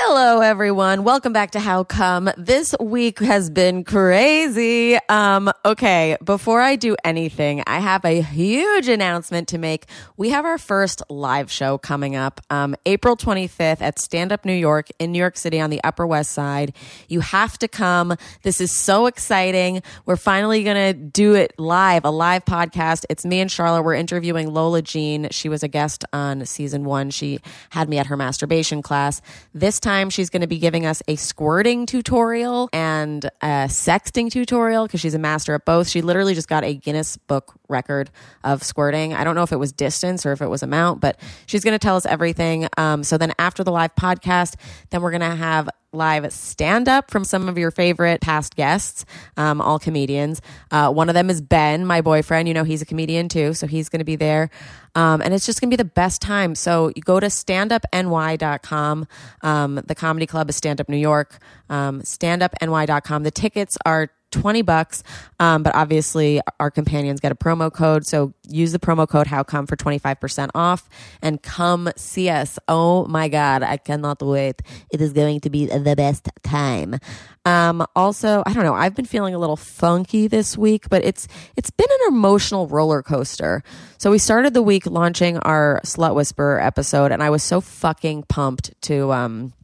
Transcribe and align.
Hello, 0.00 0.40
everyone. 0.40 1.02
Welcome 1.02 1.32
back 1.32 1.50
to 1.50 1.60
How 1.60 1.82
Cum. 1.82 2.30
This 2.38 2.72
week 2.78 3.18
has 3.18 3.50
been 3.50 3.82
crazy. 3.82 4.96
Um, 5.08 5.50
okay, 5.64 6.16
before 6.24 6.60
I 6.60 6.76
do 6.76 6.94
anything, 7.04 7.64
I 7.66 7.80
have 7.80 8.04
a 8.04 8.22
huge 8.22 8.86
announcement 8.86 9.48
to 9.48 9.58
make. 9.58 9.86
We 10.16 10.30
have 10.30 10.44
our 10.44 10.56
first 10.56 11.02
live 11.10 11.50
show 11.50 11.78
coming 11.78 12.14
up, 12.14 12.40
um, 12.48 12.76
April 12.86 13.16
25th 13.16 13.82
at 13.82 13.98
Stand 13.98 14.30
Up 14.30 14.44
New 14.44 14.54
York 14.54 14.86
in 15.00 15.10
New 15.10 15.18
York 15.18 15.36
City 15.36 15.58
on 15.58 15.68
the 15.68 15.82
Upper 15.82 16.06
West 16.06 16.30
Side. 16.30 16.74
You 17.08 17.18
have 17.18 17.58
to 17.58 17.66
come. 17.66 18.16
This 18.42 18.60
is 18.60 18.70
so 18.74 19.06
exciting. 19.06 19.82
We're 20.06 20.16
finally 20.16 20.62
going 20.62 20.76
to 20.76 20.94
do 20.94 21.34
it 21.34 21.58
live, 21.58 22.04
a 22.04 22.10
live 22.10 22.44
podcast. 22.44 23.04
It's 23.10 23.24
me 23.26 23.40
and 23.40 23.50
Charlotte. 23.50 23.82
We're 23.82 23.94
interviewing 23.94 24.54
Lola 24.54 24.80
Jean. 24.80 25.26
She 25.32 25.48
was 25.48 25.64
a 25.64 25.68
guest 25.68 26.04
on 26.12 26.46
season 26.46 26.84
one. 26.84 27.10
She 27.10 27.40
had 27.70 27.88
me 27.88 27.98
at 27.98 28.06
her 28.06 28.16
masturbation 28.16 28.80
class. 28.80 29.20
This 29.52 29.80
time, 29.80 29.87
she's 30.10 30.28
going 30.28 30.42
to 30.42 30.46
be 30.46 30.58
giving 30.58 30.84
us 30.84 31.02
a 31.08 31.16
squirting 31.16 31.86
tutorial 31.86 32.68
and 32.74 33.24
a 33.40 33.68
sexting 33.68 34.30
tutorial 34.30 34.86
because 34.86 35.00
she's 35.00 35.14
a 35.14 35.18
master 35.18 35.54
at 35.54 35.64
both. 35.64 35.88
She 35.88 36.02
literally 36.02 36.34
just 36.34 36.46
got 36.46 36.62
a 36.62 36.74
Guinness 36.74 37.16
Book 37.16 37.54
record 37.68 38.10
of 38.44 38.62
squirting. 38.62 39.14
I 39.14 39.24
don't 39.24 39.34
know 39.34 39.44
if 39.44 39.52
it 39.52 39.56
was 39.56 39.72
distance 39.72 40.26
or 40.26 40.32
if 40.32 40.42
it 40.42 40.48
was 40.48 40.62
amount, 40.62 41.00
but 41.00 41.18
she's 41.46 41.64
going 41.64 41.72
to 41.72 41.78
tell 41.78 41.96
us 41.96 42.04
everything. 42.04 42.68
Um, 42.76 43.02
so 43.02 43.16
then 43.16 43.32
after 43.38 43.64
the 43.64 43.72
live 43.72 43.94
podcast, 43.94 44.56
then 44.90 45.00
we're 45.00 45.10
going 45.10 45.22
to 45.22 45.36
have 45.36 45.70
live 45.92 46.30
stand 46.32 46.88
up 46.88 47.10
from 47.10 47.24
some 47.24 47.48
of 47.48 47.56
your 47.56 47.70
favorite 47.70 48.20
past 48.20 48.56
guests, 48.56 49.04
um, 49.36 49.60
all 49.60 49.78
comedians. 49.78 50.42
Uh, 50.70 50.92
one 50.92 51.08
of 51.08 51.14
them 51.14 51.30
is 51.30 51.40
Ben, 51.40 51.86
my 51.86 52.00
boyfriend. 52.00 52.46
You 52.46 52.54
know, 52.54 52.64
he's 52.64 52.82
a 52.82 52.86
comedian 52.86 53.28
too, 53.28 53.54
so 53.54 53.66
he's 53.66 53.88
going 53.88 54.00
to 54.00 54.04
be 54.04 54.16
there. 54.16 54.50
Um, 54.94 55.22
and 55.22 55.32
it's 55.32 55.46
just 55.46 55.60
going 55.60 55.70
to 55.70 55.76
be 55.76 55.82
the 55.82 55.88
best 55.88 56.20
time. 56.20 56.54
So 56.54 56.88
you 56.94 57.02
go 57.02 57.20
to 57.20 57.26
standupny.com. 57.26 59.06
Um, 59.42 59.80
the 59.86 59.94
comedy 59.94 60.26
club 60.26 60.50
is 60.50 60.56
Stand 60.56 60.80
Up 60.80 60.88
New 60.88 60.96
York. 60.96 61.38
Um, 61.70 62.02
standupny.com. 62.02 63.22
The 63.22 63.30
tickets 63.30 63.78
are 63.86 64.10
20 64.30 64.62
bucks. 64.62 65.02
Um, 65.40 65.62
but 65.62 65.74
obviously, 65.74 66.40
our 66.60 66.70
companions 66.70 67.20
get 67.20 67.32
a 67.32 67.34
promo 67.34 67.72
code. 67.72 68.06
So 68.06 68.34
use 68.48 68.72
the 68.72 68.78
promo 68.78 69.08
code 69.08 69.26
How 69.26 69.42
Cum 69.42 69.66
for 69.66 69.76
25% 69.76 70.50
off 70.54 70.88
and 71.22 71.42
come 71.42 71.90
see 71.96 72.28
us. 72.28 72.58
Oh 72.68 73.06
my 73.06 73.28
God, 73.28 73.62
I 73.62 73.76
cannot 73.76 74.22
wait. 74.22 74.62
It 74.90 75.00
is 75.00 75.12
going 75.12 75.40
to 75.40 75.50
be 75.50 75.66
the 75.66 75.96
best 75.96 76.28
time. 76.42 76.98
Um, 77.44 77.86
also, 77.96 78.42
I 78.44 78.52
don't 78.52 78.64
know, 78.64 78.74
I've 78.74 78.94
been 78.94 79.06
feeling 79.06 79.34
a 79.34 79.38
little 79.38 79.56
funky 79.56 80.28
this 80.28 80.58
week, 80.58 80.90
but 80.90 81.02
it's 81.02 81.26
it's 81.56 81.70
been 81.70 81.88
an 82.02 82.14
emotional 82.14 82.66
roller 82.66 83.02
coaster. 83.02 83.62
So 83.96 84.10
we 84.10 84.18
started 84.18 84.52
the 84.52 84.60
week 84.60 84.84
launching 84.84 85.38
our 85.38 85.80
Slut 85.82 86.14
Whisperer 86.14 86.60
episode, 86.60 87.10
and 87.10 87.22
I 87.22 87.30
was 87.30 87.42
so 87.42 87.62
fucking 87.62 88.24
pumped 88.24 88.78
to 88.82 89.12
um, 89.12 89.54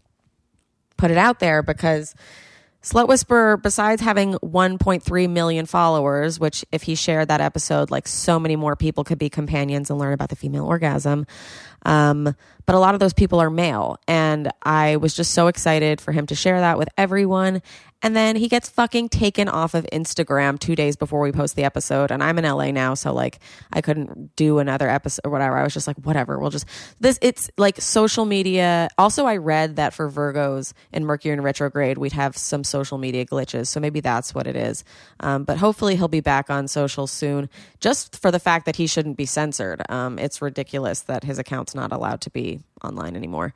put 0.97 1.11
it 1.11 1.19
out 1.19 1.41
there 1.41 1.63
because 1.63 2.15
Slut 2.85 3.09
Whisperer, 3.09 3.57
besides 3.57 4.03
having 4.03 4.35
1.3 4.35 5.31
million 5.31 5.65
followers, 5.65 6.39
which 6.39 6.67
if 6.71 6.83
he 6.83 6.95
shared 6.95 7.29
that 7.29 7.41
episode, 7.41 7.91
like 7.91 8.07
so 8.07 8.39
many 8.39 8.57
more 8.57 8.77
people 8.77 9.05
could 9.05 9.19
be 9.19 9.31
companions 9.31 9.89
and 9.89 9.99
learn 9.99 10.13
about 10.13 10.29
the 10.29 10.37
female 10.37 10.67
orgasm. 10.67 11.27
Um, 11.87 12.37
but 12.67 12.75
a 12.75 12.79
lot 12.79 12.93
of 12.93 13.01
those 13.01 13.15
people 13.15 13.41
are 13.41 13.49
male. 13.49 13.97
And 14.07 14.51
I 14.63 14.97
was 14.97 15.15
just 15.15 15.33
so 15.33 15.47
excited 15.47 15.99
for 15.99 16.13
him 16.13 16.27
to 16.27 16.35
share 16.35 16.61
that 16.61 16.77
with 16.77 16.91
everyone. 16.99 17.63
And 18.05 18.15
then 18.15 18.37
he 18.37 18.49
gets 18.49 18.69
fucking 18.69 19.09
taken 19.09 19.49
off 19.49 19.73
of 19.73 19.87
Instagram 19.91 20.59
two 20.59 20.77
days 20.77 20.95
before 20.95 21.21
we 21.21 21.33
post 21.33 21.57
the 21.57 21.65
episode. 21.65 22.11
And 22.11 22.23
I'm 22.23 22.39
in 22.39 22.45
LA 22.45 22.71
now, 22.71 22.93
so 22.93 23.15
like 23.15 23.39
I 23.73 23.81
couldn't 23.81 24.37
do 24.37 24.59
another 24.59 24.91
episode 24.91 25.23
or 25.25 25.31
whatever. 25.31 25.57
I 25.57 25.63
was 25.63 25.73
just 25.73 25.87
like, 25.87 25.97
whatever, 25.97 26.39
we'll 26.39 26.51
just 26.51 26.67
this. 27.01 27.19
It's 27.23 27.51
like 27.57 27.81
social 27.81 28.27
media. 28.27 28.91
Also, 28.99 29.25
I 29.25 29.39
read 29.39 29.77
that 29.77 29.95
for 29.95 30.11
Virgos 30.11 30.75
in 30.93 31.07
Mercury 31.07 31.33
in 31.33 31.41
retrograde, 31.41 31.97
we'd 31.97 32.13
have 32.13 32.37
some 32.37 32.63
social 32.63 32.99
media 32.99 33.25
glitches. 33.25 33.69
So 33.69 33.81
maybe 33.81 34.01
that's 34.01 34.35
what 34.35 34.47
it 34.47 34.55
is. 34.55 34.85
Um, 35.21 35.45
but 35.45 35.57
hopefully, 35.57 35.97
he'll 35.97 36.07
be 36.07 36.21
back 36.21 36.51
on 36.51 36.69
social 36.69 37.07
soon. 37.07 37.49
Just 37.81 38.21
for 38.21 38.31
the 38.31 38.39
fact 38.39 38.67
that 38.67 38.77
he 38.77 38.87
shouldn't 38.87 39.17
be 39.17 39.25
censored. 39.25 39.81
Um, 39.89 40.19
it's 40.19 40.43
ridiculous 40.43 41.01
that 41.01 41.25
his 41.25 41.39
account's 41.39 41.75
not 41.75 41.91
allowed 41.91 42.21
to 42.21 42.31
be 42.31 42.61
online 42.83 43.17
anymore. 43.17 43.55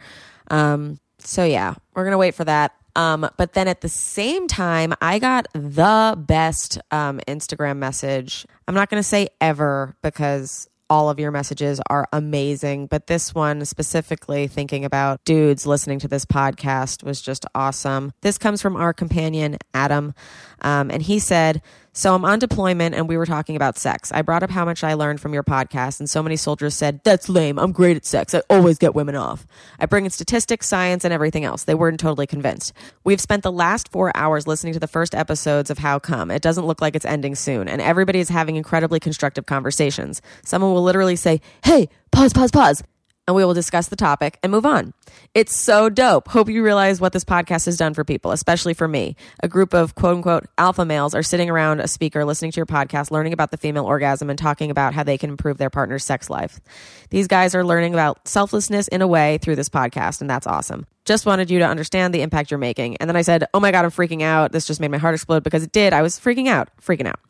Um, 0.51 1.01
so 1.19 1.45
yeah, 1.45 1.75
we're 1.95 2.05
gonna 2.05 2.17
wait 2.17 2.35
for 2.35 2.45
that. 2.45 2.73
Um, 2.97 3.29
but 3.37 3.53
then 3.53 3.69
at 3.69 3.81
the 3.81 3.89
same 3.89 4.49
time, 4.49 4.93
I 5.01 5.19
got 5.19 5.47
the 5.53 6.17
best 6.19 6.79
um, 6.91 7.21
Instagram 7.29 7.77
message. 7.77 8.47
I'm 8.67 8.75
not 8.75 8.91
going 8.91 9.01
to 9.01 9.09
say 9.09 9.29
ever 9.41 9.95
because 10.03 10.69
all 10.91 11.11
of 11.11 11.21
your 11.21 11.31
messages 11.31 11.81
are 11.91 12.09
amazing, 12.13 12.87
but 12.87 13.07
this 13.07 13.35
one 13.35 13.65
specifically 13.65 14.47
thinking 14.47 14.85
about 14.85 15.23
dudes 15.25 15.67
listening 15.67 15.99
to 15.99 16.09
this 16.09 16.25
podcast 16.25 17.03
was 17.03 17.21
just 17.21 17.45
awesome. 17.55 18.13
This 18.23 18.39
comes 18.39 18.63
from 18.63 18.77
our 18.77 18.93
companion, 18.93 19.59
Adam, 19.75 20.15
um, 20.63 20.91
and 20.91 21.03
he 21.03 21.19
said, 21.19 21.61
so 21.99 22.15
I'm 22.15 22.25
on 22.25 22.39
deployment 22.39 22.95
and 22.95 23.09
we 23.09 23.17
were 23.17 23.27
talking 23.27 23.57
about 23.57 23.77
sex. 23.77 24.13
I 24.13 24.23
brought 24.23 24.45
up 24.45 24.51
how 24.51 24.65
much 24.65 24.85
I 24.85 24.95
learned 24.95 25.21
from 25.21 25.35
your 25.35 25.43
podcast, 25.43 25.99
and 25.99 26.09
so 26.09 26.23
many 26.23 26.37
soldiers 26.37 26.77
said, 26.77 27.01
That's 27.03 27.29
lame. 27.29 27.59
I'm 27.59 27.73
great 27.73 27.97
at 27.97 28.07
sex. 28.07 28.35
I 28.35 28.43
always 28.49 28.79
get 28.79 28.95
women 28.95 29.17
off. 29.17 29.49
I 29.81 29.87
bring 29.87 30.05
in 30.05 30.13
statistics, 30.13 30.69
science, 30.69 31.05
and 31.05 31.13
everything 31.13 31.45
else. 31.45 31.65
They 31.65 31.75
weren't 31.75 31.99
totally 31.99 32.29
convinced. 32.29 32.73
We've 33.03 33.21
spent 33.21 33.43
the 33.43 33.51
last 33.51 33.91
four 33.91 34.17
hours 34.17 34.47
listening 34.47 34.75
to 34.75 34.79
the 34.79 34.87
first 34.87 35.13
episodes 35.13 35.71
of 35.71 35.79
How 35.79 35.99
Cum. 35.99 36.31
It 36.31 36.41
doesn't 36.41 36.67
look 36.67 36.81
like 36.81 36.95
it's 36.95 37.05
ending 37.05 37.35
soon, 37.35 37.67
and 37.67 37.83
everybody 37.83 38.21
is 38.21 38.29
having 38.29 38.55
incredibly 38.55 39.01
constructive 39.01 39.47
conversations. 39.47 40.23
Someone 40.45 40.73
will 40.73 40.85
literally 40.85 41.17
say, 41.17 41.41
Hey, 41.65 41.89
pause, 42.13 42.33
pause, 42.33 42.53
pause 42.53 42.81
and 43.29 43.37
we 43.37 43.45
will 43.45 43.53
discuss 43.53 43.89
the 43.89 43.97
topic 43.97 44.39
and 44.43 44.51
move 44.51 44.65
on. 44.65 44.95
It's 45.35 45.55
so 45.55 45.91
dope. 45.91 46.29
Hope 46.29 46.49
you 46.49 46.65
realize 46.65 46.99
what 46.99 47.13
this 47.13 47.25
podcast 47.25 47.67
has 47.67 47.77
done 47.77 47.93
for 47.93 48.03
people, 48.03 48.33
especially 48.33 48.73
for 48.73 48.89
me. 48.89 49.17
A 49.43 49.49
group 49.49 49.75
of 49.75 49.95
quote 49.95 50.17
unquote 50.17 50.47
alpha 50.57 50.87
males 50.87 51.15
are 51.15 51.23
sitting 51.23 51.51
around 51.51 51.81
a 51.81 51.89
speaker 51.89 52.25
listening 52.25 52.53
to 52.53 52.57
your 52.57 52.67
podcast, 52.67 53.11
learning 53.11 53.35
about 53.35 53.51
the 53.51 53.59
female 53.59 53.85
orgasm 53.85 54.31
and 54.31 54.39
talking 54.39 54.71
about 54.71 54.95
how 54.95 55.03
they 55.03 55.19
can 55.19 55.29
improve 55.29 55.59
their 55.59 55.69
partner's 55.69 56.05
sex 56.05 56.31
life. 56.31 56.59
These 57.11 57.29
guys 57.29 57.55
are 57.55 57.65
learning 57.65 57.93
about 57.93 58.27
selflessness 58.27 58.89
in 58.89 59.03
a 59.03 59.07
way 59.07 59.37
through 59.39 59.57
this 59.57 59.69
podcast, 59.69 60.23
and 60.23 60.31
that's 60.31 60.47
awesome. 60.47 60.87
Just 61.05 61.27
wanted 61.27 61.51
you 61.51 61.59
to 61.59 61.67
understand 61.67 62.15
the 62.15 62.23
impact 62.23 62.51
you're 62.51 62.57
making. 62.57 62.97
And 62.97 63.11
then 63.11 63.17
I 63.17 63.23
said, 63.23 63.45
Oh 63.53 63.61
my 63.61 63.73
God, 63.73 63.85
I'm 63.85 63.91
freaking 63.91 64.23
out. 64.23 64.53
This 64.53 64.67
just 64.67 64.81
made 64.81 64.91
my 64.91 64.99
heart 64.99 65.15
explode 65.15 65.45
because 65.45 65.63
it 65.63 65.73
did. 65.73 65.93
I 65.93 66.01
was 66.01 66.19
freaking 66.19 66.49
out, 66.49 66.71
freaking 66.81 67.07
out. 67.07 67.21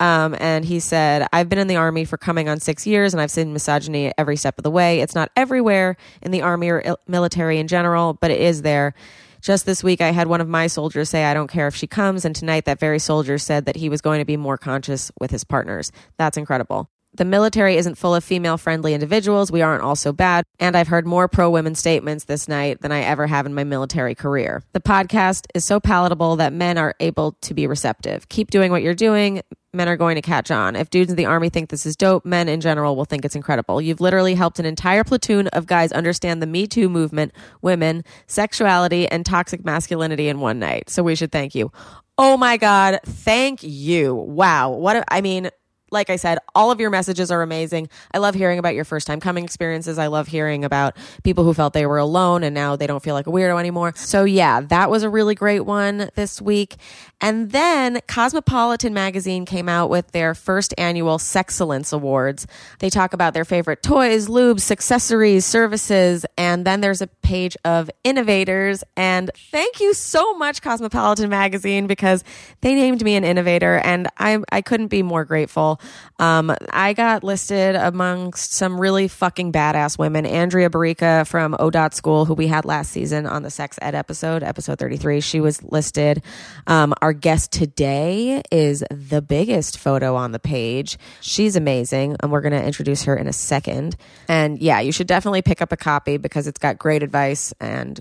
Um, 0.00 0.34
and 0.38 0.64
he 0.64 0.80
said, 0.80 1.26
I've 1.32 1.48
been 1.48 1.58
in 1.58 1.68
the 1.68 1.76
army 1.76 2.04
for 2.04 2.16
coming 2.16 2.48
on 2.48 2.60
six 2.60 2.86
years 2.86 3.14
and 3.14 3.20
I've 3.20 3.30
seen 3.30 3.52
misogyny 3.52 4.12
every 4.18 4.36
step 4.36 4.58
of 4.58 4.64
the 4.64 4.70
way. 4.70 5.00
It's 5.00 5.14
not 5.14 5.30
everywhere 5.36 5.96
in 6.20 6.30
the 6.30 6.42
army 6.42 6.68
or 6.68 6.82
il- 6.84 6.98
military 7.06 7.58
in 7.58 7.68
general, 7.68 8.14
but 8.14 8.30
it 8.30 8.40
is 8.40 8.62
there. 8.62 8.94
Just 9.40 9.66
this 9.66 9.84
week, 9.84 10.00
I 10.00 10.10
had 10.10 10.26
one 10.26 10.40
of 10.40 10.48
my 10.48 10.66
soldiers 10.66 11.10
say, 11.10 11.24
I 11.24 11.34
don't 11.34 11.50
care 11.50 11.68
if 11.68 11.76
she 11.76 11.86
comes. 11.86 12.24
And 12.24 12.34
tonight, 12.34 12.64
that 12.64 12.80
very 12.80 12.98
soldier 12.98 13.36
said 13.36 13.66
that 13.66 13.76
he 13.76 13.90
was 13.90 14.00
going 14.00 14.18
to 14.18 14.24
be 14.24 14.38
more 14.38 14.56
conscious 14.56 15.12
with 15.20 15.30
his 15.30 15.44
partners. 15.44 15.92
That's 16.16 16.38
incredible. 16.38 16.88
The 17.16 17.24
military 17.24 17.76
isn't 17.76 17.94
full 17.96 18.14
of 18.14 18.24
female 18.24 18.58
friendly 18.58 18.92
individuals. 18.92 19.52
We 19.52 19.62
aren't 19.62 19.82
all 19.82 19.94
so 19.94 20.12
bad. 20.12 20.44
And 20.58 20.76
I've 20.76 20.88
heard 20.88 21.06
more 21.06 21.28
pro 21.28 21.48
women 21.48 21.76
statements 21.76 22.24
this 22.24 22.48
night 22.48 22.80
than 22.80 22.90
I 22.90 23.02
ever 23.02 23.28
have 23.28 23.46
in 23.46 23.54
my 23.54 23.62
military 23.62 24.16
career. 24.16 24.64
The 24.72 24.80
podcast 24.80 25.46
is 25.54 25.64
so 25.64 25.78
palatable 25.78 26.36
that 26.36 26.52
men 26.52 26.76
are 26.76 26.94
able 26.98 27.32
to 27.42 27.54
be 27.54 27.68
receptive. 27.68 28.28
Keep 28.28 28.50
doing 28.50 28.72
what 28.72 28.82
you're 28.82 28.94
doing. 28.94 29.42
Men 29.72 29.88
are 29.88 29.96
going 29.96 30.16
to 30.16 30.22
catch 30.22 30.50
on. 30.50 30.74
If 30.76 30.90
dudes 30.90 31.10
in 31.10 31.16
the 31.16 31.26
army 31.26 31.50
think 31.50 31.70
this 31.70 31.86
is 31.86 31.96
dope, 31.96 32.24
men 32.24 32.48
in 32.48 32.60
general 32.60 32.96
will 32.96 33.04
think 33.04 33.24
it's 33.24 33.36
incredible. 33.36 33.80
You've 33.80 34.00
literally 34.00 34.34
helped 34.34 34.58
an 34.58 34.66
entire 34.66 35.04
platoon 35.04 35.48
of 35.48 35.66
guys 35.66 35.92
understand 35.92 36.42
the 36.42 36.46
Me 36.46 36.66
Too 36.66 36.88
movement, 36.88 37.32
women, 37.62 38.04
sexuality, 38.26 39.08
and 39.08 39.26
toxic 39.26 39.64
masculinity 39.64 40.28
in 40.28 40.40
one 40.40 40.58
night. 40.58 40.90
So 40.90 41.02
we 41.02 41.14
should 41.14 41.32
thank 41.32 41.54
you. 41.54 41.72
Oh 42.18 42.36
my 42.36 42.56
God. 42.56 43.00
Thank 43.04 43.64
you. 43.64 44.14
Wow. 44.14 44.70
What, 44.70 44.96
a, 44.96 45.12
I 45.12 45.20
mean, 45.20 45.50
like 45.94 46.10
I 46.10 46.16
said, 46.16 46.38
all 46.54 46.70
of 46.70 46.80
your 46.80 46.90
messages 46.90 47.30
are 47.30 47.40
amazing. 47.40 47.88
I 48.12 48.18
love 48.18 48.34
hearing 48.34 48.58
about 48.58 48.74
your 48.74 48.84
first 48.84 49.06
time 49.06 49.20
coming 49.20 49.44
experiences. 49.44 49.96
I 49.96 50.08
love 50.08 50.28
hearing 50.28 50.64
about 50.64 50.96
people 51.22 51.44
who 51.44 51.54
felt 51.54 51.72
they 51.72 51.86
were 51.86 51.96
alone 51.96 52.42
and 52.42 52.54
now 52.54 52.76
they 52.76 52.86
don't 52.86 53.02
feel 53.02 53.14
like 53.14 53.26
a 53.26 53.30
weirdo 53.30 53.58
anymore. 53.58 53.94
So 53.96 54.24
yeah, 54.24 54.60
that 54.60 54.90
was 54.90 55.02
a 55.02 55.08
really 55.08 55.34
great 55.34 55.60
one 55.60 56.10
this 56.14 56.42
week. 56.42 56.76
And 57.20 57.52
then 57.52 58.00
Cosmopolitan 58.06 58.92
magazine 58.92 59.46
came 59.46 59.68
out 59.68 59.88
with 59.88 60.10
their 60.12 60.34
first 60.34 60.74
annual 60.76 61.16
Sexcellence 61.16 61.92
Awards. 61.92 62.46
They 62.80 62.90
talk 62.90 63.14
about 63.14 63.32
their 63.32 63.46
favorite 63.46 63.82
toys, 63.82 64.28
lubes, 64.28 64.70
accessories, 64.70 65.46
services, 65.46 66.26
and 66.36 66.66
then 66.66 66.82
there's 66.82 67.00
a 67.00 67.06
page 67.06 67.56
of 67.64 67.90
innovators. 68.02 68.84
And 68.96 69.30
thank 69.50 69.80
you 69.80 69.94
so 69.94 70.34
much, 70.34 70.60
Cosmopolitan 70.60 71.30
magazine, 71.30 71.86
because 71.86 72.24
they 72.60 72.74
named 72.74 73.02
me 73.02 73.14
an 73.14 73.24
innovator 73.24 73.78
and 73.78 74.08
I, 74.18 74.38
I 74.50 74.60
couldn't 74.60 74.88
be 74.88 75.02
more 75.02 75.24
grateful. 75.24 75.80
Um, 76.18 76.54
I 76.70 76.92
got 76.92 77.24
listed 77.24 77.74
amongst 77.74 78.52
some 78.52 78.80
really 78.80 79.08
fucking 79.08 79.52
badass 79.52 79.98
women. 79.98 80.26
Andrea 80.26 80.70
Barrica 80.70 81.24
from 81.26 81.56
O.school, 81.58 82.24
who 82.24 82.34
we 82.34 82.46
had 82.46 82.64
last 82.64 82.90
season 82.92 83.26
on 83.26 83.42
the 83.42 83.50
sex 83.50 83.78
ed 83.82 83.94
episode, 83.94 84.42
episode 84.42 84.78
33, 84.78 85.20
she 85.20 85.40
was 85.40 85.62
listed. 85.62 86.22
Um, 86.66 86.94
our 87.02 87.12
guest 87.12 87.52
today 87.52 88.42
is 88.50 88.84
the 88.90 89.22
biggest 89.22 89.78
photo 89.78 90.14
on 90.14 90.32
the 90.32 90.38
page. 90.38 90.98
She's 91.20 91.56
amazing, 91.56 92.16
and 92.20 92.30
we're 92.30 92.40
going 92.40 92.52
to 92.52 92.64
introduce 92.64 93.04
her 93.04 93.16
in 93.16 93.26
a 93.26 93.32
second. 93.32 93.96
And 94.28 94.58
yeah, 94.60 94.80
you 94.80 94.92
should 94.92 95.06
definitely 95.06 95.42
pick 95.42 95.60
up 95.60 95.72
a 95.72 95.76
copy 95.76 96.16
because 96.16 96.46
it's 96.46 96.58
got 96.58 96.78
great 96.78 97.02
advice 97.02 97.52
and 97.60 98.00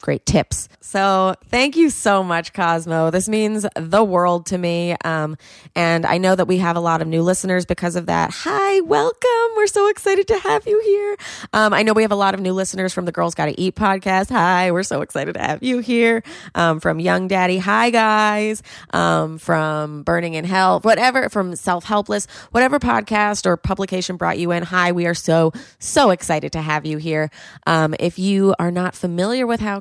great 0.00 0.24
tips. 0.26 0.68
So 0.80 1.34
thank 1.46 1.76
you 1.76 1.90
so 1.90 2.22
much, 2.22 2.52
Cosmo. 2.52 3.10
This 3.10 3.28
means 3.28 3.66
the 3.74 4.02
world 4.02 4.46
to 4.46 4.58
me. 4.58 4.96
Um, 5.04 5.36
and 5.74 6.06
I 6.06 6.18
know 6.18 6.34
that 6.34 6.46
we 6.46 6.58
have 6.58 6.76
a 6.76 6.80
lot 6.80 7.02
of 7.02 7.08
new 7.08 7.22
listeners 7.22 7.66
because 7.66 7.96
of 7.96 8.06
that. 8.06 8.30
Hi, 8.32 8.80
welcome. 8.80 9.56
We're 9.56 9.66
so 9.66 9.88
excited 9.88 10.28
to 10.28 10.38
have 10.38 10.66
you 10.66 10.80
here. 10.84 11.16
Um, 11.52 11.74
I 11.74 11.82
know 11.82 11.92
we 11.92 12.02
have 12.02 12.12
a 12.12 12.16
lot 12.16 12.34
of 12.34 12.40
new 12.40 12.52
listeners 12.52 12.94
from 12.94 13.04
the 13.04 13.12
Girls 13.12 13.34
Gotta 13.34 13.54
Eat 13.60 13.74
podcast. 13.74 14.30
Hi, 14.30 14.70
we're 14.70 14.82
so 14.82 15.02
excited 15.02 15.34
to 15.34 15.40
have 15.40 15.62
you 15.62 15.80
here. 15.80 16.22
Um, 16.54 16.80
from 16.80 17.00
Young 17.00 17.28
Daddy. 17.28 17.58
Hi, 17.58 17.90
guys. 17.90 18.62
Um, 18.90 19.38
from 19.38 20.04
Burning 20.04 20.34
in 20.34 20.44
Hell, 20.44 20.80
whatever, 20.80 21.28
from 21.28 21.56
Self 21.56 21.84
Helpless, 21.84 22.26
whatever 22.50 22.78
podcast 22.78 23.46
or 23.46 23.56
publication 23.56 24.16
brought 24.16 24.38
you 24.38 24.52
in. 24.52 24.62
Hi, 24.62 24.92
we 24.92 25.06
are 25.06 25.14
so, 25.14 25.52
so 25.78 26.10
excited 26.10 26.52
to 26.52 26.62
have 26.62 26.86
you 26.86 26.98
here. 26.98 27.30
Um, 27.66 27.94
if 27.98 28.18
you 28.18 28.54
are 28.58 28.70
not 28.70 28.94
familiar 28.94 29.46
with 29.46 29.60
how 29.60 29.80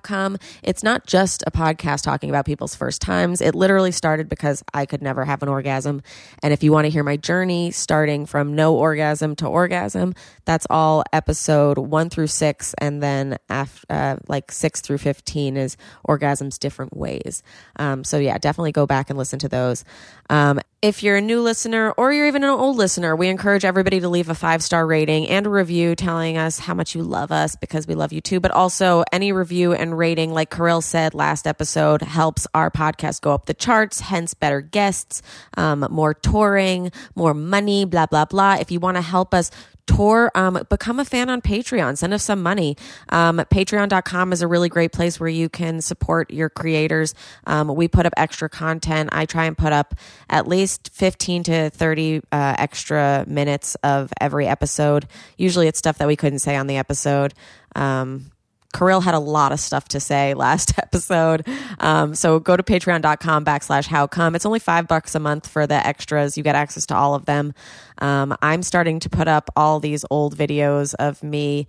it's 0.64 0.84
not 0.84 1.06
just 1.06 1.44
a 1.46 1.52
podcast 1.52 2.04
talking 2.04 2.30
about 2.30 2.46
people's 2.46 2.76
first 2.76 3.02
times. 3.02 3.42
It 3.42 3.56
literally 3.56 3.92
started 3.92 4.30
because 4.30 4.64
I 4.74 4.86
could 4.86 5.02
never 5.02 5.26
have 5.26 5.44
an 5.44 5.50
orgasm. 5.50 6.02
And 6.42 6.54
if 6.54 6.64
you 6.64 6.72
want 6.72 6.86
to 6.86 6.90
hear 6.90 7.04
my 7.04 7.18
journey 7.18 7.72
starting 7.72 8.26
from 8.26 8.56
no 8.56 8.76
orgasm 8.76 9.36
to 9.38 9.48
orgasm, 9.48 10.14
that's 10.46 10.68
all 10.70 11.04
episode 11.14 11.78
one 11.78 12.10
through 12.10 12.28
six. 12.28 12.74
And 12.80 13.02
then 13.04 13.38
after, 13.50 13.86
uh, 13.90 14.16
like 14.28 14.52
six 14.52 14.82
through 14.82 15.00
15 15.00 15.58
is 15.58 15.78
orgasms 16.08 16.58
different 16.60 16.96
ways. 16.96 17.44
Um, 17.78 18.04
so 18.04 18.18
yeah, 18.18 18.38
definitely 18.38 18.72
go 18.72 18.86
back 18.86 19.10
and 19.10 19.18
listen 19.18 19.40
to 19.40 19.50
those. 19.50 19.84
Um, 20.30 20.60
if 20.82 21.02
you're 21.02 21.16
a 21.16 21.22
new 21.22 21.42
listener 21.42 21.92
or 21.92 22.14
you're 22.14 22.28
even 22.28 22.44
an 22.44 22.50
old 22.50 22.78
listener, 22.78 23.16
we 23.16 23.30
encourage 23.30 23.66
everybody 23.66 24.00
to 24.00 24.10
leave 24.10 24.30
a 24.30 24.36
five 24.36 24.62
star 24.62 24.86
rating 24.86 25.28
and 25.28 25.48
a 25.48 25.50
review 25.50 25.96
telling 25.96 26.38
us 26.38 26.60
how 26.60 26.74
much 26.74 26.94
you 26.94 27.02
love 27.02 27.32
us 27.32 27.56
because 27.56 27.88
we 27.88 27.96
love 27.96 28.14
you 28.14 28.22
too. 28.22 28.40
But 28.40 28.52
also, 28.52 29.04
any 29.12 29.32
review 29.32 29.74
and 29.74 29.98
rating, 29.98 30.34
like 30.34 30.52
Kirill 30.52 30.82
said 30.82 31.14
last 31.14 31.48
episode, 31.48 32.04
helps 32.04 32.46
our 32.54 32.70
podcast 32.70 33.22
go 33.22 33.34
up 33.34 33.48
the 33.48 33.54
charts, 33.54 34.02
hence 34.02 34.34
better 34.34 34.62
guests, 34.62 35.22
um, 35.58 35.88
more 35.90 36.14
touring, 36.14 36.92
more 37.16 37.34
money, 37.34 37.86
blah, 37.86 38.06
blah, 38.06 38.26
blah. 38.26 38.58
If 38.60 38.72
you 38.72 38.80
want 38.80 38.98
to 38.98 39.02
help 39.02 39.34
us 39.34 39.50
tour 39.88 40.32
um, 40.36 40.62
become 40.70 41.00
a 41.00 41.06
fan 41.06 41.30
on 41.30 41.42
patreon. 41.42 41.98
Send 41.98 42.14
us 42.14 42.24
some 42.24 42.44
money. 42.44 42.78
Um, 43.10 43.38
patreon.com 43.38 44.34
is 44.34 44.42
a 44.42 44.48
really 44.48 44.70
great 44.70 44.92
place 44.92 45.20
where 45.20 45.30
you 45.30 45.50
can 45.50 45.82
support 45.82 46.32
your 46.32 46.50
creators. 46.50 47.16
Um, 47.48 47.74
we 47.76 47.88
put 47.88 48.06
up 48.06 48.14
extra 48.18 48.50
content. 48.50 49.10
I 49.12 49.26
try 49.26 49.46
and 49.46 49.58
put 49.58 49.74
up 49.74 49.96
at 50.30 50.48
least 50.48 50.92
15 50.94 51.44
to 51.44 51.70
30 51.72 52.22
uh, 52.32 52.56
extra 52.58 53.26
minutes 53.28 53.76
of 53.84 54.12
every 54.22 54.46
episode. 54.46 55.08
Usually 55.38 55.68
it's 55.68 55.80
stuff 55.80 55.98
that 55.98 56.08
we 56.08 56.16
couldn't 56.16 56.40
say 56.40 56.56
on 56.56 56.68
the 56.68 56.78
episode. 56.78 57.34
Um, 57.76 58.32
Kirill 58.74 59.02
had 59.02 59.14
a 59.14 59.20
lot 59.20 59.52
of 59.52 59.60
stuff 59.60 59.88
to 59.90 60.00
say 60.00 60.34
last 60.34 60.78
episode. 60.78 61.48
Um, 61.80 62.16
so 62.16 62.40
go 62.40 62.58
to 62.58 62.64
patreon.com 62.64 63.46
backslash 63.46 63.88
how 63.88 64.08
come. 64.08 64.36
It's 64.36 64.46
only 64.46 64.60
five 64.60 64.88
bucks 64.88 65.16
a 65.16 65.20
month 65.20 65.48
for 65.48 65.68
the 65.68 65.76
extras. 65.86 66.38
You 66.38 66.44
get 66.44 66.56
access 66.56 66.86
to 66.88 66.96
all 66.96 67.16
of 67.16 67.26
them. 67.26 67.54
Um, 68.00 68.36
I'm 68.42 68.64
starting 68.64 69.00
to 69.00 69.10
put 69.10 69.28
up 69.28 69.50
all 69.56 69.80
these 69.80 70.06
old 70.10 70.38
videos 70.38 70.94
of 70.96 71.24
me 71.24 71.68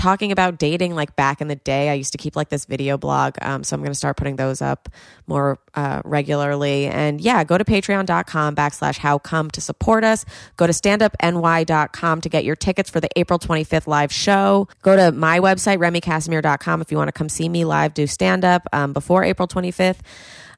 talking 0.00 0.32
about 0.32 0.58
dating 0.58 0.94
like 0.94 1.14
back 1.14 1.40
in 1.40 1.48
the 1.48 1.56
day. 1.56 1.90
I 1.90 1.94
used 1.94 2.12
to 2.12 2.18
keep 2.18 2.34
like 2.34 2.48
this 2.48 2.64
video 2.64 2.96
blog. 2.96 3.36
Um, 3.42 3.62
so 3.62 3.74
I'm 3.74 3.80
going 3.80 3.92
to 3.92 3.96
start 3.96 4.16
putting 4.16 4.36
those 4.36 4.62
up 4.62 4.88
more 5.26 5.58
uh, 5.74 6.00
regularly. 6.04 6.86
And 6.86 7.20
yeah, 7.20 7.44
go 7.44 7.58
to 7.58 7.64
patreon.com 7.64 8.56
backslash 8.56 8.98
how 8.98 9.18
come 9.18 9.50
to 9.50 9.60
support 9.60 10.02
us. 10.02 10.24
Go 10.56 10.66
to 10.66 10.72
standupny.com 10.72 12.20
to 12.22 12.28
get 12.28 12.44
your 12.44 12.56
tickets 12.56 12.88
for 12.88 13.00
the 13.00 13.08
April 13.16 13.38
25th 13.38 13.86
live 13.86 14.12
show. 14.12 14.68
Go 14.82 14.96
to 14.96 15.12
my 15.12 15.38
website, 15.38 15.78
remykassimir.com 15.78 16.80
if 16.80 16.90
you 16.90 16.96
want 16.96 17.08
to 17.08 17.12
come 17.12 17.28
see 17.28 17.48
me 17.48 17.64
live 17.64 17.94
do 17.94 18.06
stand 18.06 18.44
up 18.44 18.66
um, 18.72 18.92
before 18.92 19.24
April 19.24 19.46
25th 19.46 19.98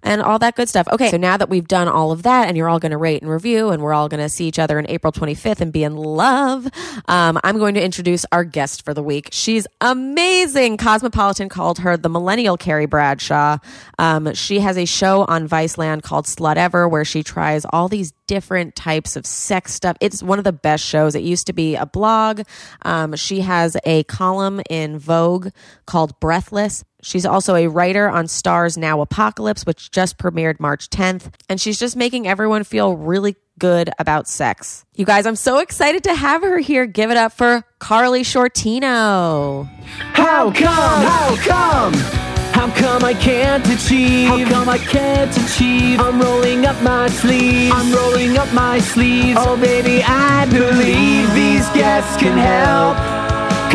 and 0.02 0.20
all 0.22 0.38
that 0.38 0.56
good 0.56 0.68
stuff. 0.68 0.88
Okay, 0.88 1.10
so 1.10 1.16
now 1.16 1.36
that 1.36 1.48
we've 1.48 1.68
done 1.68 1.88
all 1.88 2.12
of 2.12 2.22
that 2.24 2.48
and 2.48 2.56
you're 2.56 2.68
all 2.68 2.78
going 2.78 2.90
to 2.90 2.98
rate 2.98 3.22
and 3.22 3.30
review 3.30 3.70
and 3.70 3.82
we're 3.82 3.92
all 3.92 4.08
going 4.08 4.20
to 4.22 4.28
see 4.28 4.46
each 4.46 4.58
other 4.58 4.78
on 4.78 4.86
April 4.88 5.12
25th 5.12 5.60
and 5.60 5.72
be 5.72 5.84
in 5.84 5.96
love, 5.96 6.66
um, 7.08 7.38
I'm 7.44 7.58
going 7.58 7.74
to 7.74 7.82
introduce 7.82 8.24
our 8.32 8.44
guest 8.44 8.84
for 8.84 8.94
the 8.94 9.02
week. 9.02 9.28
She's 9.32 9.66
amazing. 9.80 10.76
Cosmopolitan 10.76 11.48
called 11.48 11.78
her 11.80 11.96
the 11.96 12.08
millennial 12.08 12.56
Carrie 12.56 12.86
Bradshaw. 12.86 13.58
Um, 13.98 14.34
she 14.34 14.60
has 14.60 14.76
a 14.76 14.84
show 14.84 15.24
on 15.28 15.48
Viceland 15.48 16.02
called 16.02 16.26
Slutever 16.26 16.90
where 16.90 17.04
she 17.04 17.22
tries 17.22 17.64
all 17.72 17.88
these 17.88 18.12
different 18.26 18.74
types 18.74 19.16
of 19.16 19.26
sex 19.26 19.74
stuff. 19.74 19.96
It's 20.00 20.22
one 20.22 20.38
of 20.38 20.44
the 20.44 20.52
best 20.52 20.84
shows. 20.84 21.14
It 21.14 21.22
used 21.22 21.46
to 21.48 21.52
be 21.52 21.76
a 21.76 21.86
blog. 21.86 22.42
Um, 22.82 23.14
she 23.14 23.40
has 23.40 23.76
a 23.84 24.04
column 24.04 24.62
in 24.70 24.98
Vogue 24.98 25.48
called 25.86 26.18
Breathless. 26.18 26.84
She's 27.02 27.26
also 27.26 27.56
a 27.56 27.66
writer 27.66 28.08
on 28.08 28.26
Starz 28.26 28.78
Now 28.78 29.00
Apocalypse, 29.00 29.66
which 29.66 29.90
just 29.90 30.18
premiered 30.18 30.60
March 30.60 30.88
10th. 30.88 31.34
And 31.48 31.60
she's 31.60 31.78
just 31.78 31.96
making 31.96 32.28
everyone 32.28 32.64
feel 32.64 32.96
really 32.96 33.36
good 33.58 33.90
about 33.98 34.28
sex. 34.28 34.84
You 34.94 35.04
guys, 35.04 35.26
I'm 35.26 35.36
so 35.36 35.58
excited 35.58 36.04
to 36.04 36.14
have 36.14 36.42
her 36.42 36.58
here. 36.58 36.86
Give 36.86 37.10
it 37.10 37.16
up 37.16 37.32
for 37.32 37.64
Karley 37.80 38.22
Sciortino. 38.22 39.68
How 40.14 40.50
come? 40.52 40.56
How 40.56 41.36
come? 41.44 42.22
How 42.52 42.70
come 42.76 43.04
I 43.04 43.14
can't 43.14 43.66
achieve? 43.66 44.28
How 44.28 44.48
come 44.48 44.68
I 44.68 44.78
can't 44.78 45.36
achieve? 45.36 45.98
I'm 46.00 46.20
rolling 46.20 46.66
up 46.66 46.80
my 46.82 47.08
sleeves. 47.08 47.74
I'm 47.74 47.92
rolling 47.92 48.36
up 48.36 48.52
my 48.52 48.78
sleeves. 48.78 49.38
Oh, 49.40 49.56
baby, 49.56 50.02
I 50.04 50.46
believe 50.46 51.32
these 51.34 51.68
guests 51.70 52.16
can 52.18 52.38
help. 52.38 53.21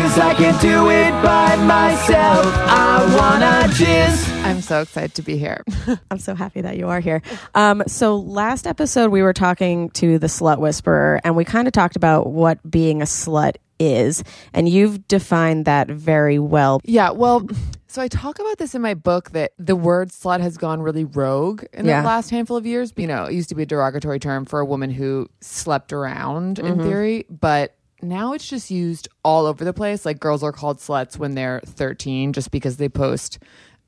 Cause 0.08 0.20
I 0.20 0.34
can't 0.36 0.62
do 0.62 0.90
it 0.90 1.12
by 1.22 1.58
myself. 1.58 2.46
I 2.48 3.14
wanna 3.20 3.68
jizz. 3.74 4.42
I'm 4.46 4.62
so 4.62 4.80
excited 4.82 5.14
to 5.16 5.22
be 5.22 5.38
here. 5.38 5.66
I'm 6.12 6.18
so 6.18 6.34
happy 6.34 6.62
that 6.62 6.78
you 6.78 6.88
are 6.88 7.02
here. 7.02 7.22
Um, 7.56 7.84
so 7.88 8.16
last 8.16 8.68
episode 8.68 9.12
we 9.12 9.22
were 9.22 9.34
talking 9.34 9.90
to 9.92 10.18
the 10.18 10.28
slut 10.28 10.60
whisperer, 10.60 11.20
and 11.26 11.36
we 11.36 11.44
kind 11.44 11.68
of 11.68 11.74
talked 11.74 11.98
about 11.98 12.28
what 12.28 12.58
being 12.72 13.02
a 13.02 13.06
slut 13.06 13.58
is, 13.80 14.24
and 14.54 14.70
you've 14.70 15.10
defined 15.10 15.66
that 15.66 15.90
very 15.90 16.40
well. 16.40 16.80
yeah, 16.86 17.10
well, 17.10 17.46
so 17.88 18.02
I 18.02 18.08
talk 18.08 18.40
about 18.40 18.60
this 18.60 18.74
in 18.76 18.82
my 18.82 18.94
book 18.94 19.32
that 19.32 19.52
the 19.60 19.76
word 19.76 20.10
slut 20.12 20.40
has 20.40 20.58
gone 20.58 20.82
really 20.82 21.04
rogue 21.04 21.66
in 21.74 21.86
Yeah. 21.86 22.02
the 22.02 22.08
last 22.08 22.30
handful 22.30 22.56
of 22.56 22.66
years. 22.66 22.94
You 22.96 23.08
know, 23.08 23.26
it 23.26 23.34
used 23.34 23.50
to 23.50 23.56
be 23.56 23.64
a 23.64 23.68
derogatory 23.68 24.20
term 24.20 24.46
for 24.46 24.62
a 24.62 24.66
woman 24.66 24.90
who 24.90 25.28
slept 25.42 25.92
around 25.92 26.60
in 26.60 26.80
theory, 26.82 27.26
but 27.30 27.74
now 28.02 28.34
it's 28.34 28.48
just 28.48 28.70
used 28.72 29.08
all 29.24 29.46
over 29.46 29.64
the 29.66 29.74
place. 29.74 30.06
Like 30.06 30.20
girls 30.20 30.44
are 30.44 30.52
called 30.52 30.80
sluts 30.80 31.18
when 31.18 31.36
they're 31.36 31.62
13 31.66 32.34
just 32.34 32.52
because 32.52 32.78
they 32.78 32.90
post 32.90 33.40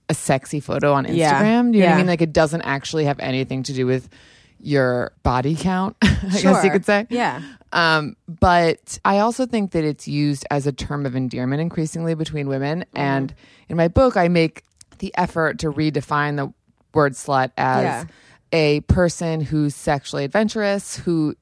a 0.10 0.14
sexy 0.14 0.60
photo 0.60 0.94
on 0.94 1.06
Instagram. 1.06 1.16
Yeah. 1.16 1.62
Do 1.72 1.78
you 1.78 1.84
know 1.84 1.86
what 1.90 1.94
I 1.94 1.98
mean? 1.98 2.08
Like 2.08 2.22
it 2.22 2.34
doesn't 2.34 2.62
actually 2.64 3.06
have 3.06 3.20
anything 3.20 3.64
to 3.64 3.74
do 3.74 3.86
with 3.86 4.10
your 4.62 5.14
body 5.24 5.56
count, 5.56 5.96
I 6.02 6.40
guess 6.42 6.64
you 6.64 6.72
could 6.72 6.86
say. 6.86 7.08
Yeah. 7.10 7.42
Um, 7.72 8.16
but 8.28 8.98
I 9.06 9.20
also 9.20 9.46
think 9.46 9.72
that 9.72 9.84
it's 9.86 10.08
used 10.08 10.46
as 10.52 10.68
a 10.68 10.72
term 10.72 11.06
of 11.06 11.16
endearment 11.16 11.62
increasingly 11.62 12.16
between 12.16 12.48
women. 12.50 12.80
Mm-hmm. 12.80 12.98
And 12.98 13.36
in 13.70 13.78
my 13.78 13.88
book, 13.88 14.18
I 14.18 14.28
make 14.28 14.64
the 14.98 15.14
effort 15.16 15.60
to 15.60 15.72
redefine 15.72 16.36
the 16.36 16.52
word 16.94 17.14
slut 17.14 17.52
as 17.58 17.84
Yeah. 17.84 18.06
a 18.52 18.80
person 18.82 19.40
who's 19.42 19.76
sexually 19.76 20.26
adventurous, 20.26 20.98
who 20.98 21.36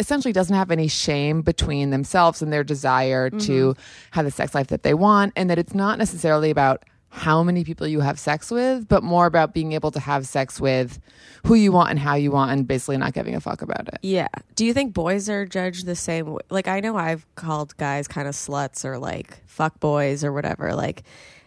essentially 0.00 0.32
doesn't 0.32 0.54
have 0.54 0.70
any 0.70 0.88
shame 0.88 1.42
between 1.42 1.90
themselves 1.90 2.40
and 2.42 2.52
their 2.52 2.64
desire 2.64 3.30
to 3.30 3.36
Mm-hmm. 3.36 3.80
have 4.12 4.24
the 4.24 4.30
sex 4.30 4.54
life 4.54 4.68
that 4.68 4.82
they 4.82 4.94
want, 4.94 5.32
and 5.36 5.50
that 5.50 5.58
it's 5.58 5.74
not 5.74 5.98
necessarily 5.98 6.50
about 6.50 6.84
how 7.10 7.42
many 7.42 7.64
people 7.64 7.86
you 7.86 8.00
have 8.00 8.18
sex 8.18 8.50
with, 8.50 8.86
but 8.86 9.02
more 9.02 9.24
about 9.24 9.54
being 9.54 9.72
able 9.72 9.90
to 9.90 9.98
have 9.98 10.26
sex 10.26 10.60
with 10.60 10.98
who 11.46 11.54
you 11.54 11.72
want 11.72 11.88
and 11.90 11.98
how 11.98 12.14
you 12.14 12.30
want, 12.30 12.50
and 12.52 12.68
basically 12.68 12.98
not 12.98 13.14
giving 13.14 13.34
a 13.34 13.40
fuck 13.40 13.62
about 13.62 13.88
it. 13.88 13.98
Yeah. 14.02 14.28
Do 14.56 14.66
you 14.66 14.74
think 14.74 14.92
boys 14.92 15.28
are 15.30 15.46
judged 15.46 15.86
the 15.86 15.96
same 15.96 16.26
way? 16.34 16.42
Like, 16.50 16.68
I 16.68 16.80
know 16.80 16.96
I've 16.96 17.26
called 17.34 17.74
guys 17.78 18.06
kind 18.08 18.28
of 18.28 18.34
sluts 18.34 18.84
or 18.84 18.98
like 18.98 19.38
fuck 19.46 19.80
boys 19.80 20.22
or 20.22 20.32
whatever, 20.34 20.74
like, 20.74 21.02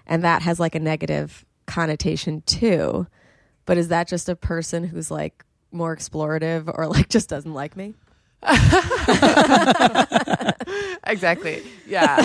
and 0.08 0.24
that 0.24 0.42
has 0.42 0.60
like 0.60 0.74
a 0.74 0.80
negative 0.80 1.46
connotation 1.68 2.42
too. 2.48 3.06
But 3.68 3.78
is 3.78 3.90
that 3.90 4.08
just 4.08 4.28
a 4.30 4.36
person 4.36 4.84
who's 4.84 5.12
like 5.12 5.46
more 5.72 5.96
explorative 5.96 6.70
or 6.76 6.88
like 6.88 7.08
just 7.16 7.30
doesn't 7.30 7.54
like 7.54 7.78
me? 7.78 7.94
Exactly. 11.08 11.64
Yeah. 11.88 12.18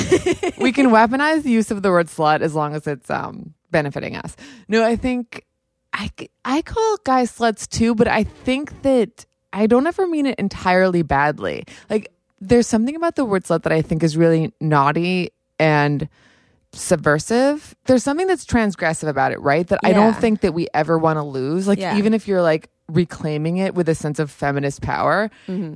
we 0.58 0.72
can 0.72 0.86
weaponize 0.88 1.42
the 1.42 1.50
use 1.50 1.70
of 1.70 1.82
the 1.82 1.90
word 1.90 2.06
slut 2.08 2.40
as 2.40 2.54
long 2.54 2.74
as 2.74 2.86
it's 2.86 3.10
um, 3.10 3.54
benefiting 3.70 4.16
us. 4.16 4.36
No, 4.68 4.84
I 4.84 4.96
think 4.96 5.44
I, 5.92 6.10
I 6.44 6.62
call 6.62 6.96
guys 7.04 7.36
sluts 7.36 7.68
too, 7.68 7.94
but 7.94 8.08
I 8.08 8.24
think 8.24 8.82
that 8.82 9.26
I 9.52 9.66
don't 9.66 9.86
ever 9.86 10.06
mean 10.06 10.26
it 10.26 10.38
entirely 10.38 11.02
badly. 11.02 11.64
Like, 11.88 12.12
there's 12.40 12.66
something 12.66 12.94
about 12.96 13.16
the 13.16 13.24
word 13.24 13.44
slut 13.44 13.62
that 13.62 13.72
I 13.72 13.80
think 13.82 14.02
is 14.02 14.16
really 14.16 14.52
naughty 14.60 15.30
and 15.58 16.08
subversive. 16.72 17.74
There's 17.86 18.02
something 18.02 18.26
that's 18.26 18.44
transgressive 18.44 19.08
about 19.08 19.32
it, 19.32 19.40
right? 19.40 19.66
That 19.66 19.80
I 19.82 19.92
don't 19.94 20.14
think 20.14 20.42
that 20.42 20.52
we 20.52 20.68
ever 20.74 20.98
want 20.98 21.16
to 21.16 21.22
lose. 21.22 21.66
Like, 21.66 21.78
Yeah. 21.78 21.96
even 21.96 22.12
if 22.12 22.28
you're 22.28 22.42
like 22.42 22.68
reclaiming 22.88 23.56
it 23.56 23.74
with 23.74 23.88
a 23.88 23.94
sense 23.94 24.18
of 24.18 24.30
feminist 24.30 24.80
power. 24.82 25.30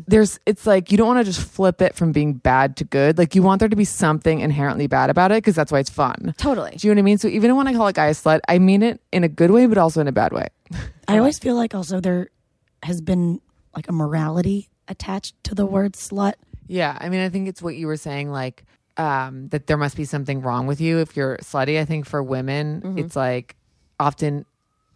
There's 0.07 0.39
it's 0.47 0.67
like 0.67 0.93
you 0.93 0.99
don't 0.99 1.09
want 1.09 1.19
to 1.19 1.25
just 1.25 1.41
flip 1.41 1.83
it 1.83 1.95
from 1.95 2.13
being 2.13 2.35
bad 2.35 2.77
to 2.77 2.85
good. 2.85 3.19
Like 3.19 3.35
you 3.35 3.43
want 3.43 3.61
there 3.61 3.69
to 3.69 3.77
be 3.77 3.85
something 3.85 4.41
inherently 4.41 4.87
bad 4.87 5.11
about 5.11 5.33
it 5.33 5.39
because 5.39 5.55
that's 5.55 5.73
why 5.73 5.81
it's 5.81 5.91
fun. 5.91 6.35
Totally. 6.39 6.73
Do 6.77 6.87
you 6.87 6.95
know 6.95 6.99
what 6.99 7.03
I 7.03 7.05
mean? 7.05 7.19
So 7.19 7.29
even 7.29 7.57
when 7.57 7.67
I 7.67 7.75
call 7.75 7.89
a 7.89 7.93
guy 7.93 8.07
a 8.07 8.13
slut, 8.13 8.41
I 8.49 8.59
mean 8.59 8.83
it 8.83 9.01
in 9.13 9.25
a 9.25 9.29
good 9.29 9.51
way, 9.51 9.67
but 9.67 9.79
also 9.79 10.01
in 10.01 10.09
a 10.09 10.13
bad 10.13 10.33
way. 10.33 10.49
I 11.09 11.19
always 11.19 11.39
feel 11.39 11.57
like 11.57 11.75
also 11.75 12.01
there 12.01 12.31
has 12.83 13.01
been 13.01 13.41
like 13.75 13.89
a 13.89 13.93
morality 13.93 14.69
attached 14.89 15.43
to 15.45 15.55
the 15.55 15.67
word 15.67 15.95
slut. 15.95 16.35
Yeah, 16.67 16.97
I 17.01 17.09
mean, 17.09 17.21
I 17.21 17.29
think 17.29 17.49
it's 17.49 17.61
what 17.61 17.75
you 17.75 17.89
were 17.89 17.97
saying, 17.97 18.31
like 18.31 18.65
um, 18.97 19.49
that 19.49 19.67
there 19.67 19.77
must 19.77 19.97
be 19.97 20.05
something 20.05 20.41
wrong 20.41 20.69
with 20.69 20.81
you 20.81 20.99
if 20.99 21.17
you're 21.17 21.37
slutty. 21.39 21.81
I 21.81 21.85
think 21.85 22.07
for 22.07 22.23
women, 22.23 22.95
it's 22.97 23.17
like 23.17 23.57
often 23.99 24.47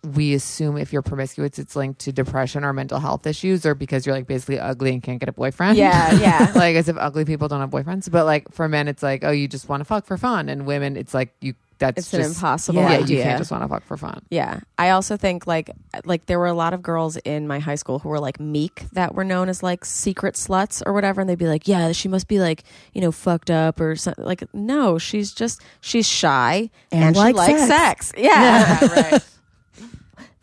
we 0.04 0.34
assume 0.34 0.76
if 0.76 0.92
you're 0.92 1.02
promiscuous, 1.02 1.58
it's 1.58 1.75
linked 1.75 2.00
to 2.00 2.12
depression 2.12 2.62
or 2.64 2.73
mental 2.73 3.00
health 3.00 3.26
issues, 3.26 3.64
or 3.64 3.75
because 3.75 4.04
you're 4.06 4.14
like 4.14 4.26
basically 4.26 4.58
ugly 4.61 4.92
and 4.92 5.02
can't 5.02 5.18
get 5.18 5.28
a 5.28 5.32
boyfriend. 5.32 5.78
Yeah, 5.78 6.12
yeah. 6.20 6.52
like 6.54 6.76
as 6.76 6.88
if 6.88 6.96
ugly 6.99 7.25
people 7.25 7.49
don't 7.49 7.61
have 7.61 7.70
boyfriends. 7.70 8.11
But 8.11 8.25
like 8.26 8.50
for 8.52 8.68
men, 8.68 8.87
it's 8.88 9.02
like 9.02 9.25
oh, 9.25 9.30
you 9.30 9.49
just 9.49 9.68
want 9.68 9.80
to 9.80 9.84
fuck 9.84 10.04
for 10.06 10.16
fun, 10.18 10.49
and 10.49 10.66
women, 10.66 10.96
it's 10.96 11.14
like 11.14 11.34
you. 11.40 11.54
That's 11.78 11.99
It's 11.99 12.14
an 12.14 12.20
impossible 12.20 12.80
Yeah, 12.80 12.99
you 12.99 13.02
idea. 13.02 13.23
can't 13.25 13.38
just 13.38 13.50
want 13.50 13.64
to 13.64 13.68
fuck 13.68 13.82
for 13.84 13.96
fun. 13.96 14.23
Yeah. 14.30 14.61
I 14.78 14.90
also 14.90 15.16
think 15.16 15.49
like 15.49 15.70
like 16.04 16.26
there 16.26 16.38
were 16.38 16.46
a 16.46 16.54
lot 16.54 16.73
of 16.73 16.82
girls 16.82 17.16
in 17.16 17.49
my 17.49 17.58
high 17.58 17.75
school 17.75 17.99
who 17.99 18.11
were 18.11 18.20
like 18.20 18.38
meek 18.38 18.84
that 18.92 19.12
were 19.16 19.25
known 19.25 19.49
as 19.49 19.61
like 19.61 19.84
secret 19.84 20.37
sluts 20.37 20.84
or 20.87 20.92
whatever 20.92 21.20
and 21.20 21.28
they'd 21.28 21.37
be 21.37 21.49
like, 21.49 21.66
"Yeah, 21.66 21.90
she 21.90 22.06
must 22.06 22.28
be 22.28 22.38
like, 22.38 22.62
you 22.92 23.00
know, 23.00 23.11
fucked 23.11 23.50
up 23.50 23.80
or 23.80 23.96
something." 23.96 24.25
Like, 24.25 24.44
no, 24.54 24.99
she's 24.99 25.32
just 25.34 25.62
she's 25.80 26.06
shy 26.08 26.70
and, 26.92 27.04
And 27.06 27.16
she 27.16 27.32
likes 27.32 27.66
sex. 27.66 28.06
sex. 28.06 28.12
Yeah. 28.16 28.78
Yeah, 28.80 29.11
right. 29.11 29.25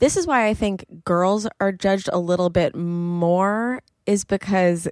this 0.02 0.18
is 0.18 0.28
why 0.28 0.48
I 0.48 0.54
think 0.56 0.84
girls 1.06 1.48
are 1.62 1.72
judged 1.72 2.10
a 2.12 2.20
little 2.20 2.50
bit 2.50 2.76
more 2.76 3.82
is 4.06 4.26
because 4.26 4.88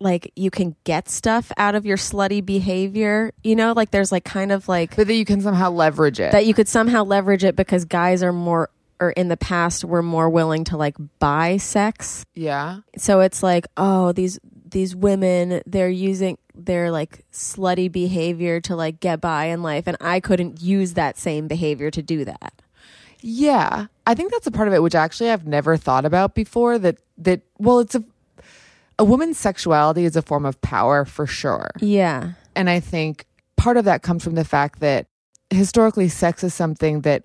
like 0.00 0.30
you 0.36 0.50
can 0.50 0.76
get 0.84 1.08
stuff 1.08 1.50
out 1.56 1.74
of 1.74 1.84
your 1.86 1.96
slutty 1.96 2.44
behavior, 2.44 3.32
you 3.42 3.56
know, 3.56 3.72
like 3.72 3.90
there's 3.90 4.12
like 4.12 4.24
kind 4.24 4.52
of 4.52 4.68
like 4.68 4.94
But 4.94 5.06
that 5.08 5.14
you 5.14 5.24
can 5.24 5.40
somehow 5.40 5.70
leverage 5.70 6.20
it. 6.20 6.32
that 6.32 6.46
you 6.46 6.54
could 6.54 6.68
somehow 6.68 7.02
leverage 7.02 7.44
it 7.44 7.56
because 7.56 7.84
guys 7.86 8.22
are 8.22 8.32
more 8.32 8.70
or 9.00 9.10
in 9.10 9.28
the 9.28 9.36
past 9.36 9.84
were 9.84 10.02
more 10.02 10.28
willing 10.28 10.64
to 10.64 10.76
like 10.76 10.96
buy 11.18 11.56
sex. 11.56 12.24
yeah. 12.34 12.80
So 12.96 13.20
it's 13.20 13.42
like, 13.42 13.66
oh, 13.76 14.12
these 14.12 14.38
these 14.70 14.94
women, 14.94 15.62
they're 15.66 15.88
using 15.88 16.38
their 16.54 16.90
like 16.90 17.24
slutty 17.32 17.90
behavior 17.90 18.60
to 18.60 18.76
like 18.76 19.00
get 19.00 19.20
by 19.20 19.46
in 19.46 19.62
life 19.62 19.86
and 19.86 19.96
I 20.00 20.20
couldn't 20.20 20.60
use 20.60 20.94
that 20.94 21.16
same 21.18 21.48
behavior 21.48 21.90
to 21.90 22.02
do 22.02 22.24
that. 22.26 22.61
Yeah, 23.22 23.86
I 24.06 24.14
think 24.14 24.32
that's 24.32 24.46
a 24.46 24.50
part 24.50 24.68
of 24.68 24.74
it, 24.74 24.82
which 24.82 24.94
actually 24.94 25.30
I've 25.30 25.46
never 25.46 25.76
thought 25.76 26.04
about 26.04 26.34
before. 26.34 26.78
That 26.78 26.98
that 27.18 27.40
well, 27.58 27.78
it's 27.80 27.94
a 27.94 28.02
a 28.98 29.04
woman's 29.04 29.38
sexuality 29.38 30.04
is 30.04 30.16
a 30.16 30.22
form 30.22 30.44
of 30.44 30.60
power 30.60 31.04
for 31.04 31.26
sure, 31.26 31.70
Yeah. 31.80 32.32
and 32.54 32.68
I 32.68 32.78
think 32.80 33.26
part 33.56 33.76
of 33.76 33.84
that 33.86 34.02
comes 34.02 34.22
from 34.22 34.34
the 34.34 34.44
fact 34.44 34.80
that 34.80 35.06
historically, 35.50 36.08
sex 36.08 36.44
is 36.44 36.52
something 36.54 37.00
that 37.02 37.24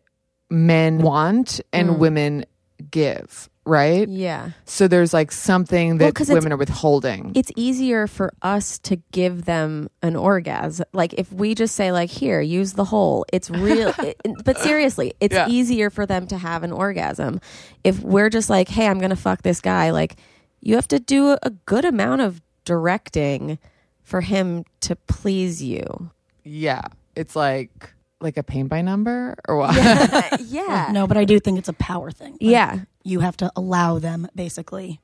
men 0.49 0.99
want 0.99 1.59
and 1.73 1.89
Mm. 1.89 1.97
women 1.97 2.45
give, 2.91 3.49
right? 3.67 4.07
Yeah. 4.07 4.51
So 4.65 4.87
there's 4.87 5.13
like 5.13 5.31
something 5.31 5.97
Well, 5.97 6.11
that 6.11 6.21
it's- 6.21 6.29
women 6.29 6.51
are 6.53 6.57
withholding. 6.57 7.33
It's 7.35 7.51
easier 7.55 8.07
for 8.07 8.33
us 8.41 8.79
to 8.79 8.95
give 9.11 9.45
them 9.45 9.89
an 10.01 10.15
orgasm. 10.15 10.85
Like 10.93 11.13
if 11.13 11.31
we 11.31 11.53
just 11.55 11.75
say 11.75 11.91
like 11.91 12.09
here, 12.09 12.41
use 12.41 12.73
the 12.73 12.85
hole. 12.85 13.25
It's 13.33 13.49
real 13.49 13.93
it, 13.99 14.19
but 14.45 14.57
seriously, 14.59 15.13
it's 15.19 15.33
Yeah. 15.35 15.47
easier 15.49 15.89
for 15.89 16.05
them 16.05 16.27
to 16.27 16.37
have 16.37 16.63
an 16.63 16.71
orgasm. 16.71 17.41
If 17.83 18.01
we're 18.01 18.29
just 18.29 18.49
like, 18.49 18.69
"Hey, 18.69 18.87
I'm 18.87 18.99
going 18.99 19.11
to 19.11 19.15
fuck 19.15 19.41
this 19.43 19.61
guy." 19.61 19.91
Like 19.91 20.15
you 20.61 20.75
have 20.75 20.87
to 20.89 20.99
do 20.99 21.29
a, 21.31 21.39
a 21.43 21.49
good 21.51 21.85
amount 21.85 22.21
of 22.21 22.41
directing 22.65 23.59
for 24.03 24.21
him 24.21 24.63
to 24.81 24.95
please 24.95 25.61
you. 25.63 26.11
yeah, 26.43 26.81
it's 27.15 27.35
like 27.35 27.93
like 28.19 28.37
a 28.37 28.43
paint 28.43 28.69
by 28.69 28.81
number 28.81 29.35
or 29.47 29.57
what? 29.57 29.75
yeah. 30.45 30.89
No, 30.91 31.05
but 31.07 31.17
I 31.17 31.25
do 31.25 31.39
think 31.39 31.59
it's 31.59 31.69
a 31.69 31.73
power 31.73 32.11
thing. 32.11 32.31
Like, 32.33 32.41
Yeah. 32.41 32.79
You 33.03 33.19
have 33.21 33.37
to 33.37 33.51
allow 33.55 33.99
them 33.99 34.27
basically 34.35 34.99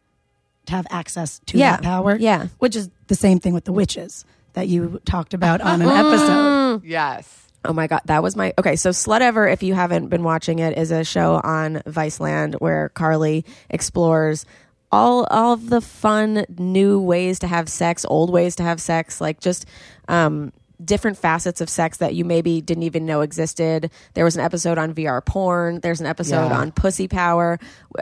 to 0.66 0.74
have 0.74 0.88
access 0.90 1.40
to 1.48 1.58
Yeah. 1.58 1.72
that 1.78 1.84
power. 1.84 2.16
Yeah. 2.18 2.48
Which 2.60 2.76
is 2.76 2.90
the 3.08 3.16
same 3.16 3.40
thing 3.40 3.54
with 3.54 3.66
the 3.66 3.74
witches 3.74 4.26
that 4.54 4.68
you 4.68 5.00
talked 5.06 5.34
about 5.34 5.62
on 5.62 5.82
an 5.82 5.88
episode. 5.90 6.84
yes. 6.84 7.40
Oh 7.66 7.72
my 7.72 7.88
god, 7.88 8.02
that 8.06 8.22
was 8.22 8.36
my 8.36 8.54
okay. 8.58 8.76
So 8.76 8.90
Slutever, 8.90 9.52
if 9.52 9.64
you 9.64 9.74
haven't 9.74 10.08
been 10.10 10.24
watching 10.24 10.60
it, 10.60 10.78
is 10.78 10.92
a 10.92 11.06
show 11.06 11.40
on 11.46 11.76
Viceland 11.88 12.56
where 12.56 12.90
Karley 12.94 13.46
explores 13.70 14.46
all 14.92 15.26
all 15.32 15.54
of 15.54 15.70
the 15.70 15.80
fun 15.80 16.46
new 16.58 17.00
ways 17.00 17.40
to 17.40 17.48
have 17.48 17.70
sex, 17.70 18.06
old 18.10 18.30
ways 18.32 18.58
to 18.58 18.64
have 18.64 18.82
sex, 18.82 19.22
like 19.22 19.40
just 19.40 19.66
um, 20.10 20.52
different 20.84 21.18
facets 21.18 21.62
of 21.62 21.70
sex 21.70 21.98
that 21.98 22.16
you 22.16 22.26
maybe 22.26 22.62
didn't 22.62 22.84
even 22.84 23.06
know 23.06 23.22
existed. 23.22 23.90
There 24.14 24.24
was 24.26 24.36
an 24.36 24.44
episode 24.44 24.78
on 24.78 24.94
VR 24.94 25.24
porn. 25.26 25.80
There's 25.82 26.02
an 26.02 26.08
episode 26.08 26.48
Yeah. 26.50 26.60
on 26.60 26.72
pussy 26.72 27.08
power. 27.08 27.60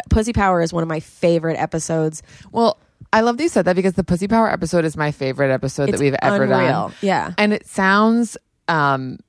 Pussy 0.10 0.34
power 0.34 0.62
is 0.62 0.72
one 0.74 0.82
of 0.84 0.90
my 0.90 1.00
favorite 1.00 1.58
episodes. 1.58 2.24
Well, 2.52 2.78
I 3.14 3.22
love 3.22 3.38
that 3.38 3.44
you 3.44 3.50
said 3.50 3.66
that 3.66 3.76
because 3.76 3.94
the 3.94 4.04
Pussy 4.06 4.28
Power 4.28 4.50
episode 4.50 4.86
is 4.86 4.96
my 4.96 5.12
favorite 5.12 5.52
episode 5.52 5.90
It's 5.90 5.98
that 5.98 6.04
we've 6.04 6.16
ever 6.22 6.44
unreal. 6.44 6.60
done. 6.90 6.94
Yeah. 7.02 7.34
And 7.38 7.52
it 7.54 7.68
sounds 7.68 8.38
um 8.68 9.20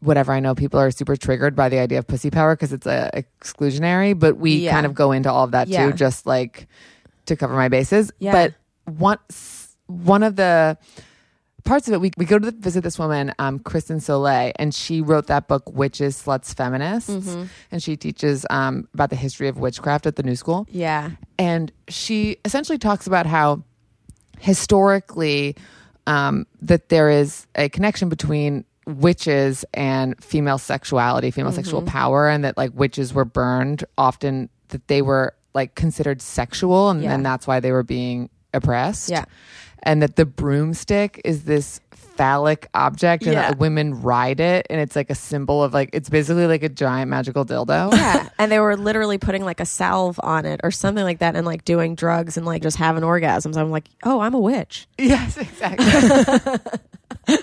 whatever 0.00 0.32
I 0.32 0.40
know 0.40 0.54
people 0.54 0.80
are 0.80 0.90
super 0.90 1.16
triggered 1.16 1.54
by 1.56 1.68
the 1.68 1.78
idea 1.78 1.98
of 1.98 2.06
pussy 2.06 2.30
power 2.30 2.54
because 2.56 2.72
it's 2.72 2.86
a 2.86 3.10
exclusionary, 3.40 4.18
but 4.18 4.36
we 4.36 4.56
Yeah. 4.56 4.72
kind 4.72 4.84
of 4.86 4.94
go 4.94 5.12
into 5.12 5.30
all 5.30 5.44
of 5.44 5.52
that 5.52 5.68
Yeah. 5.68 5.86
too 5.86 5.92
just 5.92 6.26
like 6.26 6.66
to 7.26 7.36
cover 7.36 7.54
my 7.54 7.68
bases. 7.68 8.12
Yeah. 8.18 8.32
But 8.32 8.54
one 8.96 9.18
one 9.86 10.22
of 10.22 10.36
the 10.36 10.76
parts 11.64 11.86
of 11.88 11.94
it 11.94 12.00
we, 12.00 12.10
we 12.16 12.24
go 12.24 12.38
to 12.38 12.50
the, 12.50 12.56
visit 12.58 12.82
this 12.82 12.98
woman 12.98 13.32
um 13.38 13.58
Kristen 13.58 13.98
Sollée 13.98 14.52
and 14.56 14.74
she 14.74 15.00
wrote 15.00 15.26
that 15.28 15.48
book 15.48 15.62
witches 15.72 16.20
sluts 16.22 16.54
feminists 16.54 17.10
Mm-hmm. 17.10 17.44
and 17.70 17.82
she 17.82 17.96
teaches 17.96 18.44
um 18.50 18.88
about 18.94 19.10
the 19.10 19.16
history 19.16 19.48
of 19.48 19.58
witchcraft 19.58 20.06
at 20.06 20.16
the 20.16 20.22
new 20.22 20.36
school 20.36 20.66
Yeah. 20.70 21.10
and 21.38 21.70
she 21.88 22.36
essentially 22.44 22.78
talks 22.78 23.06
about 23.06 23.26
how 23.26 23.62
historically 24.40 25.56
um, 26.06 26.46
that 26.60 26.88
there 26.88 27.08
is 27.10 27.46
a 27.54 27.68
connection 27.68 28.08
between 28.08 28.64
witches 28.86 29.64
and 29.72 30.22
female 30.22 30.58
sexuality, 30.58 31.30
female 31.30 31.52
sexual 31.52 31.80
Mm-hmm. 31.80 31.88
power, 31.90 32.28
and 32.28 32.42
that 32.44 32.56
like 32.56 32.72
witches 32.74 33.14
were 33.14 33.24
burned 33.24 33.84
often 33.96 34.48
that 34.68 34.88
they 34.88 35.00
were 35.00 35.34
like 35.54 35.76
considered 35.76 36.20
sexual, 36.20 36.90
and, 36.90 37.02
Yeah. 37.02 37.14
and 37.14 37.24
that's 37.24 37.46
why 37.46 37.60
they 37.60 37.70
were 37.70 37.84
being 37.84 38.30
oppressed. 38.52 39.10
Yeah. 39.10 39.24
And 39.82 40.02
that 40.02 40.16
the 40.16 40.24
broomstick 40.26 41.20
is 41.24 41.44
this 41.44 41.80
phallic 41.90 42.68
object, 42.74 43.24
and 43.24 43.32
Yeah. 43.32 43.48
that 43.50 43.58
women 43.58 44.02
ride 44.02 44.38
it, 44.38 44.66
and 44.68 44.80
it's 44.80 44.94
like 44.94 45.08
a 45.10 45.14
symbol 45.14 45.62
of 45.62 45.72
like 45.72 45.90
it's 45.92 46.08
basically 46.10 46.46
like 46.46 46.62
a 46.62 46.68
giant 46.68 47.08
magical 47.10 47.44
dildo. 47.44 47.92
Yeah. 47.92 48.28
and 48.38 48.52
they 48.52 48.60
were 48.60 48.76
literally 48.76 49.16
putting 49.18 49.44
like 49.44 49.60
a 49.60 49.64
salve 49.66 50.20
on 50.22 50.44
it 50.44 50.60
or 50.62 50.70
something 50.70 51.02
like 51.04 51.20
that 51.20 51.36
and 51.36 51.46
like 51.46 51.64
doing 51.64 51.94
drugs 51.94 52.36
and 52.36 52.44
like 52.44 52.62
just 52.62 52.76
having 52.76 53.02
orgasms. 53.02 53.56
I'm 53.56 53.70
like, 53.70 53.88
oh, 54.04 54.20
I'm 54.20 54.34
a 54.34 54.38
witch. 54.40 54.86
Yes, 54.98 55.36
exactly. 55.38 55.86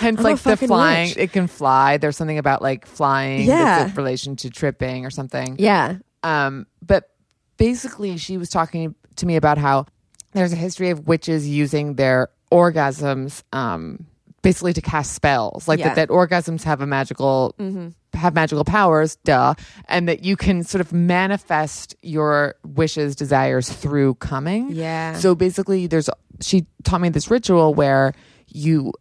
Hence, 0.00 0.18
I'm 0.18 0.24
like 0.24 0.38
the 0.40 0.56
flying, 0.56 1.08
witch. 1.10 1.16
it 1.18 1.32
can 1.32 1.46
fly. 1.46 1.96
There's 1.96 2.16
something 2.16 2.38
about 2.38 2.62
like 2.62 2.86
flying 2.86 3.42
Yeah. 3.46 3.78
that's 3.80 3.90
in 3.90 3.96
relation 3.96 4.36
to 4.36 4.50
tripping 4.50 5.04
or 5.04 5.10
something. 5.10 5.56
Yeah. 5.58 5.96
Um, 6.22 6.66
but 6.84 7.10
basically, 7.56 8.16
she 8.18 8.38
was 8.38 8.48
talking 8.50 8.94
to 9.16 9.26
me 9.26 9.36
about 9.36 9.58
how 9.58 9.86
there's 10.34 10.52
a 10.52 10.56
history 10.56 10.90
of 10.90 11.06
witches 11.06 11.48
using 11.48 11.94
their 11.94 12.28
orgasms, 12.52 13.42
um, 13.52 14.06
basically 14.42 14.72
to 14.74 14.82
cast 14.82 15.14
spells. 15.14 15.66
Like 15.66 15.78
Yeah. 15.78 15.86
Mm-hmm. 15.86 15.94
that, 15.96 16.08
that 16.08 16.14
orgasms 16.14 16.62
have 16.64 16.80
a 16.80 16.86
magical, 16.86 17.54
have 18.12 18.34
magical 18.34 18.64
powers, 18.64 19.16
duh, 19.24 19.54
and 19.88 20.08
that 20.08 20.22
you 20.24 20.36
can 20.36 20.62
sort 20.62 20.80
of 20.80 20.92
manifest 20.92 21.96
your 22.02 22.54
wishes, 22.64 23.16
desires 23.16 23.68
through 23.70 24.14
coming. 24.16 24.70
Yeah. 24.70 25.14
So 25.14 25.34
basically, 25.34 25.86
there's 25.86 26.10
she 26.40 26.66
taught 26.82 27.00
me 27.00 27.08
this 27.08 27.30
ritual 27.30 27.74
where 27.74 28.12
you 28.48 28.92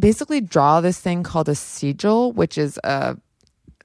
basically 0.00 0.40
draw 0.40 0.80
this 0.80 0.98
thing 0.98 1.22
called 1.22 1.48
a 1.48 1.54
sigil, 1.54 2.32
which 2.32 2.56
is 2.58 2.78
a 2.84 3.16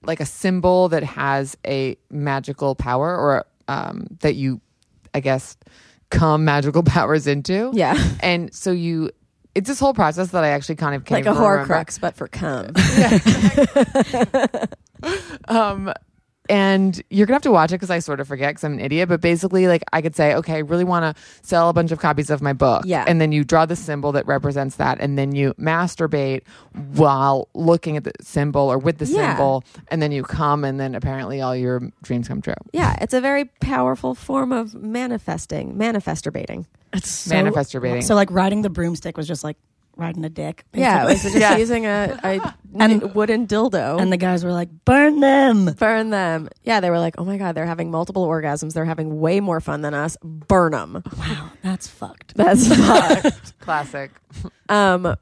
like 0.04 0.20
a 0.22 0.26
symbol 0.26 0.88
that 0.90 1.04
has 1.04 1.58
a 1.68 1.98
magical 2.10 2.74
power 2.74 3.16
or 3.18 3.46
um, 3.68 4.08
that 4.22 4.36
you, 4.36 4.62
I 5.14 5.20
guess, 5.20 5.58
come 6.10 6.46
magical 6.46 6.84
powers 6.84 7.28
into. 7.28 7.72
Yeah. 7.74 7.98
And 8.22 8.54
so 8.54 8.72
you, 8.72 9.12
it's 9.56 9.68
this 9.68 9.80
whole 9.80 9.94
process 9.94 10.30
that 10.30 10.44
I 10.44 10.50
actually 10.50 10.76
kind 10.76 10.96
of 10.96 11.06
can't 11.06 11.26
like 11.26 11.36
a 11.36 11.40
remember. 11.40 11.74
horcrux, 11.74 12.00
but 12.00 12.16
for 12.16 12.28
cum. 12.28 12.74
Um, 15.48 15.94
and 16.50 17.02
you're 17.10 17.26
gonna 17.28 17.36
have 17.36 17.42
to 17.44 17.52
watch 17.52 17.72
it 17.72 17.76
because 17.76 17.90
I 17.92 18.00
sort 18.00 18.20
of 18.20 18.28
forget 18.28 18.50
because 18.50 18.64
I'm 18.64 18.74
an 18.74 18.80
idiot. 18.80 19.08
But 19.08 19.22
basically, 19.22 19.68
like 19.68 19.84
I 19.94 20.02
could 20.02 20.16
say, 20.16 20.34
okay, 20.36 20.56
I 20.56 20.60
really 20.60 20.84
want 20.84 21.16
to 21.16 21.22
sell 21.42 21.70
a 21.70 21.74
bunch 21.74 21.92
of 21.92 22.00
copies 22.00 22.30
of 22.30 22.42
my 22.42 22.54
book. 22.54 22.84
Yeah. 22.86 23.06
And 23.08 23.22
then 23.22 23.32
you 23.32 23.44
draw 23.44 23.66
the 23.66 23.76
symbol 23.76 24.12
that 24.14 24.26
represents 24.28 24.76
that, 24.78 25.00
and 25.00 25.18
then 25.18 25.34
you 25.36 25.54
masturbate 25.54 26.42
while 26.96 27.48
looking 27.54 27.96
at 27.98 28.04
the 28.04 28.12
symbol 28.22 28.62
or 28.62 28.78
with 28.78 28.98
the 28.98 29.06
Yeah. 29.06 29.30
symbol, 29.30 29.64
and 29.90 30.02
then 30.02 30.12
you 30.12 30.24
come, 30.24 30.64
and 30.66 30.80
then 30.80 30.96
apparently 30.96 31.40
all 31.42 31.56
your 31.56 31.82
dreams 32.04 32.28
come 32.28 32.42
true. 32.42 32.54
Yeah, 32.74 32.96
it's 33.00 33.14
a 33.14 33.22
very 33.22 33.46
powerful 33.46 34.16
form 34.16 34.52
of 34.52 34.74
manifesting, 34.76 35.76
manifesturbating. 35.76 36.66
It's 36.92 37.12
so, 37.12 37.36
Manifesturbating. 37.36 38.04
So 38.04 38.16
like 38.16 38.32
riding 38.32 38.64
the 38.64 38.70
broomstick 38.70 39.16
was 39.16 39.28
just 39.28 39.44
like 39.44 39.58
riding 40.00 40.24
a 40.26 40.30
dick. 40.30 40.64
Yeah, 40.74 41.04
it 41.04 41.10
was 41.12 41.24
just 41.24 41.36
Yeah. 41.40 41.58
using 41.58 41.86
a, 41.86 42.20
a 42.24 42.54
And- 42.80 43.14
wooden 43.16 43.48
dildo. 43.48 44.00
and 44.00 44.12
the 44.12 44.18
guys 44.18 44.44
were 44.44 44.52
like, 44.52 44.70
"Burn 44.86 45.20
them." 45.20 45.74
burn 45.74 46.10
them. 46.12 46.50
Yeah, 46.64 46.80
they 46.80 46.90
were 46.90 47.00
like, 47.00 47.16
oh 47.18 47.26
my 47.26 47.38
God, 47.38 47.56
they're 47.56 47.66
having 47.66 47.90
multiple 47.92 48.28
orgasms. 48.28 48.74
They're 48.74 48.86
having 48.86 49.20
way 49.20 49.40
more 49.40 49.60
fun 49.60 49.82
than 49.82 49.94
us. 49.94 50.18
Burn 50.24 50.72
them. 50.74 51.04
Wow, 51.18 51.52
that's 51.64 51.88
fucked. 51.88 52.36
That's 52.36 52.68
fucked. 52.76 53.60
Classic. 53.60 54.12
Um, 54.70 55.16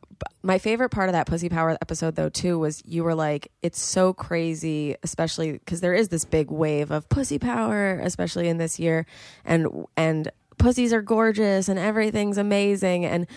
my 0.43 0.57
favorite 0.57 0.89
part 0.89 1.07
of 1.09 1.13
that 1.13 1.25
Pussy 1.27 1.47
Power 1.47 1.77
episode, 1.81 2.15
though, 2.15 2.29
too, 2.29 2.59
was 2.59 2.81
you 2.85 3.03
were 3.03 3.15
like, 3.15 3.49
it's 3.61 3.79
so 3.81 4.13
crazy, 4.13 4.95
especially 5.03 5.53
because 5.53 5.79
there 5.79 5.93
is 5.93 6.09
this 6.09 6.25
big 6.25 6.51
wave 6.51 6.91
of 6.91 7.07
pussy 7.07 7.39
power, 7.39 7.99
especially 8.03 8.49
in 8.49 8.57
this 8.57 8.77
year, 8.79 9.05
and 9.45 9.85
and 9.95 10.31
pussies 10.57 10.91
are 10.91 11.01
gorgeous 11.03 11.69
and 11.69 11.77
everything's 11.79 12.37
amazing. 12.37 13.05
And 13.05 13.27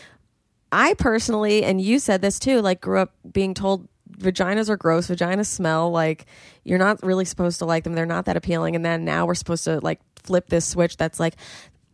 I 0.72 0.94
personally, 0.94 1.64
and 1.64 1.80
you 1.80 1.98
said 1.98 2.22
this 2.22 2.38
too, 2.38 2.60
like 2.60 2.80
grew 2.80 2.98
up 3.00 3.12
being 3.32 3.54
told 3.54 3.88
vaginas 4.18 4.68
are 4.68 4.76
gross, 4.76 5.08
vaginas 5.08 5.46
smell 5.46 5.90
like 5.90 6.26
you're 6.64 6.78
not 6.78 7.02
really 7.02 7.24
supposed 7.24 7.58
to 7.60 7.64
like 7.64 7.84
them. 7.84 7.94
They're 7.94 8.06
not 8.06 8.26
that 8.26 8.36
appealing. 8.36 8.76
And 8.76 8.84
then 8.84 9.04
now 9.04 9.26
we're 9.26 9.34
supposed 9.34 9.64
to 9.64 9.80
like 9.80 10.00
flip 10.22 10.48
this 10.48 10.66
switch 10.66 10.96
that's 10.96 11.18
like 11.18 11.34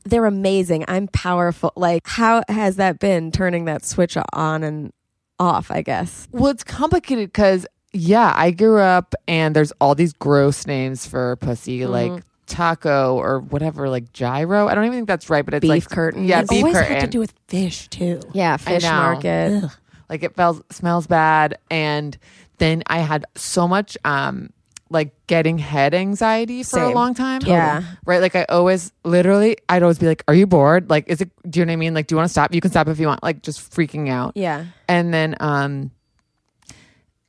they're 0.05 0.27
amazing. 0.27 0.85
I'm 0.89 1.09
powerful. 1.09 1.73
Like 1.77 2.03
how 2.07 2.43
has 2.49 2.77
that 2.77 2.99
been 2.99 3.31
turning 3.33 3.65
that 3.67 3.85
switch 3.85 4.17
on 4.33 4.63
and 4.63 4.93
off, 5.39 5.71
I 5.71 5.83
guess. 5.83 6.29
Well, 6.33 6.51
it's 6.51 6.65
complicated 6.65 7.29
because 7.29 7.67
yeah, 7.93 8.33
I 8.37 8.51
grew 8.51 8.79
up 8.81 9.15
and 9.27 9.55
there's 9.57 9.73
all 9.81 9.95
these 9.95 10.13
gross 10.13 10.67
names 10.67 11.07
for 11.07 11.37
pussy, 11.37 11.81
Mm-hmm. 11.81 11.93
like 11.93 12.23
taco 12.47 13.17
or 13.17 13.41
whatever, 13.41 13.89
like 13.89 14.13
gyro. 14.13 14.69
I 14.69 14.75
don't 14.75 14.85
even 14.85 14.99
think 14.99 15.09
that's 15.09 15.29
right, 15.31 15.45
but 15.45 15.55
it's 15.55 15.63
Beef 15.63 15.71
like 15.71 15.89
curtain. 15.89 16.25
Yeah, 16.25 16.41
It 16.41 16.49
beef 16.49 16.59
Always 16.65 16.75
curtain. 16.77 16.93
had 16.93 17.01
to 17.03 17.07
do 17.09 17.19
with 17.19 17.35
fish 17.49 17.89
too. 17.89 18.21
Yeah, 18.33 18.57
fish 18.57 18.83
market. 18.85 19.65
Ugh. 19.65 19.71
like 20.09 20.23
it 20.23 20.35
smells 20.35 20.63
smells 20.71 21.07
bad 21.09 21.59
and 21.71 22.17
then 22.59 22.83
i 22.87 22.99
had 23.01 23.25
so 23.35 23.67
much 23.67 23.99
um 24.05 24.51
like 24.89 25.11
getting 25.27 25.59
head 25.59 25.93
anxiety 25.95 26.63
for 26.63 26.79
a 26.81 26.91
long 26.95 27.13
time 27.13 27.41
Yeah. 27.45 27.83
right 28.07 28.21
like 28.21 28.37
i 28.37 28.45
always 28.49 28.93
literally 29.03 29.57
i'd 29.69 29.83
always 29.83 29.99
be 29.99 30.07
like 30.07 30.23
are 30.29 30.35
you 30.35 30.47
bored 30.47 30.89
like 30.89 31.09
is 31.09 31.21
it 31.21 31.31
do 31.51 31.59
you 31.59 31.67
know 31.67 31.71
what 31.71 31.75
i 31.75 31.77
mean 31.77 31.93
like 31.93 32.07
do 32.07 32.15
you 32.15 32.17
want 32.19 32.27
to 32.29 32.33
stop 32.33 32.55
you 32.55 32.61
can 32.61 32.71
stop 32.71 32.87
if 32.87 33.01
you 33.01 33.09
want 33.09 33.21
like 33.25 33.43
just 33.43 33.69
freaking 33.69 34.09
out 34.09 34.33
Yeah. 34.37 34.67
and 34.89 35.13
then 35.13 35.35
um 35.41 35.91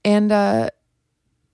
and 0.06 0.32
uh 0.32 0.70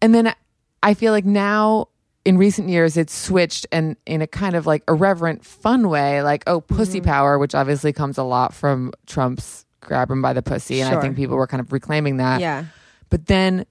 and 0.01 0.13
then 0.13 0.33
i 0.81 0.93
feel 0.93 1.13
like 1.13 1.25
now 1.25 1.87
in 2.25 2.37
recent 2.37 2.69
years 2.69 2.95
it's 2.97 3.13
switched 3.13 3.65
and 3.71 3.95
in 4.05 4.21
a 4.21 4.27
kind 4.27 4.55
of 4.55 4.65
like 4.65 4.83
irreverent 4.87 5.43
fun 5.45 5.89
way 5.89 6.21
like 6.23 6.43
oh 6.47 6.61
pussy 6.61 6.99
Mm-hmm. 6.99 7.09
power 7.09 7.37
which 7.39 7.53
obviously 7.55 7.91
comes 7.93 8.17
a 8.17 8.23
lot 8.23 8.53
from 8.53 8.91
trump's 9.07 9.65
grab 9.81 10.09
him 10.09 10.21
by 10.21 10.31
the 10.33 10.41
pussy 10.41 10.81
and 10.81 10.95
i 10.95 11.01
think 11.01 11.15
people 11.17 11.35
were 11.35 11.47
kind 11.47 11.59
of 11.61 11.71
reclaiming 11.73 12.17
that 12.17 12.39
Yeah. 12.39 12.65
but 13.09 13.25
then 13.25 13.65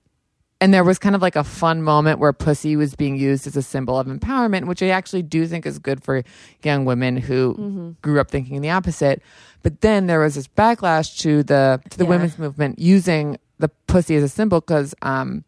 and 0.61 0.73
there 0.73 0.85
was 0.85 0.99
kind 0.99 1.17
of 1.17 1.23
like 1.23 1.35
a 1.35 1.43
fun 1.43 1.83
moment 1.83 2.21
where 2.21 2.33
pussy 2.33 2.77
was 2.77 2.95
being 2.95 3.17
used 3.17 3.47
as 3.47 3.57
a 3.57 3.63
symbol 3.63 3.99
of 3.99 4.07
empowerment 4.07 4.67
which 4.67 4.83
i 4.83 4.89
actually 4.89 5.23
do 5.23 5.47
think 5.47 5.65
is 5.65 5.79
good 5.79 6.03
for 6.03 6.23
young 6.63 6.85
women 6.85 7.17
who 7.17 7.55
Mm-hmm. 7.55 7.91
grew 8.03 8.21
up 8.21 8.31
thinking 8.31 8.61
the 8.61 8.71
opposite 8.71 9.23
but 9.63 9.81
then 9.81 10.07
there 10.09 10.21
was 10.21 10.35
this 10.35 10.47
backlash 10.49 11.19
to 11.21 11.43
the 11.43 11.81
to 11.89 11.97
the 11.97 12.05
Yeah. 12.05 12.11
women's 12.11 12.39
movement 12.39 12.79
using 12.79 13.39
the 13.59 13.69
pussy 13.87 14.15
as 14.17 14.23
a 14.23 14.29
symbol 14.29 14.61
because 14.61 14.95
um 15.01 15.45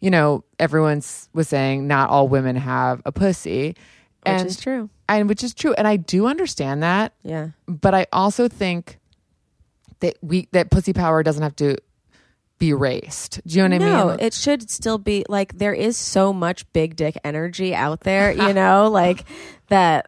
you 0.00 0.10
know 0.10 0.44
everyone 0.58 1.02
was 1.32 1.48
saying 1.48 1.86
not 1.86 2.10
all 2.10 2.26
women 2.28 2.56
have 2.56 3.00
a 3.04 3.12
pussy 3.12 3.68
Which 3.68 3.76
and 4.26 4.46
is 4.48 4.60
true. 4.60 4.90
and 5.08 5.28
which 5.28 5.44
is 5.44 5.54
true 5.54 5.72
and 5.74 5.86
i 5.86 5.96
do 5.96 6.26
understand 6.26 6.82
that 6.82 7.12
Yeah. 7.22 7.48
but 7.66 7.94
I 7.94 8.06
also 8.12 8.48
think 8.48 8.98
that 10.00 10.16
we 10.22 10.48
that 10.52 10.70
pussy 10.70 10.92
power 10.92 11.22
doesn't 11.22 11.42
have 11.42 11.56
to 11.56 11.76
be 12.58 12.70
erased. 12.70 13.40
Do 13.46 13.56
you 13.58 13.66
know 13.68 13.76
what 13.76 13.82
I 13.82 13.86
mean? 13.86 14.06
no, 14.18 14.24
it 14.26 14.34
should 14.34 14.70
still 14.70 14.98
be 14.98 15.24
like 15.30 15.56
there 15.56 15.72
is 15.72 15.96
so 15.96 16.30
much 16.32 16.70
big 16.74 16.94
dick 16.94 17.16
energy 17.24 17.74
out 17.74 18.00
there, 18.00 18.30
you 18.32 18.52
know, 18.60 18.88
like 18.90 19.24
that. 19.68 20.06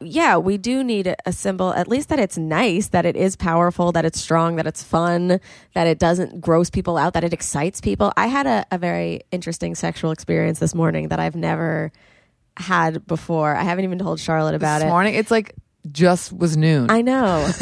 Yeah, 0.00 0.36
we 0.36 0.58
do 0.58 0.84
need 0.84 1.16
a, 1.26 1.32
symbol, 1.32 1.74
at 1.74 1.88
least 1.88 2.08
that 2.10 2.20
it's 2.20 2.38
nice, 2.38 2.88
that 2.88 3.04
it 3.04 3.16
is 3.16 3.34
powerful, 3.34 3.90
that 3.92 4.04
it's 4.04 4.20
strong, 4.20 4.54
that 4.56 4.66
it's 4.66 4.82
fun, 4.82 5.40
that 5.74 5.86
it 5.88 5.98
doesn't 5.98 6.40
gross 6.40 6.70
people 6.70 6.96
out, 6.96 7.14
that 7.14 7.24
it 7.24 7.32
excites 7.32 7.80
people. 7.80 8.12
I 8.16 8.28
had 8.28 8.46
a, 8.46 8.64
a 8.70 8.78
very 8.78 9.22
interesting 9.32 9.74
sexual 9.74 10.12
experience 10.12 10.60
this 10.60 10.72
morning 10.72 11.08
that 11.08 11.18
I've 11.18 11.34
never 11.34 11.90
had 12.56 13.06
before. 13.06 13.56
I 13.56 13.62
haven't 13.64 13.84
even 13.84 13.98
told 13.98 14.20
Charlotte 14.20 14.54
about 14.54 14.78
this 14.78 14.86
it. 14.86 14.90
morning, 14.90 15.14
it's 15.14 15.32
like 15.32 15.54
just 15.90 16.32
was 16.32 16.56
noon. 16.56 16.90
I 16.90 17.02
know. 17.02 17.48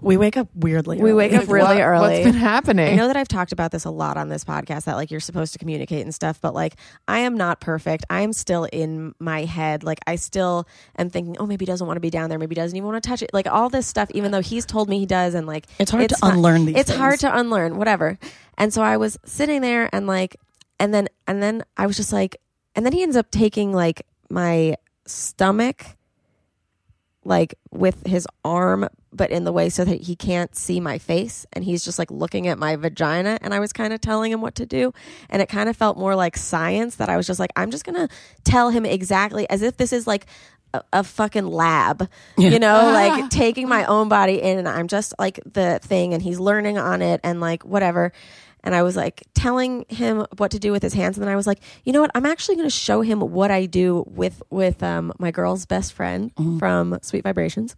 We 0.00 0.16
wake 0.16 0.36
up 0.36 0.48
weirdly. 0.56 0.96
We 0.96 1.10
early. 1.10 1.14
wake 1.14 1.32
up 1.32 1.48
really 1.48 1.76
What- 1.76 1.80
early. 1.80 2.12
What's 2.14 2.24
been 2.24 2.34
happening? 2.34 2.92
I 2.92 2.96
know 2.96 3.06
that 3.06 3.16
I've 3.16 3.28
talked 3.28 3.52
about 3.52 3.70
this 3.70 3.84
a 3.84 3.90
lot 3.90 4.16
on 4.16 4.28
this 4.30 4.42
podcast 4.42 4.82
that 4.86 4.96
like 4.96 5.12
you're 5.12 5.20
supposed 5.20 5.52
to 5.52 5.60
communicate 5.60 6.02
and 6.02 6.12
stuff, 6.12 6.40
but 6.40 6.54
like 6.54 6.74
I 7.06 7.20
am 7.20 7.36
not 7.36 7.60
perfect. 7.60 8.04
I 8.10 8.22
am 8.22 8.32
still 8.32 8.64
in 8.72 9.14
my 9.20 9.44
head. 9.44 9.84
Like 9.84 10.00
I 10.08 10.16
still 10.16 10.66
am 10.98 11.08
thinking, 11.08 11.36
oh, 11.38 11.46
maybe 11.46 11.62
he 11.64 11.66
doesn't 11.66 11.86
want 11.86 11.98
to 11.98 12.00
be 12.00 12.10
down 12.10 12.30
there. 12.30 12.38
Maybe 12.40 12.56
he 12.56 12.60
doesn't 12.60 12.76
even 12.76 12.88
want 12.90 13.00
to 13.00 13.08
touch 13.08 13.22
it. 13.22 13.30
Like 13.32 13.46
all 13.46 13.68
this 13.68 13.86
stuff, 13.86 14.10
even 14.10 14.32
though 14.32 14.40
he's 14.40 14.66
told 14.66 14.88
me 14.88 14.98
he 14.98 15.06
does, 15.06 15.34
and 15.34 15.46
like 15.46 15.66
It's 15.78 15.92
hard 15.92 16.08
to 16.08 16.16
not- 16.20 16.32
unlearn 16.32 16.64
these 16.66 16.74
It's 16.78 16.88
things. 16.90 16.98
hard 16.98 17.20
to 17.20 17.38
unlearn, 17.38 17.76
whatever. 17.76 18.18
And 18.58 18.74
so 18.74 18.82
I 18.82 18.96
was 18.96 19.16
sitting 19.24 19.60
there 19.60 19.88
and 19.92 20.08
like, 20.08 20.34
and 20.80 20.92
then 20.92 21.08
and 21.28 21.40
then 21.40 21.62
I 21.76 21.86
was 21.86 21.96
just 21.96 22.12
like, 22.12 22.38
and 22.74 22.84
then 22.84 22.92
he 22.92 23.04
ends 23.04 23.14
up 23.14 23.30
taking 23.30 23.72
like 23.72 24.04
my 24.28 24.74
stomach 25.06 25.84
like 27.24 27.54
with 27.70 28.06
his 28.06 28.26
arm 28.44 28.88
but 29.12 29.30
in 29.30 29.44
the 29.44 29.52
way 29.52 29.68
so 29.68 29.84
that 29.84 30.00
he 30.02 30.16
can't 30.16 30.56
see 30.56 30.80
my 30.80 30.98
face 30.98 31.46
and 31.52 31.64
he's 31.64 31.84
just 31.84 31.98
like 31.98 32.10
looking 32.10 32.48
at 32.48 32.58
my 32.58 32.76
vagina 32.76 33.38
and 33.42 33.52
I 33.52 33.60
was 33.60 33.72
kind 33.72 33.92
of 33.92 34.00
telling 34.00 34.32
him 34.32 34.40
what 34.40 34.54
to 34.56 34.66
do 34.66 34.92
and 35.28 35.42
it 35.42 35.48
kind 35.48 35.68
of 35.68 35.76
felt 35.76 35.98
more 35.98 36.16
like 36.16 36.36
science 36.36 36.96
that 36.96 37.08
I 37.08 37.16
was 37.16 37.26
just 37.26 37.38
like 37.38 37.52
I'm 37.54 37.70
just 37.70 37.84
going 37.84 38.08
to 38.08 38.12
tell 38.44 38.70
him 38.70 38.84
exactly 38.84 39.48
as 39.50 39.62
if 39.62 39.76
this 39.76 39.92
is 39.92 40.06
like 40.06 40.26
a, 40.74 40.82
a 40.92 41.04
fucking 41.04 41.46
lab 41.46 42.08
you 42.38 42.58
know 42.58 42.90
like 42.92 43.30
taking 43.30 43.68
my 43.68 43.84
own 43.84 44.08
body 44.08 44.40
in 44.40 44.58
and 44.58 44.68
I'm 44.68 44.88
just 44.88 45.14
like 45.18 45.38
the 45.44 45.78
thing 45.82 46.14
and 46.14 46.22
he's 46.22 46.40
learning 46.40 46.78
on 46.78 47.02
it 47.02 47.20
and 47.22 47.40
like 47.40 47.64
whatever 47.64 48.12
and 48.64 48.74
I 48.74 48.82
was 48.82 48.96
like 48.96 49.22
telling 49.34 49.84
him 49.88 50.24
what 50.36 50.50
to 50.52 50.58
do 50.58 50.72
with 50.72 50.82
his 50.82 50.92
hands, 50.94 51.16
and 51.16 51.26
then 51.26 51.32
I 51.32 51.36
was 51.36 51.46
like, 51.46 51.58
you 51.84 51.92
know 51.92 52.00
what? 52.00 52.10
I'm 52.14 52.26
actually 52.26 52.56
going 52.56 52.68
to 52.68 52.74
show 52.74 53.00
him 53.02 53.20
what 53.20 53.50
I 53.50 53.66
do 53.66 54.04
with 54.08 54.42
with 54.50 54.82
um, 54.82 55.12
my 55.18 55.30
girl's 55.30 55.66
best 55.66 55.92
friend 55.92 56.30
from 56.58 56.98
Sweet 57.02 57.24
Vibrations. 57.24 57.76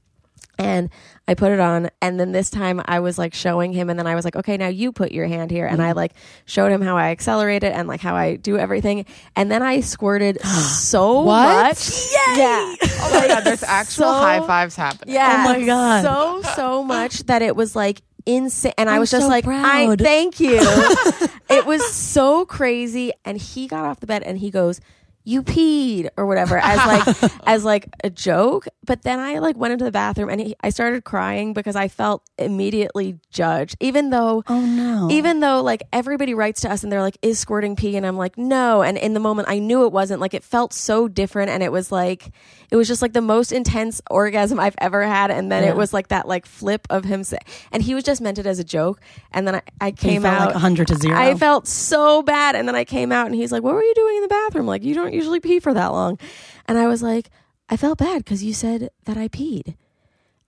And 0.57 0.89
I 1.27 1.35
put 1.35 1.51
it 1.51 1.59
on, 1.59 1.91
and 2.01 2.21
then 2.21 2.31
this 2.31 2.49
time 2.49 2.81
I 2.85 3.01
was 3.01 3.19
like 3.19 3.35
showing 3.35 3.73
him, 3.73 3.91
and 3.91 3.99
then 3.99 4.07
I 4.07 4.15
was 4.15 4.25
like, 4.25 4.37
okay, 4.37 4.57
now 4.57 4.69
you 4.69 4.93
put 4.93 5.11
your 5.11 5.27
hand 5.27 5.51
here, 5.51 5.67
and 5.67 5.83
I 5.83 5.93
like 5.93 6.13
showed 6.45 6.71
him 6.71 6.81
how 6.81 6.97
I 6.97 7.09
accelerate 7.11 7.65
it 7.65 7.73
and 7.73 7.89
like 7.89 8.01
how 8.01 8.15
I 8.15 8.37
do 8.37 8.57
everything, 8.57 9.05
and 9.35 9.51
then 9.51 9.65
I 9.65 9.81
squirted 9.81 10.41
so 10.45 11.23
What? 11.23 11.65
much, 11.71 12.07
yeah, 12.13 12.77
oh 12.83 13.11
my 13.13 13.27
god, 13.27 13.41
there's 13.41 13.63
actual 13.81 14.05
so- 14.05 14.13
high 14.13 14.47
fives 14.47 14.77
happening. 14.77 15.17
yeah. 15.17 15.45
Oh 15.45 15.53
my 15.59 15.67
God. 15.67 16.05
So 16.05 16.53
so 16.55 16.85
much 16.85 17.25
that 17.25 17.43
it 17.43 17.57
was 17.57 17.75
like 17.75 18.03
insane. 18.27 18.73
And 18.79 18.89
I 18.89 18.95
I'm 18.95 19.01
was 19.01 19.11
just 19.11 19.27
so 19.27 19.29
like 19.29 19.47
I 19.47 19.95
thank 19.97 20.41
you. 20.41 20.59
it 21.51 21.67
was 21.67 21.87
so 21.93 22.45
crazy. 22.45 23.13
And 23.25 23.39
he 23.39 23.67
got 23.67 23.85
off 23.85 24.01
the 24.01 24.07
bed 24.07 24.23
and 24.23 24.39
he 24.39 24.51
goes 24.51 24.81
you 25.27 25.43
peed 25.43 26.09
or 26.19 26.27
whatever 26.27 26.59
as 26.59 26.77
like 26.77 27.33
as 27.47 27.65
like 27.65 27.89
a 28.05 28.11
joke. 28.11 28.67
But 28.87 29.03
then 29.03 29.19
i 29.19 29.39
like 29.39 29.57
went 29.57 29.73
into 29.73 29.85
the 29.87 29.91
bathroom 29.91 30.29
and 30.29 30.39
he, 30.41 30.55
i 30.61 30.69
started 30.69 31.05
crying 31.05 31.55
because 31.55 31.75
i 31.77 31.89
felt 31.89 32.23
immediately 32.39 33.19
judged. 33.31 33.77
Even 33.81 34.11
though 34.11 34.43
Oh 34.49 34.61
no. 34.61 35.09
even 35.11 35.41
though 35.41 35.63
like 35.63 35.83
everybody 35.93 36.35
writes 36.35 36.61
to 36.63 36.71
us 36.71 36.83
and 36.83 36.93
they're 36.93 37.01
like 37.03 37.17
is 37.23 37.39
squirting 37.39 37.75
pee? 37.75 37.97
And 37.97 38.07
i'm 38.07 38.17
like 38.19 38.37
no. 38.39 38.83
And 38.83 38.99
in 38.99 39.15
the 39.15 39.21
moment 39.21 39.49
i 39.49 39.59
knew 39.59 39.85
it 39.87 39.93
wasn't. 39.93 40.21
Like 40.21 40.35
it 40.35 40.45
felt 40.45 40.73
so 40.75 41.09
different 41.09 41.51
and 41.51 41.63
it 41.63 41.73
was 41.73 41.91
like 41.91 42.31
it 42.71 42.77
was 42.77 42.89
just 42.89 43.01
like 43.03 43.13
the 43.13 43.21
most 43.23 43.53
intense 43.53 44.03
orgasm 44.11 44.61
i've 44.61 44.75
ever 44.79 45.05
had. 45.05 45.31
And 45.31 45.51
then 45.51 45.63
Yeah. 45.65 45.71
it 45.71 45.77
was 45.77 45.93
like 45.95 46.09
that 46.09 46.29
like 46.29 46.45
flip 46.45 46.87
of 46.91 47.05
him 47.05 47.25
say, 47.25 47.39
and 47.73 47.83
he 47.83 47.95
was 47.95 48.05
just 48.05 48.21
meant 48.21 48.39
it 48.39 48.45
as 48.47 48.59
a 48.59 48.65
joke. 48.65 49.01
And 49.33 49.47
then 49.49 49.55
i, 49.55 49.63
I 49.81 49.91
came 49.93 50.21
felt 50.23 50.35
out. 50.35 50.45
like 50.49 50.55
100 50.55 50.89
to 50.89 50.97
0. 50.97 51.17
i 51.17 51.35
felt 51.35 51.67
so 51.67 52.23
bad. 52.23 52.57
And 52.57 52.69
then 52.69 52.75
i 52.75 52.85
came 52.85 53.11
out 53.11 53.27
and 53.27 53.35
he's 53.35 53.51
like 53.53 53.63
what 53.63 53.73
were 53.75 53.83
you 53.83 53.95
doing 53.95 54.17
in 54.17 54.23
the 54.23 54.29
bathroom? 54.29 54.67
Like 54.67 54.83
you 54.85 54.95
don't 54.95 55.14
usually 55.15 55.41
pee 55.41 55.61
for 55.61 55.73
that 55.75 55.89
long 55.93 56.19
and 56.67 56.77
i 56.79 56.87
was 56.87 57.03
like 57.03 57.31
i 57.69 57.77
felt 57.77 57.99
bad 57.99 58.19
because 58.25 58.43
you 58.45 58.53
said 58.53 58.91
that 59.05 59.17
i 59.17 59.29
peed 59.29 59.75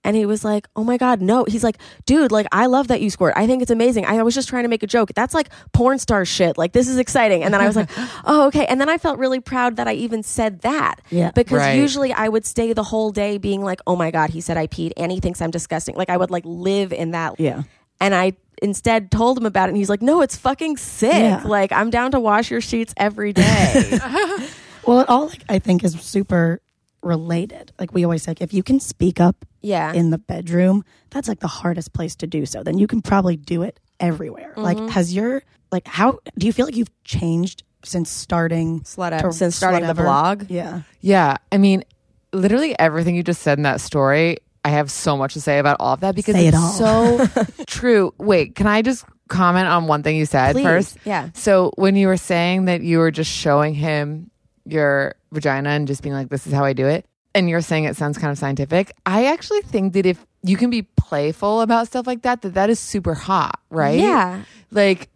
And 0.07 0.15
he 0.15 0.25
was 0.25 0.45
like, 0.45 0.67
"Oh 0.73 0.85
my 0.85 0.95
god, 0.95 1.19
no." 1.21 1.43
He's 1.43 1.65
like, 1.67 1.75
"Dude, 2.05 2.31
like 2.31 2.47
I 2.53 2.67
love 2.67 2.87
that 2.87 3.01
you 3.03 3.09
squirt. 3.09 3.33
I 3.35 3.43
think 3.45 3.61
it's 3.61 3.71
amazing. 3.71 4.05
I 4.05 4.23
was 4.23 4.33
just 4.35 4.47
trying 4.47 4.63
to 4.63 4.69
make 4.69 4.81
a 4.83 4.87
joke. 4.87 5.09
That's 5.13 5.33
like 5.33 5.49
porn 5.73 5.99
star 5.99 6.23
shit. 6.23 6.55
Like 6.57 6.71
this 6.71 6.87
is 6.87 6.97
exciting." 6.97 7.43
And 7.43 7.51
then 7.53 7.59
I 7.59 7.67
was 7.67 7.75
like, 7.75 7.89
"Oh, 8.23 8.47
okay." 8.47 8.65
And 8.69 8.79
then 8.79 8.87
I 8.87 8.97
felt 8.99 9.19
really 9.19 9.41
proud 9.41 9.75
that 9.75 9.87
I 9.91 9.95
even 10.05 10.23
said 10.23 10.61
that. 10.61 11.01
Yeah. 11.09 11.31
Because 11.35 11.59
Right. 11.59 11.75
usually 11.75 12.13
I 12.13 12.29
would 12.29 12.45
stay 12.45 12.71
the 12.71 12.87
whole 12.87 13.11
day 13.11 13.37
being 13.37 13.61
like, 13.69 13.81
"Oh 13.85 13.97
my 13.97 14.09
god, 14.11 14.29
he 14.29 14.39
said 14.39 14.55
I 14.55 14.67
peed 14.67 14.93
and 14.95 15.11
he 15.11 15.19
thinks 15.19 15.41
I'm 15.41 15.51
disgusting." 15.51 15.95
Like 15.99 16.09
I 16.09 16.15
would 16.15 16.31
like 16.31 16.45
live 16.45 16.93
in 16.93 17.11
that. 17.11 17.35
Yeah. 17.37 17.63
And 17.99 18.15
I 18.15 18.31
instead 18.61 19.11
told 19.11 19.37
him 19.37 19.45
about 19.45 19.65
it 19.65 19.69
and 19.69 19.77
he's 19.77 19.89
like, 19.89 20.01
"No, 20.01 20.21
it's 20.21 20.35
fucking 20.35 20.77
sick. 20.77 21.13
Yeah. 21.13 21.43
Like 21.45 21.71
I'm 21.71 21.89
down 21.89 22.11
to 22.11 22.19
wash 22.19 22.51
your 22.51 22.61
sheets 22.61 22.93
every 22.97 23.33
day." 23.33 23.99
Well, 24.87 25.01
it 25.01 25.09
all 25.09 25.27
like 25.27 25.43
I 25.49 25.59
think 25.59 25.83
is 25.83 25.99
super 25.99 26.61
related. 27.03 27.73
Like 27.77 27.93
we 27.93 28.05
always 28.05 28.23
say, 28.23 28.31
like, 28.31 28.41
if 28.41 28.53
you 28.53 28.63
can 28.63 28.79
speak 28.79 29.19
up 29.19 29.45
yeah. 29.61 29.91
in 29.91 30.11
the 30.11 30.17
bedroom, 30.17 30.85
that's 31.09 31.27
like 31.27 31.41
the 31.41 31.47
hardest 31.47 31.91
place 31.91 32.15
to 32.15 32.27
do 32.27 32.45
so. 32.45 32.63
Then 32.63 32.77
you 32.77 32.87
can 32.87 33.01
probably 33.01 33.35
do 33.35 33.63
it 33.63 33.81
everywhere. 33.99 34.53
Like, 34.55 34.77
mm-hmm. 34.77 34.87
has 34.87 35.13
your 35.13 35.43
like 35.71 35.85
how 35.87 36.19
do 36.37 36.47
you 36.47 36.53
feel 36.53 36.65
like 36.65 36.77
you've 36.77 37.03
changed 37.03 37.63
since 37.83 38.09
starting 38.09 38.79
Slut 38.81 39.11
Ev- 39.11 39.21
to 39.23 39.33
since 39.33 39.57
starting 39.57 39.81
the 39.81 39.89
Ever? 39.89 40.03
blog? 40.03 40.49
Yeah, 40.49 40.83
Yeah. 41.01 41.35
I 41.51 41.57
mean, 41.57 41.83
literally 42.31 42.77
everything 42.79 43.15
you 43.15 43.23
just 43.23 43.41
said 43.41 43.59
in 43.59 43.63
that 43.63 43.81
story, 43.81 44.37
I 44.65 44.69
have 44.69 44.91
so 44.91 45.15
much 45.17 45.33
to 45.33 45.41
say 45.41 45.59
about 45.59 45.77
all 45.79 45.93
of 45.93 46.01
that 46.01 46.15
because 46.15 46.35
Say 46.35 46.47
it 46.47 46.53
it's 46.53 46.81
all. 46.81 47.25
so 47.25 47.43
true. 47.67 48.13
Wait, 48.17 48.55
can 48.55 48.67
I 48.67 48.81
just 48.81 49.05
comment 49.29 49.67
on 49.67 49.87
one 49.87 50.03
thing 50.03 50.15
you 50.15 50.25
said 50.25 50.53
Please. 50.53 50.63
first? 50.63 50.97
Yeah. 51.05 51.29
So 51.33 51.71
when 51.75 51.95
you 51.95 52.07
were 52.07 52.17
saying 52.17 52.65
that 52.65 52.81
you 52.81 52.99
were 52.99 53.11
just 53.11 53.31
showing 53.31 53.73
him 53.73 54.29
your 54.65 55.15
vagina 55.31 55.69
and 55.69 55.87
just 55.87 56.01
being 56.03 56.15
like, 56.15 56.29
this 56.29 56.45
is 56.47 56.53
how 56.53 56.65
I 56.65 56.73
do 56.73 56.85
it, 56.87 57.05
and 57.33 57.49
you're 57.49 57.61
saying 57.61 57.85
it 57.85 57.95
sounds 57.95 58.17
kind 58.17 58.31
of 58.31 58.37
scientific, 58.37 58.93
I 59.05 59.25
actually 59.27 59.61
think 59.61 59.93
that 59.93 60.05
if 60.05 60.25
you 60.43 60.57
can 60.57 60.69
be 60.69 60.81
playful 60.81 61.61
about 61.61 61.87
stuff 61.87 62.05
like 62.07 62.23
that, 62.23 62.41
that 62.41 62.53
that 62.55 62.69
is 62.69 62.79
super 62.79 63.13
hot, 63.13 63.59
right? 63.69 63.99
Yeah. 63.99 64.43
Like, 64.71 65.09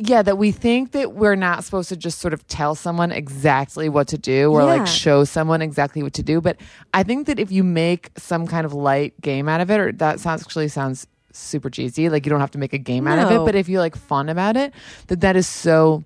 yeah, 0.00 0.22
that 0.22 0.38
we 0.38 0.52
think 0.52 0.92
that 0.92 1.12
we're 1.14 1.34
not 1.34 1.64
supposed 1.64 1.88
to 1.88 1.96
just 1.96 2.20
sort 2.20 2.32
of 2.32 2.46
tell 2.46 2.74
someone 2.76 3.10
exactly 3.10 3.88
what 3.88 4.06
to 4.08 4.16
do 4.18 4.52
or 4.52 4.60
Yeah. 4.60 4.66
like 4.66 4.86
show 4.86 5.24
someone 5.24 5.60
exactly 5.60 6.02
what 6.04 6.12
to 6.14 6.22
do. 6.22 6.40
But 6.40 6.56
I 6.94 7.02
think 7.02 7.26
that 7.26 7.38
if 7.40 7.50
you 7.50 7.64
make 7.64 8.10
some 8.16 8.46
kind 8.46 8.64
of 8.64 8.72
light 8.72 9.20
game 9.20 9.48
out 9.48 9.60
of 9.60 9.70
it, 9.70 9.80
or 9.80 9.90
that 9.92 10.20
sounds 10.20 10.42
actually 10.42 10.68
sounds 10.68 11.06
super 11.32 11.68
cheesy, 11.68 12.08
like 12.08 12.24
you 12.24 12.30
don't 12.30 12.40
have 12.40 12.52
to 12.52 12.58
make 12.58 12.72
a 12.72 12.78
game 12.78 13.06
out 13.08 13.18
of 13.18 13.30
it, 13.32 13.44
but 13.44 13.54
if 13.56 13.68
you 13.68 13.78
like 13.80 13.96
fun 13.96 14.28
about 14.28 14.56
it, 14.56 14.72
that 15.08 15.20
that 15.20 15.34
is 15.36 15.46
so 15.48 16.04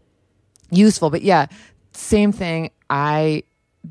useful. 0.70 1.10
But 1.10 1.22
yeah, 1.22 1.46
same 1.92 2.32
thing. 2.32 2.70
I 2.88 3.42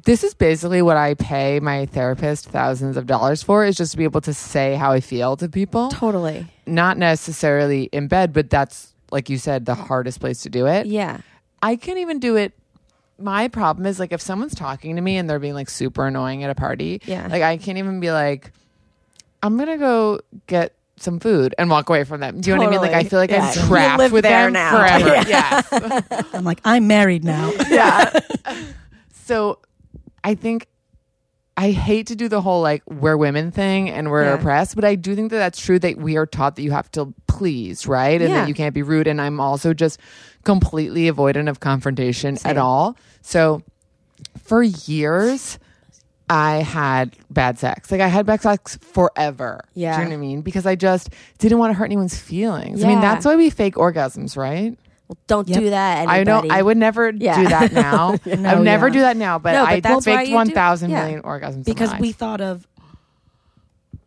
this 0.06 0.24
is 0.24 0.34
basically 0.34 0.82
what 0.82 0.96
I 0.96 1.16
pay 1.16 1.60
my 1.60 1.86
therapist 1.86 2.48
thousands 2.48 2.96
of 2.96 3.06
dollars 3.08 3.44
for 3.44 3.66
is 3.66 3.76
just 3.76 3.92
to 3.92 3.98
be 3.98 4.06
able 4.06 4.22
to 4.22 4.34
say 4.34 4.76
how 4.76 4.94
I 4.94 5.02
feel 5.02 5.36
to 5.36 5.50
people 5.50 5.90
Totally. 5.90 6.48
not 6.66 6.98
necessarily 6.98 7.84
in 7.92 8.08
bed, 8.08 8.32
but 8.32 8.50
that's 8.50 8.91
like 9.12 9.30
you 9.30 9.38
said, 9.38 9.66
the 9.66 9.76
hardest 9.76 10.20
place 10.20 10.42
to 10.44 10.50
do 10.50 10.68
it. 10.68 10.86
Yeah. 10.88 11.20
I 11.62 11.76
can't 11.76 12.00
even 12.00 12.20
do 12.20 12.36
it. 12.38 12.54
My 13.20 13.48
problem 13.50 13.86
is 13.86 14.00
like 14.00 14.12
if 14.12 14.22
someone's 14.22 14.56
talking 14.56 14.96
to 14.96 15.02
me 15.02 15.18
and 15.18 15.30
they're 15.30 15.38
being 15.40 15.54
like 15.54 15.70
super 15.70 16.08
annoying 16.08 16.44
at 16.44 16.50
a 16.50 16.56
party, 16.56 17.02
Yeah. 17.06 17.28
like 17.30 17.44
I 17.44 17.58
can't 17.58 17.78
even 17.78 18.00
be 18.00 18.12
like, 18.12 18.52
I'm 19.44 19.58
gonna 19.58 19.78
go 19.78 20.22
get 20.48 20.74
some 20.98 21.20
food 21.20 21.54
and 21.58 21.70
walk 21.70 21.90
away 21.90 22.04
from 22.04 22.20
them. 22.22 22.42
Do 22.42 22.50
you 22.50 22.56
know 22.56 22.62
what 22.64 22.68
I 22.70 22.72
mean? 22.72 22.82
Like 22.82 22.94
I 22.94 23.04
feel 23.04 23.20
like 23.20 23.30
Yeah. 23.32 23.52
I'm 23.56 23.68
trapped 23.68 24.00
live 24.00 24.12
with 24.12 24.24
there 24.24 24.46
them 24.52 24.54
now. 24.54 24.72
forever. 24.72 25.24
Yes. 25.30 25.68
I'm 26.34 26.44
like 26.44 26.62
I'm 26.66 26.88
married 26.88 27.24
now. 27.24 27.52
yeah. 27.70 28.12
so 29.24 29.60
I 30.24 30.36
think 30.36 30.68
I 31.58 31.72
hate 31.72 32.08
to 32.08 32.16
do 32.16 32.28
the 32.28 32.42
whole 32.42 32.62
like 32.62 32.82
we're 32.90 33.18
women 33.18 33.52
thing 33.52 33.90
and 33.90 34.10
we're 34.10 34.24
Yeah. 34.24 34.34
oppressed, 34.36 34.76
but 34.76 34.86
I 34.86 34.96
do 34.96 35.16
think 35.16 35.32
that 35.32 35.38
that's 35.38 35.60
true 35.62 35.78
that 35.80 35.98
we 35.98 36.18
are 36.18 36.26
taught 36.26 36.56
that 36.56 36.64
you 36.64 36.72
have 36.72 36.90
to 36.94 37.14
please, 37.42 37.88
right? 37.88 38.22
And 38.22 38.30
Yeah. 38.30 38.42
that 38.42 38.48
you 38.48 38.54
can't 38.54 38.76
be 38.76 38.84
rude. 38.84 39.08
And 39.08 39.20
I'm 39.20 39.40
also 39.40 39.74
just 39.74 40.00
completely 40.44 41.10
avoidant 41.12 41.50
of 41.50 41.60
confrontation 41.60 42.38
Same. 42.38 42.52
at 42.52 42.58
all. 42.58 42.96
So 43.24 43.64
for 44.44 44.62
years, 44.62 45.58
I 46.30 46.58
had 46.58 47.16
bad 47.32 47.58
sex. 47.58 47.92
Like 47.92 48.00
I 48.00 48.08
had 48.08 48.28
bad 48.28 48.42
sex 48.44 48.78
forever. 48.82 49.62
Yeah. 49.74 49.96
Do 49.96 50.04
you 50.04 50.06
know 50.06 50.10
what 50.12 50.18
I 50.18 50.20
mean? 50.28 50.42
Because 50.42 50.68
I 50.68 50.76
just 50.76 51.10
didn't 51.40 51.58
want 51.58 51.72
to 51.72 51.74
hurt 51.74 51.86
anyone's 51.86 52.18
feelings. 52.18 52.84
I 52.84 52.88
mean, 52.88 53.02
that's 53.02 53.26
why 53.26 53.36
we 53.36 53.50
fake 53.50 53.74
orgasms, 53.76 54.38
right? 54.38 54.78
Well, 55.08 55.18
don't 55.28 55.50
Yep. 55.50 55.60
do 55.60 55.70
that. 55.72 56.08
I 56.08 56.24
know. 56.24 56.44
I 56.50 56.62
would 56.62 56.78
never 56.78 57.10
Yeah. 57.10 57.42
do 57.42 57.48
that 57.50 57.74
now. 57.74 58.18
I 58.26 58.36
No, 58.36 58.56
would 58.58 58.64
never 58.64 58.88
yeah. 58.88 58.94
do 58.94 59.00
that 59.02 59.18
now, 59.18 59.40
but, 59.40 59.54
No, 59.54 59.66
but 59.66 59.86
I 59.86 60.00
faked 60.00 60.32
one 60.32 60.52
thousand 60.52 60.92
yeah. 60.92 61.02
million 61.02 61.22
orgasms 61.24 61.56
in 61.56 61.64
because 61.64 61.92
my 61.92 62.00
we 62.00 62.08
life. 62.10 62.18
thought 62.18 62.40
of 62.40 62.66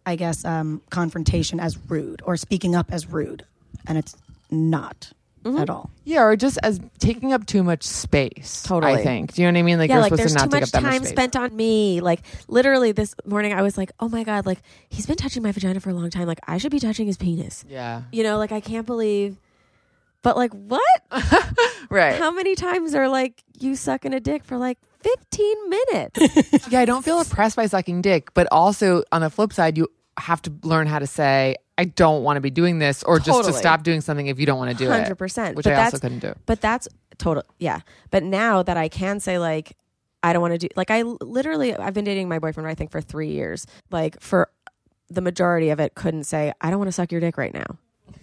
I 0.06 0.16
guess 0.16 0.44
um 0.44 0.80
confrontation 0.90 1.60
as 1.60 1.78
rude 1.88 2.22
or 2.24 2.36
speaking 2.36 2.74
up 2.74 2.92
as 2.92 3.06
rude 3.10 3.44
and 3.86 3.98
it's 3.98 4.16
not 4.50 5.12
Mm-hmm. 5.44 5.58
at 5.58 5.68
all. 5.68 5.90
yeah, 6.04 6.22
or 6.22 6.36
just 6.36 6.56
as 6.62 6.80
taking 6.98 7.34
up 7.34 7.44
too 7.44 7.62
much 7.62 7.82
space. 7.82 8.62
Totally. 8.62 8.94
I 8.94 9.02
think. 9.02 9.34
Do 9.34 9.42
you 9.42 9.46
know 9.48 9.52
what 9.52 9.58
I 9.60 9.62
mean? 9.62 9.76
Like 9.78 9.90
yeah, 9.90 9.96
you're 9.96 10.00
like 10.02 10.08
supposed 10.12 10.20
there's 10.22 10.32
to 10.32 10.38
not 10.38 10.44
too 10.44 10.50
take 10.52 10.60
much 10.62 10.68
up 10.68 10.72
that 10.72 10.80
time 10.80 10.90
much 10.92 11.02
space. 11.02 11.08
spent 11.10 11.36
on 11.36 11.54
me. 11.54 12.00
Like 12.00 12.20
literally 12.48 12.92
this 12.92 13.14
morning, 13.26 13.52
I 13.52 13.60
was 13.60 13.76
like, 13.76 13.92
"Oh 14.00 14.08
my 14.08 14.24
god!" 14.24 14.46
Like 14.46 14.60
he's 14.88 15.04
been 15.04 15.16
touching 15.16 15.42
my 15.42 15.52
vagina 15.52 15.80
for 15.80 15.90
a 15.90 15.92
long 15.92 16.08
time. 16.08 16.26
Like 16.26 16.38
I 16.46 16.56
should 16.56 16.70
be 16.70 16.80
touching 16.80 17.06
his 17.06 17.18
penis. 17.18 17.62
yeah. 17.68 18.04
You 18.10 18.22
know, 18.22 18.38
like 18.38 18.52
I 18.52 18.60
can't 18.60 18.86
believe. 18.86 19.36
But 20.24 20.36
like, 20.36 20.52
what? 20.52 20.82
Right. 21.90 22.16
How 22.16 22.32
many 22.32 22.56
times 22.56 22.92
are 22.96 23.08
like 23.08 23.44
you 23.60 23.76
sucking 23.76 24.14
a 24.14 24.18
dick 24.18 24.42
for 24.42 24.56
like 24.56 24.78
15 25.02 25.68
minutes? 25.68 26.66
yeah, 26.70 26.80
I 26.80 26.86
don't 26.86 27.04
feel 27.04 27.20
oppressed 27.20 27.54
by 27.54 27.66
sucking 27.66 28.02
dick, 28.02 28.34
but 28.34 28.48
also 28.50 29.04
on 29.12 29.20
the 29.20 29.30
flip 29.30 29.52
side, 29.52 29.78
you 29.78 29.86
have 30.18 30.42
to 30.42 30.52
learn 30.64 30.88
how 30.88 30.98
to 30.98 31.06
say, 31.06 31.54
I 31.78 31.84
don't 31.84 32.24
want 32.24 32.36
to 32.36 32.40
be 32.40 32.50
doing 32.50 32.80
this, 32.80 33.04
or 33.04 33.20
just 33.20 33.44
to 33.44 33.52
stop 33.52 33.84
doing 33.84 34.00
something 34.00 34.26
if 34.26 34.40
you 34.40 34.46
don't 34.46 34.58
want 34.58 34.76
to 34.76 34.76
do 34.76 34.90
it. 34.90 35.06
100%. 35.06 35.54
Which 35.54 35.64
But 35.64 35.72
I 35.74 35.84
also 35.84 35.98
couldn't 35.98 36.18
do. 36.18 36.34
But 36.46 36.60
that's 36.60 36.88
total. 37.18 37.44
Yeah. 37.58 37.80
But 38.10 38.24
now 38.24 38.64
that 38.64 38.76
I 38.76 38.88
can 38.88 39.20
say 39.20 39.38
like, 39.38 39.76
I 40.24 40.32
don't 40.32 40.42
want 40.42 40.54
to 40.54 40.58
do 40.58 40.68
like 40.74 40.90
I 40.90 41.02
literally 41.02 41.76
I've 41.76 41.94
been 41.94 42.06
dating 42.06 42.28
my 42.30 42.38
boyfriend 42.38 42.66
I 42.66 42.74
think 42.74 42.90
for 42.90 43.02
three 43.02 43.30
years. 43.30 43.66
Like 43.90 44.20
for 44.20 44.48
the 45.10 45.20
majority 45.20 45.68
of 45.68 45.78
it, 45.80 45.94
couldn't 45.94 46.24
say 46.24 46.52
I 46.60 46.70
don't 46.70 46.78
want 46.78 46.88
to 46.88 46.92
suck 46.92 47.12
your 47.12 47.20
dick 47.20 47.36
right 47.36 47.54
now. 47.54 47.78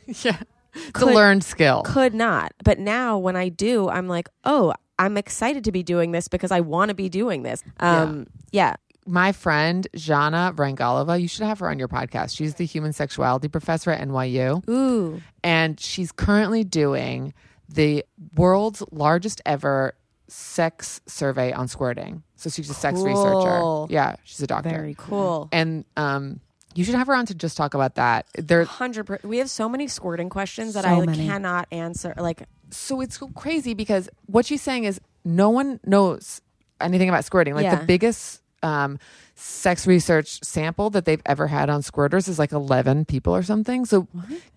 Yeah. 0.24 0.40
It's 0.76 0.88
a 0.90 0.92
Could- 0.92 1.16
learned 1.16 1.44
skill. 1.44 1.82
Could 1.84 2.14
not. 2.14 2.54
But 2.64 2.80
now 2.80 3.18
when 3.18 3.36
I 3.36 3.50
do, 3.50 3.90
I'm 3.90 4.08
like, 4.08 4.30
oh, 4.44 4.74
I'm 5.00 5.18
excited 5.18 5.64
to 5.66 5.72
be 5.72 5.84
doing 5.84 6.12
this 6.12 6.28
because 6.28 6.52
I 6.52 6.60
want 6.62 6.90
to 6.90 6.96
be 6.96 7.10
doing 7.10 7.44
this. 7.44 7.64
Um, 7.80 8.28
yeah. 8.52 8.76
my 9.08 9.32
friend 9.32 9.88
Zhana 9.98 10.54
Vrangalova, 10.56 11.20
you 11.20 11.28
should 11.28 11.46
have 11.46 11.60
her 11.60 11.70
on 11.70 11.80
your 11.80 11.88
podcast. 11.88 12.38
She's 12.38 12.56
the 12.56 12.66
human 12.66 12.94
sexuality 12.94 13.48
professor 13.48 13.90
at 13.92 14.08
NYU, 14.08 14.68
Ooh. 14.70 15.22
and 15.44 15.80
she's 15.80 16.12
currently 16.12 16.64
doing 16.64 17.34
the 17.68 18.06
world's 18.36 18.84
largest 18.92 19.42
ever 19.46 19.96
sex 20.28 21.02
survey 21.08 21.52
on 21.52 21.68
squirting. 21.68 22.22
So 22.36 22.50
she's 22.50 22.70
a 22.70 22.74
sex 22.74 23.02
researcher. 23.02 23.92
Yeah, 23.92 24.16
she's 24.24 24.42
a 24.42 24.48
doctor. 24.48 24.70
Very 24.70 24.96
cool. 24.98 25.08
Cool. 25.10 25.50
and 25.52 25.84
um, 25.98 26.40
you 26.76 26.84
should 26.84 26.96
have 26.96 27.08
her 27.08 27.14
on 27.16 27.26
to 27.28 27.36
just 27.36 27.58
talk 27.58 27.74
about 27.74 27.96
that. 27.96 28.26
There, 28.36 28.64
Hundred. 28.64 29.06
per- 29.06 29.20
We 29.24 29.38
have 29.40 29.50
so 29.50 29.68
many 29.70 29.88
squirting 29.88 30.30
questions 30.30 30.74
that 30.76 30.84
So 30.84 30.90
I 30.90 31.00
like, 31.00 31.16
cannot 31.16 31.68
answer. 31.72 32.14
Like, 32.18 32.44
so 32.70 33.02
it's 33.02 33.18
so 33.20 33.28
crazy 33.30 33.74
because 33.74 34.10
what 34.28 34.46
she's 34.46 34.62
saying 34.62 34.86
is 34.86 35.00
no 35.26 35.50
one 35.50 35.80
knows 35.86 36.42
anything 36.80 37.10
about 37.10 37.26
squirting. 37.26 37.54
Like 37.54 37.64
Yeah. 37.66 37.76
the 37.76 37.86
biggest 37.86 38.41
um, 38.64 39.00
sex 39.36 39.88
research 39.88 40.40
sample 40.44 40.90
that 40.92 41.06
they've 41.06 41.22
ever 41.26 41.48
had 41.48 41.70
on 41.70 41.82
squirters 41.82 42.28
is 42.30 42.38
like 42.38 42.52
11 42.52 43.06
people 43.06 43.36
or 43.36 43.42
something. 43.44 43.86
So 43.86 44.08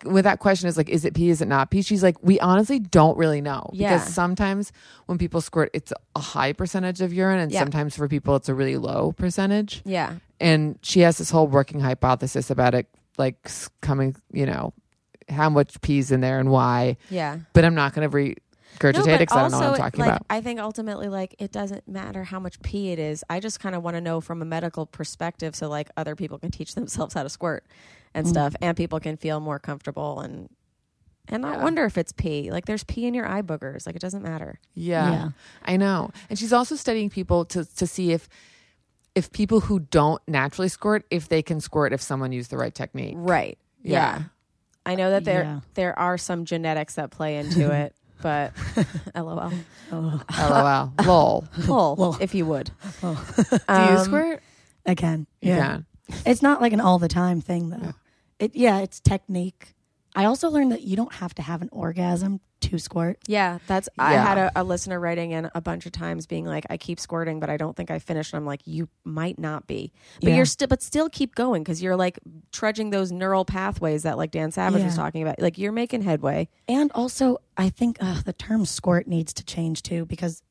with 0.04 0.24
that 0.24 0.40
question 0.40 0.68
is 0.68 0.76
like, 0.76 0.88
is 0.90 1.04
it 1.04 1.14
pee? 1.14 1.30
Is 1.30 1.40
it 1.40 1.48
not 1.48 1.70
pee? 1.70 1.82
She's 1.82 2.02
like, 2.02 2.16
we 2.22 2.38
honestly 2.40 2.78
don't 2.78 3.16
really 3.16 3.40
know 3.40 3.70
Yeah. 3.72 3.94
because 3.96 4.12
sometimes 4.12 4.72
when 5.06 5.16
people 5.18 5.40
squirt, 5.40 5.70
it's 5.72 5.92
a 6.14 6.20
high 6.20 6.52
percentage 6.52 7.00
of 7.00 7.12
urine 7.12 7.38
and 7.40 7.50
Yeah. 7.50 7.60
sometimes 7.60 7.96
for 7.96 8.08
people, 8.08 8.36
it's 8.36 8.48
a 8.48 8.54
really 8.54 8.76
low 8.76 9.12
percentage. 9.12 9.80
yeah, 9.84 10.14
And 10.40 10.78
she 10.82 11.00
has 11.00 11.16
this 11.18 11.30
whole 11.30 11.46
working 11.46 11.80
hypothesis 11.80 12.50
about 12.50 12.74
it, 12.74 12.86
like 13.16 13.36
coming, 13.80 14.16
you 14.32 14.44
know, 14.46 14.74
how 15.30 15.48
much 15.48 15.80
pee's 15.80 16.12
in 16.12 16.20
there 16.20 16.38
and 16.38 16.50
why 16.50 16.98
yeah. 17.08 17.38
but 17.54 17.64
I'm 17.64 17.74
not 17.74 17.94
going 17.94 18.04
to 18.04 18.10
regurgitate 18.78 19.14
it 19.14 19.18
because 19.20 19.36
I 19.36 19.42
don't 19.42 19.50
know 19.52 19.58
what 19.58 19.64
I'm 19.64 19.70
also, 19.70 19.82
talking 19.82 20.00
like, 20.00 20.08
about. 20.08 20.26
I 20.30 20.40
think 20.40 20.60
ultimately, 20.60 21.08
like, 21.08 21.34
it 21.38 21.52
doesn't 21.52 21.86
matter 21.88 22.24
how 22.24 22.40
much 22.40 22.60
pee 22.62 22.90
it 22.92 22.98
is. 22.98 23.24
I 23.30 23.40
just 23.40 23.60
kind 23.60 23.74
of 23.74 23.82
want 23.82 23.96
to 23.96 24.00
know 24.00 24.20
from 24.20 24.42
a 24.42 24.44
medical 24.44 24.86
perspective, 24.86 25.54
so 25.54 25.68
like 25.68 25.90
other 25.96 26.16
people 26.16 26.38
can 26.38 26.50
teach 26.50 26.74
themselves 26.74 27.14
how 27.14 27.22
to 27.22 27.28
squirt 27.28 27.64
and 28.14 28.26
mm. 28.26 28.30
stuff, 28.30 28.54
and 28.60 28.76
people 28.76 29.00
can 29.00 29.16
feel 29.16 29.40
more 29.40 29.58
comfortable 29.58 30.20
and 30.20 30.48
and 31.26 31.40
not 31.40 31.56
Yeah. 31.56 31.64
wonder 31.64 31.84
if 31.86 31.96
it's 31.96 32.12
pee. 32.12 32.50
Like, 32.50 32.66
there's 32.66 32.84
pee 32.84 33.06
in 33.06 33.14
your 33.14 33.26
eye 33.26 33.40
boogers. 33.40 33.86
Like, 33.86 33.96
it 33.96 34.02
doesn't 34.02 34.22
matter. 34.22 34.60
Yeah, 34.74 35.10
Yeah. 35.10 35.28
I 35.64 35.78
know. 35.78 36.10
And 36.28 36.38
she's 36.38 36.52
also 36.52 36.76
studying 36.76 37.08
people 37.08 37.46
to 37.46 37.64
to 37.64 37.86
see 37.86 38.12
if 38.12 38.28
if 39.14 39.30
people 39.32 39.60
who 39.60 39.78
don't 39.78 40.20
naturally 40.28 40.68
squirt, 40.68 41.06
if 41.10 41.28
they 41.28 41.40
can 41.40 41.60
squirt 41.60 41.92
if 41.92 42.02
someone 42.02 42.32
used 42.32 42.50
the 42.50 42.56
right 42.58 42.74
technique. 42.74 43.14
Right. 43.16 43.56
Yeah. 43.82 44.18
Yeah. 44.18 44.22
I 44.84 44.96
know 44.96 45.10
that 45.10 45.24
there 45.24 45.44
Yeah. 45.44 45.60
there 45.74 45.98
are 45.98 46.18
some 46.18 46.44
genetics 46.44 46.94
that 46.96 47.10
play 47.10 47.36
into 47.38 47.70
it, 47.82 47.94
but 48.24 48.52
lol. 49.14 49.52
LOL. 49.92 50.92
Lol. 51.04 51.44
Pull, 51.66 51.94
Lol. 51.96 52.16
if 52.20 52.34
you 52.34 52.46
would. 52.46 52.70
Do 53.02 53.08
you 53.08 53.16
Um, 53.68 53.98
squirt? 54.04 54.42
I 54.86 54.94
can. 54.94 55.26
You 55.42 55.52
Yeah. 55.52 55.78
It's 56.24 56.40
not 56.42 56.60
like 56.62 56.72
an 56.72 56.80
all 56.80 56.98
the 56.98 57.06
time 57.08 57.40
thing 57.42 57.68
though. 57.68 57.92
It 58.38 58.56
yeah, 58.56 58.78
it's 58.80 58.98
technique. 58.98 59.74
I 60.16 60.24
also 60.24 60.48
learned 60.48 60.72
that 60.72 60.82
you 60.82 60.96
don't 60.96 61.12
have 61.14 61.34
to 61.34 61.42
have 61.42 61.60
an 61.62 61.68
orgasm 61.70 62.40
to 62.70 62.78
squirt. 62.78 63.18
Yeah, 63.26 63.58
that's. 63.66 63.88
I 63.98 64.14
Yeah. 64.14 64.24
had 64.26 64.38
a, 64.38 64.52
a 64.56 64.64
listener 64.64 64.98
writing 65.00 65.30
in 65.32 65.50
a 65.54 65.60
bunch 65.60 65.86
of 65.86 65.92
times, 65.92 66.26
being 66.26 66.44
like, 66.44 66.64
"I 66.70 66.76
keep 66.76 66.98
squirting, 67.00 67.40
but 67.40 67.48
I 67.50 67.56
don't 67.56 67.76
think 67.76 67.90
I 67.90 67.98
finished." 67.98 68.32
And 68.32 68.38
I'm 68.40 68.46
like, 68.46 68.60
"You 68.66 68.88
might 69.04 69.38
not 69.38 69.66
be, 69.66 69.92
but 70.20 70.30
Yeah. 70.30 70.36
you're 70.36 70.44
still, 70.44 70.68
but 70.68 70.82
still 70.82 71.08
keep 71.08 71.34
going 71.34 71.62
because 71.62 71.82
you're 71.82 71.96
like 71.96 72.18
trudging 72.52 72.90
those 72.90 73.10
neural 73.12 73.44
pathways 73.44 74.02
that 74.04 74.16
like 74.18 74.30
Dan 74.30 74.50
Savage 74.50 74.82
was 74.82 74.96
Yeah. 74.96 75.02
talking 75.02 75.22
about. 75.22 75.40
Like 75.40 75.58
you're 75.58 75.72
making 75.72 76.02
headway. 76.02 76.48
And 76.68 76.90
also, 76.92 77.38
I 77.56 77.68
think 77.70 77.98
uh, 78.00 78.20
the 78.22 78.32
term 78.32 78.64
squirt 78.66 79.06
needs 79.06 79.32
to 79.34 79.44
change 79.44 79.82
too 79.82 80.04
because 80.06 80.42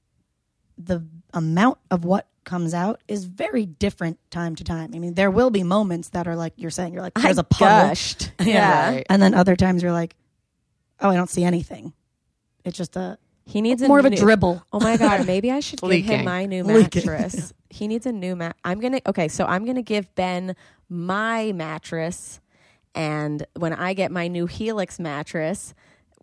the 0.78 1.06
amount 1.34 1.78
of 1.92 2.04
what 2.04 2.28
comes 2.46 2.74
out 2.74 3.00
is 3.08 3.24
very 3.26 3.66
different 3.66 4.20
time 4.30 4.54
to 4.56 4.64
time. 4.66 4.92
I 4.94 5.00
mean, 5.00 5.14
there 5.14 5.32
will 5.32 5.50
be 5.50 5.64
moments 5.64 6.10
that 6.10 6.28
are 6.28 6.36
like 6.36 6.54
you're 6.58 6.72
saying, 6.72 6.92
you're 6.94 7.02
like, 7.02 7.14
there's 7.14 7.38
a 7.38 7.44
puddle. 7.44 7.90
gushed. 7.90 8.32
Yeah. 8.40 8.46
Yeah, 8.48 8.90
Right. 8.90 9.06
And 9.10 9.22
then 9.22 9.34
other 9.34 9.56
times 9.56 9.82
you're 9.82 9.94
like, 9.94 10.16
oh, 11.00 11.10
I 11.10 11.16
don't 11.16 11.30
see 11.30 11.44
anything. 11.46 11.94
It's 12.66 12.78
just 12.78 12.96
a 12.96 13.18
he 13.46 13.62
needs 13.62 13.82
more 13.82 14.00
of 14.00 14.06
a 14.06 14.10
dribble. 14.16 14.64
Oh 14.72 14.80
my 14.80 14.96
god, 14.98 15.26
maybe 15.28 15.52
I 15.52 15.60
should 15.60 15.82
give 15.82 16.06
him 16.06 16.26
my 16.26 16.46
new 16.46 16.64
Leaking. 16.64 17.06
mattress. 17.06 17.54
he 17.70 17.88
needs 17.88 18.06
a 18.06 18.12
new 18.12 18.36
mat. 18.36 18.56
I'm 18.64 18.80
gonna 18.80 19.02
okay, 19.08 19.28
so 19.28 19.46
I'm 19.46 19.66
gonna 19.66 19.82
give 19.82 20.14
Ben 20.16 20.56
my 20.90 21.52
mattress, 21.54 22.40
and 22.96 23.46
when 23.58 23.74
I 23.74 23.94
get 23.94 24.12
my 24.12 24.28
new 24.28 24.46
Helix 24.46 25.00
mattress, 25.00 25.74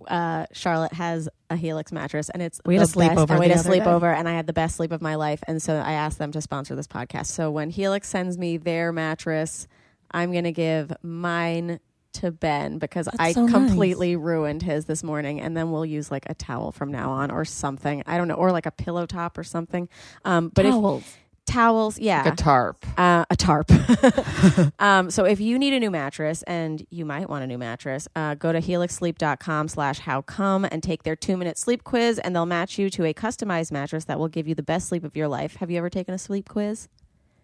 uh, 0.08 0.46
Charlotte 0.52 0.94
has 0.94 1.28
a 1.50 1.56
Helix 1.56 1.92
mattress, 1.92 2.30
and 2.30 2.42
it's 2.42 2.60
We 2.64 2.76
had 2.76 2.86
the 2.86 2.90
a 2.90 2.94
sleepover 2.94 3.14
best- 3.26 3.30
and 3.32 3.40
we 3.40 3.48
had 3.48 3.58
the 3.58 3.58
a 3.58 3.60
other 3.60 3.70
day. 3.78 3.80
sleepover, 3.84 4.14
and 4.18 4.28
I 4.28 4.32
had 4.32 4.46
the 4.46 4.52
best 4.54 4.76
sleep 4.76 4.92
of 4.92 5.02
my 5.02 5.16
life, 5.16 5.42
and 5.46 5.60
so 5.62 5.74
I 5.74 5.92
asked 5.92 6.18
them 6.18 6.32
to 6.32 6.40
sponsor 6.40 6.74
this 6.74 6.86
podcast. 6.86 7.26
So 7.26 7.50
when 7.50 7.68
Helix 7.70 8.08
sends 8.08 8.38
me 8.38 8.56
their 8.56 8.92
mattress, 8.92 9.66
I'm 10.10 10.32
gonna 10.32 10.52
give 10.52 10.90
mine. 11.02 11.80
To 12.14 12.30
Ben 12.32 12.78
because 12.78 13.08
I 13.18 13.32
so 13.32 13.42
nice. 13.46 13.52
completely 13.52 14.16
ruined 14.16 14.62
his 14.62 14.84
this 14.86 15.02
morning, 15.02 15.40
and 15.40 15.56
then 15.56 15.70
we'll 15.70 15.86
use 15.86 16.10
like 16.10 16.26
a 16.28 16.34
towel 16.34 16.72
from 16.72 16.90
now 16.90 17.10
on 17.10 17.30
or 17.30 17.44
something. 17.44 18.02
I 18.06 18.16
don't 18.18 18.28
know, 18.28 18.34
or 18.34 18.50
like 18.52 18.66
a 18.66 18.70
pillow 18.72 19.06
top 19.06 19.38
or 19.38 19.44
something. 19.44 19.88
Um, 20.24 20.48
but 20.48 20.62
Towels. 20.64 21.02
if 21.02 21.18
towels, 21.46 21.98
yeah, 21.98 22.22
Like 22.22 22.32
a 22.34 22.36
tarp. 22.36 22.84
uh, 22.98 23.24
a 23.30 23.36
tarp. 23.36 23.70
um, 24.80 25.10
so 25.10 25.24
if 25.24 25.40
you 25.40 25.58
need 25.58 25.72
a 25.72 25.80
new 25.80 25.90
mattress 25.90 26.42
and 26.44 26.84
you 26.90 27.04
might 27.04 27.28
want 27.28 27.42
a 27.44 27.46
new 27.46 27.58
mattress, 27.58 28.06
uh, 28.14 28.34
go 28.34 28.52
to 28.52 28.60
helixsleep.com 28.60 29.68
slash 29.68 29.98
how 30.00 30.22
come 30.22 30.64
and 30.64 30.82
take 30.82 31.02
their 31.02 31.16
two 31.16 31.36
minute 31.36 31.58
sleep 31.58 31.84
quiz 31.84 32.18
and 32.18 32.34
they'll 32.34 32.46
match 32.46 32.78
you 32.78 32.90
to 32.90 33.04
a 33.04 33.14
customized 33.14 33.72
mattress 33.72 34.04
that 34.04 34.18
will 34.18 34.28
give 34.28 34.46
you 34.46 34.54
the 34.54 34.62
best 34.62 34.88
sleep 34.88 35.04
of 35.04 35.16
your 35.16 35.28
life. 35.28 35.56
Have 35.56 35.70
you 35.70 35.78
ever 35.78 35.90
taken 35.90 36.14
a 36.14 36.18
sleep 36.18 36.48
quiz? 36.48 36.88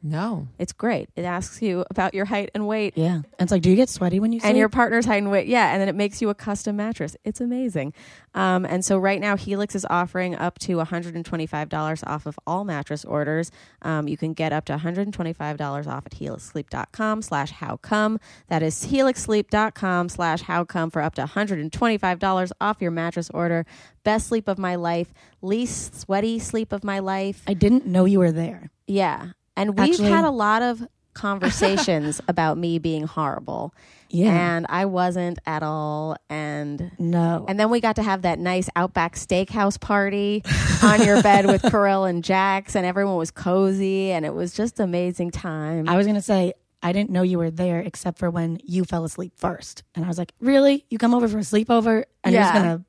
No. 0.03 0.49
It's 0.59 0.73
great. 0.73 1.09
It 1.17 1.25
asks 1.25 1.61
you 1.63 1.85
about 1.91 2.15
your 2.15 2.27
height 2.27 2.51
and 2.55 2.67
weight 2.69 2.95
Yeah. 2.97 3.15
And 3.17 3.25
it's 3.41 3.51
like, 3.51 3.63
do 3.63 3.71
you 3.71 3.77
get 3.77 3.89
sweaty 3.89 4.21
when 4.21 4.33
you 4.33 4.39
sleep? 4.41 4.49
and 4.51 4.59
your 4.59 4.69
partner's 4.69 5.05
height 5.05 5.17
and 5.23 5.31
weight. 5.31 5.47
Yeah, 5.49 5.73
and 5.73 5.81
then 5.81 5.89
it 5.89 5.95
makes 5.95 6.23
you 6.23 6.29
a 6.29 6.35
custom 6.35 6.77
mattress. 6.77 7.17
It's 7.25 7.41
amazing. 7.41 7.93
Um, 8.35 8.65
and 8.65 8.85
so 8.85 8.99
right 8.99 9.21
now, 9.21 9.37
Helix 9.37 9.75
is 9.75 9.87
offering 9.91 10.37
up 10.37 10.59
to 10.61 10.77
$125 10.77 12.07
off 12.07 12.27
of 12.27 12.39
all 12.47 12.65
mattress 12.65 13.05
orders. 13.05 13.51
Um, 13.83 14.07
you 14.09 14.17
can 14.17 14.33
get 14.33 14.53
up 14.53 14.65
to 14.67 14.77
$125 14.77 15.87
off 15.87 16.07
at 16.07 16.13
helixsleep.com 16.13 17.23
slash 17.23 17.51
how 17.51 17.77
come. 17.79 18.21
That 18.49 18.63
is 18.63 18.87
helixsleep.com 18.87 20.09
slash 20.09 20.43
how 20.43 20.65
come 20.65 20.91
for 20.91 21.03
up 21.03 21.15
to 21.17 21.25
$125 21.25 22.53
off 22.61 22.77
your 22.81 22.91
mattress 22.91 23.31
order. 23.31 23.67
Best 24.05 24.29
sleep 24.29 24.47
of 24.49 24.59
my 24.59 24.77
life, 24.77 25.13
least 25.43 25.99
sweaty 25.99 26.39
sleep 26.39 26.73
of 26.73 26.85
my 26.85 26.99
life. 27.01 27.43
I 27.47 27.55
didn't 27.55 27.87
know 27.87 28.05
you 28.05 28.19
were 28.21 28.33
there. 28.33 28.71
Yeah. 28.87 29.31
And 29.57 29.79
we've 29.79 29.91
Actually- 29.91 30.11
had 30.11 30.25
a 30.25 30.31
lot 30.31 30.63
of 30.63 30.87
conversations 31.15 32.21
about 32.29 32.59
me 32.59 32.79
being 32.79 33.05
horrible. 33.05 33.75
Yeah. 34.09 34.57
And 34.57 34.67
I 34.69 34.85
wasn't 34.85 35.41
at 35.47 35.63
all. 35.65 36.17
And 36.31 36.93
no. 36.99 37.45
and 37.49 37.59
then 37.59 37.71
we 37.71 37.81
got 37.81 37.97
to 37.97 38.03
have 38.05 38.23
that 38.23 38.39
nice 38.39 38.69
Outback 38.77 39.17
Steakhouse 39.17 39.81
party 39.81 40.45
on 40.83 41.03
your 41.05 41.21
bed 41.23 41.47
with 41.47 41.63
Kirill 41.71 42.05
and 42.05 42.23
Jax, 42.23 42.77
and 42.77 42.87
everyone 42.87 43.17
was 43.17 43.33
cozy, 43.33 44.13
and 44.13 44.25
it 44.25 44.33
was 44.33 44.53
just 44.55 44.79
amazing 44.79 45.33
time. 45.33 45.89
I 45.89 45.97
was 45.97 46.07
gonna 46.07 46.23
say 46.23 46.53
I 46.85 46.93
didn't 46.93 47.11
know 47.11 47.23
you 47.23 47.39
were 47.39 47.51
there 47.51 47.81
except 47.81 48.19
for 48.21 48.31
when 48.31 48.61
you 48.63 48.85
fell 48.85 49.05
asleep 49.05 49.33
first, 49.37 49.83
and 49.97 50.05
I 50.05 50.09
was 50.09 50.19
like, 50.19 50.33
"Really? 50.41 50.85
You 50.89 50.99
come 50.99 51.13
over 51.13 51.27
for 51.27 51.39
a 51.39 51.43
sleepover 51.43 52.05
and 52.23 52.33
you're 52.33 52.43
just 52.43 52.55
gonna 52.55 52.85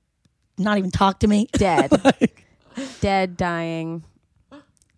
not 0.60 0.78
even 0.78 0.92
talk 0.92 1.22
to 1.22 1.28
me?" 1.28 1.48
dead, 1.54 1.92
dead, 3.02 3.38
dying. 3.38 4.04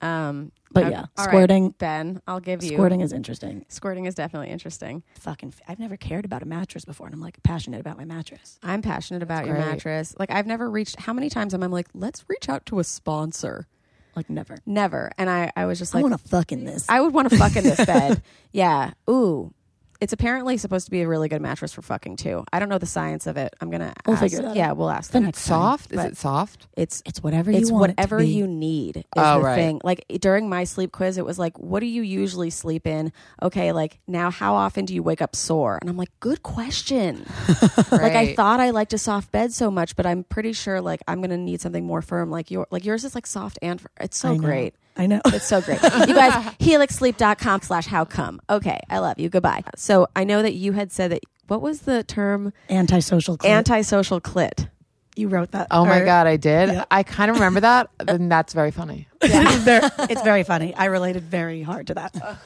Um, 0.01 0.51
But 0.71 0.91
yeah, 0.91 1.05
all 1.17 1.25
right, 1.25 1.29
squirting. 1.29 1.71
Ben, 1.71 2.21
I'll 2.27 2.39
give 2.39 2.63
you 2.63 2.73
Squirting 2.73 3.01
is 3.01 3.11
interesting. 3.11 3.65
Squirting 3.69 4.05
is 4.05 4.15
definitely 4.15 4.49
interesting. 4.49 5.03
Fucking, 5.19 5.53
I've 5.67 5.79
never 5.79 5.97
cared 5.97 6.25
about 6.25 6.43
a 6.43 6.45
mattress 6.45 6.85
before, 6.85 7.07
and 7.07 7.13
I'm 7.15 7.21
like 7.21 7.41
passionate 7.43 7.79
about 7.79 7.97
my 7.97 8.05
mattress. 8.05 8.59
I'm 8.61 8.81
passionate 8.81 9.23
about 9.23 9.45
your 9.45 9.55
great. 9.55 9.65
mattress. 9.65 10.15
Like 10.19 10.31
I've 10.31 10.45
never 10.47 10.69
reached. 10.69 10.99
How 10.99 11.13
many 11.13 11.29
times 11.29 11.53
am 11.53 11.63
I 11.63 11.67
like, 11.67 11.87
let's 11.93 12.23
reach 12.29 12.49
out 12.49 12.65
to 12.67 12.79
a 12.79 12.83
sponsor? 12.83 13.67
Like 14.15 14.29
never. 14.29 14.57
Never. 14.65 15.11
And 15.17 15.29
I, 15.29 15.51
I 15.55 15.65
was 15.65 15.79
just 15.79 15.95
I 15.95 15.99
like, 15.99 16.09
want 16.11 16.21
to 16.21 16.27
fuck 16.27 16.51
in 16.51 16.65
this. 16.65 16.85
I 16.89 17.01
would 17.01 17.13
want 17.13 17.29
to 17.29 17.37
fuck 17.37 17.55
in 17.55 17.63
this 17.63 17.83
bed. 17.85 18.21
Yeah. 18.51 18.93
Ooh. 19.07 19.53
It's 20.01 20.13
apparently 20.13 20.55
supposed 20.57 20.85
to 20.85 20.91
be 20.91 21.01
a 21.01 21.07
really 21.09 21.27
good 21.27 21.41
mattress 21.41 21.73
for 21.73 21.81
fucking 21.81 22.15
too. 22.15 22.45
I 22.53 22.59
don't 22.59 22.69
know 22.69 22.77
the 22.77 22.85
science 22.85 23.27
of 23.27 23.35
it. 23.35 23.53
I'm 23.59 23.69
gonna. 23.69 23.93
We'll 24.05 24.13
ask- 24.15 24.23
figure 24.23 24.41
that 24.43 24.55
Yeah, 24.55 24.71
out. 24.71 24.77
we'll 24.77 24.89
ask 24.89 25.11
The 25.11 25.17
them. 25.17 25.25
next 25.25 25.45
time. 25.45 25.59
Soft? 25.59 25.91
Is 25.91 25.99
it 26.05 26.15
soft? 26.17 26.67
It's 26.77 27.03
It's 27.05 27.21
whatever 27.21 27.51
it's 27.51 27.67
you 27.69 27.73
want. 27.75 27.81
whatever 27.97 28.17
it 28.19 28.21
to 28.21 28.27
be. 28.27 28.33
you 28.33 28.47
need 28.47 28.97
is 28.97 29.03
Oh, 29.17 29.39
the 29.39 29.43
right. 29.45 29.55
thing. 29.55 29.81
Like 29.83 30.05
during 30.21 30.47
my 30.47 30.63
sleep 30.63 30.93
quiz, 30.93 31.17
it 31.17 31.25
was 31.25 31.37
like, 31.37 31.59
"What 31.59 31.81
do 31.81 31.85
you 31.85 32.01
usually 32.01 32.49
sleep 32.49 32.87
in?" 32.87 33.11
Okay, 33.43 33.73
like 33.73 33.99
now, 34.07 34.31
how 34.31 34.55
often 34.55 34.85
do 34.85 34.93
you 34.95 35.03
wake 35.03 35.21
up 35.21 35.35
sore? 35.35 35.77
And 35.81 35.89
I'm 35.89 35.97
like, 35.97 36.17
"Good 36.21 36.43
question." 36.43 37.25
Like 37.91 38.13
I 38.13 38.33
thought 38.35 38.59
I 38.61 38.69
liked 38.69 38.93
a 38.93 38.97
soft 38.97 39.31
bed 39.33 39.51
so 39.51 39.69
much, 39.69 39.95
but 39.97 40.05
I'm 40.05 40.23
pretty 40.23 40.53
sure 40.53 40.79
like 40.79 41.01
I'm 41.07 41.19
gonna 41.21 41.37
need 41.37 41.59
something 41.59 41.85
more 41.85 42.01
firm. 42.01 42.29
Like 42.31 42.49
your 42.51 42.67
like 42.71 42.85
yours 42.85 43.03
is 43.03 43.15
like 43.15 43.27
soft 43.27 43.59
and 43.61 43.81
it's 43.99 44.17
so 44.17 44.37
great. 44.37 44.75
I 44.99 45.07
know. 45.07 45.21
It's 45.27 45.47
so 45.47 45.61
great. 45.61 45.81
You 45.81 46.13
guys, 46.13 46.33
helixsleep.com 46.59 47.61
slash 47.61 47.85
how 47.85 48.03
come. 48.03 48.41
Okay, 48.49 48.81
I 48.89 48.99
love 48.99 49.17
you. 49.17 49.29
Goodbye. 49.29 49.63
So 49.77 50.07
I 50.13 50.25
know 50.25 50.41
that 50.41 50.53
you 50.53 50.73
had 50.73 50.91
said 50.91 51.11
that, 51.11 51.23
what 51.47 51.61
was 51.61 51.81
the 51.81 52.03
term? 52.03 52.51
Antisocial. 52.69 53.37
Clit. 53.37 53.49
Antisocial 53.49 54.19
clit. 54.19 54.67
you 55.15 55.29
wrote 55.29 55.51
that. 55.51 55.67
Oh 55.71 55.85
my 55.85 55.99
or- 56.01 56.05
God, 56.05 56.27
I 56.27 56.35
did. 56.35 56.69
Yeah. 56.69 56.85
I 56.91 57.03
kind 57.03 57.31
of 57.31 57.37
remember 57.37 57.61
that. 57.61 57.89
and 58.09 58.29
that's 58.29 58.53
very 58.53 58.71
funny. 58.71 59.07
it's, 59.21 59.55
very, 59.63 59.87
it's 60.09 60.21
very 60.21 60.43
funny. 60.43 60.75
I 60.75 60.85
related 60.85 61.23
very 61.23 61.61
hard 61.61 61.87
to 61.87 61.93
that. 61.93 62.37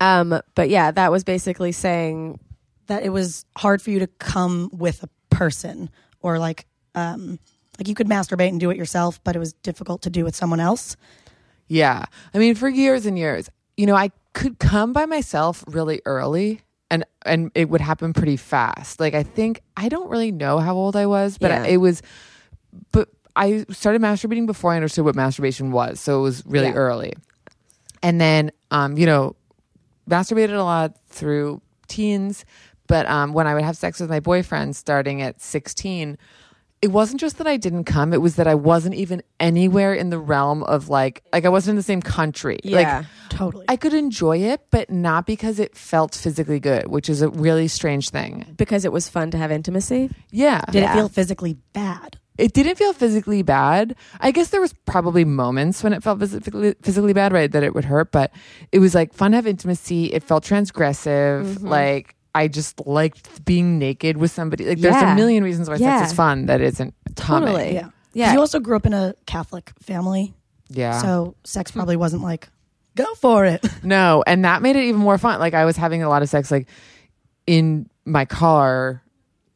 Um, 0.00 0.40
but 0.54 0.70
yeah, 0.70 0.90
that 0.90 1.12
was 1.12 1.24
basically 1.24 1.72
saying, 1.72 2.40
That 2.86 3.02
it 3.02 3.10
was 3.10 3.44
hard 3.54 3.82
for 3.82 3.90
you 3.90 3.98
to 3.98 4.06
come 4.06 4.70
with 4.72 5.02
a 5.02 5.08
person, 5.28 5.90
or 6.22 6.38
like, 6.38 6.66
um, 6.94 7.38
like 7.78 7.86
you 7.86 7.94
could 7.94 8.08
masturbate 8.08 8.48
and 8.48 8.58
do 8.58 8.70
it 8.70 8.78
yourself, 8.78 9.22
but 9.24 9.36
it 9.36 9.38
was 9.38 9.52
difficult 9.52 10.00
to 10.02 10.10
do 10.10 10.24
with 10.24 10.34
someone 10.34 10.58
else. 10.58 10.96
Yeah. 11.68 12.04
I 12.34 12.38
mean, 12.38 12.54
for 12.54 12.68
years 12.68 13.06
and 13.06 13.18
years, 13.18 13.48
you 13.76 13.86
know, 13.86 13.94
I 13.94 14.10
could 14.32 14.58
come 14.58 14.92
by 14.92 15.06
myself 15.06 15.64
really 15.66 16.00
early 16.04 16.60
and 16.90 17.04
and 17.26 17.50
it 17.54 17.68
would 17.68 17.80
happen 17.80 18.12
pretty 18.12 18.36
fast. 18.36 18.98
Like 19.00 19.14
I 19.14 19.22
think 19.22 19.62
I 19.76 19.88
don't 19.88 20.08
really 20.08 20.32
know 20.32 20.58
how 20.58 20.74
old 20.74 20.96
I 20.96 21.06
was, 21.06 21.38
but 21.38 21.50
Yeah. 21.50 21.64
it 21.64 21.76
was 21.78 22.02
but 22.92 23.08
I 23.36 23.66
started 23.70 24.00
masturbating 24.02 24.46
before 24.46 24.72
I 24.72 24.76
understood 24.76 25.04
what 25.04 25.14
masturbation 25.14 25.70
was. 25.70 26.00
So 26.00 26.18
it 26.18 26.22
was 26.22 26.44
really 26.46 26.68
Yeah. 26.68 26.74
early. 26.74 27.12
And 28.02 28.20
then 28.20 28.50
um, 28.70 28.96
you 28.96 29.06
know, 29.06 29.36
masturbated 30.08 30.54
a 30.58 30.62
lot 30.62 30.96
through 31.08 31.60
teens, 31.88 32.44
but 32.86 33.06
um 33.08 33.32
when 33.32 33.46
I 33.46 33.54
would 33.54 33.64
have 33.64 33.76
sex 33.76 34.00
with 34.00 34.08
my 34.10 34.20
boyfriend 34.20 34.76
starting 34.76 35.20
at 35.22 35.40
16, 35.40 36.16
it 36.80 36.88
wasn't 36.88 37.20
just 37.20 37.38
that 37.38 37.46
I 37.46 37.56
didn't 37.56 37.84
come, 37.84 38.12
it 38.12 38.20
was 38.22 38.36
that 38.36 38.46
I 38.46 38.54
wasn't 38.54 38.94
even 38.94 39.22
anywhere 39.40 39.92
in 39.94 40.10
the 40.10 40.18
realm 40.18 40.62
of 40.64 40.88
like 40.88 41.22
like 41.32 41.44
I 41.44 41.48
wasn't 41.48 41.72
in 41.72 41.76
the 41.76 41.82
same 41.82 42.02
country. 42.02 42.58
yeah, 42.62 42.98
Like 42.98 43.06
Totally. 43.30 43.64
I 43.68 43.76
could 43.76 43.94
enjoy 43.94 44.38
it, 44.38 44.60
but 44.70 44.88
not 44.90 45.26
because 45.26 45.58
it 45.58 45.76
felt 45.76 46.14
physically 46.14 46.60
good, 46.60 46.86
which 46.88 47.08
is 47.08 47.20
a 47.22 47.28
really 47.28 47.68
strange 47.68 48.10
thing. 48.10 48.54
because 48.56 48.84
it 48.84 48.92
was 48.92 49.08
fun 49.08 49.30
to 49.32 49.38
have 49.38 49.50
intimacy. 49.52 50.10
Yeah. 50.30 50.62
Did 50.70 50.82
Yeah. 50.82 50.92
it 50.92 50.96
feel 50.96 51.08
physically 51.08 51.56
bad? 51.72 52.18
It 52.38 52.52
didn't 52.52 52.76
feel 52.78 52.92
physically 52.92 53.42
bad. 53.42 53.96
I 54.20 54.30
guess 54.30 54.50
there 54.50 54.60
was 54.60 54.72
probably 54.86 55.24
moments 55.24 55.82
when 55.82 55.92
it 55.92 56.04
felt 56.04 56.20
physically 56.20 56.74
physically 56.82 57.12
bad, 57.12 57.32
right? 57.32 57.50
That 57.50 57.64
it 57.64 57.74
would 57.74 57.84
hurt, 57.84 58.12
but 58.12 58.30
it 58.70 58.78
was 58.78 58.94
like 58.94 59.12
fun 59.12 59.32
to 59.32 59.36
have 59.36 59.46
intimacy. 59.48 60.12
It 60.12 60.22
felt 60.22 60.44
transgressive. 60.44 61.44
Mm-hmm. 61.44 61.66
Like 61.66 62.14
I 62.34 62.48
just 62.48 62.86
liked 62.86 63.44
being 63.44 63.78
naked 63.78 64.16
with 64.16 64.30
somebody. 64.30 64.64
Like 64.66 64.78
there's 64.80 64.94
Yeah. 64.94 65.12
a 65.12 65.16
million 65.16 65.42
reasons 65.44 65.68
why 65.68 65.76
Yeah. 65.76 65.98
sex 66.00 66.10
is 66.12 66.16
fun 66.16 66.46
that 66.46 66.60
isn't 66.60 66.94
coming. 67.16 67.48
Totally. 67.48 67.74
Yeah. 67.74 67.88
Yeah. 68.12 68.32
You 68.32 68.40
also 68.40 68.60
grew 68.60 68.76
up 68.76 68.86
in 68.86 68.92
a 68.94 69.14
Catholic 69.26 69.72
family, 69.80 70.34
Yeah. 70.68 71.00
so 71.00 71.34
sex 71.44 71.70
probably 71.70 71.96
wasn't 71.96 72.22
like, 72.22 72.48
go 72.96 73.06
for 73.14 73.44
it. 73.44 73.64
No, 73.82 74.22
and 74.26 74.44
that 74.44 74.60
made 74.62 74.76
it 74.76 74.84
even 74.84 75.00
more 75.00 75.18
fun. 75.18 75.40
Like 75.40 75.54
I 75.54 75.64
was 75.64 75.76
having 75.76 76.02
a 76.02 76.08
lot 76.08 76.22
of 76.22 76.28
sex 76.28 76.50
like 76.50 76.68
in 77.46 77.88
my 78.04 78.24
car 78.24 79.02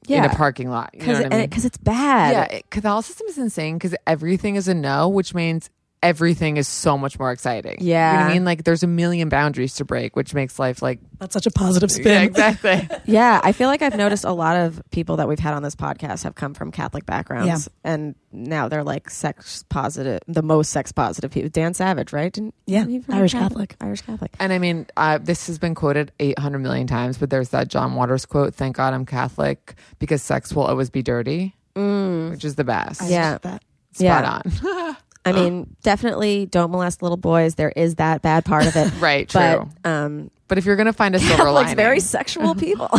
in 0.08 0.24
a 0.24 0.28
parking 0.30 0.68
lot. 0.68 0.90
You 0.92 1.00
know 1.00 1.06
Because 1.06 1.22
what 1.24 1.32
I 1.34 1.36
mean? 1.38 1.48
it's 1.52 1.76
bad. 1.78 2.32
yeah, 2.32 2.56
it- 2.58 2.70
Catholicism 2.70 3.26
is 3.28 3.38
insane 3.38 3.76
because 3.78 3.94
everything 4.06 4.56
is 4.56 4.66
a 4.68 4.74
no, 4.74 5.08
which 5.08 5.34
means 5.34 5.70
everything 6.02 6.56
is 6.56 6.66
so 6.66 6.98
much 6.98 7.18
more 7.18 7.30
exciting. 7.30 7.76
You 7.80 7.94
know 7.94 8.00
what 8.00 8.12
Yeah. 8.18 8.26
I 8.26 8.32
mean? 8.32 8.44
Like 8.44 8.64
there's 8.64 8.82
a 8.82 8.86
million 8.88 9.28
boundaries 9.28 9.74
to 9.76 9.84
break, 9.84 10.16
which 10.16 10.34
makes 10.34 10.58
life 10.58 10.82
like 10.82 10.98
That's 11.20 11.32
such 11.32 11.46
a 11.46 11.50
positive 11.50 11.90
yeah, 11.90 11.96
spin. 11.96 12.22
exactly. 12.22 12.88
Yeah, 13.04 13.40
I 13.42 13.52
feel 13.52 13.68
like 13.68 13.82
I've 13.82 13.96
noticed 13.96 14.24
a 14.24 14.32
lot 14.32 14.56
of 14.56 14.82
people 14.90 15.16
that 15.16 15.28
we've 15.28 15.38
had 15.38 15.54
on 15.54 15.62
this 15.62 15.74
podcast 15.76 16.24
have 16.24 16.34
come 16.34 16.54
from 16.54 16.70
Catholic 16.72 17.06
backgrounds, 17.06 17.68
and 17.84 18.14
now 18.32 18.68
they're 18.68 18.82
like 18.84 19.10
sex 19.10 19.64
positive, 19.68 20.20
the 20.26 20.42
most 20.42 20.70
sex 20.70 20.90
positive 20.92 21.30
people. 21.30 21.50
Dan 21.50 21.74
Savage, 21.74 22.12
right? 22.12 22.32
Didn't 22.32 22.54
Yeah, 22.66 22.82
isn't 22.86 23.12
Irish 23.12 23.32
Catholic. 23.32 23.76
Irish 23.80 24.00
Catholic. 24.02 24.32
And 24.40 24.52
I 24.52 24.58
mean, 24.58 24.86
uh, 24.96 25.18
this 25.18 25.46
has 25.46 25.58
been 25.58 25.74
quoted 25.74 26.12
800 26.18 26.58
million 26.58 26.86
times, 26.86 27.18
but 27.18 27.30
there's 27.30 27.50
that 27.50 27.68
John 27.68 27.94
Waters 27.94 28.26
quote 28.26 28.54
Thank 28.54 28.76
God 28.76 28.94
I'm 28.94 29.06
Catholic 29.06 29.74
because 29.98 30.22
sex 30.22 30.52
will 30.54 30.64
always 30.64 30.90
be 30.90 31.02
dirty, 31.02 31.54
which 31.74 32.44
is 32.44 32.54
the 32.56 32.64
best. 32.64 33.02
I 33.02 33.08
Yeah. 33.08 33.30
love 33.32 33.42
that. 33.42 33.62
Spot 33.92 34.00
Yeah. 34.00 34.40
on. 34.86 34.96
I 35.24 35.32
mean, 35.32 35.76
definitely 35.82 36.46
don't 36.46 36.70
molest 36.70 37.00
little 37.02 37.16
boys. 37.16 37.54
There 37.54 37.70
is 37.70 37.94
that 37.96 38.22
bad 38.22 38.44
part 38.44 38.66
of 38.66 38.74
it, 38.76 38.92
right, 39.00 39.28
true. 39.28 39.68
but 39.82 39.88
um, 39.88 40.30
But, 40.48 40.58
if 40.58 40.64
you're 40.64 40.76
going 40.76 40.86
to 40.86 40.92
find 40.92 41.14
a 41.14 41.18
silver 41.20 41.36
Catholics 41.44 41.54
lining. 41.54 41.76
very 41.76 42.00
sexual 42.00 42.54
people. 42.54 42.88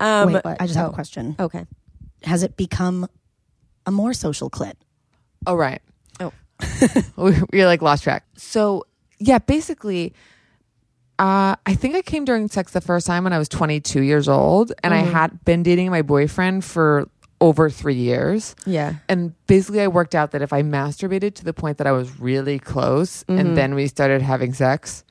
um, 0.00 0.32
Wait, 0.32 0.42
I 0.44 0.66
just 0.66 0.76
have 0.76 0.86
oh, 0.86 0.90
a 0.90 0.94
question. 0.94 1.36
Okay. 1.38 1.66
Has 2.22 2.42
it 2.42 2.56
become 2.56 3.08
a 3.86 3.90
more 3.90 4.12
social 4.14 4.48
clit? 4.50 4.74
oh, 5.46 5.54
right. 5.54 5.82
Oh. 6.20 6.32
We're 7.16 7.66
like 7.66 7.82
lost 7.82 8.02
track. 8.04 8.24
So, 8.36 8.84
yeah, 9.18 9.38
basically, 9.38 10.14
uh, 11.18 11.56
I 11.66 11.74
think 11.74 11.94
I 11.94 12.02
came 12.02 12.24
during 12.24 12.48
sex 12.48 12.72
the 12.72 12.80
first 12.80 13.06
time 13.06 13.24
when 13.24 13.32
I 13.32 13.38
was 13.38 13.48
22 13.48 14.02
years 14.02 14.28
old, 14.28 14.72
and 14.82 14.92
I 14.94 14.98
had 14.98 15.44
been 15.44 15.62
dating 15.62 15.90
my 15.90 16.02
boyfriend 16.02 16.64
for 16.64 17.08
over 17.40 17.70
three 17.70 17.94
years. 17.94 18.54
Yeah. 18.66 18.94
And 19.08 19.34
basically, 19.46 19.80
I 19.80 19.88
worked 19.88 20.14
out 20.14 20.32
that 20.32 20.42
if 20.42 20.52
I 20.52 20.62
masturbated 20.62 21.34
to 21.36 21.44
the 21.44 21.52
point 21.54 21.78
that 21.78 21.86
I 21.86 21.92
was 21.92 22.20
really 22.20 22.58
close, 22.58 23.24
and 23.28 23.56
then 23.56 23.74
we 23.74 23.86
started 23.86 24.22
having 24.22 24.52
sex, 24.52 25.04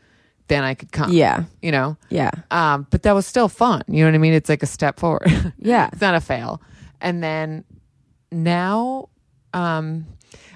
then 0.48 0.64
I 0.64 0.74
could 0.74 0.92
come. 0.92 1.12
Yeah. 1.12 1.44
You 1.62 1.72
know? 1.72 1.98
Yeah. 2.10 2.32
Um, 2.52 2.88
but 2.90 3.04
that 3.04 3.14
was 3.14 3.26
still 3.26 3.48
fun. 3.48 3.84
You 3.88 4.04
know 4.04 4.12
what 4.12 4.16
I 4.16 4.20
mean? 4.20 4.34
It's 4.34 4.50
like 4.50 4.64
a 4.64 4.68
step 4.68 5.00
forward. 5.00 5.32
Yeah. 5.58 5.90
it's 5.92 6.02
not 6.02 6.16
a 6.16 6.22
fail. 6.22 6.62
And 7.02 7.24
then 7.24 7.64
now, 8.32 9.10
um, 9.54 10.06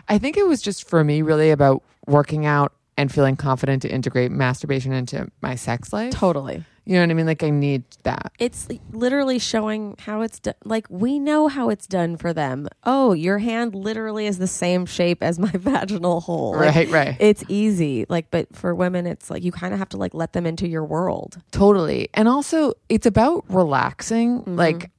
I 0.09 0.17
think 0.17 0.37
it 0.37 0.45
was 0.45 0.61
just 0.61 0.87
for 0.87 1.03
me 1.03 1.21
really 1.21 1.51
about 1.51 1.83
working 2.07 2.45
out 2.45 2.73
and 2.97 3.11
feeling 3.11 3.35
confident 3.35 3.81
to 3.83 3.89
integrate 3.89 4.31
masturbation 4.31 4.93
into 4.93 5.31
my 5.41 5.55
sex 5.55 5.93
life. 5.93 6.13
Totally. 6.13 6.63
You 6.85 6.95
know 6.95 7.01
what 7.01 7.11
I 7.11 7.13
mean? 7.13 7.25
Like 7.25 7.43
I 7.43 7.49
need 7.49 7.83
that. 8.03 8.33
It's 8.39 8.67
literally 8.91 9.39
showing 9.39 9.95
how 9.99 10.21
it's 10.21 10.39
done. 10.39 10.55
Like 10.65 10.85
we 10.89 11.17
know 11.17 11.47
how 11.47 11.69
it's 11.69 11.87
done 11.87 12.17
for 12.17 12.33
them. 12.33 12.67
Oh, 12.83 13.13
your 13.13 13.37
hand 13.37 13.73
literally 13.73 14.27
is 14.27 14.37
the 14.37 14.47
same 14.47 14.85
shape 14.85 15.23
as 15.23 15.39
my 15.39 15.51
vaginal 15.53 16.21
hole. 16.21 16.57
Like, 16.57 16.75
Right, 16.75 16.89
right. 16.89 17.17
It's 17.19 17.43
easy. 17.47 18.05
Like, 18.09 18.31
but 18.31 18.53
for 18.53 18.75
women, 18.75 19.07
it's 19.07 19.29
like 19.29 19.43
you 19.43 19.51
kind 19.51 19.73
of 19.73 19.79
have 19.79 19.89
to 19.89 19.97
like 19.97 20.13
let 20.13 20.33
them 20.33 20.45
into 20.45 20.67
your 20.67 20.83
world. 20.83 21.41
Totally. 21.51 22.09
And 22.13 22.27
also, 22.27 22.73
it's 22.89 23.05
about 23.05 23.45
relaxing. 23.47 24.39
Mm-hmm. 24.39 24.55
Like, 24.57 24.91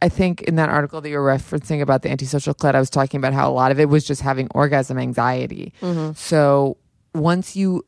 I 0.00 0.08
think 0.08 0.42
in 0.42 0.56
that 0.56 0.68
article 0.68 1.00
that 1.00 1.08
you 1.08 1.18
were 1.18 1.26
referencing 1.26 1.82
about 1.82 2.02
the 2.02 2.10
antisocial 2.10 2.54
clit, 2.54 2.74
I 2.74 2.80
was 2.80 2.90
talking 2.90 3.18
about 3.18 3.34
how 3.34 3.50
a 3.50 3.52
lot 3.52 3.72
of 3.72 3.80
it 3.80 3.88
was 3.88 4.04
just 4.04 4.22
having 4.22 4.48
orgasm 4.54 4.98
anxiety. 4.98 5.72
Mm-hmm. 5.82 6.12
So 6.14 6.76
once 7.14 7.56
you 7.56 7.84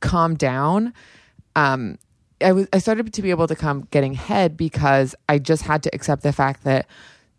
calm 0.00 0.34
down, 0.34 0.92
um, 1.56 1.98
I 2.40 2.52
was 2.52 2.66
I 2.72 2.78
started 2.78 3.12
to 3.12 3.22
be 3.22 3.30
able 3.30 3.46
to 3.48 3.56
come 3.56 3.86
getting 3.90 4.14
head 4.14 4.56
because 4.56 5.14
I 5.28 5.38
just 5.38 5.62
had 5.62 5.82
to 5.84 5.90
accept 5.94 6.22
the 6.22 6.32
fact 6.32 6.64
that 6.64 6.86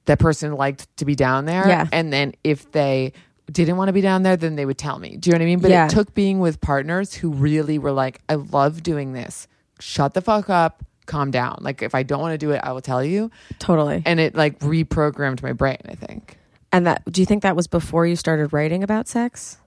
that 0.05 0.19
person 0.19 0.53
liked 0.53 0.95
to 0.97 1.05
be 1.05 1.15
down 1.15 1.45
there, 1.45 1.67
Yeah. 1.67 1.88
and 1.91 2.12
then 2.13 2.33
if 2.43 2.71
they 2.71 3.13
didn't 3.51 3.77
want 3.77 3.89
to 3.89 3.93
be 3.93 4.01
down 4.01 4.23
there, 4.23 4.36
then 4.38 4.55
they 4.55 4.65
would 4.65 4.77
tell 4.77 4.99
me. 4.99 5.17
Do 5.17 5.29
you 5.29 5.33
know 5.33 5.38
what 5.38 5.43
I 5.43 5.45
mean? 5.45 5.60
But 5.60 5.71
Yeah. 5.71 5.86
it 5.86 5.91
took 5.91 6.13
being 6.13 6.39
with 6.39 6.60
partners 6.62 7.13
who 7.13 7.29
really 7.31 7.77
were 7.79 7.91
like, 7.91 8.21
I 8.27 8.36
love 8.36 8.83
doing 8.83 9.13
this. 9.13 9.47
Shut 9.79 10.13
the 10.13 10.21
fuck 10.21 10.49
up. 10.49 10.83
Calm 11.05 11.31
down. 11.31 11.60
Like 11.62 11.81
if 11.81 11.95
I 11.95 12.03
don't 12.03 12.19
want 12.19 12.33
to 12.33 12.38
do 12.38 12.51
it, 12.51 12.60
I 12.63 12.73
will 12.73 12.81
tell 12.81 13.03
you. 13.03 13.31
Totally. 13.60 14.03
And 14.05 14.19
it 14.19 14.36
like 14.36 14.60
reprogrammed 14.60 15.41
my 15.41 15.53
brain, 15.53 15.77
I 15.88 15.95
think. 15.95 16.38
And 16.73 16.86
that, 16.88 17.10
do 17.10 17.21
you 17.21 17.25
think 17.25 17.43
that 17.43 17.55
was 17.55 17.67
before 17.67 18.05
you 18.05 18.17
started 18.17 18.51
writing 18.51 18.83
about 18.83 19.07
sex? 19.07 19.57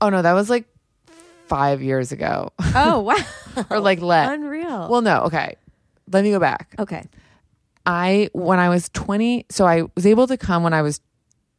Oh 0.00 0.08
no, 0.10 0.22
that 0.22 0.34
was 0.34 0.48
like 0.48 0.66
five 1.48 1.82
years 1.82 2.12
ago. 2.12 2.52
Oh, 2.74 3.00
wow. 3.56 3.64
or 3.70 3.80
like 3.80 4.00
let 4.00 4.32
Unreal. 4.32 4.88
Well 4.88 5.02
no, 5.02 5.22
okay. 5.22 5.56
Let 6.10 6.24
me 6.24 6.30
go 6.30 6.38
back. 6.38 6.74
okay. 6.78 7.04
I 7.86 8.28
when 8.32 8.58
I 8.58 8.68
was 8.68 8.90
20, 8.90 9.46
so 9.48 9.66
I 9.66 9.84
was 9.94 10.04
able 10.06 10.26
to 10.26 10.36
come 10.36 10.62
when 10.62 10.74
I 10.74 10.82
was. 10.82 11.00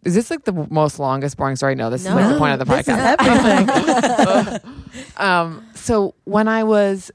Is 0.06 0.16
this 0.16 0.30
like 0.30 0.46
the 0.46 0.54
most 0.70 0.98
longest 1.00 1.36
boring 1.36 1.56
story? 1.58 1.76
No, 1.76 1.90
this 1.90 2.06
is 2.06 2.14
like 2.14 2.32
the 2.32 2.38
point 2.38 2.54
of 2.54 2.66
the 2.66 2.74
podcast. 2.74 3.16
everything. 3.20 5.04
um, 5.18 5.66
so 5.76 6.16
when 6.24 6.48
I 6.48 6.64
was, 6.64 7.12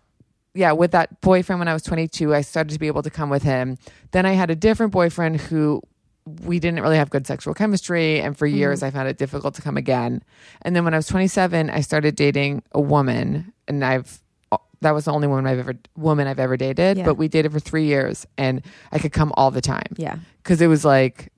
yeah, 0.52 0.72
with 0.72 0.90
that 0.90 1.20
boyfriend 1.22 1.60
when 1.60 1.68
I 1.68 1.72
was 1.72 1.82
22, 1.82 2.34
I 2.34 2.42
started 2.42 2.74
to 2.74 2.78
be 2.78 2.86
able 2.86 3.02
to 3.02 3.08
come 3.08 3.30
with 3.30 3.42
him. 3.42 3.78
Then 4.10 4.26
I 4.26 4.32
had 4.32 4.50
a 4.50 4.54
different 4.54 4.92
boyfriend 4.92 5.40
who 5.40 5.80
we 6.26 6.58
didn't 6.58 6.80
really 6.80 6.96
have 6.96 7.10
good 7.10 7.26
sexual 7.26 7.54
chemistry, 7.54 8.20
and 8.20 8.36
for 8.36 8.48
mm-hmm. 8.48 8.56
years 8.56 8.82
I 8.82 8.90
found 8.90 9.08
it 9.08 9.18
difficult 9.18 9.54
to 9.54 9.62
come 9.62 9.76
again. 9.76 10.22
And 10.62 10.74
then 10.74 10.84
when 10.84 10.94
I 10.94 10.96
was 10.96 11.06
27, 11.06 11.70
I 11.70 11.80
started 11.80 12.16
dating 12.16 12.62
a 12.72 12.80
woman, 12.80 13.52
and 13.68 13.84
I've 13.84 14.20
uh, 14.50 14.58
that 14.80 14.92
was 14.92 15.04
the 15.04 15.12
only 15.12 15.28
woman 15.28 15.46
I've 15.46 15.58
ever 15.58 15.74
woman 15.96 16.26
I've 16.26 16.38
ever 16.38 16.56
dated. 16.56 16.98
Yeah. 16.98 17.04
But 17.04 17.16
we 17.16 17.28
dated 17.28 17.52
for 17.52 17.60
three 17.60 17.84
years, 17.84 18.26
and 18.38 18.62
I 18.90 18.98
could 18.98 19.12
come 19.12 19.32
all 19.36 19.50
the 19.50 19.60
time 19.60 19.94
Yeah. 19.96 20.16
because 20.42 20.60
it 20.62 20.66
was 20.66 20.84
like 20.84 21.30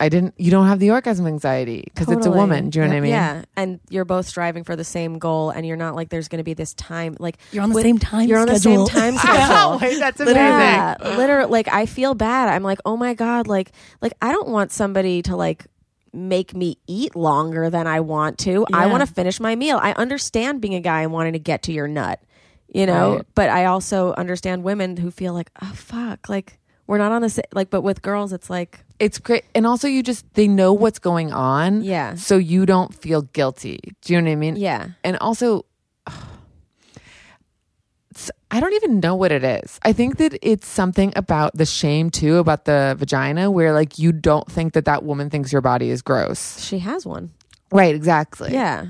I 0.00 0.08
didn't. 0.08 0.34
You 0.38 0.50
don't 0.50 0.66
have 0.66 0.78
the 0.78 0.90
orgasm 0.92 1.26
anxiety 1.26 1.82
because 1.84 2.08
it's 2.10 2.24
a 2.26 2.30
woman. 2.30 2.70
Do 2.70 2.78
you 2.78 2.84
know 2.86 2.90
what 2.90 2.96
I 2.96 3.00
mean? 3.00 3.10
Yeah. 3.10 3.44
And 3.54 3.80
you're 3.90 4.06
both 4.06 4.26
striving 4.26 4.64
for 4.64 4.74
the 4.74 4.82
same 4.84 5.18
goal, 5.18 5.50
and 5.50 5.66
you're 5.66 5.76
not 5.76 5.94
like 5.94 6.08
there's 6.08 6.28
going 6.28 6.38
to 6.38 6.44
be 6.44 6.54
this 6.54 6.72
time. 6.74 7.16
Like, 7.20 7.36
You're 7.52 7.62
on 7.62 7.68
the 7.68 7.74
with- 7.74 7.84
same 7.84 7.98
time 7.98 8.26
You're 8.26 8.38
on 8.38 8.46
the 8.48 8.58
same 8.58 8.86
schedule. 8.86 8.86
time 8.86 9.14
Oh, 9.18 9.18
schedule. 9.18 9.78
wait, 9.78 9.98
that's 10.00 10.18
amazing. 10.20 10.36
Yeah, 10.36 10.96
literally. 11.16 11.50
Like 11.50 11.68
I 11.68 11.84
feel 11.86 12.14
bad. 12.14 12.48
I'm 12.48 12.62
like, 12.62 12.78
oh 12.86 12.96
my 12.96 13.12
god. 13.14 13.46
Like, 13.46 13.72
like 14.00 14.14
I 14.22 14.32
don't 14.32 14.48
want 14.48 14.72
somebody 14.72 15.20
to 15.22 15.36
like 15.36 15.66
make 16.12 16.54
me 16.54 16.78
eat 16.86 17.14
longer 17.14 17.68
than 17.70 17.86
I 17.86 18.00
want 18.00 18.38
to. 18.38 18.66
I 18.72 18.86
want 18.86 19.06
to 19.06 19.12
finish 19.12 19.38
my 19.38 19.54
meal. 19.54 19.78
I 19.80 19.92
understand 19.92 20.60
being 20.62 20.74
a 20.74 20.80
guy 20.80 21.02
and 21.02 21.12
wanting 21.12 21.34
to 21.34 21.38
get 21.38 21.62
to 21.64 21.72
your 21.72 21.86
nut, 21.86 22.20
you 22.72 22.86
know. 22.86 23.16
Right. 23.16 23.26
But 23.34 23.50
I 23.50 23.66
also 23.66 24.14
understand 24.14 24.64
women 24.64 24.96
who 24.96 25.10
feel 25.10 25.34
like, 25.34 25.50
oh 25.62 25.72
fuck, 25.74 26.28
like 26.28 26.58
we're 26.90 26.98
not 26.98 27.12
on 27.12 27.22
the 27.22 27.30
same. 27.30 27.44
Like, 27.52 27.70
but 27.70 27.82
with 27.82 28.02
girls, 28.02 28.32
it's 28.32 28.50
like, 28.50 28.80
It's 28.98 29.18
great. 29.18 29.44
And 29.54 29.64
also, 29.64 29.86
you 29.86 30.02
just, 30.02 30.26
they 30.34 30.48
know 30.48 30.72
what's 30.72 30.98
going 30.98 31.32
on. 31.32 31.82
Yeah. 31.82 32.16
So 32.16 32.36
you 32.36 32.66
don't 32.66 32.92
feel 32.92 33.22
guilty. 33.22 33.78
Do 34.02 34.12
you 34.12 34.20
know 34.20 34.26
what 34.28 34.32
I 34.32 34.36
mean? 34.36 34.56
yeah, 34.56 34.88
And 35.04 35.16
also, 35.18 35.64
it's- 38.10 38.30
I 38.50 38.58
don't 38.58 38.74
even 38.74 38.98
know 38.98 39.14
what 39.14 39.30
it 39.30 39.44
is. 39.44 39.78
I 39.82 39.92
think 39.92 40.16
that 40.18 40.36
it's 40.42 40.66
something 40.66 41.12
about 41.14 41.56
the 41.56 41.64
shame 41.64 42.10
too, 42.10 42.38
about 42.38 42.64
the 42.64 42.96
vagina, 42.98 43.50
where 43.52 43.72
like 43.72 43.98
you 44.00 44.10
don't 44.10 44.50
think 44.50 44.72
that 44.72 44.84
that 44.86 45.04
woman 45.04 45.30
thinks 45.30 45.52
your 45.52 45.62
body 45.62 45.90
is 45.90 46.02
gross. 46.02 46.60
she 46.60 46.80
has 46.80 47.06
one. 47.06 47.30
Right. 47.72 47.94
Exactly. 47.94 48.52
Yeah, 48.52 48.86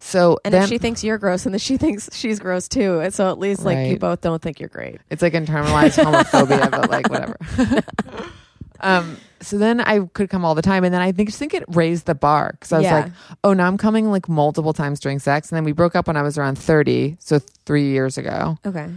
So 0.00 0.38
and 0.44 0.52
then 0.52 0.62
if 0.64 0.68
she 0.68 0.78
thinks 0.78 1.02
you're 1.02 1.18
gross, 1.18 1.46
and 1.46 1.54
then 1.54 1.58
she 1.60 1.76
thinks 1.84 2.08
she's 2.14 2.38
gross 2.38 2.68
too. 2.68 3.00
And 3.00 3.12
so 3.14 3.30
at 3.30 3.38
least 3.38 3.64
like 3.64 3.88
you 3.88 3.98
both 3.98 4.20
don't 4.20 4.42
think 4.42 4.60
you're 4.60 4.68
great. 4.68 5.00
It's 5.10 5.22
like 5.22 5.32
internalized 5.32 6.02
homophobia, 6.04 6.70
but 6.70 6.90
like 6.90 7.08
whatever. 7.08 7.36
um, 8.80 9.16
so 9.40 9.56
then 9.56 9.80
I 9.80 10.00
could 10.12 10.30
come 10.30 10.44
all 10.44 10.54
the 10.54 10.62
time, 10.62 10.84
and 10.84 10.92
then 10.92 11.00
I 11.00 11.12
think 11.12 11.28
just 11.28 11.38
think 11.38 11.54
it 11.54 11.64
raised 11.68 12.06
the 12.06 12.14
bar 12.14 12.50
because 12.52 12.72
I 12.72 12.78
was 12.78 12.84
Yeah. 12.84 13.00
like, 13.04 13.12
oh, 13.44 13.52
now 13.52 13.66
I'm 13.66 13.78
coming 13.78 14.10
like 14.10 14.28
multiple 14.28 14.72
times 14.72 15.00
during 15.00 15.18
sex, 15.20 15.50
and 15.50 15.56
then 15.56 15.64
we 15.64 15.72
broke 15.72 15.94
up 15.96 16.06
when 16.06 16.16
I 16.16 16.22
was 16.22 16.36
around 16.38 16.58
thirty, 16.58 17.16
so 17.20 17.38
three 17.64 17.84
years 17.90 18.18
ago, 18.18 18.58
Okay, 18.66 18.88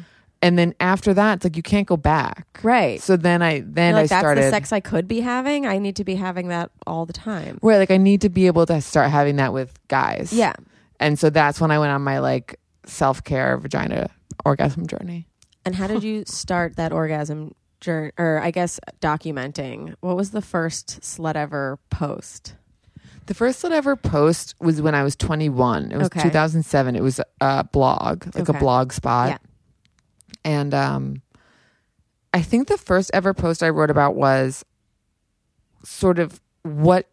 and 0.41 0.57
then 0.57 0.73
after 0.79 1.13
that, 1.13 1.35
it's 1.35 1.43
like 1.43 1.55
you 1.57 1.63
can't 1.63 1.87
go 1.87 1.97
back. 1.97 2.59
right. 2.63 2.99
So 3.01 3.15
then 3.17 3.41
I 3.41 3.63
then 3.65 3.93
like, 3.93 4.05
I 4.05 4.07
that's 4.07 4.21
started 4.21 4.43
the 4.45 4.49
sex 4.49 4.71
I 4.71 4.79
could 4.79 5.07
be 5.07 5.19
having. 5.21 5.65
I 5.67 5.77
need 5.77 5.95
to 5.97 6.03
be 6.03 6.15
having 6.15 6.47
that 6.49 6.71
all 6.87 7.05
the 7.05 7.13
time. 7.13 7.59
right 7.61 7.77
like 7.77 7.91
I 7.91 7.97
need 7.97 8.21
to 8.21 8.29
be 8.29 8.47
able 8.47 8.65
to 8.65 8.81
start 8.81 9.09
having 9.11 9.35
that 9.37 9.53
with 9.53 9.77
guys. 9.87 10.33
Yeah. 10.33 10.53
and 10.99 11.17
so 11.19 11.29
that's 11.29 11.59
when 11.61 11.71
I 11.71 11.79
went 11.79 11.91
on 11.91 12.01
my 12.01 12.19
like 12.19 12.59
self 12.85 13.23
care 13.23 13.57
vagina 13.57 14.09
orgasm 14.45 14.87
journey. 14.87 15.27
And 15.65 15.75
how 15.75 15.85
did 15.87 16.03
you 16.03 16.23
start 16.27 16.75
that 16.77 16.91
orgasm 16.91 17.53
journey, 17.81 18.11
or 18.17 18.39
I 18.41 18.49
guess 18.51 18.79
documenting? 18.99 19.95
What 20.01 20.15
was 20.15 20.31
the 20.31 20.41
first 20.41 21.01
Slutever 21.01 21.77
post? 21.89 22.55
The 23.27 23.33
first 23.35 23.61
that 23.61 23.71
ever 23.71 23.95
post 23.95 24.55
was 24.59 24.81
when 24.81 24.95
I 24.95 25.03
was 25.03 25.15
21. 25.15 25.91
It 25.91 25.97
was 25.97 26.07
Okay. 26.07 26.23
2007. 26.23 26.95
It 26.95 27.03
was 27.03 27.21
a 27.39 27.63
blog, 27.63 28.25
like 28.35 28.49
Okay. 28.49 28.57
a 28.57 28.59
blog 28.59 28.91
spot. 28.91 29.29
Yeah. 29.29 29.37
And 30.43 30.73
um, 30.73 31.21
I 32.33 32.41
think 32.41 32.67
the 32.67 32.77
first 32.77 33.11
ever 33.13 33.33
post 33.33 33.61
I 33.63 33.69
wrote 33.69 33.89
about 33.91 34.15
was 34.15 34.65
sort 35.83 36.19
of 36.19 36.39
what 36.63 37.07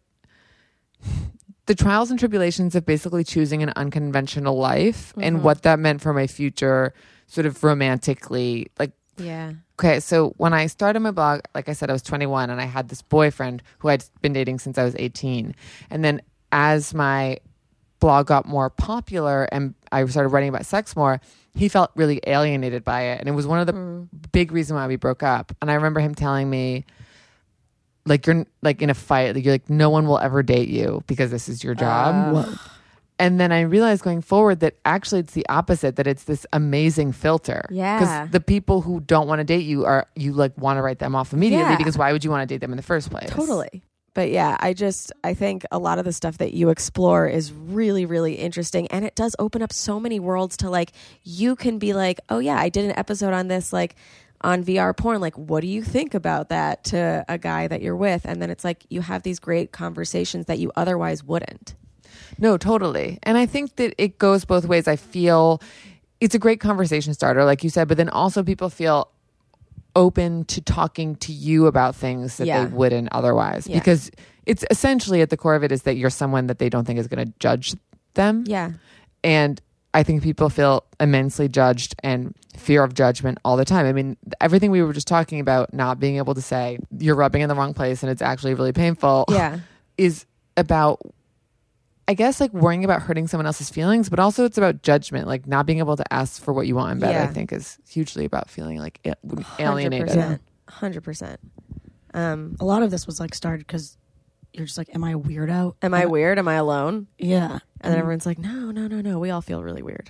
the 1.65 1.75
trials 1.75 2.09
and 2.09 2.19
tribulations 2.19 2.75
of 2.75 2.85
basically 2.85 3.23
choosing 3.23 3.61
an 3.63 3.71
unconventional 3.75 4.57
life 4.57 5.09
Mm-hmm. 5.11 5.21
and 5.23 5.43
what 5.43 5.61
that 5.63 5.79
meant 5.79 6.01
for 6.01 6.13
my 6.13 6.27
future, 6.27 6.93
sort 7.27 7.45
of 7.45 7.63
romantically. 7.63 8.67
Like, 8.79 8.91
Yeah. 9.17 9.53
Okay, 9.79 9.99
so 10.01 10.33
when 10.37 10.51
I 10.53 10.65
started 10.67 10.99
my 10.99 11.11
blog, 11.11 11.41
like 11.55 11.69
I 11.69 11.73
said, 11.73 11.89
I 11.89 11.93
was 11.93 12.01
21 12.01 12.49
and 12.49 12.59
I 12.59 12.65
had 12.65 12.89
this 12.89 13.01
boyfriend 13.01 13.63
who 13.79 13.87
I'd 13.89 14.03
been 14.21 14.33
dating 14.33 14.59
since 14.59 14.77
I 14.77 14.83
was 14.83 14.95
18. 14.99 15.55
And 15.89 16.03
then 16.03 16.21
as 16.51 16.93
my 16.93 17.37
blog 17.99 18.27
got 18.27 18.45
more 18.45 18.69
popular 18.69 19.43
and 19.51 19.75
I 19.91 20.05
started 20.07 20.29
writing 20.29 20.49
about 20.49 20.65
sex 20.65 20.95
more, 20.97 21.21
he 21.59 21.67
felt 21.67 21.91
really 21.95 22.21
alienated 22.25 22.85
by 22.85 23.01
it. 23.01 23.19
And 23.19 23.27
it 23.27 23.33
was 23.33 23.45
one 23.45 23.59
of 23.59 23.67
the 23.67 23.73
mm. 23.73 24.07
big 24.31 24.51
reasons 24.53 24.75
why 24.75 24.87
we 24.87 24.95
broke 24.95 25.23
up. 25.23 25.51
And 25.61 25.69
I 25.69 25.73
remember 25.73 25.99
him 25.99 26.15
telling 26.15 26.49
me, 26.49 26.85
like 28.05 28.25
you're 28.25 28.45
like 28.61 28.81
in 28.81 28.89
a 28.89 28.93
fight, 28.93 29.35
like 29.35 29.43
you're 29.43 29.53
like 29.53 29.69
no 29.69 29.89
one 29.89 30.07
will 30.07 30.17
ever 30.17 30.41
date 30.41 30.69
you 30.69 31.03
because 31.05 31.31
this 31.31 31.49
is 31.49 31.63
your 31.63 31.75
job. 31.75 32.47
And 33.19 33.37
then 33.37 33.51
I 33.51 33.61
realized 33.61 34.01
going 34.01 34.21
forward 34.21 34.61
that 34.61 34.75
actually 34.85 35.19
it's 35.19 35.33
the 35.33 35.45
opposite, 35.49 35.97
that 35.97 36.07
it's 36.07 36.23
this 36.23 36.45
amazing 36.53 37.11
filter. 37.11 37.65
Yeah. 37.69 37.99
Because 37.99 38.31
the 38.31 38.39
people 38.39 38.79
who 38.79 39.01
don't 39.01 39.27
want 39.27 39.39
to 39.39 39.43
date 39.43 39.65
you 39.65 39.83
are, 39.83 40.07
you 40.15 40.31
like 40.31 40.57
want 40.57 40.77
to 40.77 40.81
write 40.81 40.99
them 40.99 41.13
off 41.13 41.33
immediately 41.33 41.71
Yeah. 41.71 41.77
because 41.77 41.97
why 41.97 42.13
would 42.13 42.23
you 42.23 42.31
want 42.31 42.47
to 42.47 42.53
date 42.53 42.61
them 42.61 42.71
in 42.71 42.77
the 42.77 42.83
first 42.83 43.11
place? 43.11 43.29
Totally. 43.29 43.83
But 44.13 44.31
yeah, 44.31 44.57
I 44.59 44.73
just 44.73 45.11
I 45.23 45.33
think 45.33 45.65
a 45.71 45.79
lot 45.79 45.99
of 45.99 46.05
the 46.05 46.13
stuff 46.13 46.37
that 46.39 46.53
you 46.53 46.69
explore 46.69 47.27
is 47.27 47.51
really 47.51 48.05
really 48.05 48.35
interesting 48.35 48.87
and 48.87 49.05
it 49.05 49.15
does 49.15 49.35
open 49.39 49.61
up 49.61 49.73
so 49.73 49.99
many 49.99 50.19
worlds 50.19 50.57
to 50.57 50.69
like 50.69 50.91
you 51.23 51.55
can 51.55 51.79
be 51.79 51.93
like, 51.93 52.19
"Oh 52.29 52.39
yeah, 52.39 52.57
I 52.57 52.69
did 52.69 52.85
an 52.85 52.97
episode 52.97 53.33
on 53.33 53.47
this 53.47 53.71
like 53.73 53.95
on 54.41 54.63
VR 54.63 54.95
porn. 54.95 55.19
Like, 55.19 55.37
what 55.37 55.61
do 55.61 55.67
you 55.67 55.83
think 55.83 56.13
about 56.13 56.49
that 56.49 56.83
to 56.85 57.25
a 57.27 57.37
guy 57.37 57.67
that 57.67 57.81
you're 57.81 57.95
with?" 57.95 58.25
And 58.25 58.41
then 58.41 58.49
it's 58.49 58.63
like 58.63 58.85
you 58.89 59.01
have 59.01 59.23
these 59.23 59.39
great 59.39 59.71
conversations 59.71 60.45
that 60.47 60.59
you 60.59 60.71
otherwise 60.75 61.23
wouldn't. 61.23 61.75
No, 62.37 62.57
totally. 62.57 63.19
And 63.23 63.37
I 63.37 63.45
think 63.45 63.75
that 63.77 63.93
it 63.97 64.17
goes 64.17 64.45
both 64.45 64.65
ways. 64.65 64.87
I 64.87 64.95
feel 64.95 65.61
it's 66.19 66.35
a 66.35 66.39
great 66.39 66.59
conversation 66.59 67.13
starter, 67.13 67.45
like 67.45 67.63
you 67.63 67.69
said, 67.69 67.87
but 67.87 67.97
then 67.97 68.09
also 68.09 68.43
people 68.43 68.69
feel 68.69 69.09
open 69.95 70.45
to 70.45 70.61
talking 70.61 71.15
to 71.17 71.31
you 71.31 71.67
about 71.67 71.95
things 71.95 72.37
that 72.37 72.47
Yeah. 72.47 72.65
they 72.65 72.71
wouldn't 72.73 73.09
otherwise. 73.11 73.67
Yeah. 73.67 73.77
Because 73.79 74.11
it's 74.45 74.63
essentially 74.71 75.21
at 75.21 75.29
the 75.29 75.37
core 75.37 75.55
of 75.55 75.63
it 75.63 75.71
is 75.71 75.83
that 75.83 75.95
you're 75.97 76.09
someone 76.09 76.47
that 76.47 76.59
they 76.59 76.69
don't 76.69 76.85
think 76.85 76.99
is 76.99 77.07
going 77.07 77.25
to 77.25 77.33
judge 77.39 77.75
them. 78.13 78.43
Yeah. 78.47 78.71
And 79.23 79.61
I 79.93 80.03
think 80.03 80.21
people 80.23 80.49
feel 80.49 80.83
immensely 80.99 81.47
judged 81.47 81.95
and 82.03 82.35
fear 82.55 82.83
of 82.83 82.93
judgment 82.93 83.39
all 83.43 83.57
the 83.57 83.65
time. 83.65 83.85
I 83.85 83.93
mean, 83.93 84.17
everything 84.39 84.69
we 84.71 84.81
were 84.83 84.93
just 84.93 85.07
talking 85.07 85.39
about, 85.39 85.73
not 85.73 85.99
being 85.99 86.17
able 86.17 86.35
to 86.35 86.41
say 86.41 86.77
you're 86.99 87.15
rubbing 87.15 87.41
in 87.41 87.49
the 87.49 87.55
wrong 87.55 87.73
place 87.73 88.03
and 88.03 88.11
it's 88.11 88.21
actually 88.21 88.53
really 88.53 88.73
painful, 88.73 89.25
Yeah. 89.29 89.59
is 89.97 90.25
about, 90.57 91.01
I 92.09 92.15
guess, 92.15 92.41
like 92.41 92.51
worrying 92.53 92.83
about 92.83 93.03
hurting 93.03 93.27
someone 93.27 93.45
else's 93.45 93.69
feelings, 93.69 94.09
but 94.09 94.19
also 94.19 94.43
it's 94.43 94.57
about 94.57 94.81
judgment, 94.81 95.27
like 95.27 95.45
not 95.45 95.67
being 95.67 95.77
able 95.77 95.95
to 95.95 96.13
ask 96.13 96.41
for 96.41 96.51
what 96.53 96.65
you 96.65 96.75
want 96.75 96.93
in 96.93 96.99
bed. 96.99 97.11
Yeah. 97.11 97.23
I 97.23 97.27
think 97.27 97.53
is 97.53 97.77
hugely 97.87 98.25
about 98.25 98.49
feeling 98.49 98.79
like 98.79 98.99
a- 99.05 99.15
alienated. 99.59 100.09
100%. 100.09 100.39
100%. 100.69 101.37
Um 102.15 102.55
A 102.59 102.65
lot 102.65 102.81
of 102.81 102.89
this 102.89 103.05
was 103.05 103.19
like 103.19 103.35
started 103.35 103.59
because 103.67 103.95
you're 104.53 104.65
just 104.65 104.77
like, 104.79 104.89
am 104.95 105.03
I 105.03 105.11
a 105.11 105.17
weirdo? 105.19 105.75
am 105.83 105.93
I 105.93 106.07
weird? 106.07 106.39
Am 106.39 106.47
I 106.47 106.55
alone? 106.55 107.05
Yeah. 107.19 107.59
And 107.81 107.93
then 107.93 107.99
everyone's 107.99 108.25
like, 108.25 108.39
"No, 108.39 108.71
no, 108.71 108.87
no, 108.87 108.99
no. 109.01 109.19
We 109.19 109.29
all 109.29 109.41
feel 109.41 109.63
really 109.63 109.83
weird." 109.83 110.09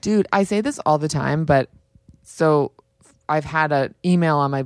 Dude, 0.00 0.26
I 0.32 0.44
say 0.44 0.60
this 0.62 0.78
all 0.86 0.96
the 0.98 1.08
time, 1.08 1.44
but 1.44 1.68
so 2.22 2.72
I've 3.28 3.44
had 3.44 3.72
an 3.72 3.94
email 4.04 4.38
on 4.38 4.50
my 4.50 4.64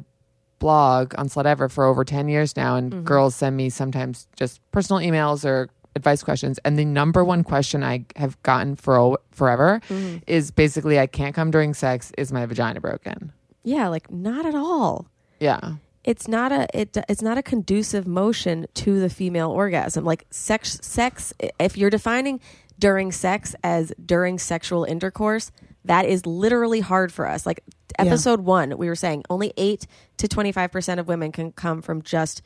blog 0.61 1.15
on 1.19 1.29
Slutever 1.29 1.71
for 1.71 1.85
over 1.85 2.05
10 2.05 2.29
years 2.29 2.57
now, 2.57 2.77
and 2.77 2.93
Mm-hmm. 2.93 3.05
girls 3.05 3.35
send 3.35 3.57
me 3.57 3.69
sometimes 3.71 4.29
just 4.37 4.61
personal 4.71 5.01
emails 5.03 5.45
or 5.45 5.69
advice 5.97 6.23
questions. 6.23 6.59
And 6.65 6.79
the 6.79 6.85
number 6.85 7.25
one 7.25 7.43
question 7.45 7.83
I 7.83 8.05
have 8.17 8.41
gotten 8.43 8.77
for 8.77 9.19
forever 9.33 9.81
Mm-hmm. 9.89 10.19
is 10.27 10.51
basically, 10.51 10.99
I 10.99 11.07
can't 11.07 11.35
come 11.35 11.51
during 11.51 11.75
sex. 11.75 12.13
Is 12.19 12.33
my 12.33 12.47
vagina 12.47 12.81
broken? 12.81 13.33
Yeah, 13.65 13.89
like 13.89 14.11
not 14.11 14.47
at 14.47 14.55
all. 14.55 15.07
Yeah. 15.41 15.75
it's 16.05 16.27
not 16.29 16.51
a 16.53 16.67
it 16.79 16.97
it's 17.09 17.23
not 17.23 17.37
a 17.39 17.43
conducive 17.43 18.07
motion 18.07 18.67
to 18.75 19.01
the 19.01 19.11
female 19.11 19.51
orgasm 19.51 20.03
like 20.05 20.25
sex 20.31 20.79
sex 20.83 21.35
if 21.59 21.77
you're 21.77 21.91
defining 21.91 22.41
during 22.79 23.13
sex 23.13 23.55
as 23.63 23.93
during 24.07 24.39
sexual 24.39 24.85
intercourse 24.85 25.51
that 25.85 26.07
is 26.07 26.25
literally 26.25 26.81
hard 26.81 27.13
for 27.13 27.27
us 27.29 27.45
like 27.45 27.61
episode 27.99 28.41
1 28.41 28.79
we 28.79 28.89
were 28.89 28.95
saying 28.97 29.23
only 29.29 29.53
8 29.59 29.87
to 30.17 30.27
25% 30.27 30.99
of 30.99 31.07
women 31.09 31.33
can 31.33 31.53
come 31.53 31.83
from 31.83 32.01
just 32.01 32.41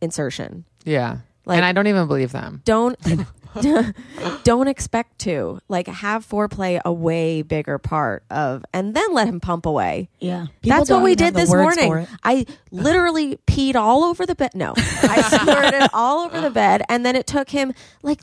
insertion 0.00 0.64
Yeah. 0.84 1.18
Like- 1.48 1.56
and 1.56 1.64
I 1.64 1.72
don't 1.72 1.86
even 1.88 2.06
believe 2.06 2.30
them. 2.32 2.62
don't 2.64 2.96
don't 4.44 4.68
expect 4.68 5.18
to 5.20 5.58
like 5.68 5.86
have 5.88 6.24
foreplay 6.28 6.80
a 6.84 6.92
way 6.92 7.42
bigger 7.42 7.78
part 7.78 8.22
of 8.30 8.64
and 8.72 8.94
then 8.94 9.12
let 9.14 9.26
him 9.26 9.40
pump 9.40 9.66
away 9.66 10.08
Yeah. 10.20 10.46
People 10.62 10.78
that's 10.78 10.90
what 10.90 11.02
we 11.02 11.14
did 11.14 11.34
this 11.34 11.48
morning. 11.48 12.06
I 12.22 12.46
literally 12.70 13.38
peed 13.46 13.74
all 13.74 14.04
over 14.04 14.26
the 14.26 14.34
bed. 14.34 14.50
No, 14.54 14.74
I 14.76 15.22
squirted 15.22 15.74
it 15.82 15.90
all 15.92 16.24
over 16.26 16.40
the 16.40 16.50
bed, 16.50 16.82
and 16.88 17.04
then 17.04 17.16
it 17.16 17.26
took 17.26 17.48
him 17.50 17.72
like 18.02 18.20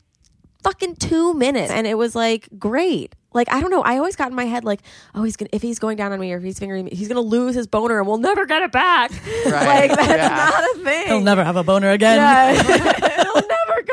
fucking 0.63 0.95
two 0.97 1.33
minutes, 1.33 1.71
and 1.71 1.85
it 1.87 1.95
was 1.97 2.15
like 2.15 2.47
great. 2.57 3.15
Like 3.33 3.51
I 3.51 3.59
don't 3.59 3.71
know. 3.71 3.81
I 3.81 3.97
always 3.97 4.15
got 4.15 4.29
in 4.29 4.35
my 4.35 4.45
head 4.45 4.63
like, 4.63 4.79
oh, 5.13 5.23
he's 5.23 5.35
gonna 5.35 5.49
if 5.51 5.61
he's 5.61 5.77
going 5.79 5.97
down 5.97 6.13
on 6.13 6.19
me 6.21 6.31
or 6.31 6.37
if 6.37 6.43
he's 6.43 6.57
fingering 6.57 6.85
me, 6.85 6.91
he's 6.93 7.09
gonna 7.09 7.19
lose 7.19 7.53
his 7.55 7.67
boner 7.67 7.97
and 7.99 8.07
we'll 8.07 8.17
never 8.19 8.45
get 8.45 8.61
it 8.61 8.71
back. 8.71 9.11
Right. 9.45 9.89
Like 9.89 9.97
that's 9.99 10.09
Yeah. 10.09 10.27
not 10.29 10.63
a 10.63 10.83
thing. 10.85 11.07
He'll 11.07 11.19
never 11.21 11.43
have 11.43 11.57
a 11.57 11.63
boner 11.63 11.89
again. 11.89 12.15
Yeah. 12.17 13.11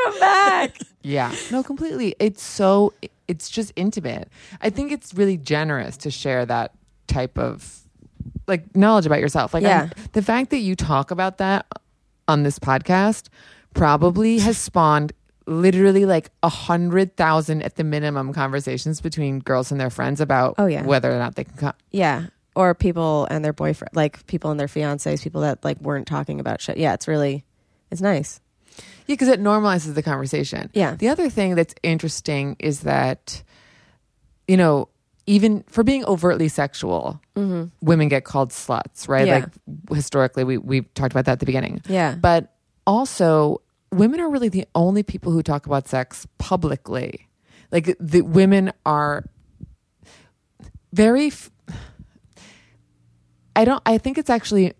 Come 0.03 0.19
back. 0.19 0.77
Yeah. 1.05 1.35
No, 1.51 1.63
completely. 1.63 2.15
It's 2.17 2.41
so, 2.41 2.93
it's 3.27 3.49
just 3.49 3.73
intimate. 3.75 4.29
I 4.61 4.69
think 4.69 4.89
it's 4.93 5.13
really 5.13 5.35
generous 5.35 5.97
to 5.97 6.09
share 6.11 6.45
that 6.45 6.71
type 7.07 7.37
of 7.37 7.81
like 8.47 8.73
knowledge 8.73 9.05
about 9.05 9.19
yourself. 9.19 9.53
Like, 9.53 9.63
Yeah. 9.63 9.89
The 10.13 10.21
fact 10.21 10.49
that 10.51 10.59
you 10.59 10.77
talk 10.77 11.11
about 11.11 11.39
that 11.39 11.65
on 12.29 12.43
this 12.43 12.57
podcast 12.57 13.27
probably 13.73 14.39
has 14.39 14.57
spawned 14.57 15.11
literally 15.45 16.05
like 16.05 16.29
a 16.41 16.47
hundred 16.47 17.17
thousand 17.17 17.63
at 17.63 17.75
the 17.75 17.83
minimum 17.83 18.31
conversations 18.31 19.01
between 19.01 19.39
girls 19.39 19.73
and 19.73 19.81
their 19.81 19.89
friends 19.89 20.21
about 20.21 20.55
Oh, 20.57 20.67
yeah. 20.67 20.85
whether 20.85 21.11
or 21.13 21.19
not 21.19 21.35
they 21.35 21.43
can 21.43 21.57
come. 21.57 21.73
Yeah. 21.91 22.27
Or 22.55 22.73
people 22.73 23.27
and 23.29 23.43
their 23.43 23.51
boyfriend, 23.51 23.93
like 23.93 24.25
people 24.27 24.51
and 24.51 24.59
their 24.59 24.67
fiancés, 24.67 25.21
people 25.21 25.41
that 25.41 25.65
like 25.65 25.81
weren't 25.81 26.07
talking 26.07 26.39
about 26.39 26.61
shit. 26.61 26.77
Yeah, 26.77 26.93
it's 26.93 27.09
really, 27.09 27.43
it's 27.91 27.99
nice. 27.99 28.39
Yeah, 29.05 29.13
because 29.15 29.27
it 29.27 29.41
normalizes 29.41 29.93
the 29.95 30.03
conversation. 30.03 30.69
Yeah. 30.73 30.95
The 30.95 31.09
other 31.09 31.29
thing 31.29 31.55
that's 31.55 31.75
interesting 31.83 32.55
is 32.59 32.81
that, 32.81 33.43
you 34.47 34.57
know, 34.57 34.87
even 35.25 35.63
for 35.67 35.83
being 35.83 36.03
overtly 36.05 36.47
sexual, 36.49 37.21
women 37.81 38.09
get 38.09 38.23
called 38.25 38.51
sluts, 38.51 39.07
right? 39.07 39.27
Mm-hmm. 39.27 39.27
Yeah. 39.27 39.45
Like 39.89 39.95
historically, 39.97 40.43
we 40.43 40.57
we 40.57 40.81
talked 40.81 41.13
about 41.13 41.25
that 41.25 41.33
at 41.33 41.39
the 41.39 41.45
beginning. 41.45 41.81
Yeah. 41.87 42.15
But 42.15 42.53
also, 42.85 43.61
women 43.91 44.19
are 44.19 44.29
really 44.29 44.49
the 44.49 44.65
only 44.75 45.03
people 45.03 45.31
who 45.31 45.41
talk 45.41 45.65
about 45.65 45.87
sex 45.87 46.27
publicly. 46.37 47.27
Like 47.71 47.95
the 47.99 48.21
women 48.21 48.73
are 48.85 49.25
very. 50.91 51.27
F- 51.27 51.49
I 53.55 53.65
don't. 53.65 53.81
I 53.85 53.97
think 53.97 54.17
it's 54.17 54.29
actually 54.29 54.73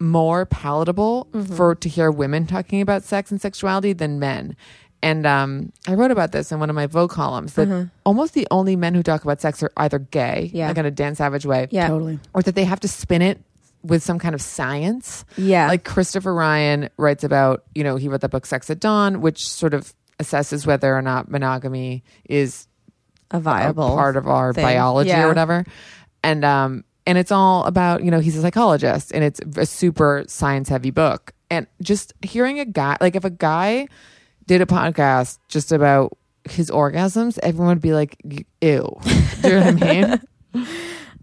more 0.00 0.46
palatable 0.46 1.28
Mm-hmm. 1.32 1.54
for 1.54 1.74
to 1.74 1.88
hear 1.88 2.10
women 2.10 2.46
talking 2.46 2.80
about 2.80 3.02
sex 3.02 3.30
and 3.30 3.40
sexuality 3.40 3.92
than 3.92 4.18
men. 4.18 4.56
And 5.02 5.26
um, 5.26 5.72
I 5.86 5.94
wrote 5.94 6.10
about 6.10 6.32
this 6.32 6.50
in 6.50 6.58
one 6.58 6.70
of 6.70 6.76
my 6.76 6.86
Vogue 6.86 7.10
columns 7.10 7.54
that 7.54 7.88
almost 8.04 8.34
the 8.34 8.48
only 8.50 8.74
men 8.74 8.94
who 8.94 9.02
talk 9.02 9.22
about 9.22 9.40
sex 9.40 9.62
are 9.62 9.70
either 9.76 9.98
gay. 10.00 10.50
Yeah. 10.52 10.68
like 10.68 10.76
in 10.78 10.86
a 10.86 10.90
Dan 10.90 11.14
Savage 11.14 11.46
way, 11.46 11.68
Yeah. 11.70 11.86
Totally. 11.88 12.18
or 12.34 12.42
that 12.42 12.54
they 12.56 12.64
have 12.64 12.80
to 12.80 12.88
spin 12.88 13.22
it 13.22 13.40
with 13.84 14.02
some 14.02 14.18
kind 14.18 14.34
of 14.34 14.42
science. 14.42 15.24
Yeah. 15.36 15.68
Like 15.68 15.84
Christopher 15.84 16.34
Ryan 16.34 16.88
writes 16.96 17.22
about, 17.22 17.62
you 17.76 17.84
know, 17.84 17.94
he 17.94 18.08
wrote 18.08 18.22
that 18.22 18.30
book 18.30 18.44
Sex 18.44 18.68
at 18.70 18.80
Dawn, 18.80 19.20
which 19.20 19.48
sort 19.48 19.72
of 19.72 19.94
assesses 20.18 20.66
whether 20.66 20.96
or 20.96 21.02
not 21.02 21.30
monogamy 21.30 22.02
is 22.28 22.66
a 23.30 23.38
viable 23.38 23.92
a 23.92 23.96
part 23.96 24.16
of 24.16 24.26
our 24.26 24.52
thing. 24.52 24.64
biology 24.64 25.10
Yeah. 25.10 25.24
or 25.26 25.28
whatever. 25.28 25.64
And 26.24 26.44
um 26.44 26.84
and 27.08 27.16
it's 27.16 27.32
all 27.32 27.64
about, 27.64 28.04
you 28.04 28.10
know, 28.10 28.20
he's 28.20 28.36
a 28.36 28.42
psychologist 28.42 29.12
and 29.12 29.24
it's 29.24 29.40
a 29.56 29.64
super 29.64 30.24
science 30.28 30.68
heavy 30.68 30.90
book. 30.90 31.32
And 31.50 31.66
just 31.82 32.12
hearing 32.20 32.60
a 32.60 32.66
guy 32.66 32.98
like 33.00 33.16
if 33.16 33.24
a 33.24 33.30
guy 33.30 33.88
did 34.46 34.60
a 34.60 34.66
podcast 34.66 35.38
just 35.48 35.72
about 35.72 36.18
his 36.50 36.70
orgasms, 36.70 37.38
everyone 37.42 37.68
would 37.68 37.80
be 37.80 37.94
like, 37.94 38.18
ew. 38.24 38.44
Do 38.60 39.48
you 39.48 39.54
know 39.54 39.72
what 39.72 39.82
I 39.82 40.20
mean? 40.52 40.66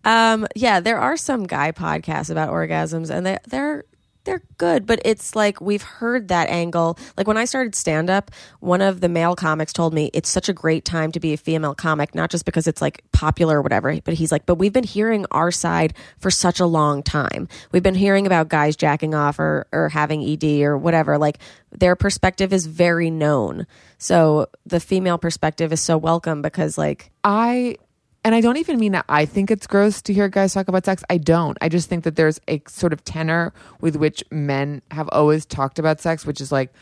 Um, 0.05 0.45
yeah, 0.55 0.81
there 0.81 0.99
are 0.99 1.17
some 1.17 1.47
guy 1.47 1.71
podcasts 1.71 2.29
about 2.29 2.51
orgasms, 2.51 3.09
and 3.09 3.25
they 3.25 3.39
they're 3.47 3.85
they're 4.25 4.41
good, 4.57 4.85
but 4.85 4.99
it's 5.05 5.35
like 5.35 5.61
we've 5.61 5.81
heard 5.81 6.27
that 6.27 6.49
angle. 6.49 6.97
Like 7.17 7.27
when 7.27 7.37
I 7.37 7.45
started 7.45 7.75
stand 7.75 8.09
up, 8.09 8.31
one 8.59 8.81
of 8.81 9.01
the 9.01 9.09
male 9.09 9.35
comics 9.35 9.71
told 9.71 9.93
me 9.93 10.09
it's 10.13 10.29
such 10.29 10.49
a 10.49 10.53
great 10.53 10.83
time 10.83 11.11
to 11.13 11.19
be 11.19 11.33
a 11.33 11.37
female 11.37 11.75
comic, 11.75 12.13
not 12.13 12.29
just 12.29 12.45
because 12.45 12.67
it's 12.67 12.81
like 12.81 13.03
popular 13.11 13.59
or 13.59 13.61
whatever, 13.61 13.99
but 14.03 14.15
he's 14.15 14.31
like, 14.31 14.45
but 14.45 14.55
we've 14.55 14.73
been 14.73 14.83
hearing 14.83 15.25
our 15.31 15.51
side 15.51 15.93
for 16.17 16.29
such 16.29 16.59
a 16.59 16.65
long 16.65 17.03
time. 17.03 17.47
We've 17.71 17.83
been 17.83 17.95
hearing 17.95 18.25
about 18.25 18.49
guys 18.49 18.75
jacking 18.75 19.13
off 19.13 19.39
or 19.39 19.67
or 19.71 19.89
having 19.89 20.23
ED 20.23 20.61
or 20.61 20.77
whatever. 20.77 21.17
Like 21.17 21.39
their 21.71 21.95
perspective 21.95 22.51
is 22.51 22.65
very 22.65 23.09
known. 23.09 23.67
So 23.97 24.47
the 24.65 24.79
female 24.79 25.17
perspective 25.17 25.71
is 25.71 25.81
so 25.81 25.97
welcome 25.97 26.41
because 26.41 26.77
like 26.77 27.11
I 27.23 27.77
and 28.25 28.35
I 28.35 28.41
don't 28.41 28.57
even 28.57 28.77
mean 28.79 28.91
that 28.91 29.05
I 29.07 29.25
think 29.25 29.49
it's 29.51 29.65
gross 29.67 30.01
to 30.01 30.13
hear 30.13 30.27
guys 30.27 30.53
talk 30.53 30.67
about 30.67 30.83
sex. 30.83 31.03
I 31.09 31.17
don't. 31.17 31.57
I 31.61 31.69
just 31.69 31.87
think 31.87 32.03
that 32.03 32.17
there's 32.17 32.41
a 32.49 32.61
sort 32.67 32.91
of 32.91 33.03
tenor 33.05 33.53
with 33.79 33.95
which 33.95 34.21
men 34.31 34.81
have 34.91 35.07
always 35.13 35.45
talked 35.45 35.79
about 35.79 36.01
sex, 36.01 36.25
which 36.25 36.41
is 36.41 36.51
like 36.51 36.73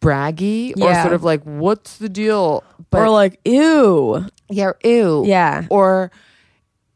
braggy 0.00 0.72
or 0.80 0.88
Yeah. 0.90 1.02
sort 1.02 1.12
of 1.14 1.22
like 1.24 1.42
what's 1.44 1.98
the 1.98 2.08
deal 2.08 2.64
but 2.90 3.02
or 3.02 3.10
like, 3.10 3.38
ew. 3.44 4.26
yeah 4.48 4.72
ew 4.84 5.24
Yeah. 5.26 5.66
or 5.70 6.10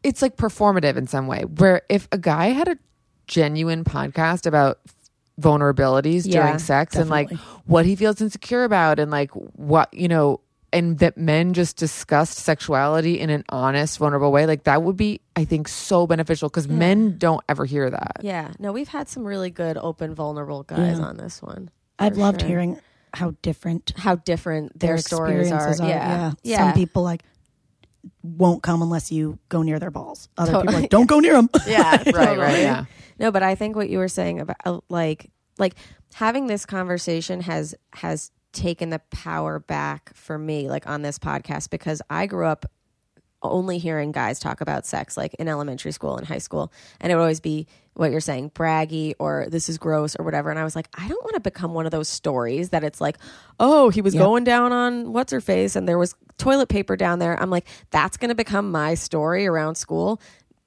it's 0.02 0.22
like 0.22 0.36
performative 0.36 0.96
in 0.96 1.06
some 1.06 1.26
way 1.26 1.42
where 1.44 1.82
if 1.88 2.08
a 2.12 2.18
guy 2.18 2.46
had 2.48 2.66
a 2.68 2.76
genuine 3.28 3.84
podcast 3.84 4.46
about 4.46 4.78
vulnerabilities 5.40 6.26
Yeah, 6.26 6.42
during 6.42 6.58
sex 6.58 6.96
and 6.96 7.10
like 7.10 7.28
definitely. 7.28 7.62
what 7.66 7.84
he 7.86 7.94
feels 7.96 8.20
insecure 8.20 8.64
about 8.64 8.98
and 8.98 9.10
like 9.10 9.30
what 9.32 9.92
you 9.92 10.08
know 10.08 10.40
and 10.76 10.98
that 10.98 11.16
men 11.16 11.52
just 11.54 11.76
discussed 11.76 12.38
sexuality 12.38 13.18
in 13.18 13.30
an 13.30 13.42
honest 13.48 13.98
vulnerable 13.98 14.30
way 14.30 14.46
like 14.46 14.64
that 14.64 14.82
would 14.82 14.96
be 14.96 15.20
i 15.34 15.44
think 15.44 15.66
so 15.68 16.06
beneficial 16.06 16.48
because 16.48 16.68
men 16.68 17.16
don't 17.18 17.42
ever 17.48 17.64
hear 17.64 17.88
that 17.90 18.18
Yeah. 18.22 18.52
No, 18.58 18.72
we've 18.72 18.88
had 18.88 19.08
some 19.08 19.24
really 19.24 19.50
good, 19.50 19.76
open, 19.76 20.14
vulnerable 20.14 20.62
guys 20.62 20.98
Yeah. 20.98 21.04
on 21.06 21.16
this 21.16 21.42
one. 21.42 21.70
I've 21.98 22.16
loved 22.16 22.40
sure. 22.42 22.48
hearing 22.48 22.80
how 23.14 23.34
different 23.42 23.92
How 23.96 24.16
different 24.16 24.78
their, 24.78 24.90
their, 24.90 24.98
stories 24.98 25.50
are. 25.50 25.68
are. 25.68 25.88
Yeah. 25.88 26.32
Yeah. 26.42 26.58
Some 26.58 26.72
people 26.74 27.02
like 27.02 27.22
won't 28.22 28.62
come 28.62 28.82
unless 28.82 29.10
you 29.10 29.38
go 29.48 29.62
near 29.62 29.78
their 29.78 29.90
balls. 29.90 30.28
Other 30.36 30.52
Totally. 30.52 30.66
people 30.68 30.80
like 30.82 30.90
don't 30.96 31.06
go 31.06 31.20
near 31.20 31.34
them. 31.34 31.48
Yeah. 31.66 31.90
right 31.96 32.04
totally. 32.04 32.38
right 32.38 32.58
yeah 32.60 32.84
No, 33.18 33.30
but 33.30 33.42
I 33.42 33.54
think 33.54 33.76
what 33.76 33.88
you 33.88 33.98
were 33.98 34.08
saying 34.08 34.40
about 34.40 34.84
like 34.88 35.30
like 35.58 35.74
having 36.14 36.46
this 36.46 36.66
conversation 36.66 37.40
has 37.42 37.74
has 37.94 38.30
taken 38.56 38.90
the 38.90 38.98
power 39.10 39.58
back 39.60 40.10
for 40.14 40.38
me 40.38 40.68
like 40.68 40.88
on 40.88 41.02
this 41.02 41.18
podcast 41.18 41.70
because 41.70 42.02
I 42.10 42.26
grew 42.26 42.46
up 42.46 42.66
only 43.42 43.78
hearing 43.78 44.10
guys 44.10 44.40
talk 44.40 44.60
about 44.60 44.84
sex 44.86 45.16
like 45.16 45.34
in 45.34 45.46
elementary 45.46 45.92
school 45.92 46.16
and 46.16 46.26
high 46.26 46.38
school 46.38 46.72
and 47.00 47.12
it 47.12 47.14
would 47.14 47.20
always 47.20 47.38
be 47.38 47.66
what 47.94 48.10
you're 48.10 48.20
saying 48.20 48.50
braggy 48.50 49.14
or 49.20 49.46
this 49.50 49.68
is 49.68 49.78
gross 49.78 50.16
or 50.18 50.24
whatever 50.24 50.50
and 50.50 50.58
I 50.58 50.64
was 50.64 50.74
like 50.74 50.88
I 50.94 51.06
don't 51.06 51.22
want 51.22 51.34
to 51.34 51.40
become 51.40 51.72
one 51.74 51.84
of 51.84 51.92
those 51.92 52.08
stories 52.08 52.70
that 52.70 52.82
it's 52.82 53.00
like 53.00 53.18
oh 53.60 53.90
he 53.90 54.00
was 54.00 54.14
Yep. 54.14 54.24
going 54.24 54.44
down 54.44 54.72
on 54.72 55.12
what's 55.12 55.30
her 55.32 55.40
face 55.40 55.76
and 55.76 55.86
there 55.86 55.98
was 55.98 56.14
toilet 56.38 56.68
paper 56.68 56.96
down 56.96 57.18
there 57.20 57.40
I'm 57.40 57.50
like 57.50 57.68
that's 57.90 58.16
going 58.16 58.30
to 58.30 58.34
become 58.34 58.72
my 58.72 58.94
story 58.94 59.46
around 59.46 59.76
school 59.76 60.20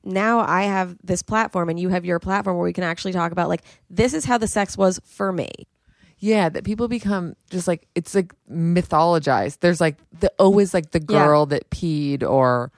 now 0.06 0.40
I 0.40 0.64
have 0.64 0.96
this 1.04 1.22
platform 1.24 1.70
and 1.70 1.80
you 1.80 1.90
have 1.90 2.06
your 2.06 2.20
platform 2.20 2.56
where 2.56 2.66
we 2.66 2.72
can 2.74 2.86
actually 2.86 3.12
talk 3.14 3.32
about 3.34 3.50
like 3.50 3.64
this 3.90 4.14
is 4.14 4.24
how 4.26 4.38
the 4.38 4.48
sex 4.48 4.78
was 4.78 5.00
for 5.04 5.34
me. 5.34 5.50
Yeah, 6.20 6.50
that 6.50 6.64
people 6.66 6.88
become 6.88 7.36
just 7.50 7.68
like 7.68 7.88
it's 7.96 8.14
like 8.14 8.34
mythologized. 8.52 9.60
There's 9.62 9.80
like 9.82 9.98
the 10.20 10.32
always 10.40 10.74
like 10.74 10.92
the 10.92 11.00
Yeah. 11.00 11.26
girl 11.26 11.46
that 11.48 11.70
peed 11.70 12.24
or 12.24 12.72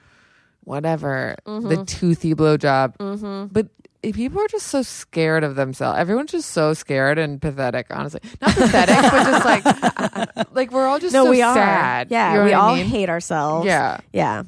whatever, 0.64 1.36
the 1.44 1.84
toothy 1.86 2.34
blowjob. 2.34 2.96
Mm-hmm. 2.98 3.46
But 3.52 3.68
if 4.02 4.16
people 4.16 4.40
are 4.40 4.48
just 4.48 4.66
so 4.66 4.82
scared 4.82 5.44
of 5.44 5.54
themselves. 5.54 5.96
Everyone's 5.98 6.32
just 6.32 6.50
so 6.50 6.74
scared 6.74 7.18
and 7.18 7.40
pathetic. 7.40 7.86
Honestly, 7.90 8.20
not 8.40 8.54
pathetic, 8.56 8.96
but 8.96 9.24
just 9.24 9.44
like 9.44 10.46
like 10.54 10.70
we're 10.72 10.86
all 10.86 10.98
just 10.98 11.12
No, 11.12 11.24
so 11.24 11.30
we 11.30 11.40
are. 11.42 11.54
sad. 11.54 12.10
Yeah, 12.10 12.32
You 12.32 12.38
know 12.38 12.44
we 12.44 12.50
what 12.50 12.56
I 12.56 12.60
all 12.68 12.74
mean? 12.76 12.86
hate 12.86 13.08
ourselves. 13.08 13.66
Yeah. 13.66 13.98
Yeah. 14.12 14.42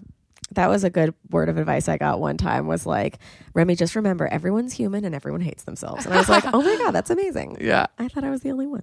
That 0.54 0.68
was 0.68 0.84
a 0.84 0.90
good 0.90 1.14
word 1.30 1.48
of 1.48 1.56
advice 1.56 1.88
I 1.88 1.96
got 1.96 2.20
one 2.20 2.36
time 2.36 2.66
was 2.66 2.86
like, 2.86 3.18
Remy, 3.54 3.76
just 3.76 3.94
remember 3.94 4.26
everyone's 4.26 4.72
human 4.72 5.04
and 5.04 5.14
everyone 5.14 5.40
hates 5.40 5.64
themselves. 5.64 6.04
And 6.04 6.14
I 6.14 6.18
was 6.18 6.28
like, 6.28 6.44
oh 6.52 6.62
my 6.62 6.76
God, 6.76 6.92
that's 6.92 7.10
amazing. 7.10 7.58
Yeah. 7.60 7.86
I 7.98 8.08
thought 8.08 8.24
I 8.24 8.30
was 8.30 8.42
the 8.42 8.50
only 8.50 8.66
one. 8.66 8.82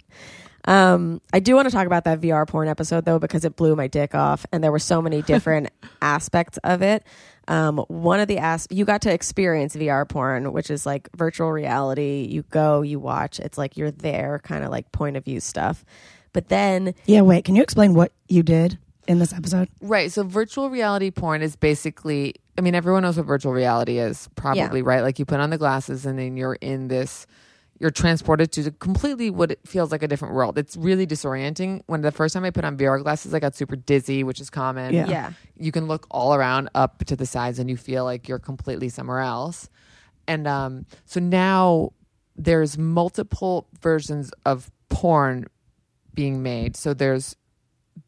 Um, 0.66 1.22
I 1.34 1.40
do 1.40 1.56
want 1.56 1.68
to 1.68 1.72
talk 1.72 1.88
about 1.88 2.04
that 2.04 2.22
VR 2.22 2.48
porn 2.48 2.68
episode 2.68 3.06
though, 3.06 3.20
because 3.20 3.46
it 3.46 3.56
blew 3.56 3.76
my 3.76 3.88
dick 3.88 4.14
off 4.14 4.46
and 4.52 4.64
there 4.64 4.72
were 4.72 4.80
so 4.80 5.02
many 5.02 5.22
different 5.22 5.70
aspects 6.02 6.58
of 6.64 6.82
it. 6.82 7.04
Um, 7.48 7.80
one 7.88 8.20
of 8.20 8.28
the 8.28 8.38
as 8.38 8.68
you 8.70 8.86
got 8.86 9.02
to 9.02 9.14
experience 9.14 9.76
VR 9.76 10.08
porn, 10.08 10.54
which 10.54 10.70
is 10.70 10.86
like 10.86 11.10
virtual 11.16 11.52
reality. 11.52 12.28
You 12.30 12.44
go, 12.44 12.82
you 12.82 13.00
watch. 13.00 13.40
It's 13.40 13.58
like 13.58 13.78
you're 13.78 13.92
there, 13.92 14.40
kind 14.44 14.64
of 14.64 14.70
like 14.70 14.92
point 14.92 15.18
of 15.18 15.26
view 15.26 15.40
stuff. 15.40 15.84
But 16.34 16.48
then, 16.48 16.94
yeah, 17.08 17.22
wait. 17.22 17.44
Can 17.44 17.56
you 17.56 17.64
explain 17.64 17.94
what 17.94 18.14
you 18.30 18.44
did 18.44 18.78
in 19.08 19.20
this 19.20 19.34
episode? 19.34 19.70
Right. 19.82 20.12
So 20.12 20.24
virtual 20.24 20.70
reality 20.70 21.12
porn 21.12 21.42
is 21.42 21.56
basically 21.56 22.36
I 22.58 22.62
mean 22.62 22.76
everyone 22.76 23.04
knows 23.04 23.18
what 23.18 23.26
virtual 23.26 23.54
reality 23.54 23.98
is, 24.00 24.30
probably, 24.36 24.82
right? 24.82 25.02
Like 25.02 25.20
you 25.20 25.26
put 25.26 25.40
on 25.40 25.50
the 25.50 25.58
glasses 25.58 26.06
and 26.06 26.20
then 26.20 26.38
you're 26.38 26.56
in 26.56 26.88
this 26.88 27.26
you're 27.82 27.90
transported 27.90 28.52
to 28.52 28.70
completely 28.74 29.32
what 29.32 29.50
it 29.50 29.60
feels 29.66 29.92
like 29.92 30.04
a 30.04 30.08
different 30.08 30.36
world. 30.36 30.56
It's 30.60 30.78
really 30.78 31.08
disorienting. 31.08 31.82
When 31.88 32.02
the 32.02 32.12
first 32.12 32.36
time 32.36 32.46
I 32.46 32.52
put 32.52 32.64
on 32.64 32.78
VR 32.78 33.02
glasses, 33.02 33.34
I 33.34 33.40
got 33.40 33.56
super 33.56 33.76
dizzy, 33.76 34.24
which 34.24 34.40
is 34.40 34.52
common. 34.52 34.94
Yeah. 34.94 35.08
yeah, 35.10 35.32
You 35.58 35.72
can 35.72 35.88
look 35.88 36.06
all 36.12 36.36
around 36.36 36.70
up 36.76 37.04
to 37.06 37.16
the 37.16 37.26
sides 37.26 37.58
and 37.58 37.72
you 37.72 37.78
feel 37.78 38.04
like 38.04 38.30
you're 38.30 38.38
completely 38.38 38.88
somewhere 38.90 39.22
else. 39.22 39.68
And 40.28 40.48
um, 40.48 40.86
so 41.06 41.20
now 41.20 41.94
there's 42.36 42.78
multiple 42.78 43.68
versions 43.82 44.32
of 44.46 44.70
porn 44.90 45.48
being 46.14 46.44
made. 46.44 46.76
So 46.76 46.94
there's 46.94 47.36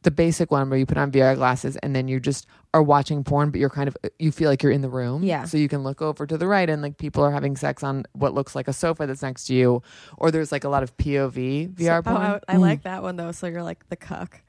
the 0.04 0.12
basic 0.12 0.52
one 0.52 0.70
where 0.70 0.78
you 0.78 0.86
put 0.86 0.98
on 0.98 1.12
VR 1.12 1.36
glasses 1.36 1.78
and 1.78 1.96
then 1.96 2.08
you 2.08 2.20
just 2.20 2.46
are 2.74 2.84
watching 2.84 3.24
porn, 3.24 3.52
but 3.52 3.60
you're 3.60 3.70
kind 3.70 3.88
of 3.88 3.96
you 4.20 4.32
feel 4.32 4.50
like 4.50 4.64
you're 4.64 4.72
in 4.72 4.82
the 4.82 4.90
room. 4.90 5.24
Yeah. 5.24 5.46
So 5.46 5.58
you 5.58 5.70
can 5.70 5.84
look 5.84 6.02
over 6.02 6.26
to 6.26 6.38
the 6.38 6.48
right 6.48 6.70
and 6.70 6.82
like 6.82 6.98
people 6.98 7.24
are 7.24 7.32
having 7.32 7.56
sex 7.56 7.84
on 7.84 8.06
what 8.14 8.34
looks 8.34 8.56
like 8.56 8.68
a 8.68 8.74
sofa 8.74 9.08
that's 9.08 9.22
next 9.22 9.46
to 9.46 9.54
you, 9.54 9.82
or 10.18 10.32
there's 10.32 10.52
like 10.52 10.64
a 10.64 10.70
lot 10.70 10.84
of 10.84 10.96
POV 10.98 11.76
VR 11.76 12.00
Oh, 12.00 12.02
porn. 12.02 12.18
I, 12.18 12.40
I 12.48 12.58
like 12.58 12.80
mm. 12.82 12.84
that 12.84 13.04
one 13.04 13.16
though. 13.16 13.32
So 13.32 13.48
you're 13.48 13.64
like 13.64 13.88
the 13.90 13.96
cuck. 13.96 14.42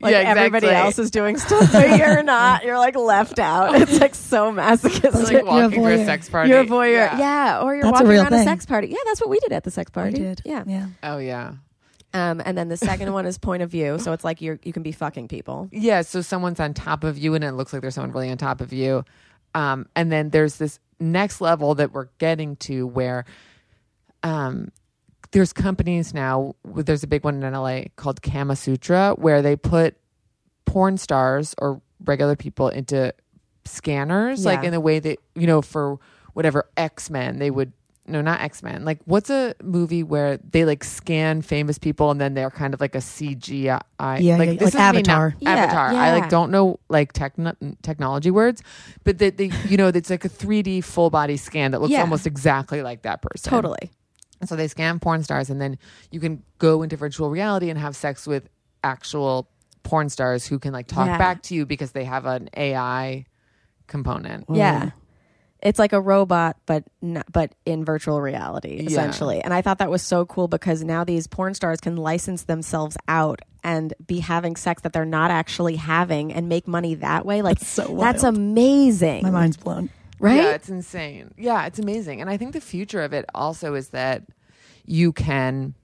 Like 0.00 0.12
Yeah, 0.12 0.34
everybody 0.36 0.68
else 0.68 0.98
is 0.98 1.10
doing 1.10 1.38
stuff, 1.38 1.72
but 1.72 1.98
you're 1.98 2.22
not. 2.22 2.64
You're 2.64 2.78
like 2.78 2.96
left 2.96 3.38
out. 3.38 3.74
It's 3.82 4.00
like 4.00 4.14
so 4.14 4.52
masochistic. 4.52 5.04
It's 5.04 5.22
like 5.24 5.32
You're 5.32 5.40
a 5.42 5.44
walking 5.44 5.82
to 5.82 5.88
a 5.88 6.04
sex 6.04 6.28
party. 6.28 6.50
You're 6.50 6.60
a 6.60 6.66
voyeur. 6.66 6.92
Yeah. 6.92 7.18
Yeah. 7.18 7.62
or 7.62 7.74
you're 7.74 7.84
That's 7.84 7.92
walking 7.92 8.08
real 8.08 8.22
around 8.22 8.34
a 8.34 8.44
sex 8.44 8.66
party. 8.66 8.88
Yeah, 8.88 8.98
that's 9.06 9.20
what 9.20 9.30
we 9.30 9.38
did 9.40 9.52
at 9.52 9.64
the 9.64 9.70
sex 9.70 9.90
party. 9.90 10.16
I 10.16 10.18
did. 10.18 10.42
Yeah. 10.44 10.64
Yeah. 10.66 10.86
Oh 11.02 11.18
yeah. 11.18 11.54
Um, 12.14 12.42
and 12.44 12.56
then 12.56 12.68
the 12.68 12.76
second 12.76 13.12
one 13.14 13.26
is 13.26 13.38
point 13.38 13.62
of 13.62 13.70
view. 13.70 13.98
So 13.98 14.12
it's 14.12 14.24
like 14.24 14.40
you're 14.40 14.58
you 14.62 14.72
can 14.72 14.82
be 14.82 14.92
fucking 14.92 15.28
people. 15.28 15.68
Yeah, 15.72 16.02
so 16.02 16.20
someone's 16.20 16.60
on 16.60 16.74
top 16.74 17.04
of 17.04 17.18
you 17.18 17.34
and 17.34 17.42
it 17.44 17.52
looks 17.52 17.72
like 17.72 17.82
there's 17.82 17.94
someone 17.94 18.12
really 18.12 18.30
on 18.30 18.36
top 18.38 18.60
of 18.60 18.72
you. 18.72 19.04
Um, 19.54 19.88
and 19.94 20.10
then 20.10 20.30
there's 20.30 20.56
this 20.56 20.78
next 20.98 21.40
level 21.40 21.74
that 21.74 21.92
we're 21.92 22.08
getting 22.18 22.56
to 22.56 22.86
where 22.86 23.24
um, 24.22 24.70
there's 25.32 25.52
companies 25.52 26.14
now, 26.14 26.54
there's 26.64 27.02
a 27.02 27.06
big 27.06 27.24
one 27.24 27.42
in 27.42 27.52
LA 27.52 27.82
called 27.96 28.22
Kama 28.22 28.56
Sutra 28.56 29.14
where 29.18 29.42
they 29.42 29.56
put 29.56 29.96
porn 30.64 30.96
stars 30.96 31.54
or 31.58 31.80
regular 32.04 32.36
people 32.36 32.68
into 32.68 33.14
scanners, 33.64 34.44
like 34.44 34.64
in 34.64 34.72
the 34.72 34.80
way 34.80 34.98
that, 34.98 35.18
you 35.34 35.46
know, 35.46 35.62
for 35.62 35.98
whatever 36.34 36.68
X 36.76 37.10
Men, 37.10 37.38
they 37.38 37.50
would. 37.50 37.72
No, 38.12 38.20
not 38.20 38.40
X 38.40 38.62
Men. 38.62 38.84
Like, 38.84 39.00
what's 39.06 39.30
a 39.30 39.54
movie 39.62 40.02
where 40.02 40.36
they 40.38 40.64
like 40.64 40.84
scan 40.84 41.42
famous 41.42 41.78
people 41.78 42.10
and 42.10 42.20
then 42.20 42.34
they're 42.34 42.50
kind 42.50 42.74
of 42.74 42.80
like 42.80 42.94
a 42.94 42.98
CGI? 42.98 43.64
Yeah, 43.64 43.78
like, 43.78 44.20
yeah, 44.20 44.36
this 44.36 44.46
like 44.50 44.54
is 44.60 44.74
me 44.74 44.78
now- 44.78 44.86
Avatar. 44.88 45.34
Yeah, 45.40 45.50
Avatar. 45.50 45.86
I 45.88 46.12
like 46.12 46.28
don't 46.28 46.50
know 46.50 46.78
like 46.88 47.12
techno- 47.12 47.56
technology 47.82 48.30
words, 48.30 48.62
but 49.04 49.18
that 49.18 49.38
they, 49.38 49.50
you 49.68 49.76
know, 49.76 49.88
it's 49.88 50.10
like 50.10 50.24
a 50.24 50.28
3D 50.28 50.84
full 50.84 51.10
body 51.10 51.36
scan 51.36 51.70
that 51.72 51.80
looks 51.80 51.90
Yeah. 51.92 52.02
almost 52.02 52.26
exactly 52.26 52.82
like 52.82 53.02
that 53.02 53.22
person. 53.22 53.50
Totally. 53.50 53.90
And 54.40 54.48
so 54.48 54.56
they 54.56 54.68
scan 54.68 54.98
porn 55.00 55.22
stars, 55.22 55.50
and 55.50 55.60
then 55.60 55.78
you 56.10 56.20
can 56.20 56.42
go 56.58 56.82
into 56.82 56.96
virtual 56.96 57.30
reality 57.30 57.70
and 57.70 57.78
have 57.78 57.94
sex 57.96 58.26
with 58.26 58.48
actual 58.84 59.48
porn 59.84 60.08
stars 60.08 60.46
who 60.46 60.58
can 60.58 60.72
like 60.72 60.86
talk 60.86 61.06
Yeah. 61.06 61.16
back 61.18 61.42
to 61.44 61.54
you 61.54 61.64
because 61.64 61.92
they 61.92 62.04
have 62.04 62.26
an 62.26 62.50
AI 62.56 63.24
component. 63.86 64.44
Yeah. 64.52 64.90
It's 65.62 65.78
like 65.78 65.92
a 65.92 66.00
robot, 66.00 66.56
but 66.66 66.82
not, 67.00 67.24
but 67.30 67.52
in 67.64 67.84
virtual 67.84 68.20
reality, 68.20 68.78
Yeah. 68.82 68.86
essentially. 68.90 69.40
And 69.40 69.54
I 69.54 69.62
thought 69.62 69.78
that 69.78 69.90
was 69.90 70.02
so 70.02 70.26
cool 70.26 70.48
because 70.48 70.82
now 70.82 71.04
these 71.04 71.26
porn 71.28 71.54
stars 71.54 71.80
can 71.80 71.96
license 71.96 72.42
themselves 72.44 72.96
out 73.06 73.40
and 73.62 73.94
be 74.04 74.18
having 74.18 74.56
sex 74.56 74.82
that 74.82 74.92
they're 74.92 75.04
not 75.04 75.30
actually 75.30 75.76
having 75.76 76.32
and 76.32 76.48
make 76.48 76.66
money 76.66 76.96
that 76.96 77.24
way. 77.24 77.42
Like 77.42 77.60
That's 77.60 77.70
so 77.70 77.96
that's 78.00 78.24
amazing, 78.24 79.22
My 79.22 79.30
mind's 79.30 79.56
blown. 79.56 79.88
right? 80.18 80.34
Yeah, 80.36 80.50
it's 80.50 80.68
insane. 80.68 81.32
Yeah, 81.38 81.64
it's 81.66 81.78
amazing. 81.78 82.20
And 82.20 82.28
I 82.28 82.36
think 82.36 82.54
the 82.54 82.60
future 82.60 83.02
of 83.02 83.12
it 83.12 83.24
also 83.32 83.74
is 83.74 83.90
that 83.90 84.24
you 84.84 85.12
can. 85.12 85.74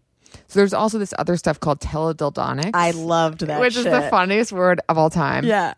So 0.49 0.59
there's 0.59 0.75
also 0.75 0.99
this 0.99 1.15
other 1.21 1.37
stuff 1.37 1.61
called 1.61 1.81
teledildonics. 1.81 2.73
I 2.75 2.91
loved 2.91 3.47
that, 3.47 3.61
which 3.61 3.77
is 3.77 3.85
the 3.85 4.09
funniest 4.11 4.51
word 4.53 4.81
of 4.89 4.99
all 4.99 5.09
time. 5.09 5.45
Yeah, 5.45 5.75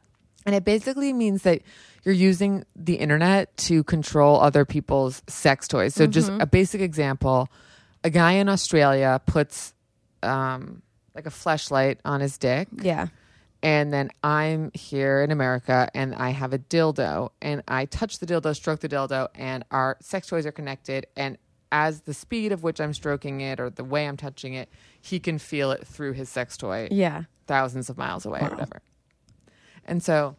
And 0.47 0.55
it 0.55 0.65
basically 0.65 1.13
means 1.13 1.43
that 1.43 1.61
you're 2.03 2.15
using 2.15 2.65
the 2.75 2.95
internet 2.95 3.57
to 3.59 3.85
control 3.85 4.41
other 4.41 4.65
people's 4.65 5.23
sex 5.27 5.69
toys. 5.69 5.95
So, 5.95 6.07
just 6.07 6.31
Mm-hmm. 6.31 6.41
a 6.41 6.47
basic 6.47 6.81
example 6.81 7.49
a 8.03 8.09
guy 8.11 8.33
in 8.33 8.49
Australia 8.49 9.21
puts 9.27 9.75
um, 10.23 10.81
like 11.15 11.27
a 11.27 11.31
fleshlight 11.31 11.99
on 12.05 12.21
his 12.21 12.39
dick. 12.39 12.67
yeah, 12.81 13.09
And 13.63 13.93
then 13.93 14.11
I'm 14.25 14.71
here 14.73 15.21
in 15.23 15.31
America 15.31 15.91
and 15.95 16.15
I 16.15 16.31
have 16.31 16.55
a 16.55 16.59
dildo 16.59 17.31
and 17.43 17.63
I 17.69 17.85
touch 17.85 18.19
the 18.19 18.27
dildo, 18.27 18.57
stroke 18.57 18.81
the 18.81 18.89
dildo, 18.89 19.29
and 19.35 19.65
our 19.71 19.99
sex 20.01 20.29
toys 20.29 20.47
are 20.47 20.53
connected. 20.53 21.07
And 21.15 21.37
as 21.73 22.01
the 22.03 22.15
speed 22.15 22.53
of 22.53 22.63
which 22.63 22.81
I'm 22.81 22.95
stroking 22.95 23.43
it 23.43 23.61
or 23.61 23.69
the 23.69 23.85
way 23.85 24.09
I'm 24.09 24.17
touching 24.17 24.55
it, 24.55 24.71
he 25.01 25.21
can 25.21 25.39
feel 25.39 25.71
it 25.73 25.87
through 25.87 26.13
his 26.15 26.31
sex 26.31 26.57
toy 26.57 26.89
yeah. 26.91 27.25
thousands 27.47 27.91
of 27.91 27.99
miles 27.99 28.25
away 28.25 28.41
or 28.41 28.49
whatever. 28.49 28.81
And 29.85 30.03
so 30.03 30.37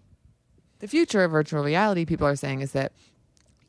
the 0.81 0.87
future 0.87 1.23
of 1.23 1.31
virtual 1.31 1.63
reality, 1.63 2.05
people 2.05 2.27
are 2.27 2.35
saying, 2.35 2.61
is 2.61 2.73
that 2.73 2.91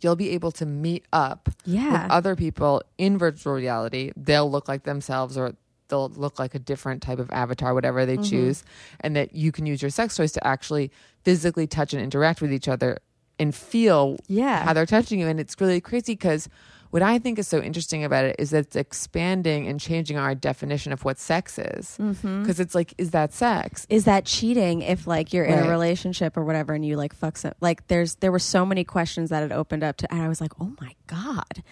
you'll 0.01 0.17
be 0.17 0.31
able 0.31 0.51
to 0.53 0.67
meet 0.67 1.05
up 1.13 1.49
Yeah. 1.65 2.03
with 2.05 2.11
other 2.11 2.35
people 2.35 2.83
in 2.99 3.17
virtual 3.19 3.53
reality. 3.53 4.11
They'll 4.17 4.51
look 4.51 4.67
like 4.69 4.83
themselves 4.83 5.39
or 5.39 5.55
they'll 5.89 6.09
look 6.09 6.39
like 6.39 6.55
a 6.55 6.59
different 6.59 7.03
type 7.03 7.19
of 7.21 7.31
avatar, 7.31 7.75
whatever 7.75 8.01
Mm-hmm. 8.05 8.23
they 8.23 8.29
choose, 8.29 8.65
and 9.01 9.15
that 9.15 9.35
you 9.35 9.53
can 9.53 9.67
use 9.67 9.81
your 9.83 9.91
sex 9.91 10.17
toys 10.17 10.33
to 10.33 10.45
actually 10.47 10.91
physically 11.23 11.67
touch 11.69 11.93
and 11.93 12.03
interact 12.03 12.41
with 12.41 12.53
each 12.53 12.67
other 12.67 12.99
and 13.39 13.55
feel 13.55 14.17
Yeah. 14.27 14.65
how 14.65 14.73
they're 14.73 14.87
touching 14.87 15.21
you. 15.21 15.29
And 15.29 15.39
it's 15.39 15.55
really 15.61 15.81
crazy 15.81 16.15
because 16.15 16.49
what 16.93 17.03
I 17.03 17.19
think 17.19 17.39
is 17.39 17.49
so 17.49 17.61
interesting 17.61 18.05
about 18.05 18.25
it 18.27 18.37
is 18.39 18.51
that 18.51 18.59
it's 18.67 18.77
expanding 18.77 19.67
and 19.67 19.81
changing 19.81 20.17
our 20.19 20.35
definition 20.35 20.93
of 20.93 21.05
what 21.05 21.19
sex 21.19 21.59
is. 21.59 21.97
Because 21.99 22.17
Mm-hmm. 22.23 22.63
it's 22.63 22.75
like, 22.75 22.95
is 22.99 23.11
that 23.11 23.33
sex? 23.33 23.87
is 23.91 24.05
that 24.05 24.25
cheating 24.25 24.83
if 24.83 25.07
like 25.07 25.33
you're 25.33 25.45
in 25.45 25.59
a 25.59 25.69
relationship 25.69 26.37
or 26.37 26.45
whatever 26.45 26.73
and 26.75 26.85
you 26.87 26.97
like 26.97 27.13
fuck 27.15 27.37
some 27.37 27.53
like 27.61 27.87
there's 27.89 28.15
there 28.17 28.31
were 28.31 28.39
so 28.39 28.65
many 28.65 28.85
questions 28.85 29.31
that 29.31 29.43
had 29.43 29.51
opened 29.53 29.83
up 29.83 29.97
to 29.97 30.07
and 30.13 30.23
I 30.23 30.29
was 30.29 30.41
like, 30.41 30.53
"Oh 30.61 30.73
my 30.81 30.95
god." 31.09 31.63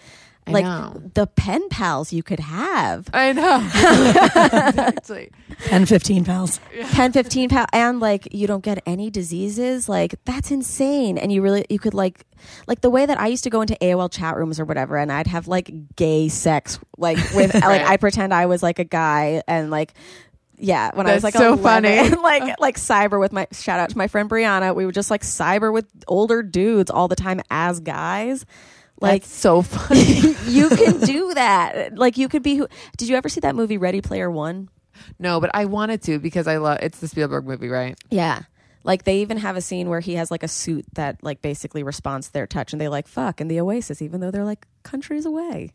I 0.47 0.51
like 0.51 0.65
know. 0.65 1.01
the 1.13 1.27
pen 1.27 1.69
pals 1.69 2.11
you 2.11 2.23
could 2.23 2.39
have. 2.39 3.09
I 3.13 3.33
know. 3.33 3.57
exactly. 4.69 5.31
10, 5.65 5.85
15 5.85 6.25
pounds. 6.25 6.59
10 6.91 7.13
15 7.13 7.49
pound 7.49 7.69
and 7.73 7.99
like 7.99 8.33
you 8.33 8.47
don't 8.47 8.63
get 8.63 8.81
any 8.85 9.09
diseases 9.09 9.87
like 9.87 10.15
that's 10.25 10.51
insane 10.51 11.17
and 11.17 11.31
you 11.31 11.41
really 11.41 11.65
you 11.69 11.77
could 11.77 11.93
like 11.93 12.25
like 12.67 12.81
the 12.81 12.89
way 12.89 13.05
that 13.05 13.19
i 13.19 13.27
used 13.27 13.43
to 13.43 13.49
go 13.49 13.61
into 13.61 13.75
aol 13.81 14.11
chat 14.11 14.35
rooms 14.35 14.59
or 14.59 14.65
whatever 14.65 14.97
and 14.97 15.11
i'd 15.11 15.27
have 15.27 15.47
like 15.47 15.95
gay 15.95 16.27
sex 16.27 16.79
like 16.97 17.17
with 17.35 17.53
like 17.53 17.81
i 17.81 17.97
pretend 17.97 18.33
i 18.33 18.45
was 18.45 18.63
like 18.63 18.79
a 18.79 18.83
guy 18.83 19.41
and 19.47 19.69
like 19.69 19.93
yeah 20.57 20.89
when 20.95 21.07
i 21.07 21.13
was 21.13 21.23
like 21.23 21.33
so 21.33 21.53
11, 21.53 21.63
funny. 21.63 22.15
like 22.21 22.59
like 22.59 22.77
cyber 22.77 23.19
with 23.19 23.31
my 23.31 23.47
shout 23.51 23.79
out 23.79 23.89
to 23.89 23.97
my 23.97 24.07
friend 24.07 24.29
brianna 24.29 24.75
we 24.75 24.85
would 24.85 24.95
just 24.95 25.11
like 25.11 25.21
cyber 25.21 25.71
with 25.71 25.85
older 26.07 26.41
dudes 26.41 26.89
all 26.89 27.07
the 27.07 27.15
time 27.15 27.41
as 27.49 27.79
guys 27.79 28.45
like 29.01 29.23
That's 29.23 29.33
so 29.33 29.61
funny. 29.61 30.35
you 30.47 30.69
can 30.69 30.99
do 31.05 31.33
that 31.33 31.97
like 31.97 32.17
you 32.17 32.29
could 32.29 32.43
be 32.43 32.55
who 32.55 32.67
did 32.97 33.09
you 33.09 33.15
ever 33.15 33.29
see 33.29 33.41
that 33.41 33.55
movie 33.55 33.77
ready 33.77 34.01
player 34.01 34.29
one 34.29 34.69
no, 35.19 35.39
but 35.39 35.51
I 35.53 35.65
wanted 35.65 36.01
to 36.03 36.19
because 36.19 36.47
I 36.47 36.57
love 36.57 36.79
it's 36.81 36.99
the 36.99 37.07
Spielberg 37.07 37.45
movie, 37.45 37.69
right? 37.69 37.97
Yeah. 38.09 38.43
Like 38.83 39.03
they 39.03 39.21
even 39.21 39.37
have 39.37 39.55
a 39.55 39.61
scene 39.61 39.89
where 39.89 39.99
he 39.99 40.15
has 40.15 40.31
like 40.31 40.43
a 40.43 40.47
suit 40.47 40.85
that 40.93 41.23
like 41.23 41.41
basically 41.41 41.83
responds 41.83 42.27
to 42.27 42.33
their 42.33 42.47
touch 42.47 42.73
and 42.73 42.81
they 42.81 42.87
like 42.87 43.07
fuck 43.07 43.39
in 43.39 43.47
the 43.47 43.59
Oasis 43.59 44.01
even 44.01 44.21
though 44.21 44.31
they're 44.31 44.45
like 44.45 44.65
countries 44.83 45.25
away. 45.25 45.71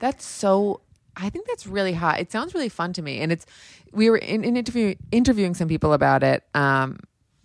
That's 0.00 0.24
so. 0.24 0.80
I 1.14 1.28
think 1.28 1.46
that's 1.46 1.66
really 1.66 1.92
hot. 1.92 2.20
It 2.20 2.32
sounds 2.32 2.54
really 2.54 2.70
fun 2.70 2.94
to 2.94 3.02
me, 3.02 3.20
and 3.20 3.30
it's. 3.30 3.44
We 3.92 4.08
were 4.08 4.16
in, 4.16 4.44
in 4.44 4.56
interview, 4.56 4.94
interviewing 5.10 5.54
some 5.54 5.68
people 5.68 5.92
about 5.92 6.22
it. 6.22 6.42
Um, 6.54 7.00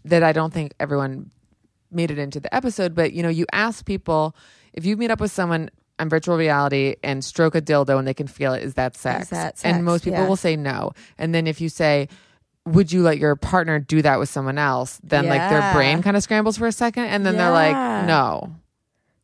that 0.05 0.24
I 0.24 0.32
don't 0.32 0.53
think 0.53 0.74
everyone 0.80 1.32
made 1.91 2.09
it 2.09 2.18
into 2.18 2.39
the 2.39 2.53
episode, 2.53 2.95
but 2.95 3.11
you 3.11 3.24
know, 3.24 3.30
you 3.30 3.45
ask 3.51 3.86
people 3.86 4.36
if 4.78 4.86
you 4.86 4.95
meet 4.95 5.11
up 5.11 5.19
with 5.19 5.32
someone 5.32 5.69
on 5.99 6.07
virtual 6.07 6.38
reality 6.38 6.95
and 7.03 7.25
stroke 7.25 7.55
a 7.55 7.61
dildo 7.61 7.97
and 7.99 8.07
they 8.07 8.13
can 8.13 8.28
feel 8.28 8.53
it, 8.53 8.63
is 8.63 8.75
that 8.75 8.95
sex? 8.95 9.30
that 9.32 9.59
And 9.65 9.84
most 9.84 10.03
people 10.05 10.21
Yeah. 10.21 10.28
will 10.30 10.36
say 10.38 10.55
no. 10.55 10.91
And 11.17 11.34
then 11.36 11.47
if 11.47 11.59
you 11.59 11.67
say, 11.69 12.07
would 12.65 12.91
you 12.91 13.01
let 13.01 13.17
your 13.17 13.36
partner 13.36 13.80
do 13.80 14.01
that 14.03 14.19
with 14.19 14.30
someone 14.30 14.57
else? 14.59 14.99
Then 15.03 15.28
like 15.28 15.49
their 15.49 15.73
brain 15.73 16.01
kind 16.03 16.15
of 16.15 16.21
scrambles 16.23 16.57
for 16.57 16.67
a 16.67 16.71
second, 16.71 17.05
and 17.05 17.25
then 17.25 17.36
they're 17.38 17.49
like, 17.51 18.05
no, 18.07 18.55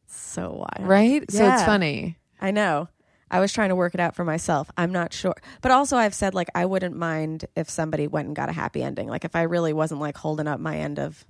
So 0.07 0.65
wild. 0.67 0.89
right? 0.89 1.31
So 1.31 1.47
it's 1.49 1.63
funny. 1.63 2.17
I 2.41 2.51
know. 2.51 2.89
I 3.29 3.39
was 3.39 3.51
trying 3.51 3.69
to 3.69 3.75
work 3.75 3.93
it 3.95 3.99
out 3.99 4.15
for 4.15 4.23
myself. 4.23 4.69
I'm 4.77 4.91
not 4.91 5.11
sure. 5.11 5.33
But 5.61 5.71
also 5.71 5.97
I've 5.97 6.13
said 6.13 6.33
like 6.35 6.49
I 6.53 6.65
wouldn't 6.65 6.95
mind 6.95 7.45
if 7.55 7.69
somebody 7.69 8.07
went 8.07 8.27
and 8.27 8.35
got 8.35 8.47
a 8.49 8.51
happy 8.51 8.83
ending. 8.83 9.07
Like 9.07 9.25
if 9.25 9.35
I 9.35 9.43
really 9.43 9.73
wasn't 9.73 10.01
like 10.01 10.17
holding 10.17 10.47
up 10.47 10.59
my 10.59 10.77
end 10.77 10.99
of 10.99 11.25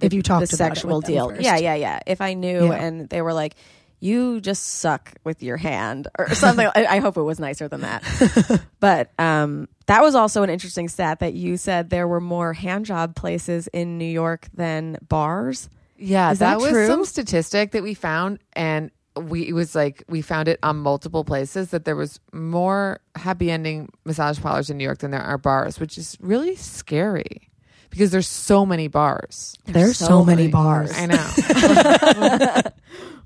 If 0.00 0.12
you 0.12 0.22
talked 0.22 0.48
the 0.50 0.56
sexual 0.56 1.00
deal. 1.00 1.34
Yeah, 1.38 1.56
yeah, 1.56 1.74
yeah. 1.74 2.00
If 2.06 2.20
I 2.20 2.34
knew 2.34 2.66
Yeah. 2.66 2.82
and 2.82 3.08
they 3.08 3.22
were 3.22 3.32
like, 3.32 3.54
you 4.00 4.40
just 4.40 4.62
suck 4.64 5.14
with 5.24 5.42
your 5.42 5.56
hand 5.56 6.08
or 6.18 6.32
something. 6.34 6.68
I, 6.74 6.86
I 6.86 6.98
hope 7.00 7.16
it 7.16 7.22
was 7.22 7.40
nicer 7.40 7.68
than 7.68 7.80
that. 7.80 8.62
but 8.80 9.10
um, 9.18 9.68
that 9.86 10.02
was 10.02 10.14
also 10.14 10.42
an 10.42 10.50
interesting 10.50 10.88
stat 10.88 11.20
that 11.20 11.34
you 11.34 11.56
said 11.56 11.90
there 11.90 12.06
were 12.06 12.20
more 12.20 12.52
hand 12.52 12.86
job 12.86 13.16
places 13.16 13.66
in 13.68 13.98
New 13.98 14.04
York 14.04 14.48
than 14.54 14.98
bars. 15.08 15.68
Yeah, 15.96 16.30
Is 16.30 16.38
that, 16.38 16.60
that 16.60 16.72
was 16.72 16.86
some 16.86 17.04
statistic 17.04 17.72
that 17.72 17.82
we 17.82 17.92
found, 17.94 18.38
and 18.52 18.92
we 19.16 19.48
it 19.48 19.52
was 19.52 19.74
like 19.74 20.04
we 20.08 20.22
found 20.22 20.46
it 20.46 20.60
on 20.62 20.76
multiple 20.76 21.24
places 21.24 21.70
that 21.70 21.84
there 21.84 21.96
was 21.96 22.20
more 22.32 23.00
happy 23.16 23.50
ending 23.50 23.88
massage 24.04 24.40
parlors 24.40 24.70
in 24.70 24.76
New 24.78 24.84
York 24.84 24.98
than 24.98 25.10
there 25.10 25.20
are 25.20 25.38
bars, 25.38 25.80
which 25.80 25.98
is 25.98 26.16
really 26.20 26.54
scary 26.54 27.47
because 27.90 28.10
there's 28.10 28.28
so 28.28 28.64
many 28.66 28.88
bars. 28.88 29.56
There's 29.66 29.98
so, 29.98 30.24
many 30.24 30.48
bars. 30.48 30.92
I 30.94 31.06
know. 31.06 32.62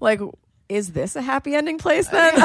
Like, 0.01 0.21
is 0.69 0.93
this 0.93 1.15
a 1.15 1.23
happy 1.23 1.55
ending 1.55 1.79
place 1.79 2.09
then? 2.09 2.33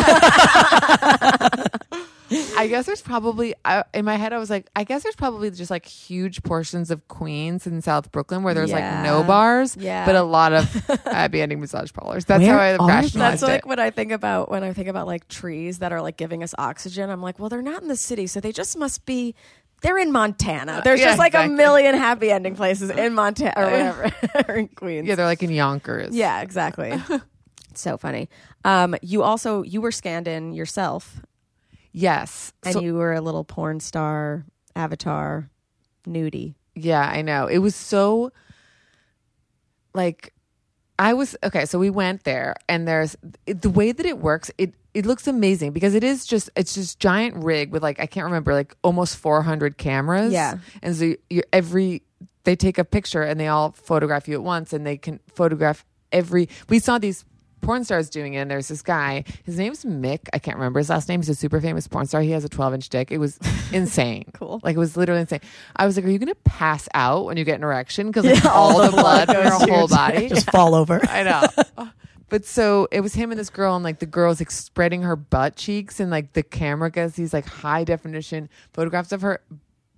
I 2.57 2.67
guess 2.67 2.85
there's 2.85 3.01
probably 3.01 3.55
I, 3.63 3.83
in 3.93 4.03
my 4.05 4.15
head 4.15 4.33
I 4.33 4.37
was 4.37 4.49
like, 4.49 4.69
I 4.75 4.83
guess 4.83 5.01
there's 5.01 5.15
probably 5.15 5.49
just 5.49 5.71
like 5.71 5.85
huge 5.85 6.43
portions 6.43 6.91
of 6.91 7.07
Queens 7.07 7.65
and 7.65 7.83
South 7.83 8.11
Brooklyn 8.11 8.43
where 8.43 8.53
there's 8.53 8.71
like 8.71 9.03
no 9.03 9.23
bars, 9.23 9.77
Yeah. 9.77 10.05
but 10.05 10.15
a 10.15 10.23
lot 10.23 10.53
of 10.53 10.65
happy 11.05 11.41
ending 11.41 11.59
massage 11.61 11.91
parlors. 11.93 12.25
That's 12.25 12.43
Where 12.43 12.51
how 12.53 12.59
I 12.59 12.75
are 12.75 12.87
rationalized 12.87 13.41
That's 13.41 13.43
like 13.43 13.65
what 13.65 13.79
I 13.79 13.91
think 13.91 14.11
about 14.11 14.51
when 14.51 14.61
I 14.61 14.73
think 14.73 14.89
about 14.89 15.07
like 15.07 15.27
trees 15.29 15.79
that 15.79 15.91
are 15.91 16.01
like 16.01 16.17
giving 16.17 16.43
us 16.43 16.53
oxygen. 16.57 17.09
I'm 17.09 17.21
like, 17.21 17.39
well, 17.39 17.49
they're 17.49 17.61
not 17.61 17.81
in 17.81 17.87
the 17.87 17.95
city, 17.95 18.27
so 18.27 18.39
they 18.39 18.51
just 18.51 18.77
must 18.77 19.05
be. 19.05 19.33
They're 19.81 19.97
in 19.99 20.11
Montana. 20.11 20.81
There's 20.83 20.99
yeah, 20.99 21.07
just 21.07 21.19
like 21.19 21.33
exactly. 21.33 21.53
a 21.53 21.57
million 21.57 21.95
happy 21.95 22.31
ending 22.31 22.55
places 22.55 22.89
in 22.89 23.13
Montana 23.13 23.53
or 23.55 23.65
whatever, 23.65 24.11
or 24.47 24.55
in 24.55 24.67
Queens. 24.69 25.07
Yeah, 25.07 25.15
they're 25.15 25.25
like 25.25 25.43
in 25.43 25.51
Yonkers. 25.51 26.15
Yeah, 26.15 26.41
exactly. 26.41 26.93
so 27.75 27.97
funny. 27.97 28.27
Um, 28.65 28.95
you 29.01 29.21
also 29.23 29.61
you 29.61 29.81
were 29.81 29.91
scanned 29.91 30.27
in 30.27 30.53
yourself, 30.53 31.21
Yes. 31.91 32.53
and 32.63 32.73
So- 32.73 32.79
you 32.81 32.95
were 32.95 33.13
a 33.13 33.21
little 33.21 33.43
porn 33.43 33.79
star 33.79 34.45
avatar, 34.75 35.49
nudie. 36.07 36.55
Yeah, 36.75 37.01
I 37.01 37.21
know. 37.21 37.47
It 37.47 37.57
was 37.59 37.75
so 37.75 38.31
like 39.93 40.33
I 40.99 41.13
was 41.13 41.35
okay, 41.43 41.65
so 41.65 41.77
we 41.77 41.89
went 41.89 42.23
there 42.23 42.55
and 42.67 42.87
there's 42.87 43.15
it, 43.45 43.61
the 43.61 43.69
way 43.69 43.91
that 43.91 44.05
it 44.05 44.17
works, 44.17 44.49
it 44.57 44.73
it 44.93 45.05
looks 45.05 45.27
amazing 45.27 45.71
because 45.71 45.93
it 45.93 46.03
is 46.03 46.25
just 46.25 46.49
it's 46.55 46.73
just 46.73 46.99
giant 46.99 47.35
rig 47.43 47.71
with 47.71 47.83
like 47.83 47.99
I 47.99 48.07
can't 48.07 48.25
remember 48.25 48.53
like 48.53 48.75
almost 48.83 49.17
400 49.17 49.77
cameras. 49.77 50.33
Yeah. 50.33 50.57
And 50.81 50.95
so 50.95 51.13
you 51.29 51.43
every 51.53 52.01
they 52.45 52.55
take 52.55 52.77
a 52.77 52.85
picture 52.85 53.21
and 53.21 53.39
they 53.39 53.47
all 53.47 53.71
photograph 53.73 54.27
you 54.27 54.33
at 54.33 54.43
once 54.43 54.73
and 54.73 54.85
they 54.85 54.97
can 54.97 55.19
photograph 55.27 55.85
every 56.11 56.49
we 56.69 56.79
saw 56.79 56.97
these 56.97 57.25
porn 57.61 57.83
stars 57.83 58.09
doing 58.09 58.33
it 58.35 58.37
and 58.39 58.51
there's 58.51 58.67
this 58.67 58.81
guy 58.81 59.23
his 59.43 59.57
name's 59.57 59.83
mick 59.83 60.27
i 60.33 60.39
can't 60.39 60.57
remember 60.57 60.79
his 60.79 60.89
last 60.89 61.09
name 61.09 61.19
he's 61.21 61.29
a 61.29 61.35
super 61.35 61.59
famous 61.59 61.87
porn 61.87 62.05
star 62.05 62.21
he 62.21 62.31
has 62.31 62.43
a 62.45 62.49
12 62.49 62.73
inch 62.75 62.89
dick 62.89 63.11
it 63.11 63.17
was 63.17 63.37
insane. 63.73 64.25
Cool. 64.33 64.59
like 64.63 64.75
it 64.75 64.79
was 64.79 64.95
literally 64.95 65.21
insane. 65.21 65.41
I 65.75 65.85
was 65.85 65.95
like 65.97 66.05
are 66.05 66.09
you 66.09 66.19
gonna 66.19 66.35
pass 66.45 66.87
out 66.93 67.25
when 67.25 67.37
you 67.37 67.43
get 67.43 67.55
an 67.55 67.63
erection? 67.63 68.07
Because 68.07 68.25
like, 68.25 68.45
all 68.53 68.81
the 68.83 68.91
blood 68.91 69.27
from 69.27 69.43
your 69.43 69.77
whole 69.77 69.87
body. 69.87 70.29
Just 70.29 70.49
fall 70.51 70.73
over. 70.75 71.01
i 71.09 71.23
know. 71.23 71.89
But 72.29 72.45
so 72.45 72.87
it 72.91 72.99
was 73.01 73.13
him 73.13 73.31
and 73.31 73.39
this 73.39 73.49
girl 73.49 73.75
and 73.75 73.83
like 73.83 73.99
the 73.99 74.05
girl's 74.05 74.39
like 74.41 74.51
spreading 74.51 75.01
her 75.03 75.15
butt 75.15 75.55
cheeks 75.55 75.99
and 75.99 76.11
like 76.11 76.33
the 76.33 76.43
camera 76.43 76.91
gets 76.91 77.15
these 77.15 77.33
like 77.33 77.45
high 77.45 77.83
definition 77.85 78.49
photographs 78.73 79.11
of 79.11 79.21
her 79.21 79.41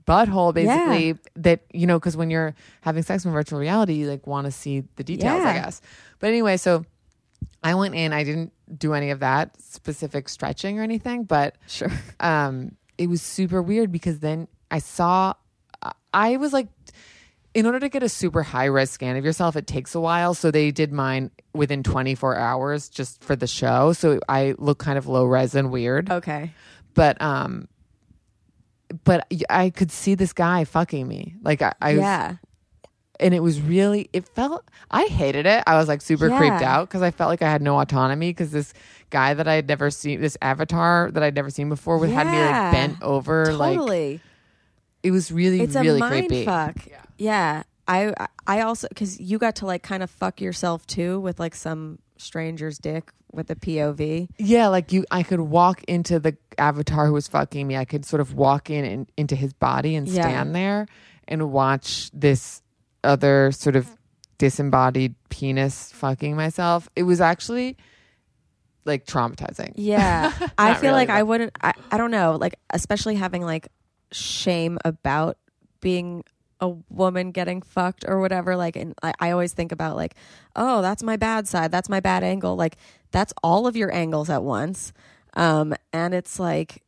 butthole 0.08 0.54
basically 0.54 1.08
Yeah. 1.08 1.14
that 1.36 1.62
you 1.72 1.86
know 1.86 2.00
because 2.00 2.18
when 2.18 2.30
you're 2.32 2.56
having 2.82 3.04
sex 3.04 3.26
in 3.26 3.32
virtual 3.32 3.60
reality 3.60 3.94
you 3.94 4.10
like 4.10 4.26
want 4.26 4.46
to 4.46 4.52
see 4.52 4.84
the 4.96 5.04
details 5.04 5.44
i 5.44 5.54
guess. 5.54 5.82
But 6.20 6.28
anyway 6.30 6.58
so 6.58 6.86
i 7.64 7.74
went 7.76 7.96
in 7.96 8.14
i 8.14 8.24
didn't 8.24 8.52
do 8.78 8.94
any 8.94 9.10
of 9.12 9.20
that 9.20 9.60
specific 9.62 10.30
stretching 10.30 10.80
or 10.80 10.84
anything 10.84 11.24
but 11.24 11.56
Sure. 11.68 11.92
um 12.20 12.76
it 12.98 13.08
was 13.08 13.22
super 13.22 13.62
weird 13.62 13.92
because 13.92 14.20
then 14.20 14.48
i 14.72 14.80
saw 14.80 15.34
i 16.14 16.38
was 16.38 16.54
like 16.54 16.68
in 17.56 17.66
order 17.66 17.80
to 17.80 17.90
get 17.90 18.04
a 18.04 18.10
super 18.10 18.44
high 18.44 18.66
res 18.66 18.92
scan 18.92 19.16
of 19.18 19.26
yourself 19.26 19.56
it 19.56 19.66
takes 19.68 19.96
a 19.96 20.00
while 20.00 20.34
so 20.34 20.52
they 20.52 20.70
did 20.72 20.92
mine 20.94 21.32
within 21.54 21.82
24 21.84 22.38
hours 22.38 22.90
just 22.90 23.24
for 23.24 23.36
the 23.36 23.48
show 23.48 23.92
so 23.94 24.20
i 24.30 24.54
look 24.58 24.78
kind 24.80 24.98
of 24.98 25.08
low 25.08 25.26
res 25.26 25.56
and 25.56 25.72
weird 25.72 26.12
Okay. 26.12 26.52
but 26.94 27.20
um 27.22 27.68
but 29.04 29.28
i 29.50 29.70
could 29.70 29.92
see 29.92 30.16
this 30.16 30.34
guy 30.34 30.64
fucking 30.64 31.08
me 31.08 31.36
like 31.44 31.62
i, 31.62 31.74
I 31.82 31.94
was, 31.94 32.02
yeah. 32.02 32.36
And 33.20 33.34
it 33.34 33.42
was 33.42 33.62
really 33.62 34.10
it 34.14 34.28
felt 34.30 34.64
i 34.92 35.06
hated 35.06 35.46
it 35.46 35.64
i 35.68 35.76
was 35.76 35.88
like 35.88 36.02
super 36.02 36.28
Yeah. 36.30 36.38
creeped 36.38 36.62
out 36.64 36.88
because 36.88 37.02
i 37.02 37.12
felt 37.12 37.30
like 37.30 37.42
i 37.42 37.50
had 37.50 37.62
no 37.62 37.80
autonomy 37.80 38.30
because 38.32 38.52
this 38.52 38.74
guy 39.10 39.34
that 39.34 39.48
i 39.48 39.54
had 39.56 39.68
never 39.68 39.90
seen 39.92 40.22
this 40.22 40.38
avatar 40.42 41.10
that 41.12 41.22
i'd 41.24 41.36
never 41.36 41.50
seen 41.50 41.70
before 41.70 41.98
would 41.98 42.10
had 42.10 42.28
me 42.28 42.38
like 42.40 42.72
bent 42.72 43.02
over 43.02 43.54
like 43.54 43.76
Totally. 43.78 44.22
it 45.04 45.12
was 45.12 45.32
really 45.32 45.62
it's 45.62 45.76
really 45.76 45.98
a 45.98 46.00
mind 46.00 46.28
creepy 46.30 46.46
fuck. 46.46 46.76
Yeah. 47.18 47.64
I 47.88 48.14
I 48.46 48.62
also 48.62 48.88
because 48.88 49.20
you 49.20 49.40
got 49.40 49.56
to 49.58 49.66
like 49.66 49.82
kind 49.82 50.04
of 50.04 50.12
fuck 50.12 50.40
yourself 50.42 50.86
too 50.86 51.20
with 51.20 51.40
like 51.40 51.56
some 51.56 51.98
stranger's 52.18 52.78
dick 52.78 53.12
with 53.32 53.48
the 53.48 53.56
POV. 53.56 54.28
yeah 54.38 54.68
like 54.68 54.92
you 54.92 55.06
i 55.12 55.24
could 55.24 55.40
walk 55.40 55.84
into 55.86 56.20
the 56.20 56.38
avatar 56.58 57.08
who 57.08 57.14
was 57.14 57.28
fucking 57.28 57.66
me 57.68 57.76
i 57.78 57.86
could 57.86 58.06
sort 58.06 58.20
of 58.22 58.34
walk 58.36 58.70
in 58.70 58.86
and 58.86 59.12
into 59.18 59.36
his 59.36 59.54
body 59.54 59.96
and 59.96 60.08
Yeah. 60.08 60.22
stand 60.22 60.54
there 60.56 60.88
and 61.28 61.52
watch 61.52 62.10
this 62.14 62.62
other 63.04 63.52
sort 63.52 63.76
of 63.76 63.90
disembodied 64.38 65.16
penis 65.30 65.92
fucking 65.92 66.36
myself 66.36 66.88
it 66.96 67.04
was 67.04 67.20
actually 67.20 67.78
like 68.86 69.06
traumatizing. 69.06 69.74
Yeah. 69.76 70.34
I 70.58 70.74
feel 70.74 70.92
really, 70.92 70.94
like 70.94 71.10
I 71.10 71.24
wouldn't 71.24 71.52
I, 71.62 71.74
I 71.92 71.98
don't 71.98 72.12
know, 72.12 72.36
like 72.36 72.56
especially 72.72 73.16
having 73.16 73.44
like 73.44 73.70
shame 74.12 74.78
about 74.84 75.38
being 75.80 76.24
a 76.60 76.70
woman 76.90 77.32
getting 77.32 77.62
fucked 77.62 78.04
or 78.06 78.20
whatever 78.20 78.58
like 78.58 78.76
and 78.76 78.94
I, 79.02 79.14
I 79.18 79.32
always 79.32 79.54
think 79.54 79.72
about 79.72 79.96
like 79.96 80.16
oh 80.58 80.82
that's 80.82 81.02
my 81.02 81.16
bad 81.16 81.48
side 81.48 81.72
that's 81.72 81.88
my 81.88 82.02
bad 82.02 82.22
angle 82.22 82.58
like 82.58 82.76
that's 83.12 83.32
all 83.42 83.66
of 83.66 83.78
your 83.78 83.94
angles 83.94 84.30
at 84.30 84.44
once 84.44 84.92
um 85.36 85.74
and 85.94 86.14
it's 86.14 86.38
like 86.38 86.84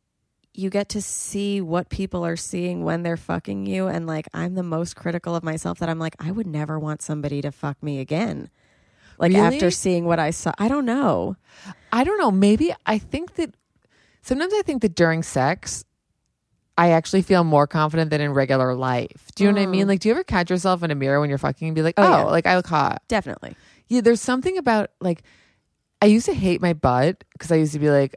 you 0.54 0.68
get 0.70 0.88
to 0.90 1.00
see 1.00 1.60
what 1.60 1.88
people 1.88 2.24
are 2.26 2.36
seeing 2.36 2.84
when 2.84 3.02
they're 3.02 3.16
fucking 3.16 3.66
you 3.66 3.86
and 3.86 4.06
like 4.06 4.28
i'm 4.34 4.54
the 4.54 4.62
most 4.62 4.96
critical 4.96 5.34
of 5.34 5.42
myself 5.42 5.78
that 5.78 5.88
i'm 5.88 5.98
like 5.98 6.14
i 6.20 6.30
would 6.30 6.46
never 6.46 6.78
want 6.78 7.00
somebody 7.02 7.40
to 7.40 7.50
fuck 7.50 7.82
me 7.82 8.00
again 8.00 8.50
like 9.18 9.32
Really? 9.32 9.40
after 9.56 9.70
seeing 9.70 10.04
what 10.04 10.18
i 10.18 10.30
saw 10.30 10.52
i 10.58 10.68
don't 10.68 10.84
know 10.86 11.36
I 11.92 12.04
don't 12.04 12.18
know. 12.18 12.30
Maybe 12.30 12.74
I 12.86 12.96
think 12.98 13.34
that 13.34 13.54
sometimes 14.22 14.54
I 14.54 14.62
think 14.62 14.80
that 14.80 14.94
during 14.94 15.22
sex, 15.22 15.84
I 16.78 16.92
actually 16.92 17.20
feel 17.20 17.44
more 17.44 17.66
confident 17.66 18.10
than 18.10 18.22
in 18.22 18.32
regular 18.32 18.74
life. 18.74 19.26
Do 19.34 19.44
you 19.44 19.52
know 19.52 19.60
what 19.60 19.68
I 19.68 19.70
mean? 19.70 19.86
Like, 19.86 20.00
do 20.00 20.08
you 20.08 20.14
ever 20.14 20.24
catch 20.24 20.48
yourself 20.50 20.82
in 20.82 20.90
a 20.90 20.94
mirror 20.94 21.20
when 21.20 21.28
you're 21.28 21.36
fucking 21.36 21.68
and 21.68 21.74
be 21.74 21.82
like, 21.82 21.96
Mm. 21.96 22.04
Oh, 22.04 22.06
oh, 22.06 22.16
yeah. 22.18 22.24
like 22.24 22.46
I 22.46 22.56
look 22.56 22.66
hot? 22.66 23.02
definitely 23.08 23.54
Yeah, 23.88 24.00
there's 24.00 24.22
something 24.22 24.56
about 24.56 24.90
like 25.00 25.22
I 26.00 26.06
used 26.06 26.24
to 26.26 26.34
hate 26.34 26.62
my 26.62 26.72
butt 26.72 27.22
because 27.34 27.52
I 27.52 27.56
used 27.56 27.74
to 27.74 27.78
be 27.78 27.90
like, 27.90 28.14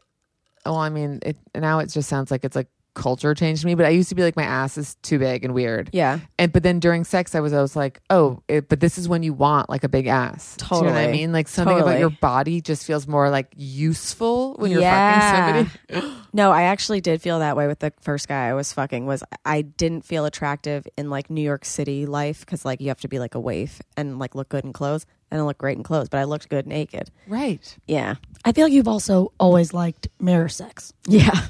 oh, 0.65 0.75
I 0.77 0.89
mean, 0.89 1.19
it 1.23 1.37
now 1.55 1.79
it 1.79 1.87
just 1.89 2.09
sounds 2.09 2.31
like 2.31 2.43
it's 2.45 2.55
like 2.55 2.67
culture 2.93 3.33
changed 3.33 3.65
me, 3.65 3.75
but 3.75 3.85
I 3.85 3.89
used 3.89 4.07
to 4.07 4.15
be 4.15 4.21
like 4.23 4.37
my 4.37 4.43
ass 4.43 4.77
is 4.77 4.95
too 5.03 5.19
big 5.19 5.43
and 5.43 5.53
weird. 5.53 5.89
yeah 5.91 6.19
And 6.39 6.53
but 6.53 6.63
then 6.63 6.79
during 6.79 7.03
sex, 7.03 7.35
I 7.35 7.41
was 7.41 7.51
always 7.51 7.75
like, 7.75 7.99
oh, 8.09 8.41
it, 8.47 8.69
but 8.69 8.79
this 8.79 8.97
is 8.97 9.09
when 9.09 9.21
you 9.21 9.33
want 9.33 9.69
like 9.69 9.83
a 9.83 9.89
big 9.89 10.07
ass. 10.07 10.55
Do 10.55 10.65
you 10.77 10.81
know 10.83 10.91
what 10.91 10.97
I 10.99 11.11
mean? 11.11 11.33
Like 11.33 11.49
something 11.49 11.77
about 11.77 11.99
your 11.99 12.09
body 12.09 12.61
just 12.61 12.85
feels 12.85 13.05
more 13.05 13.29
like 13.29 13.47
useful 13.57 14.53
when 14.55 14.71
you're 14.71 14.81
Yeah. 14.81 15.59
fucking 15.59 15.69
somebody. 15.91 16.17
No, 16.35 16.51
I 16.51 16.63
actually 16.63 16.99
did 16.99 17.21
feel 17.21 17.39
that 17.39 17.55
way 17.55 17.65
with 17.65 17.79
the 17.79 17.93
first 18.01 18.27
guy 18.27 18.49
I 18.49 18.53
was 18.53 18.73
fucking. 18.73 19.05
Was 19.05 19.23
I 19.45 19.61
didn't 19.61 20.03
feel 20.03 20.25
attractive 20.25 20.85
in 20.97 21.09
like 21.09 21.29
New 21.29 21.41
York 21.41 21.63
City 21.63 22.05
life 22.05 22.41
because 22.41 22.65
like 22.65 22.81
you 22.81 22.89
have 22.89 22.99
to 23.01 23.07
be 23.07 23.19
like 23.19 23.35
a 23.35 23.39
waif 23.39 23.81
and 23.95 24.19
like 24.19 24.35
look 24.35 24.49
good 24.49 24.65
in 24.65 24.73
clothes. 24.73 25.05
I 25.31 25.37
don't 25.37 25.47
look 25.47 25.57
great 25.57 25.77
in 25.77 25.83
clothes, 25.83 26.07
but 26.09 26.19
I 26.19 26.23
looked 26.25 26.49
good 26.49 26.67
naked. 26.67 27.09
Right. 27.27 27.77
Yeah, 27.87 28.15
I 28.45 28.51
feel 28.51 28.65
like 28.65 28.73
you've 28.73 28.87
also 28.87 29.31
always 29.39 29.73
liked 29.73 30.07
mirror 30.19 30.49
sex. 30.49 30.93
yeah. 31.07 31.41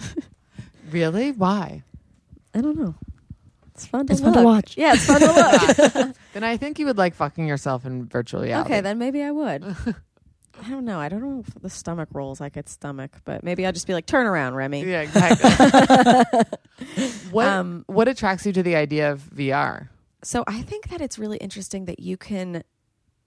Really? 0.91 1.31
Why? 1.31 1.83
I 2.53 2.61
don't 2.61 2.77
know. 2.77 2.93
It's 3.73 3.85
fun 3.87 4.05
to 4.07 4.13
It's 4.13 4.21
fun 4.21 4.33
to 4.33 4.39
look. 4.39 4.45
watch. 4.45 4.77
Yeah, 4.77 4.93
it's 4.93 5.05
fun 5.05 5.19
to 5.19 5.93
look. 6.05 6.15
Then 6.33 6.43
I 6.43 6.57
think 6.57 6.77
you 6.79 6.85
would 6.85 6.97
like 6.97 7.15
fucking 7.15 7.47
yourself 7.47 7.85
in 7.85 8.05
virtual 8.05 8.41
reality. 8.43 8.71
okay, 8.71 8.81
then 8.81 8.97
maybe 8.99 9.21
I 9.23 9.31
would. 9.31 9.63
I 10.63 10.69
don't 10.69 10.85
know. 10.85 10.99
I 10.99 11.09
don't 11.09 11.21
know 11.21 11.43
if 11.45 11.53
the 11.61 11.69
stomach 11.69 12.07
rolls 12.13 12.39
I 12.39 12.49
could 12.49 12.69
stomach, 12.69 13.17
but 13.25 13.43
maybe 13.43 13.65
I'll 13.65 13.73
just 13.73 13.87
be 13.87 13.93
like, 13.93 14.05
turn 14.05 14.25
around, 14.27 14.53
Remy. 14.55 14.83
Yeah, 14.85 15.01
exactly. 15.01 15.49
what 17.31 17.47
Um, 17.47 17.83
what 17.87 18.07
attracts 18.07 18.45
you 18.45 18.53
to 18.53 18.63
the 18.63 18.75
idea 18.75 19.11
of 19.11 19.21
VR? 19.35 19.89
So 20.23 20.43
I 20.47 20.61
think 20.61 20.89
that 20.89 21.01
it's 21.01 21.19
really 21.19 21.37
interesting 21.37 21.85
that 21.85 21.99
you 21.99 22.15
can, 22.15 22.63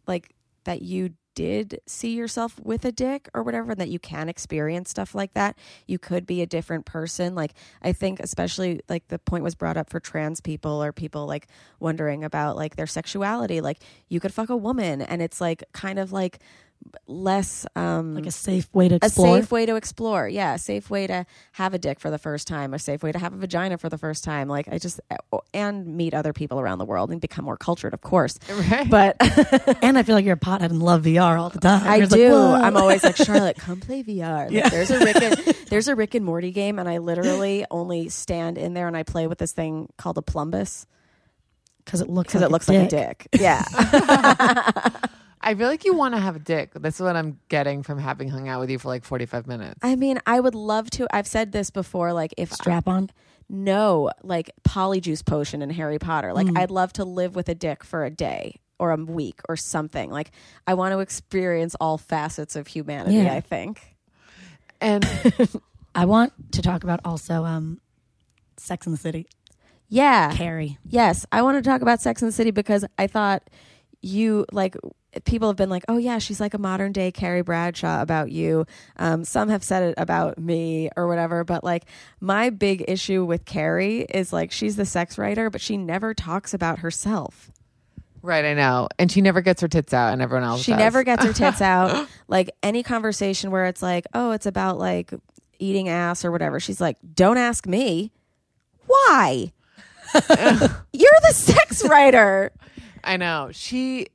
like, 0.06 0.32
that 0.68 0.82
you 0.82 1.14
did 1.34 1.80
see 1.86 2.14
yourself 2.14 2.60
with 2.62 2.84
a 2.84 2.92
dick 2.92 3.28
or 3.32 3.42
whatever, 3.42 3.70
and 3.70 3.80
that 3.80 3.88
you 3.88 3.98
can 3.98 4.28
experience 4.28 4.90
stuff 4.90 5.14
like 5.14 5.32
that. 5.32 5.56
You 5.86 5.98
could 5.98 6.26
be 6.26 6.42
a 6.42 6.46
different 6.46 6.84
person. 6.84 7.34
Like, 7.34 7.54
I 7.80 7.92
think, 7.92 8.20
especially, 8.20 8.80
like, 8.86 9.08
the 9.08 9.18
point 9.18 9.44
was 9.44 9.54
brought 9.54 9.78
up 9.78 9.88
for 9.88 9.98
trans 9.98 10.42
people 10.42 10.82
or 10.82 10.92
people, 10.92 11.26
like, 11.26 11.46
wondering 11.80 12.22
about, 12.22 12.56
like, 12.56 12.76
their 12.76 12.86
sexuality. 12.86 13.62
Like, 13.62 13.78
you 14.10 14.20
could 14.20 14.34
fuck 14.34 14.50
a 14.50 14.56
woman, 14.56 15.00
and 15.00 15.22
it's, 15.22 15.40
like, 15.40 15.64
kind 15.72 15.98
of 15.98 16.12
like 16.12 16.40
less, 17.06 17.66
um, 17.76 18.14
Like 18.14 18.26
a 18.26 18.30
safe 18.30 18.68
way 18.72 18.88
to 18.88 18.94
a 18.94 18.96
explore. 18.96 19.40
safe 19.40 19.50
way 19.50 19.66
to 19.66 19.76
explore. 19.76 20.28
Yeah, 20.28 20.54
a 20.54 20.58
safe 20.58 20.88
way 20.90 21.06
to 21.06 21.26
have 21.52 21.74
a 21.74 21.78
dick 21.78 22.00
for 22.00 22.10
the 22.10 22.18
first 22.18 22.48
time, 22.48 22.72
a 22.72 22.78
safe 22.78 23.02
way 23.02 23.12
to 23.12 23.18
have 23.18 23.32
a 23.34 23.36
vagina 23.36 23.76
for 23.78 23.88
the 23.88 23.98
first 23.98 24.24
time. 24.24 24.48
Like 24.48 24.68
I 24.68 24.78
just 24.78 25.00
and 25.52 25.86
meet 25.96 26.14
other 26.14 26.32
people 26.32 26.60
around 26.60 26.78
the 26.78 26.84
world 26.86 27.10
and 27.10 27.20
become 27.20 27.44
more 27.44 27.56
cultured, 27.56 27.94
of 27.94 28.00
course. 28.00 28.38
Right. 28.70 28.88
But 28.90 29.16
and 29.82 29.96
I 29.98 30.02
feel 30.02 30.14
like 30.14 30.24
you're 30.24 30.34
a 30.34 30.38
pothead 30.38 30.66
and 30.70 30.82
love 30.82 31.02
VR 31.02 31.38
all 31.38 31.50
the 31.50 31.60
time. 31.60 31.86
I 31.86 31.96
You're 31.96 32.06
like, 32.06 32.10
do. 32.18 32.30
"Whoa." 32.30 32.54
I'm 32.54 32.76
always 32.76 33.02
like 33.04 33.16
Charlotte, 33.16 33.56
come 33.56 33.80
play 33.80 34.02
VR. 34.02 34.44
Like, 34.46 34.50
Yeah. 34.52 34.68
There's 34.68 34.90
a 34.90 34.98
Rick 34.98 35.16
and, 35.22 35.36
there's 35.68 35.88
a 35.88 35.94
Rick 35.94 36.14
and 36.14 36.24
Morty 36.24 36.50
game, 36.52 36.78
and 36.78 36.88
I 36.88 36.98
literally 36.98 37.64
only 37.70 38.08
stand 38.08 38.56
in 38.58 38.74
there 38.74 38.86
and 38.88 38.96
I 38.96 39.02
play 39.02 39.26
with 39.26 39.38
this 39.38 39.52
thing 39.52 39.88
called 39.96 40.18
a 40.18 40.22
plumbus 40.22 40.86
because 41.84 42.00
it 42.00 42.08
looks 42.08 42.32
because 42.32 42.42
like 42.42 42.48
it 42.50 42.52
looks 42.52 42.68
a 42.68 42.72
like 42.72 42.86
a 42.86 42.88
dick. 42.88 43.28
Yeah. 43.38 43.64
I 45.48 45.54
feel 45.54 45.66
like 45.68 45.84
you 45.84 45.94
want 45.94 46.14
to 46.14 46.20
have 46.20 46.36
a 46.36 46.38
dick. 46.38 46.70
That's 46.74 47.00
what 47.00 47.16
I'm 47.16 47.38
getting 47.48 47.82
from 47.82 47.98
having 47.98 48.28
hung 48.28 48.48
out 48.48 48.60
with 48.60 48.70
you 48.70 48.78
for 48.78 48.88
like 48.88 49.04
45 49.04 49.46
minutes. 49.46 49.78
I 49.82 49.96
mean, 49.96 50.20
I 50.26 50.38
would 50.40 50.54
love 50.54 50.90
to. 50.90 51.06
I've 51.10 51.26
said 51.26 51.52
this 51.52 51.70
before. 51.70 52.12
Like 52.12 52.34
if 52.36 52.52
Strap 52.52 52.86
on. 52.86 53.10
no 53.48 54.10
like 54.22 54.50
polyjuice 54.62 55.24
potion 55.24 55.62
in 55.62 55.70
Harry 55.70 55.98
Potter. 55.98 56.32
Like 56.34 56.46
Mm. 56.48 56.58
I'd 56.58 56.70
love 56.70 56.92
to 56.94 57.04
live 57.04 57.34
with 57.34 57.48
a 57.48 57.54
dick 57.54 57.82
for 57.82 58.04
a 58.04 58.10
day 58.10 58.60
or 58.78 58.90
a 58.92 58.96
week 58.96 59.40
or 59.48 59.56
something. 59.56 60.10
Like 60.10 60.30
I 60.66 60.74
want 60.74 60.92
to 60.92 60.98
experience 61.00 61.74
all 61.80 61.96
facets 61.98 62.54
of 62.54 62.66
humanity, 62.66 63.16
Yeah. 63.16 63.32
I 63.34 63.40
think. 63.40 63.96
And 64.80 65.04
I 65.94 66.04
want 66.04 66.32
to 66.52 66.62
talk 66.62 66.84
about 66.84 67.00
also 67.04 67.44
um, 67.44 67.80
Sex 68.58 68.86
in 68.86 68.92
the 68.92 68.98
City. 68.98 69.26
Yeah. 69.88 70.34
Carrie. 70.36 70.76
Yes, 70.86 71.24
I 71.32 71.40
want 71.42 71.56
to 71.56 71.68
talk 71.68 71.80
about 71.80 72.00
Sex 72.02 72.20
in 72.20 72.28
the 72.28 72.32
City 72.32 72.50
because 72.50 72.84
I 72.98 73.06
thought 73.06 73.48
you 74.02 74.44
like 74.52 74.76
people 75.24 75.48
have 75.48 75.56
been 75.56 75.70
like, 75.70 75.84
"Oh 75.88 75.96
yeah, 75.98 76.18
she's 76.18 76.40
like 76.40 76.54
a 76.54 76.58
modern 76.58 76.92
day 76.92 77.10
Carrie 77.12 77.42
Bradshaw 77.42 78.00
about 78.02 78.30
you." 78.30 78.66
Um, 78.96 79.24
some 79.24 79.48
have 79.48 79.62
said 79.64 79.82
it 79.82 79.94
about 79.98 80.38
me 80.38 80.90
or 80.96 81.06
whatever, 81.08 81.44
but 81.44 81.64
like 81.64 81.84
my 82.20 82.50
big 82.50 82.84
issue 82.88 83.24
with 83.24 83.44
Carrie 83.44 84.00
is 84.02 84.32
like 84.32 84.50
she's 84.52 84.76
the 84.76 84.84
sex 84.86 85.18
writer, 85.18 85.50
but 85.50 85.60
she 85.60 85.76
never 85.76 86.14
talks 86.14 86.52
about 86.54 86.80
herself. 86.80 87.50
right, 88.22 88.44
I 88.44 88.54
know. 88.54 88.88
And 88.98 89.10
she 89.12 89.20
never 89.20 89.40
gets 89.40 89.60
her 89.62 89.68
tits 89.68 89.94
out, 89.94 90.12
and 90.12 90.20
everyone 90.22 90.44
else 90.48 90.62
She 90.62 90.72
does. 90.72 90.78
never 90.78 91.02
gets 91.04 91.24
her 91.24 91.32
tits 91.32 91.60
out. 91.62 92.08
Like 92.28 92.50
any 92.62 92.82
conversation 92.82 93.50
where 93.50 93.66
it's 93.66 93.82
like, 93.82 94.06
oh, 94.14 94.32
it's 94.32 94.46
about 94.46 94.78
like 94.78 95.12
eating 95.58 95.88
ass 95.88 96.24
or 96.24 96.30
whatever. 96.32 96.60
She's 96.60 96.80
like, 96.80 96.96
don't 97.14 97.36
ask 97.38 97.66
me. 97.66 98.12
Why? 98.86 99.52
You're 100.14 101.20
the 101.22 101.32
sex 101.34 101.84
writer. 101.86 102.52
I 103.04 103.16
know. 103.16 103.50
She 103.52 104.06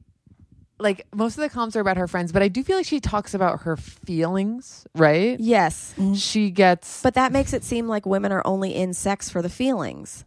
like 0.79 1.05
most 1.13 1.37
of 1.37 1.41
the 1.41 1.49
comms 1.49 1.75
are 1.75 1.79
about 1.79 1.97
her 1.97 2.07
friends, 2.07 2.31
but 2.31 2.41
I 2.41 2.47
do 2.47 2.63
feel 2.63 2.77
like 2.77 2.85
she 2.85 2.99
talks 2.99 3.33
about 3.33 3.61
her 3.61 3.77
feelings, 3.77 4.85
right? 4.95 5.39
Yes. 5.39 5.93
She 6.15 6.49
gets 6.51 7.01
But 7.01 7.13
that 7.13 7.31
makes 7.31 7.53
it 7.53 7.63
seem 7.63 7.87
like 7.87 8.05
women 8.05 8.31
are 8.31 8.41
only 8.45 8.75
in 8.75 8.93
sex 8.93 9.29
for 9.29 9.41
the 9.41 9.49
feelings. 9.49 10.25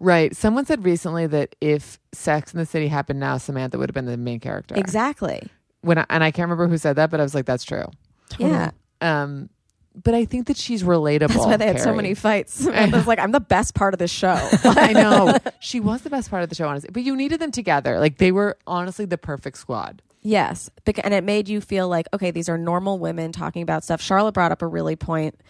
right. 0.00 0.34
Someone 0.34 0.64
said 0.66 0.84
recently 0.84 1.26
that 1.28 1.54
if 1.60 1.98
Sex 2.12 2.52
in 2.52 2.58
the 2.58 2.66
City 2.66 2.88
happened 2.88 3.20
now, 3.20 3.36
Samantha 3.38 3.78
would 3.78 3.88
have 3.88 3.94
been 3.94 4.06
the 4.06 4.16
main 4.16 4.40
character. 4.40 4.74
Exactly. 4.76 5.48
When 5.82 5.98
I, 5.98 6.06
and 6.08 6.24
I 6.24 6.30
can't 6.30 6.44
remember 6.48 6.68
who 6.68 6.78
said 6.78 6.96
that, 6.96 7.10
but 7.10 7.20
I 7.20 7.22
was 7.22 7.34
like, 7.34 7.44
that's 7.46 7.64
true. 7.64 7.86
Yeah. 8.38 8.70
Um, 9.00 9.50
but 10.02 10.14
I 10.14 10.24
think 10.24 10.48
that 10.48 10.56
she's 10.56 10.82
relatable. 10.82 11.28
That's 11.28 11.36
why 11.36 11.56
they 11.56 11.66
had 11.66 11.80
so 11.80 11.94
many 11.94 12.14
fights. 12.14 12.54
Samantha's 12.64 13.06
like, 13.06 13.18
I'm 13.18 13.32
the 13.32 13.40
best 13.40 13.74
part 13.74 13.94
of 13.94 13.98
this 13.98 14.10
show. 14.10 14.36
I 14.64 14.92
know. 14.92 15.38
She 15.60 15.80
was 15.80 16.02
the 16.02 16.10
best 16.10 16.30
part 16.30 16.42
of 16.42 16.48
the 16.48 16.54
show, 16.54 16.68
honestly. 16.68 16.90
But 16.92 17.02
you 17.04 17.14
needed 17.16 17.40
them 17.40 17.50
together. 17.52 18.00
Like 18.00 18.18
they 18.18 18.32
were 18.32 18.58
honestly 18.66 19.04
the 19.04 19.18
perfect 19.18 19.58
squad. 19.58 20.02
yes. 20.22 20.70
And 21.02 21.14
it 21.14 21.22
made 21.24 21.48
you 21.48 21.60
feel 21.60 21.88
like, 21.88 22.06
okay, 22.12 22.30
these 22.30 22.48
are 22.48 22.58
normal 22.58 22.98
women 22.98 23.30
talking 23.32 23.62
about 23.62 23.84
stuff. 23.84 24.00
Charlotte 24.00 24.32
brought 24.32 24.52
up 24.52 24.62
a 24.62 24.66
really 24.66 24.96
point, 24.96 25.40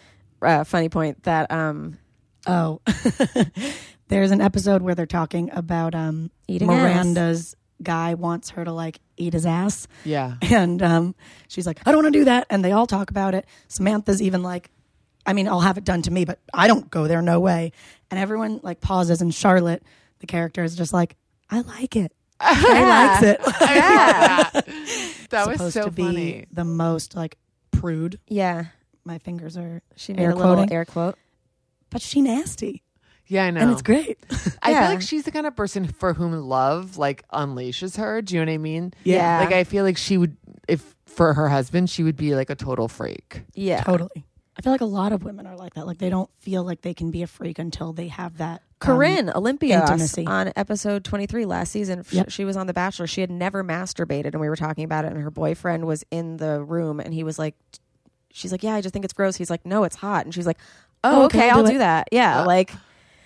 uh, 0.41 0.63
funny 0.63 0.89
point 0.89 1.23
that 1.23 1.49
um, 1.51 1.97
Oh, 2.47 2.81
there's 4.07 4.31
an 4.31 4.41
episode 4.41 4.81
where 4.81 4.93
they're 4.95 5.05
talking 5.05 5.49
about 5.51 5.95
um, 5.95 6.29
Eating 6.47 6.69
ass. 6.69 6.77
Miranda's 6.77 7.55
guy 7.83 8.13
wants 8.13 8.51
her 8.51 8.63
to 8.65 8.71
like 8.71 8.99
eat 9.17 9.33
his 9.33 9.45
ass, 9.45 9.87
Yeah. 10.03 10.35
and 10.41 10.81
um, 10.81 11.15
she's 11.47 11.65
like, 11.67 11.79
I 11.85 11.91
don't 11.91 12.03
want 12.03 12.13
to 12.13 12.19
do 12.19 12.25
that, 12.25 12.47
and 12.49 12.63
they 12.63 12.71
all 12.71 12.87
talk 12.87 13.09
about 13.11 13.33
it. 13.35 13.45
Samantha's 13.67 14.21
even 14.21 14.43
like, 14.43 14.69
I 15.25 15.33
mean, 15.33 15.47
I'll 15.47 15.61
have 15.61 15.77
it 15.77 15.83
done 15.83 16.01
to 16.03 16.11
me, 16.11 16.25
but 16.25 16.39
I 16.53 16.67
don't 16.67 16.89
go 16.89 17.07
there, 17.07 17.21
no 17.21 17.39
way. 17.39 17.71
And 18.11 18.19
everyone 18.19 18.59
like 18.63 18.79
pauses, 18.81 19.21
and 19.21 19.33
Charlotte, 19.33 19.83
the 20.19 20.27
character, 20.27 20.63
is 20.63 20.75
just 20.75 20.93
like, 20.93 21.15
I 21.49 21.61
like 21.61 21.95
it. 21.95 22.11
Carrie 22.41 22.81
likes 22.85 23.23
it. 23.23 23.39
yeah. 23.61 24.49
That 25.29 25.47
was 25.47 25.57
Supposed 25.57 25.73
so 25.73 25.85
to 25.85 25.91
be 25.91 26.03
funny. 26.03 26.45
the 26.51 26.63
most 26.65 27.15
like 27.15 27.37
prude. 27.71 28.19
yeah. 28.27 28.65
My 29.07 29.19
fingers 29.19 29.55
are, 29.55 29.81
She 29.95 30.13
made 30.13 30.23
Air 30.23 30.31
a 30.31 30.35
little 30.35 30.65
air 30.73 30.83
quote. 30.83 31.15
but 31.91 32.01
she 32.01 32.21
nasty, 32.21 32.81
Yeah, 33.27 33.45
I 33.45 33.51
know. 33.51 33.61
and 33.61 33.71
it's 33.71 33.81
great. 33.81 34.17
I 34.61 34.71
Yeah. 34.71 34.81
feel 34.81 34.89
like 34.95 35.01
she's 35.01 35.23
the 35.23 35.31
kind 35.31 35.47
of 35.47 35.55
person 35.55 35.87
for 35.87 36.13
whom 36.13 36.31
love 36.33 36.97
like 36.97 37.27
unleashes 37.29 37.97
her. 37.97 38.21
Do 38.21 38.35
you 38.35 38.41
know 38.45 38.51
what 38.51 38.55
I 38.55 38.57
mean? 38.59 38.93
Yeah. 39.03 39.39
Like 39.39 39.53
I 39.53 39.63
feel 39.63 39.83
like 39.83 39.97
she 39.97 40.17
would, 40.17 40.37
if 40.67 40.95
for 41.05 41.33
her 41.33 41.49
husband, 41.49 41.89
she 41.89 42.03
would 42.03 42.15
be 42.17 42.35
like 42.35 42.49
a 42.49 42.55
total 42.55 42.87
freak. 42.87 43.41
Yeah. 43.53 43.81
Totally. 43.83 44.25
I 44.57 44.61
feel 44.61 44.71
like 44.71 44.81
a 44.81 44.85
lot 44.85 45.11
of 45.11 45.23
women 45.23 45.47
are 45.47 45.57
like 45.57 45.73
that. 45.73 45.85
Like 45.87 45.97
they 45.97 46.09
don't 46.09 46.29
feel 46.39 46.63
like 46.63 46.81
they 46.81 46.93
can 46.93 47.11
be 47.11 47.23
a 47.23 47.27
freak 47.27 47.59
until 47.59 47.91
they 47.93 48.07
have 48.09 48.37
that. 48.37 48.61
um, 48.61 48.61
Corinne 48.79 49.27
Olympios 49.35 50.27
on 50.27 50.53
episode 50.55 51.03
23 51.03 51.45
last 51.45 51.71
season. 51.71 52.03
Yep. 52.11 52.29
She 52.29 52.45
was 52.45 52.55
on 52.55 52.67
The 52.67 52.73
Bachelor. 52.73 53.07
She 53.07 53.21
had 53.21 53.31
never 53.31 53.63
masturbated, 53.63 54.27
and 54.27 54.39
we 54.39 54.47
were 54.47 54.55
talking 54.55 54.83
about 54.85 55.03
it, 55.05 55.11
and 55.13 55.21
her 55.21 55.31
boyfriend 55.31 55.85
was 55.87 56.05
in 56.11 56.37
the 56.37 56.61
room, 56.63 56.99
and 56.99 57.13
he 57.13 57.23
was 57.23 57.37
like, 57.39 57.55
she's 58.31 58.51
like, 58.51 58.63
yeah, 58.63 58.75
I 58.75 58.81
just 58.81 58.93
think 58.93 59.03
it's 59.05 59.13
gross. 59.13 59.35
He's 59.35 59.49
like, 59.49 59.65
no, 59.65 59.83
it's 59.83 59.95
hot. 59.97 60.25
And 60.25 60.33
she's 60.33 60.45
like, 60.45 60.57
oh, 61.03 61.23
Oh, 61.23 61.25
okay, 61.25 61.39
okay, 61.39 61.49
I'll 61.49 61.57
I'll 61.59 61.65
do 61.65 61.71
do 61.73 61.77
that. 61.79 62.07
Yeah, 62.11 62.41
Uh, 62.41 62.45
like, 62.45 62.71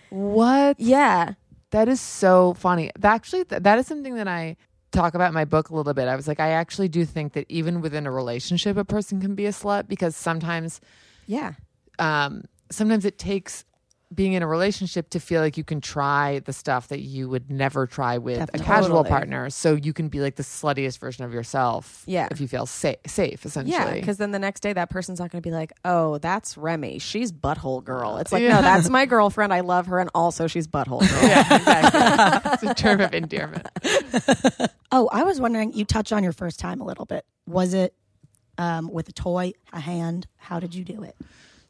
What? 0.09 0.79
yeah, 0.79 1.33
That 1.71 1.87
is 1.87 2.01
so 2.01 2.53
funny. 2.55 2.91
Actually, 3.03 3.45
th- 3.45 3.61
that 3.63 3.77
is 3.79 3.87
something 3.87 4.15
that 4.15 4.27
I 4.27 4.57
talk 4.91 5.13
about 5.13 5.27
in 5.27 5.33
my 5.35 5.45
book 5.45 5.69
a 5.69 5.75
little 5.75 5.93
bit. 5.93 6.07
I 6.07 6.15
was 6.15 6.27
like, 6.27 6.39
I 6.39 6.49
actually 6.49 6.89
do 6.89 7.05
think 7.05 7.33
that 7.33 7.45
even 7.49 7.81
within 7.81 8.07
a 8.07 8.11
relationship, 8.11 8.75
a 8.75 8.85
person 8.85 9.21
can 9.21 9.35
be 9.35 9.45
a 9.45 9.51
slut 9.51 9.87
because 9.87 10.15
sometimes, 10.15 10.81
yeah, 11.27 11.53
um, 11.99 12.45
sometimes 12.71 13.05
it 13.05 13.17
takes 13.19 13.65
being 14.13 14.33
in 14.33 14.41
a 14.41 14.47
relationship 14.47 15.11
to 15.11 15.19
feel 15.19 15.39
like 15.39 15.55
you 15.55 15.63
can 15.63 15.79
try 15.81 16.39
the 16.39 16.51
stuff 16.51 16.87
that 16.87 17.01
you 17.01 17.29
would 17.29 17.51
never 17.51 17.85
try 17.85 18.17
with 18.17 18.39
Definitely. 18.39 18.61
a 18.61 18.63
casual 18.65 18.87
Totally. 19.03 19.09
partner. 19.09 19.49
So 19.51 19.75
you 19.75 19.93
can 19.93 20.07
be 20.09 20.19
like 20.19 20.35
the 20.35 20.41
sluttiest 20.43 20.97
version 20.97 21.25
of 21.25 21.33
yourself. 21.33 22.01
Yeah. 22.07 22.27
If 22.31 22.41
you 22.41 22.47
feel 22.47 22.65
safe, 22.65 22.97
safe 23.05 23.45
essentially. 23.45 23.71
yeah. 23.77 23.93
Because 23.93 24.17
then 24.17 24.31
the 24.31 24.39
next 24.39 24.61
day, 24.61 24.73
that 24.73 24.89
person's 24.89 25.19
not 25.19 25.29
going 25.29 25.43
to 25.43 25.47
be 25.47 25.53
like, 25.53 25.71
oh, 25.85 26.17
that's 26.17 26.57
Remy. 26.57 26.97
She's 26.97 27.31
butthole 27.31 27.83
girl. 27.83 28.17
It's 28.17 28.31
like, 28.31 28.41
Yeah. 28.41 28.55
no, 28.55 28.61
that's 28.63 28.89
my 28.89 29.05
girlfriend. 29.05 29.53
I 29.53 29.59
love 29.59 29.85
her, 29.85 29.99
and 29.99 30.09
also 30.15 30.47
she's 30.47 30.67
butthole 30.67 31.01
girl. 31.07 31.29
yeah, 31.29 31.55
exactly. 31.55 32.51
it's 32.53 32.63
a 32.63 32.73
term 32.73 33.01
of 33.01 33.13
endearment. 33.13 33.67
Oh, 34.91 35.07
I 35.11 35.21
was 35.21 35.39
wondering. 35.39 35.73
You 35.73 35.85
touched 35.85 36.11
on 36.11 36.23
your 36.23 36.31
first 36.31 36.59
time 36.59 36.81
a 36.81 36.83
little 36.83 37.05
bit. 37.05 37.23
Was 37.45 37.75
it 37.75 37.93
um, 38.57 38.91
with 38.91 39.07
a 39.07 39.11
toy, 39.11 39.51
a 39.71 39.79
hand? 39.79 40.25
How 40.37 40.59
did 40.59 40.73
you 40.73 40.83
do 40.83 41.03
it? 41.03 41.15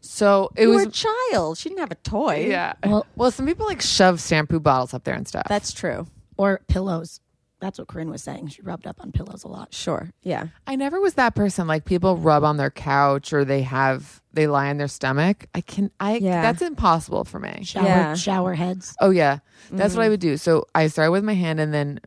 So 0.01 0.49
it 0.55 0.63
you 0.63 0.69
was 0.69 0.85
were 0.85 0.89
a 0.89 0.91
child. 1.31 1.57
She 1.57 1.69
didn't 1.69 1.81
have 1.81 1.91
a 1.91 1.95
toy. 1.95 2.45
Yeah. 2.49 2.73
Well- 2.85 3.05
Well, 3.15 3.31
some 3.31 3.45
people 3.45 3.65
like 3.65 3.81
shove 3.81 4.21
shampoo 4.21 4.59
bottles 4.59 4.93
up 4.93 5.03
there 5.03 5.15
and 5.15 5.27
stuff. 5.27 5.45
that's 5.49 5.73
true. 5.73 6.07
Or 6.37 6.61
pillows? 6.67 7.19
That's 7.59 7.77
what 7.77 7.89
Corinne 7.89 8.09
was 8.09 8.23
saying. 8.23 8.47
She 8.47 8.61
rubbed 8.61 8.87
up 8.87 9.01
on 9.01 9.11
pillows 9.11 9.43
a 9.43 9.49
lot. 9.49 9.73
Sure. 9.73 10.11
Yeah. 10.21 10.47
I 10.65 10.77
never 10.77 11.01
was 11.01 11.15
that 11.15 11.35
person. 11.35 11.67
Like 11.67 11.83
people 11.83 12.15
rub 12.15 12.45
on 12.45 12.55
their 12.55 12.69
couch 12.71 13.33
or 13.33 13.43
they 13.43 13.63
have 13.63 14.21
they 14.31 14.47
lie 14.47 14.69
on 14.69 14.77
their 14.77 14.87
stomach. 14.87 15.45
I 15.53 15.59
can 15.59 15.91
I 15.99 16.15
Yeah. 16.19 16.41
that's 16.41 16.61
impossible 16.61 17.25
for 17.25 17.39
me. 17.39 17.63
Shower, 17.65 17.83
Yeah. 17.83 18.15
shower 18.15 18.53
heads. 18.53 18.95
Oh 19.01 19.09
yeah. 19.09 19.39
That's 19.71 19.93
Mm. 19.93 19.97
what 19.97 20.05
I 20.05 20.09
would 20.09 20.21
do. 20.21 20.37
So 20.37 20.65
I 20.73 20.87
started 20.87 21.11
with 21.11 21.25
my 21.25 21.33
hand 21.33 21.59
and 21.59 21.73
then 21.73 21.99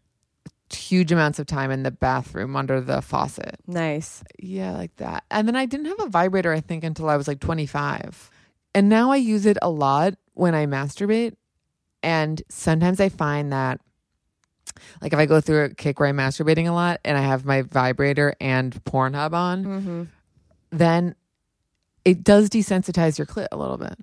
huge 0.75 1.13
amounts 1.13 1.39
of 1.39 1.47
time 1.47 1.71
in 1.71 1.83
the 1.83 1.91
bathroom 1.91 2.57
under 2.57 2.81
the 2.81 3.01
faucet. 3.03 3.57
Nice. 3.67 4.23
Yeah, 4.39 4.73
like 4.73 4.95
that. 4.97 5.25
And 5.31 5.47
then 5.49 5.57
I 5.57 5.67
didn't 5.67 5.87
have 5.87 6.01
a 6.01 6.09
vibrator 6.09 6.53
I 6.53 6.61
think 6.61 6.85
until 6.85 7.09
I 7.09 7.17
was 7.17 7.27
like 7.29 7.41
25. 7.41 8.31
And 8.75 8.89
now 8.89 9.11
I 9.13 9.17
use 9.17 9.47
it 9.47 9.59
a 9.63 9.71
lot 9.71 10.15
when 10.35 10.55
I 10.55 10.67
masturbate. 10.67 11.35
And 12.03 12.43
sometimes 12.49 13.01
I 13.01 13.09
find 13.11 13.53
that 13.53 13.81
like 15.01 15.13
if 15.13 15.19
I 15.19 15.27
go 15.27 15.41
through 15.41 15.65
a 15.65 15.69
kick 15.71 16.01
where 16.01 16.09
I'm 16.09 16.17
masturbating 16.17 16.67
a 16.69 16.73
lot 16.73 17.01
and 17.05 17.17
I 17.19 17.21
have 17.21 17.45
my 17.45 17.63
vibrator 17.63 18.35
and 18.41 18.73
Pornhub 18.85 19.33
on, 19.35 19.65
Mm-hmm. 19.65 20.03
then 20.71 21.15
it 22.05 22.25
does 22.25 22.49
desensitize 22.49 23.19
your 23.19 23.27
clit 23.27 23.47
a 23.53 23.57
little 23.57 23.77
bit. 23.77 23.95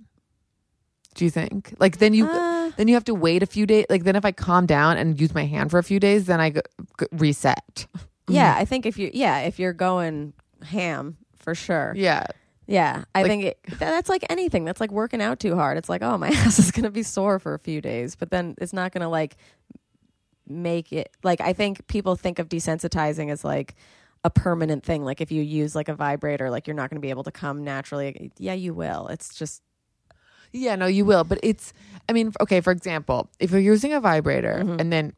Do 1.20 1.26
you 1.26 1.32
think? 1.32 1.74
Like 1.80 1.98
then 1.98 2.14
you 2.14 2.26
Uh, 2.28 2.72
then 2.78 2.88
you 2.88 2.94
have 2.94 3.04
to 3.06 3.14
wait 3.14 3.44
a 3.44 3.46
few 3.46 3.66
days. 3.66 3.86
Like 3.90 4.06
then 4.06 4.16
if 4.16 4.24
I 4.24 4.32
calm 4.32 4.66
down 4.66 4.98
and 4.98 5.20
use 5.20 5.34
my 5.34 5.46
hand 5.46 5.70
for 5.70 5.78
a 5.78 5.84
few 5.84 6.00
days, 6.00 6.28
then 6.28 6.40
I 6.40 6.50
go, 6.52 6.62
go- 6.96 7.08
reset. 7.12 7.88
yeah, 8.30 8.56
I 8.58 8.64
think 8.64 8.86
if 8.86 8.98
you, 8.98 9.12
yeah, 9.14 9.40
if 9.40 9.60
you're 9.60 9.74
going 9.74 10.32
ham 10.64 11.18
for 11.36 11.54
sure. 11.56 11.92
Yeah. 11.96 12.26
Yeah, 12.68 13.04
I 13.14 13.24
Like- 13.24 13.30
think 13.30 13.44
it, 13.44 13.60
that- 13.80 13.80
that's 13.80 14.08
like 14.08 14.24
anything. 14.30 14.64
That's 14.64 14.80
like 14.80 14.92
working 14.92 15.22
out 15.22 15.40
too 15.42 15.56
hard. 15.56 15.78
It's 15.78 15.90
like, 15.90 16.02
oh, 16.04 16.18
my 16.18 16.30
ass 16.46 16.58
is 16.60 16.72
gonna 16.72 16.90
be 16.92 17.04
sore 17.04 17.38
for 17.38 17.54
a 17.54 17.60
few 17.60 17.82
days, 17.82 18.16
but 18.16 18.30
then 18.32 18.56
it's 18.62 18.72
not 18.74 18.94
gonna 18.94 19.10
like 19.10 19.36
make 20.48 20.94
it. 20.94 21.10
Like 21.24 21.42
I 21.42 21.52
think 21.54 21.86
people 21.88 22.16
think 22.16 22.40
of 22.40 22.48
desensitizing 22.48 23.30
as 23.30 23.44
like 23.44 23.76
a 24.24 24.30
permanent 24.30 24.84
thing. 24.86 25.04
Like 25.04 25.20
if 25.22 25.32
you 25.32 25.42
use 25.42 25.76
like 25.76 25.90
a 25.90 25.96
vibrator, 25.96 26.50
like 26.50 26.66
you're 26.68 26.76
not 26.76 26.90
gonna 26.90 27.00
be 27.02 27.10
able 27.10 27.24
to 27.24 27.32
come 27.32 27.64
naturally. 27.64 28.32
Yeah, 28.38 28.54
you 28.54 28.74
will. 28.74 29.08
It's 29.08 29.34
just 29.36 29.62
Yeah, 30.52 30.76
no, 30.76 30.88
you 30.88 31.06
will. 31.06 31.24
But 31.24 31.40
it's, 31.44 31.74
I 32.08 32.14
mean, 32.14 32.34
okay. 32.42 32.62
For 32.62 32.72
example, 32.72 33.30
if 33.40 33.52
you're 33.52 33.60
using 33.60 33.94
a 33.94 34.00
vibrator 34.00 34.62
Mm-hmm. 34.64 34.80
and 34.80 34.92
then 34.94 35.14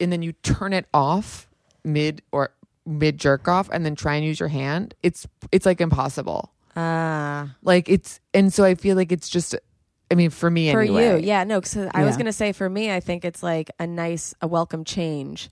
and 0.00 0.12
then 0.12 0.22
you 0.22 0.32
turn 0.42 0.72
it 0.72 0.86
off 0.92 1.48
mid 1.84 2.22
or 2.32 2.50
mid 2.86 3.18
jerk 3.18 3.46
off 3.48 3.68
and 3.72 3.84
then 3.84 3.94
try 3.94 4.16
and 4.16 4.24
use 4.24 4.38
your 4.40 4.48
hand, 4.48 4.94
it's 5.02 5.26
it's 5.52 5.64
like 5.66 5.80
impossible. 5.80 6.50
ah 6.76 7.54
Like 7.62 7.88
it's 7.88 8.20
and 8.32 8.52
so 8.52 8.64
I 8.64 8.74
feel 8.74 8.96
like 8.96 9.12
it's 9.12 9.28
just. 9.28 9.54
I 10.10 10.16
mean, 10.16 10.30
for 10.30 10.50
me 10.50 10.70
for 10.70 10.82
anyway. 10.82 11.20
you. 11.22 11.26
Yeah, 11.26 11.44
no. 11.44 11.60
Because 11.60 11.88
I 11.94 12.04
was 12.04 12.16
gonna 12.16 12.32
say 12.32 12.52
for 12.52 12.68
me, 12.68 12.92
I 12.92 13.00
think 13.00 13.24
it's 13.24 13.42
like 13.42 13.70
a 13.80 13.86
nice, 13.86 14.34
a 14.42 14.46
welcome 14.46 14.84
change. 14.84 15.50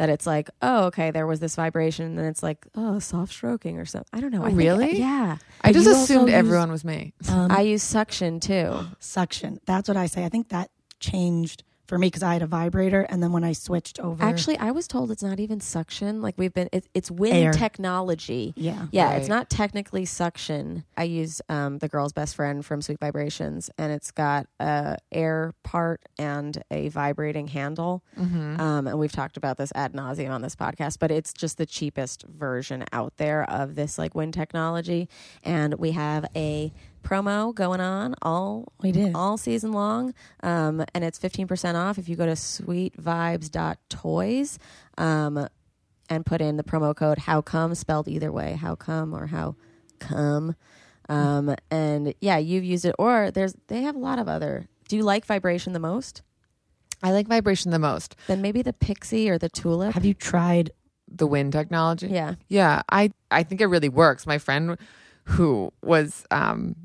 That 0.00 0.08
it's 0.08 0.26
like, 0.26 0.48
oh, 0.62 0.84
okay, 0.86 1.10
there 1.10 1.26
was 1.26 1.40
this 1.40 1.56
vibration, 1.56 2.06
and 2.06 2.18
then 2.18 2.24
it's 2.24 2.42
like, 2.42 2.66
oh, 2.74 3.00
soft 3.00 3.34
stroking 3.34 3.76
or 3.76 3.84
something. 3.84 4.08
I 4.14 4.20
don't 4.22 4.30
know. 4.32 4.40
Oh, 4.40 4.46
I 4.46 4.48
think- 4.48 4.58
really? 4.58 4.98
yeah. 4.98 5.36
I 5.60 5.74
just 5.74 5.86
assumed 5.86 6.28
use- 6.28 6.36
everyone 6.36 6.70
was 6.72 6.86
me. 6.86 7.12
Um, 7.28 7.50
I 7.50 7.60
use 7.60 7.82
suction 7.82 8.40
too. 8.40 8.78
suction. 8.98 9.60
That's 9.66 9.88
what 9.88 9.98
I 9.98 10.06
say. 10.06 10.24
I 10.24 10.30
think 10.30 10.48
that 10.48 10.70
changed 11.00 11.64
for 11.90 11.98
me 11.98 12.06
because 12.06 12.22
I 12.22 12.34
had 12.34 12.42
a 12.42 12.46
vibrator, 12.46 13.02
and 13.02 13.20
then 13.20 13.32
when 13.32 13.42
I 13.42 13.52
switched 13.52 13.98
over, 13.98 14.22
Actually, 14.22 14.56
I 14.58 14.70
was 14.70 14.86
told 14.86 15.10
it's 15.10 15.24
not 15.24 15.40
even 15.40 15.58
suction. 15.58 16.22
Like 16.22 16.36
we've 16.38 16.54
been, 16.54 16.68
it, 16.72 16.86
it's 16.94 17.10
wind 17.10 17.34
Air. 17.34 17.52
technology. 17.52 18.54
yeah, 18.56 18.86
Yeah, 18.92 19.14
it's 19.14 19.26
not 19.26 19.50
technically 19.50 20.04
suction. 20.04 20.84
I 20.96 21.02
use 21.02 21.42
um, 21.48 21.78
the 21.78 21.88
girl's 21.88 22.12
best 22.12 22.36
friend 22.36 22.64
from 22.64 22.80
Sweet 22.80 23.00
Vibrations, 23.00 23.70
and 23.76 23.92
it's 23.92 24.12
got 24.12 24.46
a 24.60 24.98
air 25.10 25.52
part 25.64 26.00
and 26.16 26.62
a 26.70 26.90
vibrating 26.90 27.48
handle. 27.48 28.04
Mm-hmm. 28.16 28.60
Um, 28.60 28.86
and 28.86 28.96
we've 28.96 29.10
talked 29.10 29.36
about 29.36 29.58
this 29.58 29.72
ad 29.74 29.92
nauseum 29.92 30.30
on 30.30 30.42
this 30.42 30.54
podcast, 30.54 31.00
but 31.00 31.10
it's 31.10 31.32
just 31.32 31.58
the 31.58 31.66
cheapest 31.66 32.22
version 32.22 32.84
out 32.92 33.16
there 33.16 33.42
of 33.50 33.74
this 33.74 33.98
like 33.98 34.14
wind 34.14 34.32
technology. 34.32 35.08
And 35.42 35.74
we 35.74 35.90
have 35.90 36.24
a 36.36 36.72
promo 37.02 37.54
going 37.54 37.80
on 37.80 38.14
all 38.22 38.72
we 38.82 38.92
did. 38.92 39.12
all 39.14 39.36
season 39.36 39.72
long. 39.72 40.14
Um, 40.42 40.84
and 40.94 41.04
it's 41.04 41.18
15% 41.18 41.74
off 41.74 41.98
if 41.98 42.08
you 42.08 42.16
go 42.16 42.26
to 42.26 42.32
sweetvibes.toys 42.32 44.58
um, 44.98 45.48
and 46.08 46.26
put 46.26 46.40
in 46.40 46.56
the 46.56 46.64
promo 46.64 46.94
code 46.94 47.18
how 47.18 47.40
cum 47.42 47.74
spelled 47.74 48.08
either 48.08 48.32
way, 48.32 48.54
how 48.54 48.74
come 48.74 49.14
or 49.14 49.26
how 49.26 49.56
cum. 49.98 50.54
Um, 51.08 51.54
and 51.70 52.14
yeah, 52.20 52.38
you've 52.38 52.64
used 52.64 52.84
it 52.84 52.94
or 52.98 53.30
there's 53.30 53.54
they 53.66 53.82
have 53.82 53.96
a 53.96 53.98
lot 53.98 54.18
of 54.18 54.28
other. 54.28 54.68
Do 54.88 54.96
you 54.96 55.02
like 55.02 55.26
vibration 55.26 55.72
the 55.72 55.80
most? 55.80 56.22
I 57.02 57.12
like 57.12 57.28
vibration 57.28 57.70
the 57.70 57.78
most. 57.78 58.14
Then 58.26 58.42
maybe 58.42 58.62
the 58.62 58.72
pixie 58.72 59.30
or 59.30 59.38
the 59.38 59.48
tulip. 59.48 59.94
Have 59.94 60.04
you 60.04 60.14
tried? 60.14 60.70
The 61.12 61.26
wind 61.26 61.52
technology. 61.52 62.06
Yeah. 62.06 62.36
Yeah, 62.48 62.82
I 62.88 63.10
I 63.32 63.42
think 63.42 63.60
it 63.60 63.66
really 63.66 63.88
works. 63.88 64.26
My 64.26 64.38
friend 64.38 64.78
who 65.24 65.72
was 65.82 66.24
um 66.30 66.76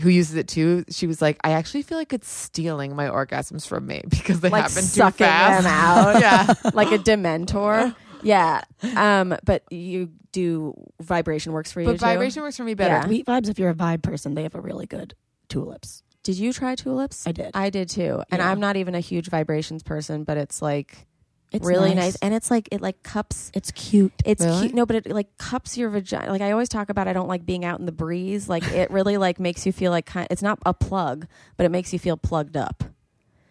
who 0.00 0.08
uses 0.08 0.34
it 0.36 0.48
too, 0.48 0.84
she 0.90 1.06
was 1.06 1.22
like, 1.22 1.38
I 1.44 1.52
actually 1.52 1.82
feel 1.82 1.98
like 1.98 2.12
it's 2.12 2.28
stealing 2.28 2.96
my 2.96 3.08
orgasms 3.08 3.66
from 3.66 3.86
me 3.86 4.02
because 4.08 4.40
they 4.40 4.48
Like 4.50 4.62
happen 4.62 4.76
too 4.76 4.88
sucking 4.88 5.24
fast. 5.26 5.62
them 5.64 5.72
out. 5.72 6.20
yeah. 6.64 6.70
like 6.74 6.90
a 6.92 6.98
dementor. 6.98 7.94
Yeah. 8.22 8.62
Um, 8.96 9.36
but 9.44 9.62
you 9.70 10.10
do 10.32 10.74
vibration 11.00 11.52
works 11.52 11.70
for 11.70 11.80
you 11.80 11.86
But 11.86 11.92
too? 11.94 11.98
vibration 11.98 12.42
works 12.42 12.56
for 12.56 12.64
me 12.64 12.74
better. 12.74 12.94
Yeah. 12.94 13.04
Sweet 13.04 13.26
vibes. 13.26 13.48
If 13.48 13.58
you're 13.58 13.70
a 13.70 13.74
vibe 13.74 14.02
person, 14.02 14.34
they 14.34 14.42
have 14.42 14.54
a 14.54 14.60
really 14.60 14.86
good 14.86 15.14
tulips. 15.48 16.02
Did 16.22 16.38
you 16.38 16.52
try 16.54 16.74
tulips? 16.74 17.26
I 17.26 17.32
did. 17.32 17.50
I 17.54 17.68
did 17.70 17.88
too. 17.90 18.22
And 18.30 18.40
Yeah. 18.40 18.50
I'm 18.50 18.58
not 18.60 18.76
even 18.76 18.94
a 18.94 19.00
huge 19.00 19.28
vibrations 19.28 19.82
person, 19.82 20.24
but 20.24 20.38
it's 20.38 20.62
like 20.62 21.06
It's 21.54 21.66
really 21.66 21.94
nice. 21.94 22.16
And 22.16 22.34
it's 22.34 22.50
like 22.50 22.68
it 22.72 22.80
like 22.80 23.02
cups 23.02 23.50
it's 23.54 23.70
cute. 23.70 24.12
it's 24.24 24.44
Really? 24.44 24.60
cute. 24.62 24.74
No, 24.74 24.84
but 24.86 24.96
it 24.96 25.10
like 25.10 25.36
cups 25.38 25.78
your 25.78 25.88
vagina. 25.90 26.30
Like 26.30 26.40
I 26.42 26.50
always 26.50 26.68
talk 26.68 26.88
about 26.90 27.08
I 27.08 27.12
don't 27.12 27.28
like 27.28 27.46
being 27.46 27.64
out 27.64 27.78
in 27.80 27.86
the 27.86 27.92
breeze. 27.92 28.48
Like 28.48 28.64
it 28.72 28.90
really 28.90 29.16
like 29.16 29.38
makes 29.40 29.64
you 29.66 29.72
feel 29.72 29.90
like 29.90 30.06
kind 30.06 30.26
it's 30.30 30.42
not 30.42 30.58
a 30.66 30.74
plug, 30.74 31.26
but 31.56 31.64
it 31.64 31.70
makes 31.70 31.92
you 31.92 31.98
feel 31.98 32.16
plugged 32.16 32.56
up. 32.56 32.84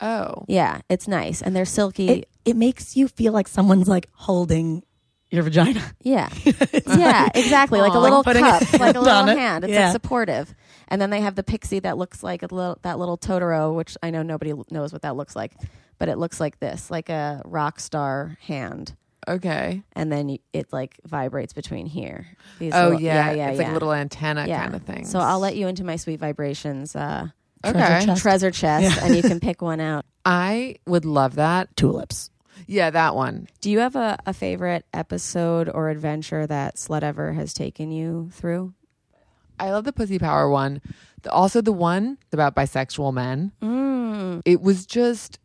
Oh. 0.01 0.43
Yeah, 0.47 0.82
it's 0.89 1.08
nice. 1.08 1.41
And 1.41 1.56
they're 1.56 1.66
silky. 1.66 2.10
It 2.10 2.30
it 2.45 2.56
makes 2.58 2.97
you 2.97 3.08
feel 3.08 3.32
like 3.32 3.47
someone's 3.47 3.88
like 3.88 4.10
holding 4.14 4.84
your 5.32 5.43
vagina. 5.43 5.82
Yeah. 6.01 6.30
yeah, 6.86 7.30
exactly. 7.34 7.80
Like 7.80 7.93
a 7.93 7.97
Aw. 7.97 8.01
little 8.01 8.18
Like 8.20 8.26
putting 8.26 8.43
cup, 8.43 8.74
like 8.80 8.95
a 8.95 8.99
little 9.01 9.18
on 9.18 9.30
it. 9.30 9.38
hand. 9.38 9.64
It's 9.64 9.72
Yeah. 9.74 9.86
like 9.86 9.93
supportive. 9.93 10.54
And 10.89 11.01
then 11.01 11.10
they 11.10 11.22
have 11.22 11.36
the 11.36 11.43
pixie 11.43 11.80
that 11.80 11.97
looks 11.97 12.22
like 12.22 12.43
a 12.43 12.47
little 12.54 12.78
that 12.82 12.99
little 12.99 13.18
Totoro, 13.18 13.74
which 13.74 13.97
I 14.04 14.12
know 14.12 14.22
nobody 14.22 14.54
knows 14.70 14.91
what 14.91 15.01
that 15.04 15.16
looks 15.16 15.36
like, 15.36 15.54
but 16.00 16.10
it 16.10 16.18
looks 16.18 16.39
like 16.39 16.60
this, 16.60 16.89
like 16.91 17.10
a 17.10 17.41
rock 17.46 17.80
star 17.80 18.38
hand. 18.41 18.96
Okay. 19.28 19.84
And 19.94 20.12
then 20.12 20.28
y- 20.28 20.39
it 20.52 20.74
like 20.74 21.00
vibrates 21.06 21.54
between 21.54 21.86
here. 21.86 22.28
These 22.60 22.74
Oh 22.74 22.86
little- 22.89 23.02
yeah. 23.02 23.32
yeah, 23.32 23.48
It's 23.50 23.60
yeah. 23.60 23.66
like 23.66 23.74
little 23.74 23.94
antenna 23.94 24.46
yeah. 24.48 24.62
kind 24.64 24.76
of 24.76 24.84
thing. 24.84 25.06
So 25.06 25.20
I'll 25.20 25.39
let 25.39 25.56
you 25.56 25.68
into 25.68 25.84
my 25.84 25.96
sweet 25.96 26.20
vibrations 26.20 26.96
uh, 26.96 27.28
Okay. 27.66 27.80
Treasure 27.80 28.06
chest. 28.08 28.22
treasure 28.22 28.52
chest, 28.52 29.02
and 29.02 29.16
you 29.16 29.22
can 29.22 29.39
pick 29.39 29.62
one 29.62 29.80
out. 29.80 30.04
I 30.26 30.76
would 30.86 31.06
love 31.06 31.36
that. 31.36 31.74
Tulips. 31.78 32.30
Yeah, 32.68 32.89
that 32.89 33.16
one. 33.16 33.48
Do 33.62 33.72
you 33.72 33.80
have 33.80 33.96
a, 33.96 34.18
a 34.26 34.34
favorite 34.34 34.86
episode 34.94 35.70
or 35.70 35.89
adventure 35.89 36.46
that 36.46 36.76
Slutever 36.76 37.34
has 37.36 37.54
taken 37.54 37.89
you 37.91 38.30
through? 38.34 38.74
I 39.60 39.72
love 39.72 39.86
the 39.86 39.94
pussy 39.94 40.20
power 40.20 40.50
one. 40.50 40.82
The, 41.22 41.32
also 41.32 41.62
the 41.62 41.72
one 41.72 42.18
about 42.34 42.54
bisexual 42.56 43.14
men. 43.14 43.54
Mm. 43.62 44.41
It 44.44 44.62
was 44.62 44.86
just 44.86 45.39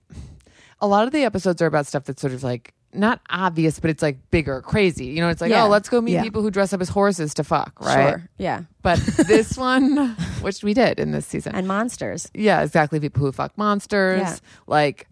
a 0.80 0.86
lot 0.86 1.06
of 1.06 1.12
the 1.12 1.24
episodes 1.24 1.60
are 1.62 1.66
about 1.66 1.86
stuff 1.86 2.04
that's 2.04 2.20
sort 2.20 2.32
of 2.32 2.42
like 2.42 2.72
not 2.94 3.20
obvious, 3.28 3.78
but 3.80 3.90
it's 3.90 4.02
like 4.02 4.16
bigger, 4.30 4.62
crazy. 4.62 5.06
You 5.06 5.20
know, 5.20 5.28
it's 5.28 5.40
like, 5.42 5.50
Yeah. 5.50 5.64
oh, 5.64 5.68
let's 5.68 5.88
go 5.90 6.00
meet 6.00 6.12
Yeah. 6.14 6.22
people 6.22 6.40
who 6.42 6.50
dress 6.50 6.72
up 6.72 6.80
as 6.80 6.88
horses 6.88 7.34
to 7.34 7.44
fuck, 7.44 7.72
right? 7.80 8.10
Sure. 8.10 8.28
Yeah. 8.38 8.62
But 8.82 8.98
this 9.26 9.58
one, 9.58 10.10
which 10.40 10.62
we 10.62 10.72
did 10.72 10.98
in 10.98 11.10
this 11.12 11.26
season, 11.26 11.54
And 11.54 11.68
monsters. 11.68 12.30
yeah, 12.32 12.62
exactly. 12.62 12.98
People 12.98 13.22
who 13.26 13.32
fuck 13.32 13.56
monsters, 13.58 14.20
Yeah. 14.20 14.36
like, 14.66 15.06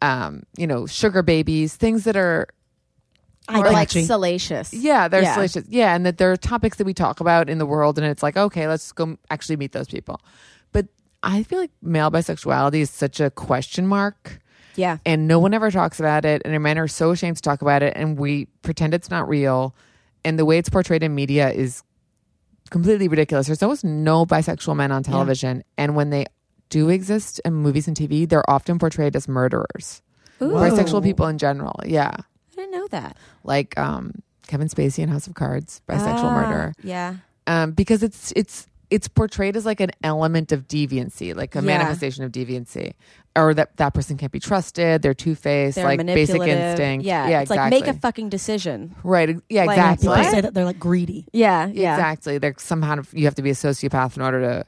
um, 0.00 0.44
you 0.56 0.66
know, 0.66 0.86
sugar 0.86 1.22
babies, 1.22 1.74
things 1.76 2.04
that 2.04 2.16
are, 2.16 2.48
I 3.46 3.58
Or 3.60 3.64
like 3.72 3.88
catchy. 3.88 4.04
salacious. 4.04 4.72
yeah, 4.72 5.08
they're 5.08 5.22
Yeah. 5.22 5.34
salacious. 5.34 5.64
Yeah, 5.68 5.94
and 5.94 6.06
that 6.06 6.18
there 6.18 6.30
are 6.32 6.36
topics 6.36 6.76
that 6.78 6.84
we 6.86 6.94
talk 6.94 7.20
about 7.20 7.48
in 7.50 7.58
the 7.58 7.66
world, 7.66 7.98
and 7.98 8.06
it's 8.06 8.22
like, 8.22 8.36
okay, 8.36 8.68
let's 8.68 8.92
go 8.92 9.16
actually 9.30 9.56
meet 9.56 9.72
those 9.72 9.88
people. 9.88 10.20
But 10.72 10.86
I 11.22 11.42
feel 11.42 11.58
like 11.58 11.70
male 11.82 12.10
bisexuality 12.10 12.80
is 12.80 12.90
such 12.90 13.20
a 13.20 13.30
question 13.30 13.86
mark. 13.86 14.38
Yeah. 14.76 14.98
and 15.06 15.26
no 15.28 15.38
one 15.38 15.54
ever 15.54 15.70
talks 15.70 15.98
about 16.00 16.24
it 16.24 16.42
and 16.44 16.54
our 16.54 16.60
men 16.60 16.78
are 16.78 16.88
so 16.88 17.10
ashamed 17.10 17.36
to 17.36 17.42
talk 17.42 17.62
about 17.62 17.82
it 17.82 17.92
and 17.96 18.18
we 18.18 18.46
pretend 18.62 18.94
it's 18.94 19.10
not 19.10 19.28
real 19.28 19.74
and 20.24 20.38
the 20.38 20.44
way 20.44 20.58
it's 20.58 20.68
portrayed 20.68 21.02
in 21.02 21.14
media 21.14 21.50
is 21.50 21.82
completely 22.70 23.08
ridiculous 23.08 23.46
there's 23.46 23.62
almost 23.62 23.84
no 23.84 24.26
bisexual 24.26 24.76
men 24.76 24.92
on 24.92 25.02
television 25.02 25.64
and 25.78 25.96
when 25.96 26.10
they 26.10 26.26
do 26.68 26.90
exist 26.90 27.40
in 27.44 27.54
movies 27.54 27.88
and 27.88 27.96
tv 27.96 28.28
they're 28.28 28.48
often 28.50 28.78
portrayed 28.78 29.16
as 29.16 29.26
murderers 29.26 30.02
Ooh. 30.42 30.50
bisexual 30.50 31.02
people 31.02 31.26
in 31.26 31.38
general 31.38 31.80
yeah 31.86 32.12
I 32.52 32.54
didn't 32.56 32.72
know 32.72 32.86
that. 32.88 33.16
like 33.44 33.78
um 33.78 34.12
kevin 34.46 34.68
spacey 34.68 34.98
in 34.98 35.08
house 35.08 35.26
of 35.26 35.34
cards 35.34 35.80
bisexual 35.88 36.24
Ah, 36.24 36.34
murder 36.46 36.74
Yeah. 36.82 37.14
um, 37.46 37.72
because 37.72 38.02
it's 38.02 38.32
it's 38.36 38.66
it's 38.90 39.08
portrayed 39.08 39.56
as 39.56 39.66
like 39.66 39.80
an 39.80 39.90
element 40.02 40.52
of 40.52 40.66
deviancy, 40.66 41.34
like 41.34 41.54
a 41.54 41.58
Yeah. 41.58 41.64
manifestation 41.78 42.24
of 42.24 42.32
deviancy, 42.32 42.94
or 43.36 43.52
that 43.54 43.76
that 43.76 43.92
person 43.94 44.16
can't 44.16 44.32
be 44.32 44.40
trusted. 44.40 45.02
They're 45.02 45.14
two 45.14 45.34
faced, 45.34 45.76
like 45.78 46.04
basic 46.04 46.40
instinct. 46.40 47.04
Yeah. 47.04 47.28
yeah, 47.28 47.40
it's 47.40 47.50
exactly. 47.50 47.78
like 47.80 47.86
make 47.86 47.94
a 47.96 47.98
fucking 47.98 48.28
decision. 48.30 48.94
right. 49.04 49.36
Yeah, 49.48 49.64
like- 49.64 49.76
exactly. 49.76 50.08
People 50.08 50.24
say 50.30 50.40
that 50.40 50.54
they're 50.54 50.64
like 50.64 50.78
greedy. 50.78 51.26
Yeah. 51.32 51.66
Yeah. 51.66 51.94
Exactly. 51.94 52.38
They're 52.38 52.54
somehow 52.58 53.02
you 53.12 53.24
have 53.26 53.34
to 53.36 53.42
be 53.42 53.50
a 53.50 53.54
sociopath 53.54 54.16
in 54.16 54.22
order 54.22 54.40
to 54.40 54.64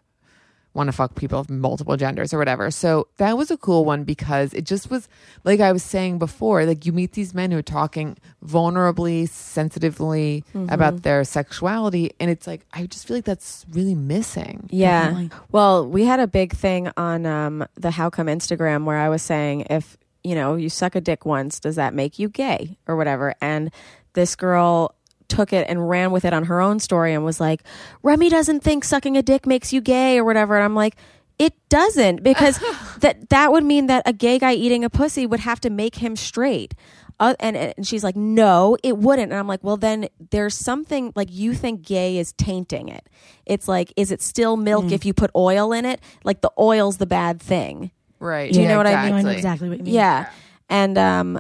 want 0.72 0.86
to 0.86 0.92
fuck 0.92 1.16
people 1.16 1.40
of 1.40 1.50
multiple 1.50 1.96
genders 1.96 2.32
or 2.32 2.38
whatever. 2.38 2.70
So 2.70 3.08
that 3.16 3.36
was 3.36 3.50
a 3.50 3.56
cool 3.56 3.84
one 3.84 4.04
because 4.04 4.54
it 4.54 4.64
just 4.64 4.88
was 4.88 5.08
like 5.42 5.58
I 5.60 5.72
was 5.72 5.82
saying 5.82 6.18
before, 6.20 6.64
like 6.64 6.86
you 6.86 6.92
meet 6.92 7.12
these 7.12 7.34
men 7.34 7.50
who 7.50 7.58
are 7.58 7.62
talking 7.62 8.16
vulnerably, 8.44 9.28
sensitively 9.28 10.44
Mm-hmm. 10.54 10.72
about 10.72 11.02
their 11.02 11.22
sexuality 11.24 12.12
and 12.18 12.30
it's 12.30 12.46
like 12.46 12.64
I 12.72 12.86
just 12.86 13.06
feel 13.06 13.16
like 13.16 13.24
that's 13.24 13.66
really 13.72 13.94
missing. 13.94 14.68
Yeah. 14.70 15.08
Definitely. 15.10 15.30
Well, 15.52 15.86
we 15.86 16.04
had 16.04 16.20
a 16.20 16.26
big 16.26 16.52
thing 16.52 16.90
on 16.96 17.26
um, 17.26 17.66
the 17.74 17.90
How 17.90 18.10
Cum 18.10 18.26
Instagram 18.26 18.84
where 18.84 18.96
I 18.98 19.08
was 19.08 19.22
saying 19.22 19.66
if 19.70 19.96
you 20.24 20.34
know 20.34 20.54
you 20.56 20.68
suck 20.68 20.94
a 20.94 21.00
dick 21.00 21.24
once, 21.24 21.60
does 21.60 21.76
that 21.76 21.94
make 21.94 22.18
you 22.18 22.28
gay 22.28 22.76
or 22.86 22.96
whatever? 22.96 23.34
And 23.40 23.70
this 24.14 24.34
girl 24.36 24.94
took 25.30 25.52
it 25.54 25.66
and 25.68 25.88
ran 25.88 26.10
with 26.10 26.26
it 26.26 26.34
on 26.34 26.44
her 26.44 26.60
own 26.60 26.78
story 26.80 27.14
and 27.14 27.24
was 27.24 27.40
like, 27.40 27.62
Remy 28.02 28.28
doesn't 28.28 28.60
think 28.60 28.84
sucking 28.84 29.16
a 29.16 29.22
dick 29.22 29.46
makes 29.46 29.72
you 29.72 29.80
gay 29.80 30.18
or 30.18 30.24
whatever. 30.24 30.56
And 30.56 30.64
I'm 30.64 30.74
like. 30.74 30.96
It 31.38 31.54
doesn't 31.70 32.22
because 32.22 32.60
that 32.98 33.30
that 33.30 33.50
would 33.50 33.64
mean 33.64 33.86
that 33.86 34.02
a 34.04 34.12
gay 34.12 34.38
guy 34.38 34.52
eating 34.52 34.84
a 34.84 34.90
pussy 34.90 35.24
would 35.24 35.40
have 35.40 35.58
to 35.60 35.70
make 35.70 35.94
him 35.94 36.14
straight. 36.14 36.74
Uh, 37.18 37.34
and 37.40 37.56
and 37.56 37.86
she's 37.86 38.04
like, 38.04 38.14
no, 38.14 38.76
it 38.82 38.98
wouldn't. 38.98 39.32
And 39.32 39.38
I'm 39.38 39.48
like, 39.48 39.64
well, 39.64 39.78
then 39.78 40.10
there's 40.28 40.54
something 40.54 41.14
like 41.16 41.28
you 41.32 41.54
think 41.54 41.80
gay 41.80 42.18
is 42.18 42.34
tainting 42.34 42.90
it. 42.90 43.08
It's 43.46 43.66
like, 43.68 43.90
is 43.96 44.10
it 44.10 44.20
still 44.20 44.58
milk 44.58 44.92
if 44.92 45.06
you 45.06 45.14
put 45.14 45.30
oil 45.34 45.72
in 45.72 45.86
it? 45.86 46.00
Like 46.24 46.42
the 46.42 46.52
oil's 46.58 46.98
the 46.98 47.06
bad 47.06 47.40
thing. 47.40 47.90
Right. 48.18 48.52
Do 48.52 48.58
you 48.60 48.66
Yeah, 48.66 48.72
know 48.72 48.76
what 48.76 48.86
I 48.88 49.06
mean? 49.06 49.14
I 49.14 49.22
know 49.22 49.30
exactly. 49.30 49.36
exactly 49.36 49.68
what 49.70 49.78
you 49.78 49.84
mean. 49.84 49.94
Yeah. 49.94 50.30
And 50.68 50.98
um, 50.98 51.38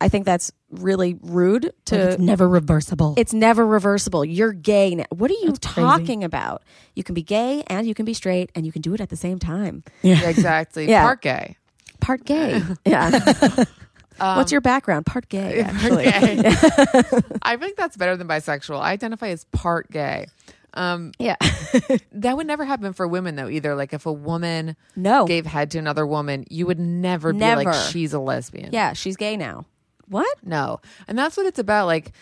I 0.00 0.08
think 0.08 0.24
that's 0.24 0.50
really 0.72 1.18
rude 1.22 1.64
Like, 1.64 1.74
to. 1.86 2.08
it's 2.12 2.18
never 2.18 2.48
reversible. 2.48 3.14
It's 3.16 3.32
never 3.32 3.66
reversible. 3.66 4.24
You're 4.24 4.52
gay 4.52 4.94
now. 4.94 5.04
What 5.10 5.30
are 5.30 5.34
you 5.34 5.46
That's 5.52 5.58
crazy. 5.66 5.80
talking 5.86 6.24
about? 6.24 6.62
You 6.94 7.04
can 7.04 7.14
be 7.14 7.22
gay 7.22 7.62
and 7.68 7.86
you 7.86 7.94
can 7.94 8.04
be 8.04 8.14
straight 8.14 8.50
and 8.54 8.66
you 8.66 8.72
can 8.72 8.82
do 8.82 8.94
it 8.94 9.00
at 9.00 9.08
the 9.10 9.16
same 9.16 9.38
time. 9.38 9.84
Yeah, 10.02 10.28
exactly. 10.28 10.88
Yeah. 10.88 11.02
Part 11.02 11.20
gay. 11.22 11.56
Part 12.00 12.24
gay. 12.24 12.62
Yeah. 12.86 13.20
What's 14.18 14.52
your 14.52 14.60
background? 14.60 15.06
Part 15.06 15.28
gay. 15.28 15.60
Actually. 15.60 16.10
Part 16.10 16.24
gay. 16.24 17.20
I 17.42 17.56
think 17.56 17.76
that's 17.76 17.96
better 17.96 18.16
than 18.16 18.28
bisexual. 18.28 18.80
I 18.80 18.92
identify 18.92 19.28
as 19.28 19.44
part 19.46 19.90
gay. 19.90 20.26
Um, 20.74 21.12
Yeah. 21.18 21.36
that 22.12 22.36
would 22.36 22.46
never 22.46 22.64
happen 22.64 22.92
for 22.94 23.06
women 23.06 23.36
though 23.36 23.48
either. 23.48 23.74
Like 23.74 23.92
if 23.92 24.06
a 24.06 24.12
woman 24.12 24.76
No. 24.96 25.26
gave 25.26 25.44
head 25.44 25.70
to 25.72 25.78
another 25.78 26.06
woman, 26.06 26.44
you 26.50 26.66
would 26.66 26.78
never, 26.78 27.32
be 27.32 27.40
like 27.40 27.74
she's 27.90 28.12
a 28.14 28.18
lesbian. 28.18 28.70
Yeah, 28.72 28.92
she's 28.94 29.16
gay 29.16 29.36
now. 29.36 29.66
What? 30.12 30.38
No. 30.44 30.80
And 31.08 31.18
that's 31.18 31.36
what 31.36 31.46
it's 31.46 31.58
about. 31.58 31.86
Like 31.86 32.12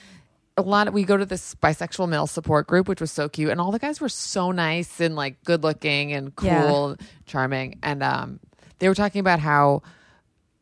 a 0.56 0.62
lot 0.62 0.88
of 0.88 0.94
we 0.94 1.04
go 1.04 1.16
to 1.16 1.24
this 1.26 1.54
bisexual 1.56 2.08
male 2.08 2.26
support 2.26 2.66
group, 2.66 2.88
which 2.88 3.00
was 3.00 3.10
so 3.12 3.28
cute, 3.28 3.50
and 3.50 3.60
all 3.60 3.70
the 3.72 3.78
guys 3.78 4.00
were 4.00 4.08
so 4.08 4.50
nice 4.52 5.00
and 5.00 5.16
like 5.16 5.42
good 5.44 5.62
looking 5.62 6.12
and 6.12 6.34
cool, 6.36 6.96
Yeah. 6.98 7.06
charming. 7.26 7.78
And 7.82 8.02
um 8.02 8.40
they 8.78 8.88
were 8.88 8.94
talking 8.94 9.20
about 9.20 9.40
how 9.40 9.82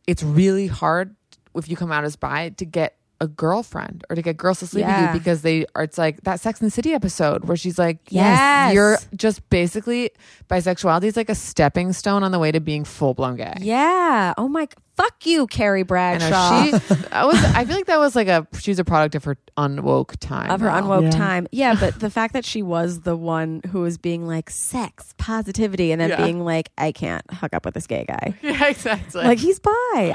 it's 0.06 0.22
really 0.22 0.66
hard 0.66 1.14
if 1.54 1.68
you 1.68 1.76
come 1.76 1.92
out 1.92 2.04
as 2.04 2.16
bi 2.16 2.48
to 2.50 2.64
get 2.64 2.96
a 3.20 3.26
girlfriend 3.26 4.04
or 4.08 4.14
to 4.14 4.22
get 4.22 4.36
girls 4.36 4.60
to 4.60 4.66
sleep 4.68 4.84
Yeah. 4.84 5.06
with 5.06 5.14
you 5.14 5.18
because 5.20 5.42
they 5.42 5.66
are 5.74 5.82
it's 5.82 5.98
like 5.98 6.20
that 6.22 6.38
Sex 6.40 6.60
and 6.60 6.68
the 6.68 6.70
City 6.70 6.92
episode 6.94 7.44
where 7.46 7.56
she's 7.56 7.76
like, 7.78 7.98
Yes. 8.10 8.72
you're 8.74 8.96
just 9.16 9.48
basically 9.50 10.10
bisexuality 10.48 11.04
is 11.04 11.16
like 11.16 11.28
a 11.28 11.34
stepping 11.34 11.92
stone 11.92 12.22
on 12.22 12.30
the 12.30 12.38
way 12.38 12.52
to 12.52 12.60
being 12.60 12.84
full 12.84 13.14
blown 13.14 13.34
gay. 13.36 13.54
Yeah. 13.60 14.34
Oh 14.38 14.46
my. 14.48 14.68
Fuck 14.98 15.26
you, 15.26 15.46
Carrie 15.46 15.80
I 15.80 15.84
Bradshaw. 15.84 16.64
know 16.72 16.78
she. 16.80 16.94
I 17.12 17.24
was. 17.24 17.36
I 17.44 17.64
feel 17.64 17.76
like 17.76 17.86
that 17.86 18.00
was 18.00 18.16
like 18.16 18.26
a. 18.26 18.46
She's 18.58 18.80
a 18.80 18.84
product 18.84 19.14
of 19.14 19.22
her 19.24 19.36
unwoke 19.56 20.16
time. 20.18 20.50
of 20.50 20.60
her 20.60 20.66
though. 20.66 20.72
unwoke 20.72 21.02
Yeah. 21.04 21.10
time. 21.10 21.46
Yeah, 21.52 21.76
but 21.78 22.00
the 22.00 22.10
fact 22.10 22.32
that 22.32 22.44
she 22.44 22.62
was 22.62 23.02
the 23.02 23.14
one 23.16 23.60
who 23.70 23.82
was 23.82 23.96
being 23.96 24.26
like 24.26 24.50
sex, 24.50 25.14
positivity, 25.16 25.92
and 25.92 26.00
then 26.00 26.10
Yeah. 26.10 26.24
being 26.24 26.40
like, 26.44 26.70
I 26.76 26.90
can't 26.92 27.22
hook 27.32 27.54
up 27.54 27.64
with 27.64 27.74
this 27.74 27.86
gay 27.86 28.04
guy. 28.08 28.34
Yeah, 28.42 28.66
exactly. 28.66 29.22
Like 29.22 29.38
he's 29.38 29.60
bi. 29.60 29.70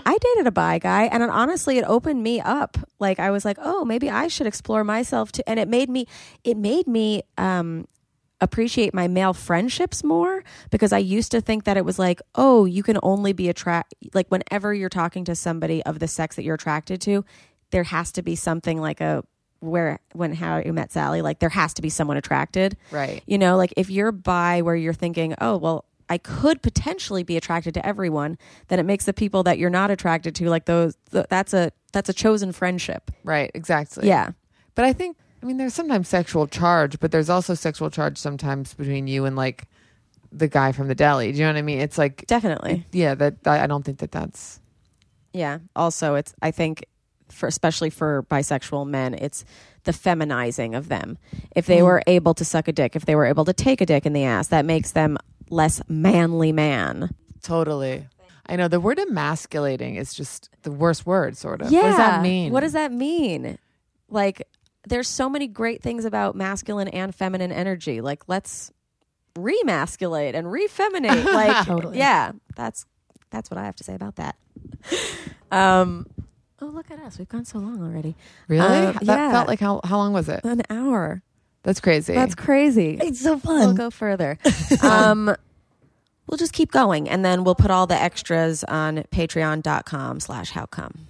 I 0.06 0.18
dated 0.36 0.48
a 0.48 0.52
bi 0.52 0.80
guy, 0.80 1.04
and 1.06 1.24
it, 1.24 1.30
honestly, 1.30 1.78
it 1.78 1.86
opened 1.88 2.22
me 2.22 2.42
up. 2.42 2.78
Like 3.00 3.20
I 3.20 3.32
was 3.32 3.46
like, 3.46 3.58
oh, 3.62 3.86
maybe 3.86 4.10
I 4.10 4.28
should 4.28 4.48
explore 4.48 4.84
myself 4.84 5.32
too. 5.32 5.44
And 5.48 5.60
it 5.62 5.70
made 5.70 5.90
me, 5.90 6.08
it 6.44 6.58
made 6.58 6.88
me 6.88 7.24
um, 7.38 7.88
appreciate 8.44 8.94
my 8.94 9.08
male 9.08 9.34
friendships 9.34 10.04
more 10.04 10.44
because 10.70 10.92
I 10.94 10.98
used 11.00 11.32
to 11.32 11.42
think 11.42 11.64
that 11.64 11.78
it 11.78 11.86
was 11.86 11.98
like, 11.98 12.22
oh, 12.36 12.66
you 12.66 12.84
can 12.84 13.00
only 13.02 13.34
be 13.34 13.50
attract 13.50 13.94
like 14.14 14.28
whenever 14.30 14.74
you're 14.74 14.90
talking 14.90 15.26
to 15.26 15.36
somebody 15.36 15.84
of 15.84 16.00
the 16.00 16.08
sex 16.08 16.36
that 16.36 16.44
you're 16.44 16.56
attracted 16.56 17.02
to, 17.02 17.26
there 17.72 17.84
has 17.84 18.12
to 18.14 18.22
be 18.22 18.36
something 18.36 18.80
like 18.80 19.02
a 19.02 19.24
where 19.62 20.00
when 20.12 20.34
how 20.34 20.58
you 20.58 20.74
met 20.74 20.92
Sally, 20.92 21.22
like 21.22 21.40
there 21.40 21.50
has 21.50 21.74
to 21.76 21.82
be 21.82 21.90
someone 21.90 22.18
attracted. 22.18 22.76
Right. 22.92 23.24
You 23.26 23.38
know, 23.38 23.56
like 23.56 23.74
if 23.78 23.90
you're 23.90 24.12
bi 24.12 24.62
where 24.62 24.76
you're 24.76 24.94
thinking, 24.94 25.36
oh, 25.40 25.58
well, 25.58 25.86
I 26.10 26.18
could 26.18 26.62
potentially 26.62 27.24
be 27.24 27.38
attracted 27.38 27.74
to 27.76 27.86
everyone, 27.86 28.38
then 28.68 28.78
it 28.78 28.84
makes 28.84 29.06
the 29.06 29.14
people 29.14 29.44
that 29.44 29.58
you're 29.58 29.70
not 29.70 29.90
attracted 29.90 30.36
to 30.36 30.50
like 30.50 30.66
those 30.66 30.96
th- 31.12 31.28
that's 31.30 31.54
a 31.54 31.72
that's 31.94 32.10
a 32.10 32.14
chosen 32.14 32.52
friendship. 32.52 33.10
right. 33.24 33.50
Exactly. 33.54 34.08
Yeah. 34.08 34.32
But 34.76 34.86
I 34.86 34.94
think. 34.94 35.18
I 35.44 35.46
mean, 35.46 35.58
there's 35.58 35.74
sometimes 35.74 36.08
sexual 36.08 36.48
charge, 36.48 37.02
but 37.02 37.12
there's 37.12 37.30
also 37.30 37.54
sexual 37.54 37.90
charge 37.90 38.18
sometimes 38.18 38.74
between 38.74 39.08
you 39.08 39.26
and 39.26 39.36
like 39.36 39.68
the 40.32 40.48
guy 40.48 40.72
from 40.72 40.88
the 40.88 40.96
deli. 40.96 41.34
Do 41.34 41.38
you 41.38 41.44
know 41.44 41.52
what 41.52 41.58
I 41.58 41.64
mean? 41.64 41.80
It's 41.80 41.98
like. 41.98 42.26
Definitely. 42.28 42.86
Yeah. 42.94 43.14
That, 43.14 43.44
that 43.44 43.62
I 43.62 43.68
don't 43.68 43.84
think 43.84 43.98
that 43.98 44.12
that's. 44.12 44.62
Yeah. 45.34 45.60
Also, 45.76 46.16
it's 46.16 46.34
I 46.42 46.52
think 46.52 46.86
for 47.30 47.48
especially 47.48 47.90
for 47.90 48.24
bisexual 48.32 48.88
men, 48.88 49.16
it's 49.16 49.44
the 49.84 49.92
feminizing 49.92 50.76
of 50.76 50.88
them. 50.88 51.18
If 51.56 51.66
they 51.66 51.80
mm. 51.80 51.86
were 51.86 52.04
able 52.08 52.34
to 52.36 52.46
suck 52.46 52.70
a 52.70 52.72
dick, 52.72 52.96
if 52.96 53.06
they 53.06 53.16
were 53.16 53.26
able 53.26 53.44
to 53.44 53.54
take 53.54 53.82
a 53.82 53.86
dick 53.86 54.06
in 54.06 54.14
the 54.14 54.24
ass, 54.24 54.48
that 54.48 54.64
makes 54.64 54.92
them 54.92 55.18
less 55.50 55.82
manly 55.90 56.54
man. 56.54 57.14
Totally. 57.42 58.08
I 58.46 58.56
know 58.56 58.70
the 58.70 58.80
word 58.80 58.98
emasculating 58.98 59.96
is 59.96 60.14
just 60.14 60.50
the 60.62 60.72
worst 60.72 61.06
word, 61.06 61.36
sort 61.36 61.62
of. 61.62 61.70
Yeah. 61.70 61.82
What 61.82 61.88
does 61.88 61.98
that 61.98 62.22
mean? 62.22 62.54
What 62.54 62.60
does 62.62 62.74
that 62.74 62.92
mean? 62.94 63.58
Like, 64.10 64.48
there's 64.88 65.08
so 65.08 65.30
many 65.30 65.48
great 65.48 65.82
things 65.82 66.06
about 66.06 66.36
masculine 66.36 66.88
and 66.88 67.14
feminine 67.14 67.52
energy. 67.52 68.02
Like, 68.02 68.24
let's 68.28 68.72
remasculate 69.36 70.36
and 70.36 70.48
refeminate. 70.48 71.24
Like, 71.34 71.66
Totally. 71.66 71.98
yeah, 71.98 72.34
that's 72.56 72.86
that's 73.32 73.50
what 73.50 73.58
I 73.58 73.66
have 73.66 73.76
to 73.78 73.84
say 73.84 73.96
about 73.96 74.18
that. 74.18 74.36
Um, 75.52 76.08
oh, 76.62 76.68
look 76.68 76.92
at 76.92 77.00
us. 77.00 77.18
We've 77.18 77.30
gone 77.30 77.46
so 77.46 77.60
long 77.60 77.82
already. 77.82 78.16
Really? 78.48 78.66
Uh, 78.66 78.92
that 78.92 79.04
yeah. 79.04 79.32
felt 79.32 79.48
like 79.48 79.60
how 79.60 79.82
how 79.84 79.98
long 79.98 80.14
was 80.14 80.30
it? 80.30 80.44
An 80.44 80.62
hour. 80.70 81.24
That's 81.64 81.80
crazy. 81.80 82.14
That's 82.14 82.36
crazy. 82.36 82.98
It's 83.02 83.22
so 83.22 83.38
fun. 83.38 83.60
We'll 83.60 83.74
go 83.74 83.90
further. 83.90 84.38
um, 84.82 85.34
we'll 86.28 86.38
just 86.38 86.54
keep 86.54 86.72
going, 86.72 87.10
and 87.10 87.24
then 87.24 87.44
we'll 87.44 87.56
put 87.56 87.72
all 87.72 87.88
the 87.88 88.00
extras 88.00 88.64
on 88.66 88.98
patreon.com 89.12 90.20
slash 90.20 90.52
how 90.52 90.66
cum. 90.66 91.08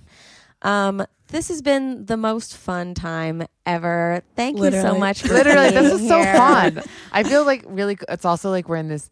Um, 0.64 1.06
this 1.28 1.50
has 1.50 1.62
been 1.62 2.06
the 2.06 2.18
most 2.18 2.56
fun 2.58 2.94
time 2.94 3.46
ever. 3.66 4.24
Thank 4.36 4.58
you 4.60 4.72
so 4.72 4.98
much 4.98 5.22
for 5.22 5.34
Literally, 5.34 5.72
being 5.72 5.84
this 5.84 6.02
is 6.02 6.08
so 6.08 6.22
here. 6.22 6.36
fun. 6.36 6.82
I 7.12 7.24
feel 7.24 7.46
like 7.46 7.64
really, 7.68 7.98
it's 8.10 8.26
also 8.26 8.50
like 8.50 8.70
we're 8.70 8.78
in 8.78 8.88
this 8.88 9.10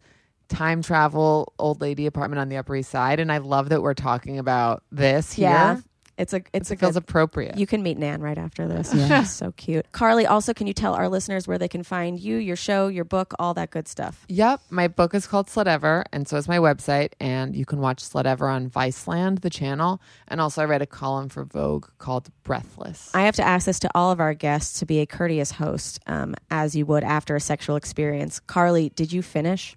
time 0.48 0.82
travel 0.82 1.52
old 1.58 1.80
lady 1.80 2.06
apartment 2.06 2.38
on 2.40 2.48
the 2.48 2.56
Upper 2.58 2.76
East 2.76 2.90
Side, 2.90 3.20
and 3.20 3.30
I 3.32 3.38
love 3.38 3.70
that 3.70 3.82
we're 3.82 3.94
talking 3.94 4.38
about 4.38 4.82
this 4.92 5.32
here. 5.32 5.82
Yeah. 6.22 6.24
It's 6.24 6.32
a 6.34 6.42
it's 6.52 6.70
a 6.70 6.74
It 6.74 6.80
feels 6.80 6.94
good, 6.94 7.02
appropriate. 7.02 7.56
you 7.58 7.66
can 7.66 7.82
meet 7.82 7.98
Nan 7.98 8.20
right 8.20 8.38
after 8.38 8.68
this. 8.68 8.92
She's 8.92 9.30
so 9.32 9.52
cute. 9.52 9.86
Karley, 9.92 10.28
also, 10.28 10.54
can 10.54 10.66
you 10.66 10.72
tell 10.74 10.94
our 10.94 11.08
listeners 11.08 11.48
where 11.48 11.58
they 11.58 11.68
can 11.68 11.82
find 11.82 12.18
you, 12.20 12.36
your 12.36 12.56
show, 12.56 12.88
your 12.88 13.04
book, 13.04 13.34
all 13.38 13.54
that 13.54 13.70
good 13.70 13.88
stuff? 13.88 14.24
Yep, 14.28 14.60
my 14.70 14.88
book 14.88 15.14
is 15.14 15.26
called 15.26 15.48
Slutever, 15.48 16.04
and 16.12 16.28
so 16.28 16.36
is 16.36 16.48
my 16.48 16.58
website. 16.58 17.12
And 17.20 17.56
you 17.56 17.64
can 17.64 17.80
watch 17.80 17.98
Slutever 18.02 18.52
on 18.52 18.70
Viceland, 18.70 19.40
the 19.40 19.50
channel. 19.50 20.00
And 20.28 20.40
also, 20.40 20.62
I 20.62 20.64
write 20.66 20.82
a 20.82 20.86
column 20.86 21.28
for 21.28 21.44
Vogue 21.44 21.86
called 21.98 22.28
Breathless. 22.44 23.10
I 23.14 23.22
have 23.22 23.36
to 23.36 23.42
ask 23.44 23.66
this 23.66 23.78
to 23.80 23.90
all 23.94 24.10
of 24.12 24.20
our 24.20 24.34
guests 24.34 24.78
to 24.80 24.86
be 24.86 25.00
a 25.00 25.06
courteous 25.06 25.52
host, 25.52 26.00
um, 26.06 26.34
as 26.50 26.74
you 26.76 26.86
would 26.86 27.04
after 27.04 27.34
a 27.36 27.40
sexual 27.40 27.76
experience. 27.76 28.40
Karley, 28.46 28.94
did 28.94 29.12
you 29.12 29.22
finish? 29.22 29.76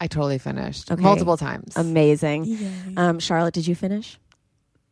I 0.00 0.06
totally 0.06 0.38
finished 0.38 0.90
Okay. 0.90 1.02
multiple 1.02 1.36
times. 1.36 1.76
Amazing. 1.76 2.58
Um, 2.96 3.18
Charlotte, 3.18 3.52
did 3.54 3.66
you 3.66 3.74
finish? 3.74 4.18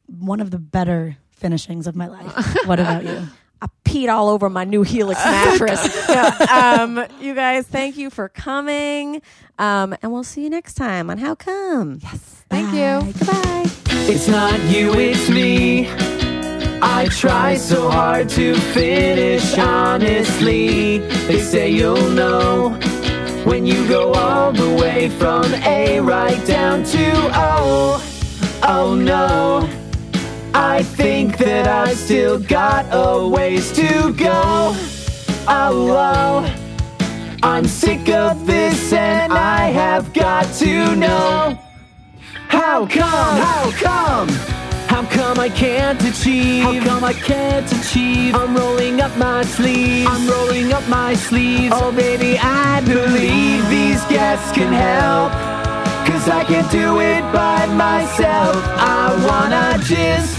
One 0.09 0.41
of 0.41 0.51
the 0.51 0.59
better 0.59 1.17
finishings 1.31 1.87
of 1.87 1.95
my 1.95 2.09
life. 2.09 2.57
What 2.67 2.81
about 2.81 3.05
you? 3.05 3.23
I 3.61 3.67
peed 3.85 4.09
all 4.13 4.29
over 4.29 4.49
my 4.51 4.65
new 4.65 4.83
Helix 4.83 5.23
mattress. 5.25 6.05
Yeah, 6.09 6.77
um, 6.81 7.05
you 7.21 7.35
guys, 7.35 7.67
thank 7.67 7.97
you 7.97 8.09
for 8.11 8.29
coming. 8.29 9.21
Um, 9.59 9.95
and 10.03 10.13
we'll 10.13 10.25
see 10.25 10.43
you 10.45 10.51
next 10.51 10.75
time 10.75 11.11
on 11.11 11.19
How 11.19 11.35
Cum. 11.35 11.99
Yes. 12.03 12.45
Thank 12.49 12.69
you. 12.73 13.13
Goodbye. 13.13 13.65
It's 14.11 14.27
not 14.29 14.59
you, 14.71 14.95
it's 14.95 15.29
me. 15.29 15.89
I 16.81 17.09
try 17.11 17.57
so 17.57 17.91
hard 17.91 18.29
to 18.31 18.55
finish 18.73 19.59
honestly. 19.59 20.99
They 21.27 21.41
say 21.41 21.71
you'll 21.71 22.11
know 22.11 22.71
when 23.45 23.67
you 23.67 23.87
go 23.89 24.13
all 24.13 24.53
the 24.53 24.71
way 24.81 25.09
from 25.11 25.45
A 25.65 26.01
right 26.01 26.45
down 26.47 26.85
to 26.85 27.13
O. 27.35 28.03
Oh 28.63 28.95
no. 28.95 29.69
I 30.61 30.83
think 30.83 31.39
that 31.39 31.69
I've 31.69 31.97
still 31.97 32.41
got 32.41 32.87
a 32.91 33.29
ways 33.29 33.71
to 33.73 34.13
go. 34.15 34.75
Oh. 35.47 36.55
I'm 37.45 37.65
sick 37.65 38.09
of 38.09 38.45
this 38.45 38.93
and 38.93 39.33
I 39.33 39.71
have 39.71 40.13
got 40.13 40.53
to 40.55 40.97
know. 40.97 41.57
How 42.49 42.87
come? 42.87 43.37
How 43.47 43.71
come? 43.71 44.29
How 44.89 45.05
come 45.09 45.39
I 45.39 45.49
can't 45.49 46.03
achieve? 46.03 46.65
How 46.65 46.85
come 46.85 47.05
I 47.05 47.13
can't 47.13 47.71
achieve? 47.73 48.35
I'm 48.35 48.57
rolling 48.57 49.01
up 49.01 49.17
my 49.17 49.43
sleeves. 49.43 50.09
I'm 50.11 50.29
rolling 50.29 50.73
up 50.73 50.87
my 50.89 51.15
sleeves. 51.15 51.73
Oh, 51.77 51.93
baby, 51.93 52.37
I 52.37 52.81
believe 52.81 53.69
these 53.69 54.03
guests 54.07 54.51
can 54.53 54.73
help. 54.73 55.31
Cause 56.07 56.29
I 56.29 56.43
can't 56.45 56.71
do 56.73 57.01
it 57.01 57.23
by 57.33 57.67
myself. 57.67 58.57
I 58.57 59.15
wanna 59.27 59.83
just 59.85 60.38